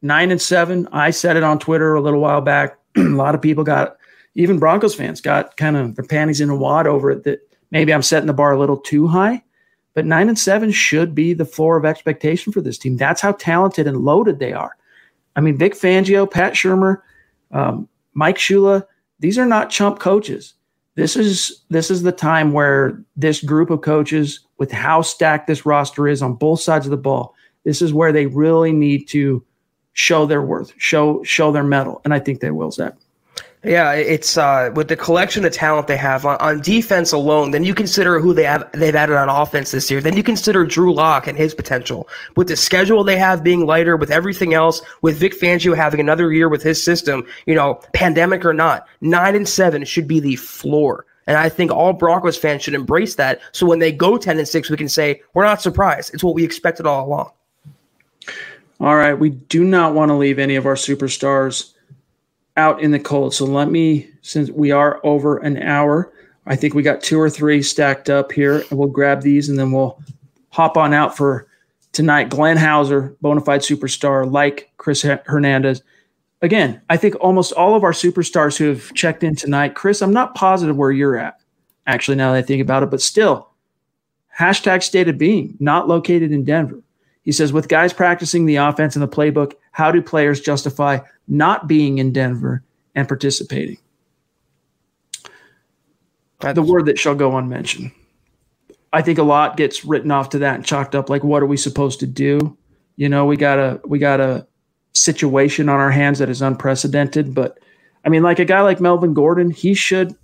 nine 0.02 0.32
and 0.32 0.42
seven, 0.42 0.88
I 0.92 1.12
said 1.12 1.38
it 1.38 1.44
on 1.44 1.60
Twitter 1.60 1.94
a 1.94 2.02
little 2.02 2.20
while 2.20 2.42
back. 2.42 2.78
a 2.98 3.02
lot 3.02 3.36
of 3.36 3.42
people 3.42 3.64
got, 3.64 3.98
even 4.36 4.60
Broncos 4.60 4.96
fans 4.96 5.22
got 5.22 5.58
kind 5.58 5.78
of 5.78 5.96
their 5.96 6.06
panties 6.06 6.42
in 6.42 6.50
a 6.50 6.56
wad 6.56 6.88
over 6.88 7.12
it 7.12 7.24
that 7.24 7.40
maybe 7.72 7.94
I'm 7.94 8.02
setting 8.02 8.28
the 8.28 8.34
bar 8.34 8.52
a 8.52 8.60
little 8.60 8.78
too 8.78 9.08
high. 9.08 9.44
But 9.94 10.06
nine 10.06 10.30
and 10.30 10.40
seven 10.40 10.72
should 10.72 11.14
be 11.14 11.34
the 11.34 11.46
floor 11.46 11.76
of 11.76 11.86
expectation 11.86 12.54
for 12.54 12.62
this 12.62 12.78
team. 12.78 12.96
That's 12.96 13.22
how 13.22 13.34
talented 13.34 13.88
and 13.88 13.98
loaded 13.98 14.40
they 14.40 14.54
are. 14.54 14.78
I 15.36 15.42
mean, 15.42 15.58
Vic 15.58 15.74
Fangio, 15.74 16.30
Pat 16.30 16.54
Shurmur, 16.54 17.02
um, 17.52 17.90
Mike 18.14 18.38
Shula, 18.38 18.86
these 19.20 19.38
are 19.38 19.46
not 19.46 19.70
chump 19.70 20.00
coaches. 20.00 20.54
This 20.96 21.16
is 21.16 21.64
this 21.70 21.90
is 21.90 22.04
the 22.04 22.12
time 22.12 22.52
where 22.52 23.02
this 23.16 23.42
group 23.42 23.70
of 23.70 23.82
coaches, 23.82 24.42
with 24.58 24.72
how 24.72 25.02
stacked 25.02 25.48
this 25.48 25.66
roster 25.66 26.08
is 26.08 26.22
on 26.22 26.36
both 26.36 26.60
sides 26.60 26.86
of 26.86 26.92
the 26.92 26.98
ball, 26.98 27.34
this 27.64 27.82
is 27.82 27.94
where 27.94 28.12
they 28.12 28.26
really 28.26 28.74
need 28.74 29.08
to 29.10 29.44
show 29.94 30.26
their 30.26 30.42
worth, 30.42 30.74
show 30.78 31.24
show 31.24 31.52
their 31.52 31.64
metal, 31.64 32.02
and 32.04 32.14
I 32.14 32.20
think 32.20 32.40
they 32.40 32.52
will, 32.52 32.72
Zach. 32.72 32.96
Yeah, 33.64 33.94
it's 33.94 34.38
uh, 34.38 34.72
with 34.74 34.88
the 34.88 34.96
collection 34.96 35.46
of 35.46 35.54
talent 35.54 35.86
they 35.86 35.98
have 35.98 36.26
on, 36.26 36.38
on 36.38 36.62
defense 36.62 37.12
alone. 37.12 37.52
Then 37.52 37.64
you 37.64 37.76
consider 37.76 38.20
who 38.20 38.34
they 38.34 38.44
have 38.44 38.68
they've 38.72 38.96
added 38.96 39.16
on 39.16 39.30
offense 39.30 39.70
this 39.70 39.92
year. 39.92 40.02
Then 40.02 40.18
you 40.18 40.24
consider 40.24 40.66
Drew 40.66 40.92
Lock 40.92 41.28
and 41.28 41.38
his 41.38 41.54
potential. 41.54 42.10
With 42.36 42.48
the 42.48 42.56
schedule 42.56 43.04
they 43.04 43.18
have 43.18 43.44
being 43.44 43.68
lighter, 43.68 43.98
with 43.98 44.10
everything 44.10 44.56
else, 44.56 44.82
with 45.04 45.18
Vic 45.18 45.40
Fangio 45.40 45.76
having 45.76 46.00
another 46.00 46.34
year 46.34 46.50
with 46.50 46.64
his 46.64 46.84
system, 46.84 47.24
you 47.46 47.54
know, 47.54 47.76
pandemic 47.94 48.46
or 48.46 48.54
not, 48.54 48.88
nine 49.02 49.36
and 49.36 49.48
seven 49.48 49.86
should 49.86 50.08
be 50.08 50.20
the 50.20 50.38
floor. 50.38 51.06
And 51.28 51.38
I 51.38 51.48
think 51.48 51.72
all 51.72 51.94
Broncos 51.94 52.38
fans 52.38 52.64
should 52.64 52.74
embrace 52.74 53.14
that. 53.16 53.42
So 53.52 53.68
when 53.68 53.78
they 53.78 53.92
go 53.92 54.18
10 54.18 54.40
and 54.40 54.48
6, 54.48 54.70
we 54.72 54.78
can 54.78 54.90
say, 54.90 55.22
we're 55.36 55.46
not 55.46 55.62
surprised. 55.62 56.16
It's 56.16 56.24
what 56.24 56.34
we 56.34 56.44
expected 56.44 56.88
all 56.88 57.06
along. 57.06 57.32
All 58.82 58.96
right. 58.96 59.14
We 59.14 59.30
do 59.30 59.64
not 59.64 59.94
want 59.94 60.10
to 60.10 60.16
leave 60.16 60.40
any 60.40 60.56
of 60.56 60.66
our 60.66 60.74
superstars 60.74 61.74
out 62.58 62.82
in 62.82 62.90
the 62.90 63.00
cold. 63.00 63.34
So 63.34 63.46
let 63.46 63.70
me, 63.70 64.10
since 64.24 64.50
we 64.50 64.72
are 64.72 65.00
over 65.04 65.38
an 65.38 65.62
hour, 65.62 66.12
I 66.48 66.56
think 66.56 66.74
we 66.74 66.82
got 66.82 67.04
two 67.04 67.20
or 67.20 67.30
three 67.30 67.62
stacked 67.62 68.10
up 68.10 68.32
here, 68.32 68.66
and 68.70 68.80
we'll 68.80 68.88
grab 68.88 69.22
these 69.22 69.50
and 69.50 69.60
then 69.60 69.72
we'll 69.72 70.02
hop 70.50 70.78
on 70.78 70.96
out 70.96 71.16
for 71.16 71.48
tonight. 71.92 72.30
Glenn 72.30 72.58
Hauser, 72.58 73.16
bona 73.22 73.42
fide 73.42 73.62
superstar, 73.62 74.30
like 74.30 74.72
Chris 74.78 75.04
Hernandez. 75.04 75.84
Again, 76.42 76.82
I 76.90 76.98
think 76.98 77.14
almost 77.22 77.54
all 77.54 77.76
of 77.76 77.84
our 77.84 77.92
superstars 77.92 78.58
who 78.58 78.66
have 78.70 78.92
checked 78.96 79.24
in 79.24 79.36
tonight, 79.36 79.76
Chris, 79.76 80.02
I'm 80.02 80.12
not 80.12 80.34
positive 80.34 80.76
where 80.76 80.92
you're 80.92 81.18
at, 81.18 81.40
actually, 81.86 82.18
now 82.18 82.32
that 82.32 82.40
I 82.40 82.42
think 82.42 82.64
about 82.64 82.82
it, 82.82 82.90
but 82.90 83.02
still, 83.02 83.50
hashtag 84.36 84.82
state 84.82 85.08
of 85.08 85.20
being, 85.20 85.56
not 85.60 85.88
located 85.88 86.32
in 86.32 86.44
Denver. 86.44 86.82
He 87.24 87.32
says, 87.32 87.54
with 87.54 87.68
guys 87.68 87.94
practicing 87.94 88.46
the 88.46 88.56
offense 88.56 88.96
in 88.96 89.02
the 89.02 89.08
playbook, 89.08 89.54
how 89.72 89.92
do 89.92 90.02
players 90.02 90.42
justify 90.42 91.00
not 91.28 91.68
being 91.68 92.00
in 92.00 92.12
Denver 92.12 92.64
and 92.96 93.08
participating? 93.08 93.78
That's, 96.40 96.56
the 96.56 96.64
word 96.64 96.88
that 96.88 96.98
shall 96.98 97.16
go 97.16 97.38
unmentioned. 97.38 97.92
I 98.94 99.02
think 99.02 99.20
a 99.20 99.24
lot 99.24 99.58
gets 99.58 99.86
written 99.86 100.12
off 100.12 100.30
to 100.30 100.40
that 100.40 100.56
and 100.56 100.66
chalked 100.66 100.96
up 100.96 101.10
like, 101.10 101.24
what 101.24 101.44
are 101.44 101.48
we 101.48 101.58
supposed 101.58 102.00
to 102.00 102.08
do? 102.08 102.58
You 102.98 103.10
know, 103.10 103.26
we 103.26 103.38
got 103.38 103.58
a 103.58 103.80
we 103.86 104.00
got 104.00 104.20
a 104.20 104.46
situation 104.94 105.70
on 105.70 105.80
our 105.80 105.92
hands 105.92 106.20
that 106.20 106.30
is 106.30 106.42
unprecedented. 106.42 107.34
But 107.34 107.60
I 108.04 108.10
mean, 108.10 108.24
like 108.24 108.40
a 108.40 108.46
guy 108.46 108.62
like 108.62 108.82
Melvin 108.82 109.14
Gordon, 109.14 109.50
he 109.50 109.74
should 109.74 110.16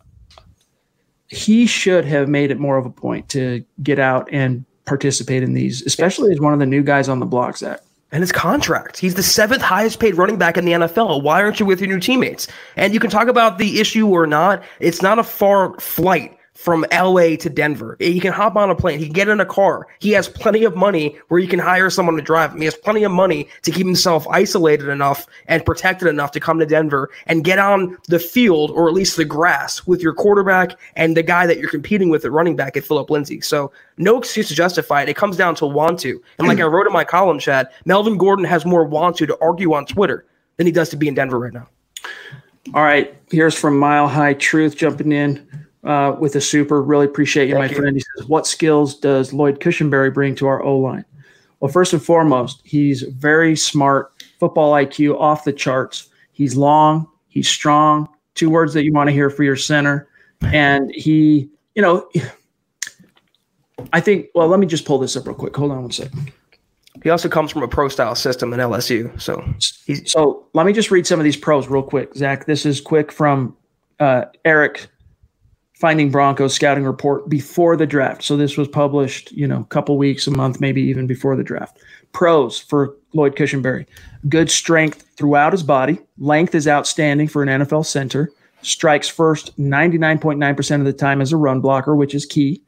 he 1.28 1.66
should 1.66 2.06
have 2.06 2.28
made 2.28 2.52
it 2.52 2.60
more 2.60 2.78
of 2.78 2.86
a 2.86 2.90
point 2.90 3.30
to 3.30 3.64
get 3.84 4.00
out 4.00 4.30
and 4.32 4.66
participate 4.88 5.44
in 5.44 5.54
these, 5.54 5.84
especially 5.84 6.32
as 6.32 6.40
one 6.40 6.54
of 6.54 6.60
the 6.60 6.66
new 6.66 6.82
guys 6.82 7.10
on 7.10 7.20
the 7.20 7.26
block, 7.26 7.58
Zach. 7.58 7.82
And 8.12 8.22
his 8.22 8.32
contract. 8.32 8.98
He's 8.98 9.16
the 9.16 9.24
seventh 9.24 9.62
highest 9.62 10.00
paid 10.00 10.16
running 10.16 10.38
back 10.38 10.58
in 10.58 10.64
the 10.64 10.72
NFL. 10.72 11.22
Why 11.22 11.42
aren't 11.44 11.60
you 11.60 11.66
with 11.66 11.82
your 11.82 11.90
new 11.90 12.00
teammates? 12.00 12.48
And 12.78 12.94
you 12.94 13.02
can 13.02 13.10
talk 13.10 13.28
about 13.28 13.58
the 13.58 13.82
issue 13.82 14.08
or 14.08 14.26
not. 14.26 14.64
It's 14.80 15.02
not 15.02 15.20
a 15.20 15.24
far 15.24 15.78
flight 15.78 16.37
from 16.58 16.84
LA 16.92 17.36
to 17.36 17.50
Denver. 17.52 17.98
Eh, 18.00 18.10
he 18.10 18.20
can 18.20 18.34
hop 18.34 18.56
on 18.56 18.72
a 18.72 18.76
plane. 18.76 18.98
He 18.98 19.06
can 19.06 19.14
get 19.14 19.30
in 19.30 19.40
a 19.40 19.46
car. 19.46 19.88
He 20.00 20.10
has 20.14 20.28
plenty 20.28 20.64
of 20.64 20.76
money 20.76 21.16
where 21.28 21.40
he 21.40 21.46
can 21.46 21.60
hire 21.60 21.92
someone 21.92 22.16
to 22.16 22.22
drive 22.22 22.52
him. 22.52 22.58
He 22.58 22.66
has 22.66 22.76
plenty 22.76 23.04
of 23.04 23.12
money 23.12 23.48
to 23.62 23.70
keep 23.70 23.86
himself 23.86 24.28
isolated 24.28 24.90
enough 24.90 25.28
and 25.46 25.64
protected 25.64 26.08
enough 26.08 26.32
to 26.32 26.40
come 26.40 26.58
to 26.58 26.66
Denver 26.66 27.12
and 27.28 27.44
get 27.44 27.60
on 27.60 27.96
the 28.08 28.18
field 28.18 28.72
or 28.72 28.88
at 28.88 28.96
least 28.96 29.18
the 29.18 29.24
grass 29.24 29.86
with 29.86 30.02
your 30.02 30.16
quarterback 30.16 30.72
and 30.96 31.16
the 31.16 31.22
guy 31.22 31.46
that 31.46 31.60
you're 31.60 31.70
competing 31.70 32.10
with 32.10 32.26
at 32.26 32.32
running 32.32 32.56
back 32.56 32.76
at 32.76 32.84
Phillip 32.84 33.12
Lindsay. 33.12 33.40
So 33.40 33.72
no 33.98 34.18
excuse 34.18 34.48
to 34.48 34.56
justify 34.56 35.04
it. 35.04 35.10
It 35.10 35.16
comes 35.16 35.38
down 35.38 35.54
to 35.56 35.68
want 35.68 36.00
to. 36.00 36.20
And 36.40 36.48
like 36.48 36.60
I 36.60 36.64
wrote 36.64 36.88
in 36.88 36.94
my 36.94 37.04
column, 37.04 37.38
Chad, 37.38 37.70
Melvin 37.86 38.18
Gordon 38.18 38.46
has 38.46 38.66
more 38.66 38.84
want 38.84 39.16
to 39.18 39.28
to 39.28 39.38
argue 39.42 39.74
on 39.74 39.86
Twitter 39.86 40.26
than 40.58 40.66
he 40.66 40.72
does 40.72 40.90
to 40.90 40.98
be 40.98 41.08
in 41.08 41.14
Denver 41.14 41.38
right 41.38 41.54
now. 41.54 41.68
All 42.74 42.84
right. 42.84 43.16
Here's 43.30 43.56
from 43.56 43.78
Mile 43.78 44.08
High 44.08 44.34
Truth 44.34 44.76
jumping 44.76 45.12
in 45.12 45.67
uh, 45.88 46.16
with 46.20 46.36
a 46.36 46.42
super. 46.42 46.82
Really 46.82 47.06
appreciate 47.06 47.48
you, 47.48 47.56
Thank 47.56 47.72
my 47.72 47.76
you. 47.76 47.82
friend. 47.82 47.96
He 47.96 48.04
says, 48.18 48.28
"What 48.28 48.46
skills 48.46 49.00
does 49.00 49.34
Lloyd 49.34 49.60
Cushenberry 49.60 50.14
bring 50.14 50.36
to 50.36 50.48
our 50.48 50.62
O 50.62 50.78
line?" 50.78 51.06
Well, 51.60 51.72
first 51.72 51.94
and 51.94 52.04
foremost, 52.04 52.62
he's 52.64 53.02
very 53.02 53.56
smart, 53.56 54.12
football 54.40 54.74
IQ 54.74 55.20
off 55.20 55.46
the 55.46 55.54
charts. 55.54 56.10
He's 56.34 56.56
long, 56.56 57.08
he's 57.30 57.48
strong. 57.48 58.08
Two 58.36 58.50
words 58.52 58.74
that 58.74 58.84
you 58.84 58.94
want 58.94 59.08
to 59.08 59.14
hear 59.14 59.32
for 59.32 59.44
your 59.44 59.56
center, 59.56 60.08
and 60.44 60.92
he, 60.94 61.50
you 61.74 61.82
know, 61.82 62.08
I 63.94 64.02
think. 64.02 64.28
Well, 64.36 64.48
let 64.48 64.60
me 64.60 64.68
just 64.68 64.86
pull 64.86 65.00
this 65.00 65.16
up 65.16 65.26
real 65.26 65.36
quick. 65.36 65.56
Hold 65.56 65.72
on 65.72 65.82
one 65.84 65.92
second. 65.92 66.32
He 67.02 67.10
also 67.10 67.30
comes 67.30 67.52
from 67.52 67.64
a 67.64 67.68
pro 67.68 67.88
style 67.88 68.16
system 68.16 68.52
in 68.54 68.60
LSU. 68.60 69.20
So 69.22 69.42
so 70.06 70.48
let 70.54 70.66
me 70.66 70.74
just 70.74 70.92
read 70.92 71.08
some 71.08 71.20
of 71.20 71.24
these 71.24 71.38
pros 71.38 71.70
real 71.70 71.82
quick, 71.82 72.14
Zach. 72.16 72.46
This 72.46 72.66
is 72.66 72.82
quick 72.82 73.12
from 73.12 73.56
uh, 74.00 74.26
Eric 74.44 74.90
Finding 75.80 76.10
Broncos 76.10 76.56
scouting 76.56 76.86
report 76.86 77.30
before 77.30 77.78
the 77.78 77.86
draft. 77.86 78.24
So 78.24 78.36
this 78.36 78.58
was 78.58 78.68
published, 78.68 79.32
you 79.32 79.48
know, 79.48 79.60
a 79.60 79.66
couple 79.66 79.96
weeks, 79.96 80.26
a 80.26 80.32
month, 80.32 80.60
maybe 80.60 80.82
even 80.82 81.06
before 81.06 81.36
the 81.36 81.44
draft. 81.44 81.78
Pros 82.14 82.58
for 82.58 82.96
Lloyd 83.14 83.36
Cushenberry: 83.36 83.86
good 84.28 84.50
strength 84.50 85.06
throughout 85.16 85.54
his 85.54 85.62
body. 85.62 86.00
Length 86.18 86.56
is 86.56 86.68
outstanding 86.68 87.28
for 87.28 87.44
an 87.44 87.50
NFL 87.50 87.86
center. 87.86 88.32
Strikes 88.64 89.08
first 89.08 89.56
99.9% 89.60 90.80
of 90.80 90.86
the 90.86 90.94
time 90.94 91.22
as 91.22 91.32
a 91.32 91.38
run 91.38 91.62
blocker, 91.62 91.96
which 91.96 92.16
is 92.16 92.26
key. 92.26 92.60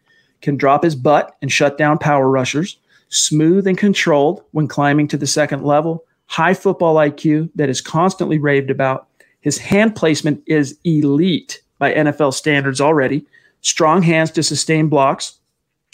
Can 0.44 0.56
drop 0.56 0.84
his 0.84 0.96
butt 0.96 1.36
and 1.42 1.52
shut 1.52 1.80
down 1.80 1.98
power 1.98 2.30
rushers. 2.30 2.78
Smooth 3.10 3.66
and 3.66 3.76
controlled 3.76 4.44
when 4.52 4.68
climbing 4.68 5.08
to 5.08 5.18
the 5.18 5.26
second 5.26 5.64
level. 5.64 6.06
High 6.28 6.54
football 6.54 6.94
IQ 6.98 7.50
that 7.56 7.70
is 7.70 7.82
constantly 7.82 8.38
raved 8.38 8.70
about. 8.70 9.08
His 9.42 9.58
hand 9.58 9.96
placement 9.96 10.44
is 10.46 10.78
elite 10.84 11.64
by 11.80 11.94
NFL 11.94 12.34
standards 12.34 12.80
already. 12.80 13.26
Strong 13.62 14.04
hands 14.04 14.32
to 14.32 14.44
sustain 14.44 14.88
blocks 14.88 15.40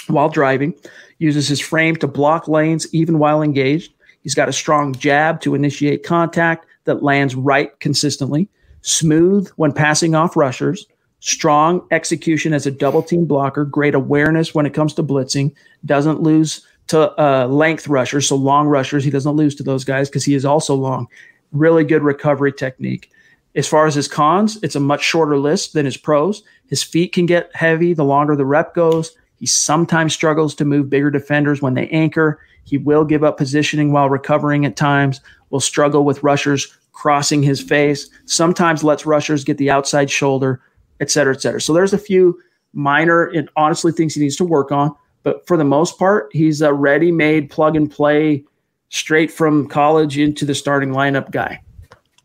while 0.07 0.29
driving. 0.29 0.73
Uses 1.19 1.47
his 1.47 1.61
frame 1.61 1.95
to 1.97 2.07
block 2.07 2.47
lanes 2.47 2.93
even 2.93 3.19
while 3.19 3.41
engaged. 3.41 3.93
He's 4.21 4.35
got 4.35 4.49
a 4.49 4.53
strong 4.53 4.93
jab 4.95 5.39
to 5.41 5.55
initiate 5.55 6.03
contact 6.03 6.65
that 6.83 7.03
lands 7.03 7.35
right 7.35 7.79
consistently. 7.79 8.49
Smooth 8.81 9.49
when 9.55 9.71
passing 9.71 10.15
off 10.15 10.35
rushers. 10.35 10.85
Strong 11.19 11.87
execution 11.91 12.53
as 12.53 12.67
a 12.67 12.71
double 12.71 13.01
team 13.01 13.25
blocker. 13.25 13.65
Great 13.65 13.95
awareness 13.95 14.53
when 14.53 14.65
it 14.65 14.73
comes 14.73 14.93
to 14.95 15.03
blitzing. 15.03 15.53
Doesn't 15.85 16.21
lose 16.21 16.65
to 16.87 17.19
uh, 17.19 17.47
length 17.47 17.87
rushers, 17.87 18.27
so 18.27 18.35
long 18.35 18.67
rushers. 18.67 19.03
He 19.03 19.09
doesn't 19.09 19.35
lose 19.35 19.55
to 19.55 19.63
those 19.63 19.83
guys 19.83 20.09
because 20.09 20.25
he 20.25 20.35
is 20.35 20.45
also 20.45 20.75
long. 20.75 21.07
Really 21.51 21.83
good 21.83 22.03
recovery 22.03 22.53
technique. 22.53 23.09
As 23.55 23.67
far 23.67 23.87
as 23.87 23.95
his 23.95 24.09
cons, 24.09 24.59
it's 24.63 24.75
a 24.75 24.81
much 24.81 25.01
shorter 25.01 25.37
list 25.37 25.73
than 25.73 25.85
his 25.85 25.95
pros. 25.95 26.43
His 26.67 26.83
feet 26.83 27.13
can 27.13 27.25
get 27.25 27.55
heavy 27.55 27.93
the 27.93 28.03
longer 28.03 28.35
the 28.35 28.45
rep 28.45 28.75
goes. 28.75 29.15
He 29.37 29.45
sometimes 29.45 30.13
struggles 30.13 30.55
to 30.55 30.65
move 30.65 30.89
bigger 30.89 31.09
defenders 31.09 31.61
when 31.61 31.73
they 31.73 31.87
anchor. 31.89 32.39
He 32.63 32.77
will 32.77 33.05
give 33.05 33.23
up 33.23 33.37
positioning 33.37 33.91
while 33.91 34.09
recovering 34.09 34.65
at 34.65 34.75
times, 34.75 35.21
will 35.51 35.61
struggle 35.61 36.03
with 36.03 36.23
rushers 36.23 36.77
crossing 36.91 37.43
his 37.43 37.61
face, 37.61 38.09
sometimes 38.25 38.83
lets 38.83 39.05
rushers 39.05 39.43
get 39.43 39.57
the 39.57 39.69
outside 39.69 40.09
shoulder, 40.09 40.61
et 41.01 41.11
cetera, 41.11 41.33
et 41.33 41.41
cetera. 41.41 41.61
So 41.61 41.73
there's 41.73 41.93
a 41.93 41.97
few 41.97 42.39
minor 42.73 43.25
and 43.25 43.49
honestly 43.55 43.91
things 43.91 44.15
he 44.15 44.21
needs 44.21 44.37
to 44.37 44.45
work 44.45 44.71
on. 44.71 44.95
But 45.23 45.45
for 45.45 45.57
the 45.57 45.65
most 45.65 45.99
part, 45.99 46.29
he's 46.31 46.61
a 46.61 46.73
ready 46.73 47.11
made 47.11 47.49
plug 47.49 47.75
and 47.75 47.91
play 47.91 48.45
straight 48.89 49.31
from 49.31 49.67
college 49.67 50.17
into 50.17 50.45
the 50.45 50.55
starting 50.55 50.91
lineup 50.91 51.31
guy 51.31 51.61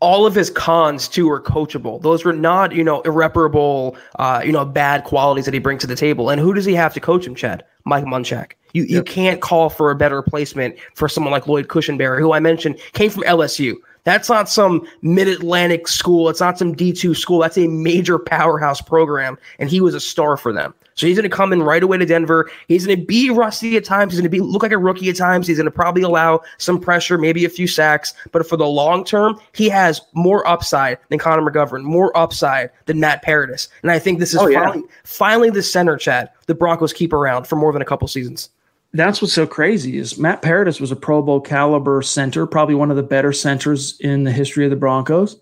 all 0.01 0.25
of 0.25 0.35
his 0.35 0.49
cons 0.49 1.07
too 1.07 1.29
are 1.31 1.39
coachable. 1.39 2.01
Those 2.01 2.25
were 2.25 2.33
not, 2.33 2.73
you 2.73 2.83
know, 2.83 3.01
irreparable, 3.01 3.95
uh, 4.17 4.41
you 4.43 4.51
know, 4.51 4.65
bad 4.65 5.03
qualities 5.03 5.45
that 5.45 5.53
he 5.53 5.59
brings 5.59 5.81
to 5.81 5.87
the 5.87 5.95
table. 5.95 6.29
And 6.29 6.41
who 6.41 6.53
does 6.53 6.65
he 6.65 6.73
have 6.73 6.93
to 6.95 6.99
coach 6.99 7.25
him, 7.25 7.35
Chad? 7.35 7.63
Mike 7.85 8.05
Munchak. 8.05 8.53
You 8.73 8.83
yep. 8.83 8.89
you 8.89 9.03
can't 9.03 9.41
call 9.41 9.69
for 9.69 9.91
a 9.91 9.95
better 9.95 10.21
placement 10.21 10.75
for 10.95 11.07
someone 11.07 11.31
like 11.31 11.47
Lloyd 11.47 11.67
Cushenberry, 11.67 12.19
who 12.19 12.33
I 12.33 12.39
mentioned 12.39 12.79
came 12.93 13.09
from 13.09 13.23
LSU. 13.23 13.75
That's 14.03 14.29
not 14.29 14.49
some 14.49 14.87
mid 15.01 15.27
Atlantic 15.27 15.87
school. 15.87 16.29
It's 16.29 16.39
not 16.39 16.57
some 16.57 16.75
D2 16.75 17.15
school. 17.15 17.39
That's 17.39 17.57
a 17.57 17.67
major 17.67 18.17
powerhouse 18.17 18.81
program. 18.81 19.37
And 19.59 19.69
he 19.69 19.81
was 19.81 19.93
a 19.93 19.99
star 19.99 20.37
for 20.37 20.51
them. 20.51 20.73
So 21.01 21.07
he's 21.07 21.17
going 21.17 21.27
to 21.27 21.35
come 21.35 21.51
in 21.51 21.63
right 21.63 21.81
away 21.81 21.97
to 21.97 22.05
Denver. 22.05 22.51
He's 22.67 22.85
going 22.85 22.99
to 22.99 23.03
be 23.03 23.31
rusty 23.31 23.75
at 23.75 23.83
times. 23.83 24.13
He's 24.13 24.19
going 24.19 24.29
to 24.29 24.37
be 24.37 24.39
look 24.39 24.61
like 24.61 24.71
a 24.71 24.77
rookie 24.77 25.09
at 25.09 25.15
times. 25.15 25.47
He's 25.47 25.57
going 25.57 25.65
to 25.65 25.71
probably 25.71 26.03
allow 26.03 26.41
some 26.59 26.79
pressure, 26.79 27.17
maybe 27.17 27.43
a 27.43 27.49
few 27.49 27.65
sacks. 27.65 28.13
But 28.31 28.47
for 28.47 28.55
the 28.55 28.67
long 28.67 29.03
term, 29.03 29.39
he 29.53 29.67
has 29.69 29.99
more 30.13 30.47
upside 30.47 30.99
than 31.09 31.17
Connor 31.17 31.41
McGovern, 31.41 31.81
more 31.81 32.15
upside 32.15 32.69
than 32.85 32.99
Matt 32.99 33.23
Paradis. 33.23 33.67
And 33.81 33.89
I 33.89 33.97
think 33.97 34.19
this 34.19 34.35
is 34.35 34.41
oh, 34.41 34.53
finally, 34.53 34.81
yeah. 34.81 34.95
finally 35.03 35.49
the 35.49 35.63
center, 35.63 35.97
Chad, 35.97 36.29
the 36.45 36.53
Broncos 36.53 36.93
keep 36.93 37.13
around 37.13 37.47
for 37.47 37.55
more 37.55 37.73
than 37.73 37.81
a 37.81 37.85
couple 37.85 38.07
seasons. 38.07 38.49
That's 38.93 39.23
what's 39.23 39.33
so 39.33 39.47
crazy 39.47 39.97
is 39.97 40.19
Matt 40.19 40.43
Paradis 40.43 40.79
was 40.79 40.91
a 40.91 40.95
Pro 40.95 41.23
Bowl 41.23 41.41
caliber 41.41 42.03
center, 42.03 42.45
probably 42.45 42.75
one 42.75 42.91
of 42.91 42.95
the 42.95 43.01
better 43.01 43.33
centers 43.33 43.99
in 44.01 44.23
the 44.23 44.31
history 44.31 44.65
of 44.65 44.69
the 44.69 44.75
Broncos. 44.75 45.39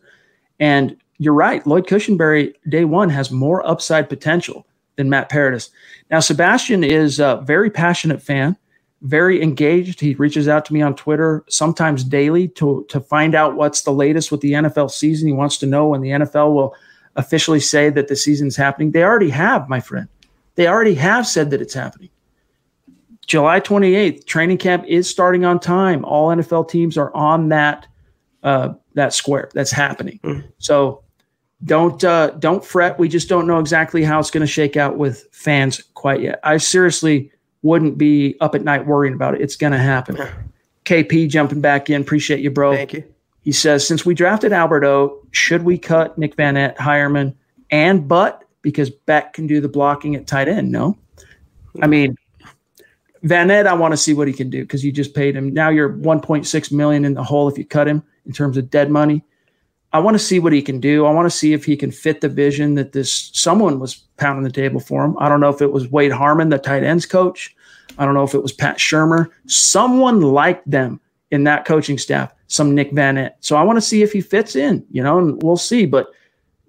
And 0.62 0.96
you're 1.18 1.34
right, 1.34 1.68
Lloyd 1.68 1.86
Cushenberry, 1.86 2.54
day 2.70 2.86
one, 2.86 3.10
has 3.10 3.30
more 3.30 3.68
upside 3.68 4.08
potential 4.08 4.66
than 5.00 5.10
Matt 5.10 5.30
Paradis. 5.30 5.70
Now, 6.12 6.20
Sebastian 6.20 6.84
is 6.84 7.22
a 7.22 7.42
very 7.46 7.70
passionate 7.70 8.22
fan, 8.22 8.58
very 9.02 9.42
engaged. 9.42 10.02
He 10.02 10.14
reaches 10.16 10.50
out 10.50 10.66
to 10.66 10.74
me 10.74 10.82
on 10.82 10.94
Twitter 10.94 11.46
sometimes 11.48 12.04
daily 12.04 12.50
to, 12.50 12.86
to 12.90 13.00
find 13.00 13.34
out 13.34 13.56
what's 13.56 13.84
the 13.84 13.94
latest 13.94 14.30
with 14.30 14.42
the 14.42 14.52
NFL 14.52 14.92
season. 14.92 15.30
He 15.30 15.34
wants 15.34 15.58
to 15.60 15.66
know 15.66 15.88
when 15.88 16.02
the 16.02 16.10
NFL 16.10 16.54
will 16.54 16.76
officially 17.16 17.62
say 17.62 17.90
that 17.90 18.10
the 18.10 18.16
season's 18.18 18.58
happening. 18.58 18.92
They 18.92 19.04
already 19.04 19.30
have, 19.30 19.70
my 19.70 19.80
friend. 19.80 20.10
They 20.56 20.68
already 20.68 20.96
have 20.96 21.26
said 21.26 21.50
that 21.52 21.62
it's 21.62 21.74
happening. 21.74 22.10
July 23.26 23.62
28th, 23.62 24.26
training 24.26 24.58
camp 24.58 24.84
is 24.86 25.10
starting 25.10 25.46
on 25.46 25.62
time. 25.62 26.04
All 26.04 26.28
NFL 26.28 26.68
teams 26.68 26.98
are 26.98 27.16
on 27.16 27.48
that 27.50 27.88
uh, 28.44 28.74
that 28.96 29.14
square. 29.14 29.50
That's 29.54 29.72
happening. 29.72 30.20
Mm. 30.24 30.52
So 30.58 31.04
don't 31.66 32.04
uh, 32.04 32.32
don't 32.32 32.64
fret. 32.64 32.98
We 32.98 33.10
just 33.10 33.28
don't 33.28 33.48
know 33.48 33.60
exactly 33.60 34.04
how 34.04 34.20
it's 34.20 34.32
going 34.32 34.42
to 34.42 34.48
shake 34.48 34.78
out 34.78 34.98
with 34.98 35.28
fans 35.32 35.84
quite 35.94 36.22
yet. 36.22 36.40
I 36.44 36.58
seriously 36.58 37.32
wouldn't 37.62 37.98
be 37.98 38.38
up 38.40 38.56
at 38.56 38.64
night 38.64 38.86
worrying 38.86 39.14
about 39.14 39.36
it. 39.36 39.42
It's 39.42 39.56
going 39.56 39.74
to 39.74 39.80
happen. 39.80 40.18
KP 40.86 41.30
jumping 41.30 41.62
back 41.62 41.90
in. 41.90 42.02
Appreciate 42.02 42.40
you, 42.40 42.50
bro. 42.50 42.76
Thank 42.76 42.94
you. 42.94 43.04
He 43.42 43.52
says, 43.52 43.88
since 43.88 44.06
we 44.06 44.14
drafted 44.14 44.54
Alberto, 44.54 45.18
should 45.32 45.64
we 45.64 45.78
cut 45.78 46.18
Nick 46.18 46.36
Vannett, 46.36 46.76
Heuerman, 46.78 47.36
and 47.72 48.08
Butt 48.08 48.44
because 48.62 48.90
Beck 48.90 49.34
can 49.34 49.48
do 49.48 49.62
the 49.62 49.70
blocking 49.70 50.16
at 50.16 50.28
tight 50.28 50.48
end? 50.48 50.72
No. 50.72 50.98
I 51.82 51.88
mean, 51.88 52.16
Vannett, 53.24 53.66
I 53.66 53.74
want 53.74 53.92
to 53.92 53.98
see 53.98 54.14
what 54.14 54.28
he 54.28 54.34
can 54.34 54.50
do 54.50 54.62
because 54.62 54.84
you 54.84 54.92
just 54.92 55.14
paid 55.14 55.36
him. 55.36 55.54
Now 55.54 55.70
you're 55.70 55.92
1.6 55.92 56.72
million 56.72 57.06
in 57.06 57.14
the 57.14 57.24
hole 57.24 57.48
if 57.48 57.58
you 57.58 57.66
cut 57.66 57.88
him 57.88 58.04
in 58.26 58.34
terms 58.34 58.58
of 58.58 58.70
dead 58.70 58.90
money. 58.90 59.24
I 59.92 60.00
want 60.00 60.16
to 60.16 60.24
see 60.24 60.40
what 60.40 60.54
he 60.54 60.62
can 60.62 60.80
do. 60.80 61.06
I 61.06 61.12
want 61.12 61.26
to 61.26 61.36
see 61.36 61.54
if 61.54 61.66
he 61.66 61.76
can 61.76 61.92
fit 61.92 62.22
the 62.22 62.30
vision 62.30 62.76
that 62.76 62.92
this 62.92 63.32
someone 63.34 63.80
was 63.80 63.96
pounding 64.18 64.44
the 64.44 64.52
table 64.52 64.80
for 64.80 65.04
him. 65.04 65.16
I 65.20 65.30
don't 65.30 65.40
know 65.40 65.50
if 65.50 65.62
it 65.62 65.72
was 65.72 65.90
Wade 65.90 66.12
Harman, 66.12 66.50
the 66.50 66.60
tight 66.60 66.84
ends 66.84 67.06
coach. 67.06 67.56
I 67.98 68.06
don't 68.06 68.14
know 68.14 68.24
if 68.24 68.36
it 68.36 68.44
was 68.44 68.54
Pat 68.54 68.78
Shurmur. 68.78 69.30
Someone 69.48 70.22
like 70.22 70.64
them 70.66 71.00
in 71.32 71.44
that 71.46 71.66
coaching 71.66 71.98
staff, 71.98 72.32
some 72.48 72.76
Nick 72.76 72.92
Vannett. 72.92 73.34
So 73.40 73.56
I 73.56 73.64
want 73.64 73.78
to 73.78 73.82
see 73.82 74.04
if 74.04 74.12
he 74.12 74.22
fits 74.22 74.56
in, 74.56 74.86
you 74.92 75.02
know, 75.02 75.18
and 75.18 75.42
we'll 75.42 75.58
see. 75.58 75.86
But 75.86 76.08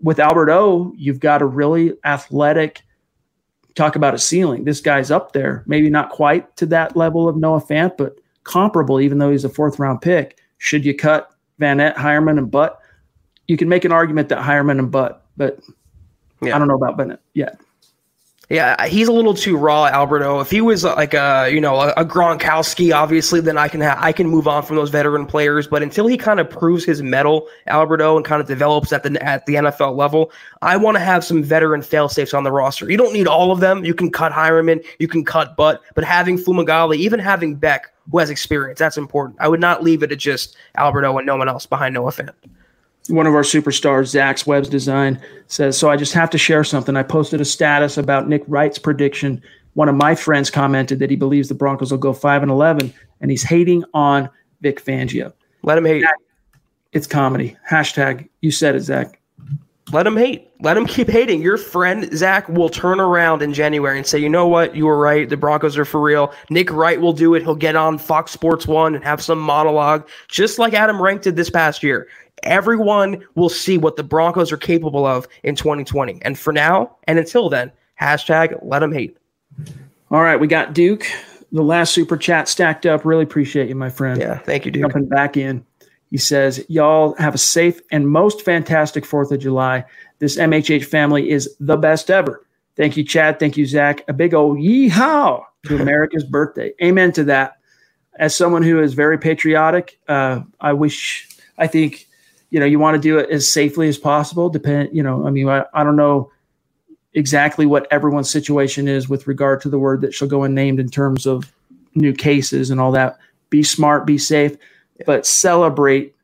with 0.03 0.19
Albert 0.19 0.51
O, 0.51 0.93
you've 0.97 1.21
got 1.21 1.43
a 1.43 1.47
really 1.47 1.93
athletic, 2.05 2.83
talk 3.75 3.97
about 3.97 4.15
a 4.15 4.19
ceiling. 4.19 4.65
This 4.65 4.81
guy's 4.81 5.11
up 5.11 5.33
there, 5.33 5.63
maybe 5.67 5.91
not 5.91 6.11
quite 6.11 6.57
to 6.57 6.67
that 6.67 6.97
level 6.97 7.29
of 7.29 7.37
Noah 7.37 7.61
Fant, 7.61 7.97
but 7.97 8.19
comparable, 8.45 9.01
even 9.01 9.19
though 9.19 9.31
he's 9.31 9.45
a 9.45 9.51
fourth 9.51 9.79
round 9.79 10.01
pick. 10.01 10.39
Should 10.59 10.85
you 10.85 10.95
cut 10.95 11.35
Vannett, 11.61 11.97
Heuerman, 11.97 12.39
and 12.39 12.51
Butt? 12.51 12.80
You 13.51 13.57
can 13.57 13.69
make 13.69 13.85
an 13.85 13.91
argument 13.91 14.29
that 14.29 14.39
Heuerman 14.39 14.79
and 14.79 14.93
Butt, 14.93 15.27
but 15.37 15.59
Yeah. 16.41 16.55
I 16.55 16.59
don't 16.61 16.69
know 16.69 16.77
about 16.77 16.97
Bennett 16.97 17.19
yet. 17.35 17.61
Yeah, 18.49 18.87
he's 18.87 19.09
a 19.09 19.13
little 19.13 19.35
too 19.35 19.57
raw, 19.57 19.87
Alberto. 19.87 20.39
If 20.39 20.53
he 20.53 20.61
was 20.61 20.85
uh, 20.85 20.95
like 20.95 21.15
a 21.15 21.51
you 21.53 21.61
know 21.61 21.81
a, 21.81 21.89
a 21.97 22.05
Gronkowski, 22.05 22.95
obviously, 22.95 23.41
then 23.41 23.59
I 23.59 23.67
can 23.67 23.81
ha- 23.81 23.99
I 23.99 24.13
can 24.13 24.29
move 24.29 24.47
on 24.47 24.63
from 24.63 24.77
those 24.77 24.91
veteran 24.91 25.27
players. 25.27 25.67
But 25.67 25.83
until 25.83 26.07
he 26.07 26.17
kind 26.17 26.39
of 26.39 26.49
proves 26.49 26.85
his 26.85 27.03
mettle, 27.03 27.49
Alberto, 27.67 28.17
and 28.17 28.25
kind 28.25 28.41
of 28.41 28.47
develops 28.47 28.93
at 28.93 29.03
the 29.03 29.21
at 29.21 29.47
the 29.47 29.55
NFL 29.55 29.97
level, 29.97 30.31
I 30.63 30.77
want 30.77 30.97
to 30.97 31.01
have 31.01 31.25
some 31.25 31.43
veteran 31.43 31.83
fail 31.83 32.09
safes 32.09 32.33
on 32.35 32.45
the 32.45 32.53
roster. 32.53 32.89
You 32.89 32.97
don't 32.97 33.13
need 33.13 33.27
all 33.27 33.51
of 33.51 33.59
them. 33.59 33.85
You 33.85 33.95
can 33.95 34.13
cut 34.13 34.31
Heuerman, 34.31 34.85
you 35.01 35.09
can 35.09 35.25
cut 35.25 35.57
Butt, 35.57 35.83
but 35.97 36.05
having 36.05 36.39
Fumagalli, 36.39 36.99
even 36.99 37.19
having 37.19 37.57
Beck, 37.57 37.93
who 38.13 38.19
has 38.19 38.31
experience, 38.31 38.79
that's 38.79 38.97
important. 38.97 39.41
I 39.41 39.49
would 39.49 39.61
not 39.61 39.83
leave 39.83 40.05
it 40.05 40.09
to 40.09 40.17
just 40.17 40.57
Alberto 40.77 41.19
and 41.19 41.27
no 41.27 41.35
one 41.35 41.49
else 41.49 41.67
behind 41.67 41.95
Noah 41.95 42.13
Fant. 42.13 42.35
One 43.11 43.27
of 43.27 43.35
our 43.35 43.43
superstars, 43.43 44.07
Zach's 44.07 44.47
Webb's 44.47 44.69
Design, 44.69 45.21
says, 45.47 45.77
So 45.77 45.91
I 45.91 45.97
just 45.97 46.13
have 46.15 46.31
to 46.31 46.39
share 46.39 46.65
something. 46.65 46.97
I 46.97 47.03
posted 47.03 47.41
a 47.41 47.45
status 47.45 47.99
about 47.99 48.29
Nick 48.29 48.43
Wright's 48.47 48.79
prediction. 48.79 49.43
One 49.75 49.89
of 49.89 49.95
my 49.95 50.15
friends 50.15 50.51
commented 50.51 50.99
that 50.99 51.11
he 51.11 51.17
believes 51.17 51.49
the 51.49 51.55
Broncos 51.55 51.91
will 51.91 51.99
go 51.99 52.13
5 52.13 52.43
and 52.43 52.51
11, 52.51 52.93
and 53.21 53.31
he's 53.31 53.43
hating 53.43 53.85
on 53.95 54.29
Vic 54.61 54.83
Fangio. 54.85 55.33
Let 55.63 55.79
him 55.79 55.85
hate. 55.85 56.05
It's 56.93 57.07
comedy. 57.07 57.57
Hashtag, 57.69 58.29
you 58.41 58.51
said 58.51 58.75
it, 58.75 58.81
Zach. 58.81 59.20
Let 59.93 60.07
him 60.07 60.17
hate. 60.17 60.49
Let 60.61 60.77
him 60.77 60.87
keep 60.87 61.09
hating. 61.09 61.43
Your 61.43 61.57
friend 61.57 62.09
Zach 62.17 62.49
will 62.49 62.69
turn 62.69 63.01
around 63.01 63.43
in 63.43 63.53
January 63.53 63.99
and 63.99 64.07
say, 64.07 64.19
"You 64.19 64.29
know 64.29 64.47
what? 64.47 64.77
You 64.77 64.87
were 64.87 64.99
right. 64.99 65.29
The 65.29 65.37
Broncos 65.37 65.77
are 65.77 65.85
for 65.85 66.01
real." 66.01 66.33
Nick 66.49 66.71
Wright 66.71 67.01
will 67.01 67.13
do 67.13 67.35
it. 67.35 67.43
He'll 67.43 67.57
get 67.57 67.75
on 67.75 67.99
Fox 67.99 68.31
Sports 68.31 68.67
One 68.67 68.95
and 68.95 69.03
have 69.03 69.21
some 69.21 69.41
monologue, 69.41 70.07
just 70.29 70.59
like 70.59 70.75
Adam 70.75 71.03
Rank 71.03 71.23
did 71.23 71.35
this 71.37 71.51
past 71.51 71.83
year. 71.83 72.07
Everyone 72.45 73.23
will 73.35 73.49
see 73.49 73.79
what 73.79 73.97
the 73.97 74.05
Broncos 74.05 74.53
are 74.53 74.57
capable 74.57 75.05
of 75.05 75.27
in 75.43 75.55
2020. 75.57 76.21
And 76.23 76.39
for 76.39 76.53
now, 76.53 76.97
and 77.05 77.19
until 77.19 77.49
then, 77.49 77.73
hashtag 78.01 78.59
let 78.63 78.79
them 78.79 78.93
hate. 78.93 79.17
All 80.11 80.23
right, 80.23 80.39
we 80.39 80.47
got 80.47 80.73
Duke. 80.73 81.07
The 81.53 81.63
last 81.63 81.93
super 81.93 82.17
chat 82.17 82.49
stacked 82.49 82.87
up. 82.87 83.05
Really 83.05 83.25
appreciate 83.25 83.69
you, 83.69 83.75
my 83.75 83.91
friend. 83.91 84.21
Yeah, 84.21 84.39
thank 84.39 84.65
you, 84.65 84.71
dude. 84.71 84.83
Jumping 84.83 85.09
back 85.09 85.37
in. 85.37 85.65
He 86.11 86.19
says, 86.19 86.65
Y'all 86.69 87.15
have 87.15 87.35
a 87.35 87.39
safe 87.39 87.81
and 87.91 88.09
most 88.09 88.43
fantastic 88.43 89.05
4th 89.05 89.31
of 89.31 89.41
July. 89.41 89.85
This 90.19 90.37
MHH 90.37 90.85
family 90.85 91.31
is 91.31 91.55
the 91.61 91.77
best 91.77 92.11
ever. 92.11 92.45
Thank 92.77 92.97
you, 92.97 93.05
Chad. 93.05 93.39
Thank 93.39 93.57
you, 93.57 93.67
Zach. 93.67 94.05
A 94.09 94.13
big 94.13 94.35
old 94.35 94.59
yeehaw 94.59 95.45
to 95.67 95.77
America's 95.77 96.25
birthday. 96.31 96.73
Amen 96.83 97.13
to 97.13 97.25
that. 97.25 97.59
As 98.19 98.35
someone 98.35 98.63
who 98.63 98.81
is 98.81 98.95
very 98.95 99.19
patriotic, 99.19 99.99
uh, 100.09 100.41
I 100.61 100.73
wish, 100.73 101.29
I 101.59 101.67
think, 101.67 102.07
you 102.51 102.59
know, 102.59 102.67
you 102.67 102.79
want 102.79 102.97
to 102.97 103.01
do 103.01 103.19
it 103.19 103.31
as 103.31 103.49
safely 103.49 103.89
as 103.89 103.97
possible. 103.97 104.51
Depend, 104.51 104.91
you 104.93 105.03
know, 105.03 105.27
I 105.27 105.31
mean, 105.31 105.49
I, 105.49 105.65
I 105.73 105.85
don't 105.85 105.97
know 105.97 106.31
exactly 107.15 107.67
what 107.67 107.87
everyone's 107.91 108.31
situation 108.31 108.89
is 108.89 109.09
with 109.09 109.27
regard 109.27 109.61
to 109.63 109.69
the 109.69 109.79
word 109.79 110.01
that 110.03 110.13
shall 110.13 110.29
go 110.29 110.45
unnamed 110.45 110.81
in 110.81 110.89
terms 110.89 111.27
of 111.27 111.53
new 111.95 112.13
cases 112.13 112.71
and 112.71 112.81
all 112.81 112.93
that. 112.93 113.19
Be 113.49 113.63
smart, 113.63 114.07
be 114.07 114.19
safe, 114.19 114.57
but 115.07 115.27
celebrate 115.27 116.15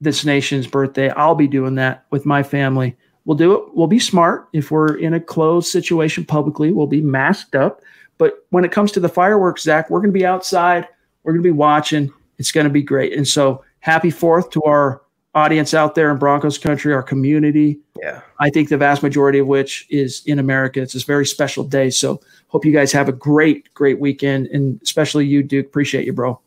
this 0.00 0.24
nation's 0.24 0.66
birthday. 0.66 1.10
I'll 1.10 1.34
be 1.34 1.48
doing 1.48 1.76
that 1.76 2.06
with 2.10 2.26
my 2.26 2.42
family. 2.42 2.96
We'll 3.24 3.36
do 3.36 3.54
it. 3.54 3.74
We'll 3.74 3.86
be 3.86 3.98
smart. 3.98 4.48
If 4.52 4.70
we're 4.70 4.96
in 4.96 5.14
a 5.14 5.20
closed 5.20 5.68
situation 5.68 6.24
publicly, 6.24 6.72
we'll 6.72 6.86
be 6.86 7.00
masked 7.00 7.54
up. 7.54 7.80
But 8.18 8.46
when 8.50 8.64
it 8.64 8.72
comes 8.72 8.92
to 8.92 9.00
the 9.00 9.08
fireworks, 9.08 9.62
Zach, 9.62 9.90
we're 9.90 10.00
going 10.00 10.12
to 10.12 10.18
be 10.18 10.26
outside. 10.26 10.86
We're 11.22 11.32
going 11.32 11.42
to 11.42 11.48
be 11.48 11.52
watching. 11.52 12.12
It's 12.38 12.52
going 12.52 12.66
to 12.66 12.72
be 12.72 12.82
great. 12.82 13.12
And 13.12 13.26
so 13.26 13.64
happy 13.80 14.10
fourth 14.10 14.50
to 14.50 14.62
our 14.62 15.02
audience 15.34 15.74
out 15.74 15.94
there 15.94 16.10
in 16.10 16.18
Broncos 16.18 16.56
country, 16.56 16.94
our 16.94 17.02
community. 17.02 17.78
Yeah. 18.00 18.22
I 18.38 18.48
think 18.48 18.68
the 18.68 18.78
vast 18.78 19.02
majority 19.02 19.38
of 19.38 19.46
which 19.46 19.86
is 19.90 20.22
in 20.24 20.38
America. 20.38 20.80
It's 20.80 20.94
a 20.94 21.04
very 21.04 21.26
special 21.26 21.64
day. 21.64 21.90
So 21.90 22.20
hope 22.48 22.64
you 22.64 22.72
guys 22.72 22.92
have 22.92 23.08
a 23.08 23.12
great, 23.12 23.72
great 23.74 23.98
weekend. 23.98 24.46
And 24.46 24.80
especially 24.82 25.26
you, 25.26 25.42
Duke. 25.42 25.66
Appreciate 25.66 26.06
you, 26.06 26.12
bro. 26.12 26.40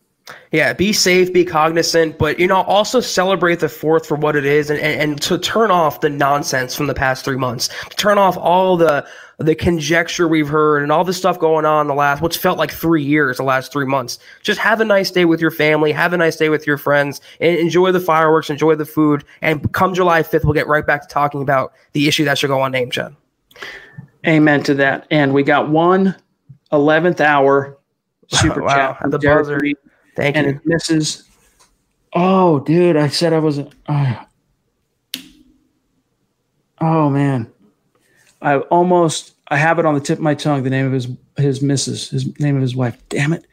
Yeah, 0.51 0.73
be 0.73 0.93
safe, 0.93 1.31
be 1.31 1.45
cognizant, 1.45 2.17
but 2.17 2.39
you 2.39 2.47
know, 2.47 2.61
also 2.63 2.99
celebrate 2.99 3.59
the 3.59 3.69
fourth 3.69 4.05
for 4.05 4.15
what 4.15 4.35
it 4.35 4.45
is, 4.45 4.69
and, 4.69 4.79
and, 4.79 5.01
and 5.01 5.21
to 5.21 5.37
turn 5.37 5.71
off 5.71 6.01
the 6.01 6.09
nonsense 6.09 6.75
from 6.75 6.87
the 6.87 6.93
past 6.93 7.23
three 7.23 7.37
months. 7.37 7.69
To 7.89 7.95
turn 7.95 8.17
off 8.17 8.37
all 8.37 8.77
the 8.77 9.07
the 9.37 9.55
conjecture 9.55 10.27
we've 10.27 10.49
heard 10.49 10.83
and 10.83 10.91
all 10.91 11.05
the 11.05 11.13
stuff 11.13 11.39
going 11.39 11.65
on 11.65 11.87
the 11.87 11.93
last 11.93 12.21
what's 12.21 12.35
felt 12.35 12.57
like 12.57 12.71
three 12.71 13.03
years, 13.03 13.37
the 13.37 13.43
last 13.43 13.71
three 13.71 13.85
months. 13.85 14.19
Just 14.41 14.59
have 14.59 14.81
a 14.81 14.85
nice 14.85 15.11
day 15.11 15.23
with 15.23 15.39
your 15.39 15.51
family, 15.51 15.91
have 15.93 16.11
a 16.11 16.17
nice 16.17 16.35
day 16.35 16.49
with 16.49 16.67
your 16.67 16.77
friends, 16.77 17.21
and 17.39 17.57
enjoy 17.57 17.91
the 17.91 18.01
fireworks, 18.01 18.49
enjoy 18.49 18.75
the 18.75 18.85
food, 18.85 19.23
and 19.41 19.71
come 19.71 19.93
July 19.93 20.23
fifth, 20.23 20.43
we'll 20.43 20.53
get 20.53 20.67
right 20.67 20.85
back 20.85 21.01
to 21.03 21.07
talking 21.07 21.41
about 21.41 21.73
the 21.93 22.07
issue 22.07 22.25
that 22.25 22.37
should 22.37 22.47
go 22.49 22.59
on 22.59 22.71
name, 22.71 22.91
Chad. 22.91 23.15
Amen 24.27 24.63
to 24.63 24.73
that. 24.75 25.07
And 25.09 25.33
we 25.33 25.43
got 25.43 25.69
one 25.69 26.15
11th 26.71 27.21
hour 27.21 27.77
super 28.27 28.61
Wow, 28.61 28.93
chat 28.93 29.05
at 29.05 29.11
the 29.11 29.19
buzzer. 29.19 29.59
Reed. 29.59 29.77
Thank 30.19 30.35
and 30.35 30.47
you. 30.47 30.53
it 30.53 30.61
misses. 30.65 31.23
Oh, 32.13 32.59
dude, 32.59 32.97
I 32.97 33.07
said 33.07 33.33
I 33.33 33.39
wasn't. 33.39 33.73
Uh, 33.87 34.23
oh 36.81 37.09
man, 37.09 37.51
I 38.41 38.57
almost. 38.57 39.35
I 39.51 39.57
have 39.57 39.79
it 39.79 39.85
on 39.85 39.95
the 39.95 39.99
tip 39.99 40.19
of 40.19 40.23
my 40.23 40.35
tongue. 40.35 40.63
The 40.63 40.69
name 40.69 40.85
of 40.85 40.93
his 40.93 41.07
his 41.37 41.61
missus, 41.61 42.09
his 42.09 42.39
name 42.39 42.55
of 42.55 42.61
his 42.61 42.75
wife. 42.75 43.01
Damn 43.09 43.33
it. 43.33 43.45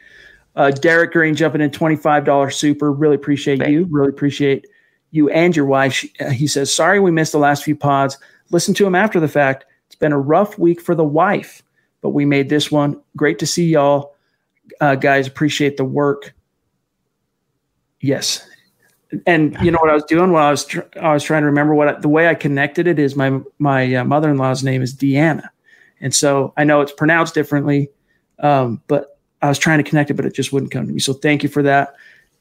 Uh, 0.55 0.71
Derek 0.71 1.13
Green 1.13 1.35
jumping 1.35 1.61
in 1.61 1.71
twenty 1.71 1.97
five 1.97 2.25
dollars 2.25 2.57
super. 2.57 2.93
Really 2.93 3.17
appreciate 3.17 3.59
Thank 3.59 3.73
you. 3.73 3.87
Really 3.91 4.09
appreciate 4.09 4.67
you 5.11 5.29
and 5.31 5.55
your 5.55 5.67
wife. 5.67 5.93
She, 5.93 6.13
uh, 6.21 6.31
he 6.31 6.47
says, 6.47 6.75
"Sorry 6.75 6.99
we 6.99 7.11
missed 7.11 7.33
the 7.33 7.39
last 7.39 7.65
few 7.65 7.77
pods. 7.77 8.19
Listen 8.51 8.75
to 8.75 8.87
him 8.87 8.95
after 8.95 9.21
the 9.21 9.29
fact. 9.29 9.67
It's 9.87 9.97
been 9.97 10.13
a 10.13 10.19
rough 10.19 10.59
week 10.59 10.81
for 10.81 10.95
the 10.95 11.05
wife, 11.05 11.63
but 12.01 12.11
we 12.11 12.25
made 12.25 12.49
this 12.49 12.71
one. 12.71 13.01
Great 13.17 13.39
to 13.41 13.47
see 13.47 13.67
y'all, 13.67 14.15
uh, 14.81 14.95
guys. 14.95 15.27
Appreciate 15.27 15.77
the 15.77 15.85
work. 15.85 16.35
Yes, 18.07 18.49
and 19.27 19.57
you 19.61 19.73
know 19.73 19.79
what 19.81 19.91
I 19.91 19.95
was 19.95 20.05
doing 20.05 20.31
while 20.31 20.47
I 20.47 20.51
was 20.51 20.65
tr- 20.65 20.81
I 21.01 21.13
was 21.13 21.25
trying 21.25 21.43
to 21.43 21.47
remember 21.47 21.75
what 21.75 21.89
I, 21.89 21.99
the 21.99 22.09
way 22.09 22.29
I 22.29 22.35
connected 22.35 22.87
it 22.87 23.01
is 23.01 23.17
my 23.17 23.41
my 23.59 23.97
uh, 23.97 24.05
mother 24.05 24.31
in 24.31 24.37
law's 24.37 24.63
name 24.63 24.81
is 24.81 24.95
Deanna, 24.95 25.49
and 26.01 26.15
so 26.15 26.53
I 26.57 26.63
know 26.63 26.83
it's 26.83 26.93
pronounced 26.93 27.35
differently, 27.35 27.91
um, 28.39 28.81
but 28.87 29.19
I 29.43 29.49
was 29.49 29.59
trying 29.59 29.79
to 29.79 29.85
connect 29.85 30.11
it, 30.11 30.15
but 30.15 30.25
it 30.25 30.35
just 30.35 30.53
wouldn't 30.53 30.71
come 30.71 30.87
to 30.87 30.93
me. 30.93 31.01
So 31.01 31.15
thank 31.15 31.43
you 31.43 31.49
for 31.49 31.65
that, 31.65 31.95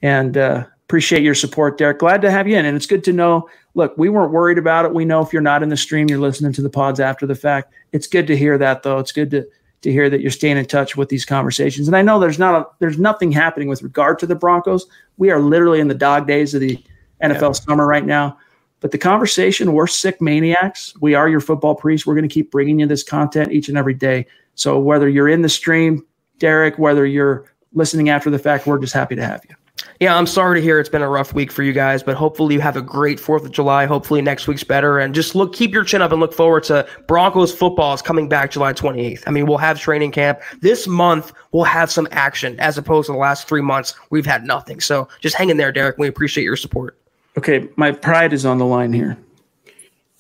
and 0.04 0.38
uh, 0.38 0.66
appreciate 0.86 1.24
your 1.24 1.36
support, 1.36 1.80
Derek. 1.80 1.98
Glad 1.98 2.22
to 2.22 2.30
have 2.30 2.48
you 2.48 2.58
in, 2.58 2.66
and 2.66 2.78
it's 2.78 2.86
good 2.86 3.04
to 3.06 3.14
know. 3.14 3.50
Look, 3.74 3.98
we 3.98 4.10
weren't 4.10 4.32
worried 4.32 4.60
about 4.60 4.86
it. 4.86 4.94
We 4.94 5.04
know 5.04 5.22
if 5.22 5.34
you're 5.34 5.42
not 5.42 5.64
in 5.64 5.70
the 5.70 5.78
stream, 5.78 6.10
you're 6.10 6.20
listening 6.20 6.54
to 6.54 6.62
the 6.62 6.70
pods 6.70 7.00
after 7.00 7.26
the 7.26 7.36
fact. 7.36 7.74
It's 7.92 8.08
good 8.08 8.28
to 8.28 8.38
hear 8.38 8.58
that, 8.60 8.84
though. 8.84 9.00
It's 9.00 9.12
good 9.12 9.32
to 9.32 9.48
to 9.86 9.92
hear 9.92 10.10
that 10.10 10.20
you're 10.20 10.32
staying 10.32 10.58
in 10.58 10.66
touch 10.66 10.98
with 10.98 11.10
these 11.10 11.26
conversations. 11.26 11.88
And 11.88 11.96
I 11.96 12.02
know 12.02 12.20
there's 12.20 12.40
not 12.40 12.60
a, 12.60 12.66
there's 12.80 12.98
nothing 12.98 13.32
happening 13.32 13.70
with 13.70 13.84
regard 13.84 14.18
to 14.18 14.26
the 14.26 14.34
Broncos. 14.34 14.88
We 15.18 15.30
are 15.30 15.40
literally 15.40 15.80
in 15.80 15.88
the 15.88 15.94
dog 15.94 16.26
days 16.26 16.56
of 16.56 16.62
the 16.62 16.84
NFL 17.22 17.64
summer 17.64 17.86
right 17.86 18.04
now. 18.04 18.36
But 18.80 18.90
the 18.92 18.98
conversation, 18.98 19.74
we're 19.74 19.86
sick 19.86 20.20
maniacs. 20.20 20.96
We 21.02 21.14
are 21.14 21.30
your 21.30 21.40
football 21.40 21.76
priests. 21.76 22.08
We're 22.08 22.16
going 22.16 22.28
to 22.28 22.34
keep 22.34 22.50
bringing 22.50 22.80
you 22.80 22.88
this 22.88 23.04
content 23.04 23.52
each 23.52 23.70
and 23.70 23.78
every 23.78 23.94
day. 23.94 24.26
So 24.56 24.80
whether 24.80 25.08
you're 25.08 25.30
in 25.30 25.44
the 25.44 25.50
stream, 25.50 26.04
Derek, 26.40 26.80
whether 26.80 27.06
you're 27.06 27.46
listening 27.74 28.10
after 28.10 28.32
the 28.32 28.40
fact, 28.40 28.66
we're 28.66 28.80
just 28.80 28.94
happy 28.94 29.16
to 29.16 29.24
have 29.24 29.46
you. 29.48 29.56
Yeah, 30.00 30.16
I'm 30.16 30.28
sorry 30.28 30.60
to 30.60 30.64
hear 30.64 30.80
it's 30.80 30.90
been 30.90 31.02
a 31.02 31.10
rough 31.10 31.34
week 31.34 31.52
for 31.52 31.64
you 31.64 31.74
guys, 31.74 32.04
but 32.04 32.16
hopefully 32.16 32.56
you 32.56 32.62
have 32.62 32.76
a 32.76 32.82
great 32.82 33.18
4th 33.20 33.46
of 33.46 33.52
July. 33.52 33.86
Hopefully 33.86 34.22
next 34.22 34.48
week's 34.48 34.64
better. 34.64 35.00
And 35.00 35.16
just 35.16 35.36
look, 35.36 35.54
keep 35.54 35.72
your 35.74 35.84
chin 35.84 36.02
up 36.02 36.12
and 36.12 36.20
look 36.20 36.34
forward 36.34 36.64
to 36.66 36.88
Broncos 37.08 37.54
football 37.54 37.94
is 37.94 38.02
coming 38.02 38.28
back 38.28 38.52
July 38.52 38.74
28th. 38.74 39.24
I 39.28 39.32
mean, 39.32 39.46
we'll 39.46 39.58
have 39.58 39.80
training 39.80 40.12
camp. 40.12 40.42
This 40.62 40.88
month, 40.88 41.34
we'll 41.52 41.64
have 41.64 41.92
some 41.92 42.08
action 42.12 42.60
as 42.60 42.78
opposed 42.78 43.06
to 43.08 43.12
the 43.14 43.18
last 43.18 43.48
three 43.48 43.62
months, 43.62 43.94
we've 44.10 44.26
had 44.26 44.46
nothing. 44.46 44.80
So 44.80 45.08
just 45.22 45.36
hang 45.36 45.50
in 45.50 45.58
there, 45.58 45.72
Derek. 45.72 45.98
We 45.98 46.08
appreciate 46.08 46.44
your 46.44 46.58
support. 46.58 46.98
Okay, 47.38 47.68
my 47.76 47.92
pride 47.92 48.34
is 48.34 48.46
on 48.46 48.58
the 48.58 48.66
line 48.66 48.94
here. 48.94 49.18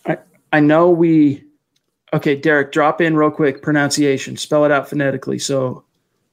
I 0.06 0.18
I 0.52 0.60
know 0.60 0.90
we 0.90 1.46
Okay, 2.14 2.36
Derek, 2.36 2.72
drop 2.72 3.02
in 3.02 3.16
real 3.18 3.30
quick 3.30 3.62
pronunciation. 3.62 4.38
Spell 4.38 4.64
it 4.64 4.72
out 4.72 4.88
phonetically. 4.90 5.38
So 5.38 5.84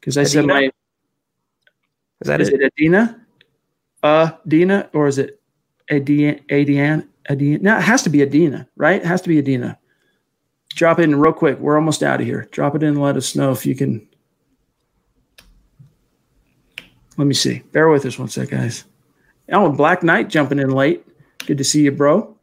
because 0.01 0.17
I 0.17 0.21
Adina? 0.21 0.31
said 0.31 0.47
my 0.47 0.71
Is 2.21 2.27
that 2.27 2.41
is 2.41 2.49
it? 2.51 2.61
it 2.61 2.73
Adina? 4.05 4.39
Dina 4.47 4.91
or 4.93 5.07
is 5.07 5.19
it 5.19 5.41
Adina 5.91 6.41
Adina? 6.51 7.59
No, 7.63 7.79
it 7.79 7.83
has 7.83 8.03
to 8.03 8.11
be 8.11 8.23
Adina, 8.23 8.69
right? 8.77 9.01
It 9.01 9.07
has 9.07 9.23
to 9.23 9.29
be 9.29 9.39
Adina. 9.39 9.79
Drop 10.75 10.99
it 10.99 11.05
in 11.05 11.21
real 11.21 11.33
quick. 11.33 11.59
We're 11.59 11.77
almost 11.77 12.03
out 12.03 12.21
of 12.21 12.27
here. 12.27 12.49
Drop 12.51 12.75
it 12.75 12.83
in 12.83 12.91
and 12.91 13.03
let 13.03 13.17
us 13.17 13.37
know 13.37 13.53
if 13.53 13.67
you 13.67 13.75
can. 13.75 14.07
Let 17.19 17.27
me 17.27 17.35
see. 17.35 17.59
Bear 17.73 17.89
with 17.89 18.07
us 18.07 18.19
one 18.19 18.29
sec, 18.29 18.49
guys. 18.49 18.85
Oh, 19.51 19.71
Black 19.71 20.03
Knight 20.03 20.29
jumping 20.29 20.59
in 20.59 20.71
late. 20.71 21.07
Good 21.47 21.59
to 21.59 21.65
see 21.65 21.83
you, 21.83 21.93
bro. 21.93 22.37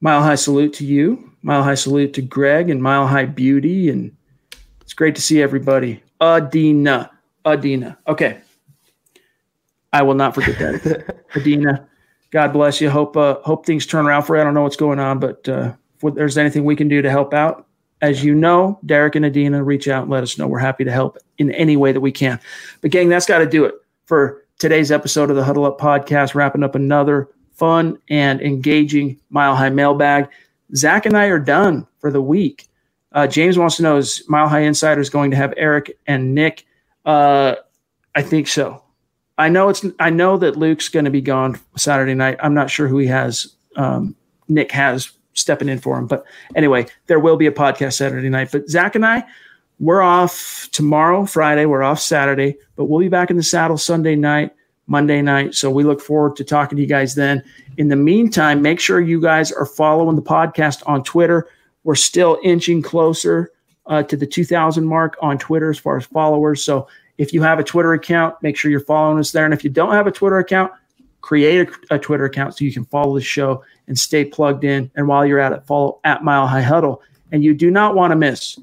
Mile 0.00 0.22
high 0.22 0.36
salute 0.36 0.72
to 0.74 0.86
you. 0.86 1.32
Mile 1.42 1.62
high 1.62 1.74
salute 1.74 2.14
to 2.14 2.22
Greg 2.22 2.70
and 2.70 2.82
Mile 2.82 3.06
High 3.06 3.26
Beauty. 3.26 3.90
And 3.90 4.16
it's 4.80 4.94
great 4.94 5.14
to 5.16 5.22
see 5.22 5.42
everybody. 5.42 6.02
Adina. 6.20 7.10
Adina. 7.44 7.98
Okay. 8.08 8.40
I 9.92 10.02
will 10.02 10.14
not 10.14 10.34
forget 10.34 10.58
that. 10.58 11.24
Adina. 11.36 11.88
God 12.30 12.52
bless 12.52 12.80
you. 12.80 12.88
Hope 12.88 13.16
uh, 13.16 13.36
hope 13.42 13.66
things 13.66 13.86
turn 13.86 14.06
around 14.06 14.22
for 14.22 14.36
you. 14.36 14.40
I 14.40 14.44
don't 14.44 14.54
know 14.54 14.62
what's 14.62 14.76
going 14.76 14.98
on, 14.98 15.18
but 15.18 15.46
uh, 15.48 15.74
if 16.02 16.14
there's 16.14 16.38
anything 16.38 16.64
we 16.64 16.76
can 16.76 16.88
do 16.88 17.02
to 17.02 17.10
help 17.10 17.34
out, 17.34 17.66
as 18.00 18.24
you 18.24 18.34
know, 18.34 18.80
Derek 18.86 19.14
and 19.14 19.24
Adina, 19.24 19.62
reach 19.62 19.86
out 19.86 20.02
and 20.02 20.10
let 20.10 20.22
us 20.22 20.38
know. 20.38 20.48
We're 20.48 20.58
happy 20.58 20.84
to 20.84 20.90
help 20.90 21.18
in 21.38 21.52
any 21.52 21.76
way 21.76 21.92
that 21.92 22.00
we 22.00 22.10
can. 22.10 22.40
But 22.80 22.90
gang, 22.90 23.08
that's 23.08 23.26
got 23.26 23.38
to 23.38 23.46
do 23.46 23.64
it 23.64 23.74
for 24.06 24.44
today's 24.58 24.90
episode 24.90 25.30
of 25.30 25.36
the 25.36 25.44
Huddle 25.44 25.66
Up 25.66 25.78
podcast, 25.78 26.34
wrapping 26.34 26.62
up 26.62 26.74
another 26.74 27.28
fun 27.52 27.98
and 28.08 28.40
engaging 28.40 29.20
Mile 29.30 29.54
High 29.54 29.70
mailbag. 29.70 30.28
Zach 30.74 31.04
and 31.04 31.16
I 31.16 31.26
are 31.26 31.38
done 31.38 31.86
for 31.98 32.10
the 32.10 32.22
week. 32.22 32.66
Uh, 33.12 33.26
James 33.26 33.58
wants 33.58 33.76
to 33.76 33.82
know 33.82 33.98
is 33.98 34.24
Mile 34.28 34.48
High 34.48 34.60
Insider 34.60 35.00
is 35.00 35.10
going 35.10 35.30
to 35.30 35.36
have 35.36 35.52
Eric 35.56 35.98
and 36.06 36.34
Nick? 36.34 36.64
Uh, 37.04 37.56
I 38.14 38.22
think 38.22 38.48
so. 38.48 38.82
I 39.38 39.48
know 39.48 39.68
it's. 39.68 39.84
I 39.98 40.10
know 40.10 40.36
that 40.38 40.56
Luke's 40.56 40.88
going 40.88 41.04
to 41.04 41.10
be 41.10 41.20
gone 41.20 41.58
Saturday 41.76 42.14
night. 42.14 42.36
I'm 42.42 42.54
not 42.54 42.70
sure 42.70 42.88
who 42.88 42.98
he 42.98 43.06
has. 43.06 43.54
Um, 43.76 44.14
Nick 44.48 44.70
has 44.72 45.10
stepping 45.34 45.68
in 45.68 45.78
for 45.78 45.98
him, 45.98 46.06
but 46.06 46.24
anyway, 46.54 46.86
there 47.06 47.18
will 47.18 47.36
be 47.36 47.46
a 47.46 47.52
podcast 47.52 47.94
Saturday 47.94 48.28
night. 48.28 48.50
But 48.52 48.68
Zach 48.68 48.94
and 48.94 49.06
I, 49.06 49.24
we're 49.80 50.02
off 50.02 50.68
tomorrow, 50.72 51.24
Friday. 51.24 51.64
We're 51.64 51.82
off 51.82 52.00
Saturday, 52.00 52.56
but 52.76 52.84
we'll 52.84 53.00
be 53.00 53.08
back 53.08 53.30
in 53.30 53.36
the 53.36 53.42
saddle 53.42 53.78
Sunday 53.78 54.14
night, 54.14 54.52
Monday 54.86 55.22
night. 55.22 55.54
So 55.54 55.70
we 55.70 55.84
look 55.84 56.00
forward 56.00 56.36
to 56.36 56.44
talking 56.44 56.76
to 56.76 56.82
you 56.82 56.88
guys 56.88 57.14
then. 57.14 57.42
In 57.78 57.88
the 57.88 57.96
meantime, 57.96 58.60
make 58.60 58.78
sure 58.78 59.00
you 59.00 59.20
guys 59.20 59.50
are 59.50 59.66
following 59.66 60.16
the 60.16 60.22
podcast 60.22 60.82
on 60.86 61.02
Twitter. 61.02 61.48
We're 61.84 61.94
still 61.94 62.38
inching 62.44 62.82
closer 62.82 63.50
uh, 63.86 64.02
to 64.04 64.16
the 64.16 64.26
2,000 64.26 64.84
mark 64.86 65.16
on 65.20 65.38
Twitter 65.38 65.70
as 65.70 65.78
far 65.78 65.96
as 65.96 66.04
followers. 66.04 66.62
So 66.62 66.86
if 67.18 67.32
you 67.32 67.42
have 67.42 67.58
a 67.58 67.64
Twitter 67.64 67.92
account, 67.92 68.34
make 68.42 68.56
sure 68.56 68.70
you're 68.70 68.80
following 68.80 69.18
us 69.18 69.32
there. 69.32 69.44
And 69.44 69.54
if 69.54 69.64
you 69.64 69.70
don't 69.70 69.92
have 69.92 70.06
a 70.06 70.12
Twitter 70.12 70.38
account, 70.38 70.72
create 71.20 71.68
a, 71.90 71.94
a 71.94 71.98
Twitter 71.98 72.24
account 72.24 72.56
so 72.56 72.64
you 72.64 72.72
can 72.72 72.84
follow 72.86 73.14
the 73.14 73.22
show 73.22 73.62
and 73.86 73.98
stay 73.98 74.24
plugged 74.24 74.64
in. 74.64 74.90
And 74.96 75.08
while 75.08 75.24
you're 75.24 75.38
at 75.38 75.52
it, 75.52 75.64
follow 75.66 76.00
at 76.04 76.24
Mile 76.24 76.46
High 76.46 76.62
Huddle. 76.62 77.02
And 77.30 77.42
you 77.42 77.54
do 77.54 77.70
not 77.70 77.94
want 77.94 78.10
to 78.10 78.16
miss 78.16 78.58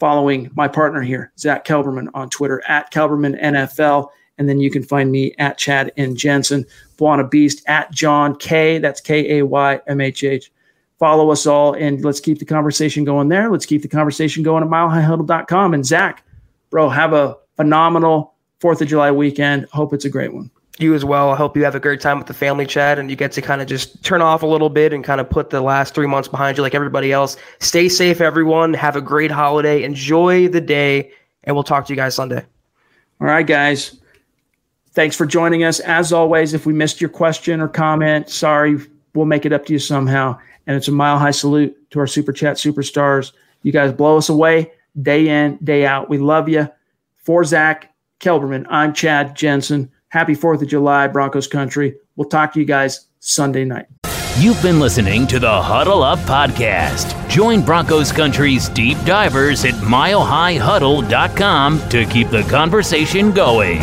following 0.00 0.50
my 0.54 0.66
partner 0.66 1.02
here, 1.02 1.30
Zach 1.38 1.64
Kelberman, 1.64 2.08
on 2.14 2.30
Twitter 2.30 2.62
at 2.66 2.92
Kelberman 2.92 3.40
NFL. 3.40 4.08
And 4.38 4.48
then 4.48 4.58
you 4.58 4.70
can 4.70 4.82
find 4.82 5.12
me 5.12 5.34
at 5.38 5.58
Chad 5.58 5.92
and 5.98 6.16
Jensen, 6.16 6.64
Buona 6.96 7.28
Beast 7.28 7.62
at 7.66 7.92
John 7.92 8.34
K. 8.36 8.78
That's 8.78 9.00
K 9.00 9.38
A 9.38 9.44
Y 9.44 9.80
M 9.86 10.00
H 10.00 10.24
H. 10.24 10.50
Follow 10.98 11.30
us 11.30 11.46
all 11.46 11.74
and 11.74 12.04
let's 12.04 12.20
keep 12.20 12.38
the 12.38 12.44
conversation 12.44 13.04
going 13.04 13.28
there. 13.28 13.50
Let's 13.50 13.66
keep 13.66 13.82
the 13.82 13.88
conversation 13.88 14.42
going 14.42 14.64
at 14.64 14.70
milehighhuddle.com. 14.70 15.74
And 15.74 15.84
Zach, 15.84 16.24
bro, 16.70 16.88
have 16.88 17.12
a 17.12 17.36
phenomenal 17.56 18.34
4th 18.60 18.80
of 18.80 18.88
July 18.88 19.10
weekend. 19.10 19.66
Hope 19.72 19.92
it's 19.92 20.04
a 20.04 20.10
great 20.10 20.32
one 20.32 20.50
you 20.80 20.94
as 20.94 21.04
well. 21.04 21.30
I 21.30 21.36
hope 21.36 21.56
you 21.56 21.64
have 21.64 21.74
a 21.74 21.80
great 21.80 22.00
time 22.00 22.18
with 22.18 22.26
the 22.26 22.34
family, 22.34 22.66
Chad, 22.66 22.98
and 22.98 23.10
you 23.10 23.16
get 23.16 23.32
to 23.32 23.42
kind 23.42 23.60
of 23.60 23.68
just 23.68 24.02
turn 24.02 24.22
off 24.22 24.42
a 24.42 24.46
little 24.46 24.70
bit 24.70 24.92
and 24.92 25.04
kind 25.04 25.20
of 25.20 25.28
put 25.28 25.50
the 25.50 25.60
last 25.60 25.94
three 25.94 26.06
months 26.06 26.28
behind 26.28 26.56
you 26.56 26.62
like 26.62 26.74
everybody 26.74 27.12
else. 27.12 27.36
Stay 27.58 27.88
safe, 27.88 28.20
everyone. 28.20 28.72
Have 28.74 28.96
a 28.96 29.00
great 29.00 29.30
holiday. 29.30 29.82
Enjoy 29.82 30.48
the 30.48 30.60
day, 30.60 31.12
and 31.44 31.54
we'll 31.54 31.64
talk 31.64 31.86
to 31.86 31.92
you 31.92 31.96
guys 31.96 32.14
Sunday. 32.14 32.44
All 33.20 33.26
right, 33.26 33.46
guys. 33.46 34.00
Thanks 34.92 35.14
for 35.14 35.26
joining 35.26 35.64
us. 35.64 35.80
As 35.80 36.12
always, 36.12 36.54
if 36.54 36.66
we 36.66 36.72
missed 36.72 37.00
your 37.00 37.10
question 37.10 37.60
or 37.60 37.68
comment, 37.68 38.28
sorry, 38.28 38.78
we'll 39.14 39.26
make 39.26 39.46
it 39.46 39.52
up 39.52 39.66
to 39.66 39.72
you 39.72 39.78
somehow. 39.78 40.38
And 40.66 40.76
it's 40.76 40.88
a 40.88 40.92
mile 40.92 41.18
high 41.18 41.30
salute 41.30 41.76
to 41.90 42.00
our 42.00 42.06
super 42.06 42.32
chat 42.32 42.56
superstars. 42.56 43.32
You 43.62 43.72
guys 43.72 43.92
blow 43.92 44.16
us 44.16 44.28
away 44.28 44.72
day 45.02 45.28
in, 45.28 45.58
day 45.62 45.86
out. 45.86 46.08
We 46.08 46.18
love 46.18 46.48
you. 46.48 46.68
For 47.20 47.44
Zach 47.44 47.94
Kelberman, 48.18 48.66
I'm 48.70 48.94
Chad 48.94 49.36
Jensen. 49.36 49.92
Happy 50.08 50.34
4th 50.34 50.62
of 50.62 50.68
July, 50.68 51.06
Broncos 51.06 51.46
country. 51.46 51.94
We'll 52.16 52.28
talk 52.28 52.52
to 52.54 52.60
you 52.60 52.66
guys 52.66 53.06
Sunday 53.20 53.64
night. 53.64 53.86
You've 54.38 54.60
been 54.62 54.80
listening 54.80 55.26
to 55.26 55.38
the 55.38 55.62
Huddle 55.62 56.02
Up 56.02 56.18
Podcast. 56.20 57.28
Join 57.28 57.62
Broncos 57.62 58.10
Country's 58.10 58.70
deep 58.70 58.96
divers 59.04 59.66
at 59.66 59.74
milehighhuddle.com 59.74 61.88
to 61.90 62.06
keep 62.06 62.30
the 62.30 62.42
conversation 62.44 63.32
going. 63.32 63.82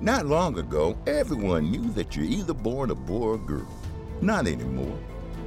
Not 0.00 0.26
long 0.26 0.58
ago, 0.58 0.96
everyone 1.06 1.70
knew 1.70 1.90
that 1.92 2.14
you're 2.14 2.24
either 2.24 2.54
born 2.54 2.90
a 2.90 2.94
boy 2.94 3.20
or 3.20 3.34
a 3.34 3.38
girl. 3.38 3.68
Not 4.20 4.46
anymore. 4.46 4.98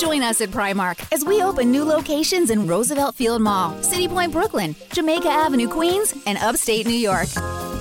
Join 0.00 0.22
us 0.22 0.40
at 0.40 0.48
Primark 0.48 1.06
as 1.12 1.26
we 1.26 1.42
open 1.42 1.70
new 1.70 1.84
locations 1.84 2.48
in 2.48 2.66
Roosevelt 2.66 3.14
Field 3.14 3.42
Mall, 3.42 3.76
City 3.82 4.08
Point, 4.08 4.32
Brooklyn, 4.32 4.74
Jamaica 4.94 5.28
Avenue, 5.28 5.68
Queens, 5.68 6.14
and 6.24 6.38
upstate 6.38 6.86
New 6.86 6.94
York. 6.94 7.28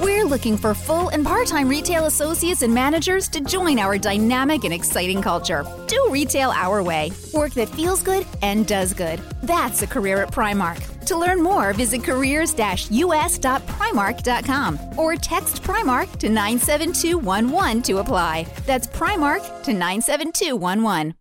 We're 0.01 0.25
looking 0.25 0.57
for 0.57 0.73
full 0.73 1.07
and 1.09 1.25
part 1.25 1.47
time 1.47 1.69
retail 1.69 2.07
associates 2.07 2.61
and 2.61 2.73
managers 2.73 3.29
to 3.29 3.39
join 3.39 3.79
our 3.79 3.97
dynamic 3.97 4.65
and 4.65 4.73
exciting 4.73 5.21
culture. 5.21 5.65
Do 5.87 6.07
retail 6.09 6.49
our 6.49 6.83
way. 6.83 7.13
Work 7.33 7.53
that 7.53 7.69
feels 7.69 8.03
good 8.03 8.27
and 8.41 8.67
does 8.67 8.93
good. 8.93 9.21
That's 9.43 9.81
a 9.81 9.87
career 9.87 10.21
at 10.21 10.33
Primark. 10.33 11.05
To 11.05 11.17
learn 11.17 11.41
more, 11.41 11.71
visit 11.71 12.03
careers 12.03 12.53
us.primark.com 12.53 14.79
or 14.97 15.15
text 15.15 15.63
Primark 15.63 16.19
to 16.19 16.27
97211 16.27 17.81
to 17.83 17.99
apply. 17.99 18.45
That's 18.65 18.87
Primark 18.87 19.63
to 19.63 19.73
97211. 19.73 21.15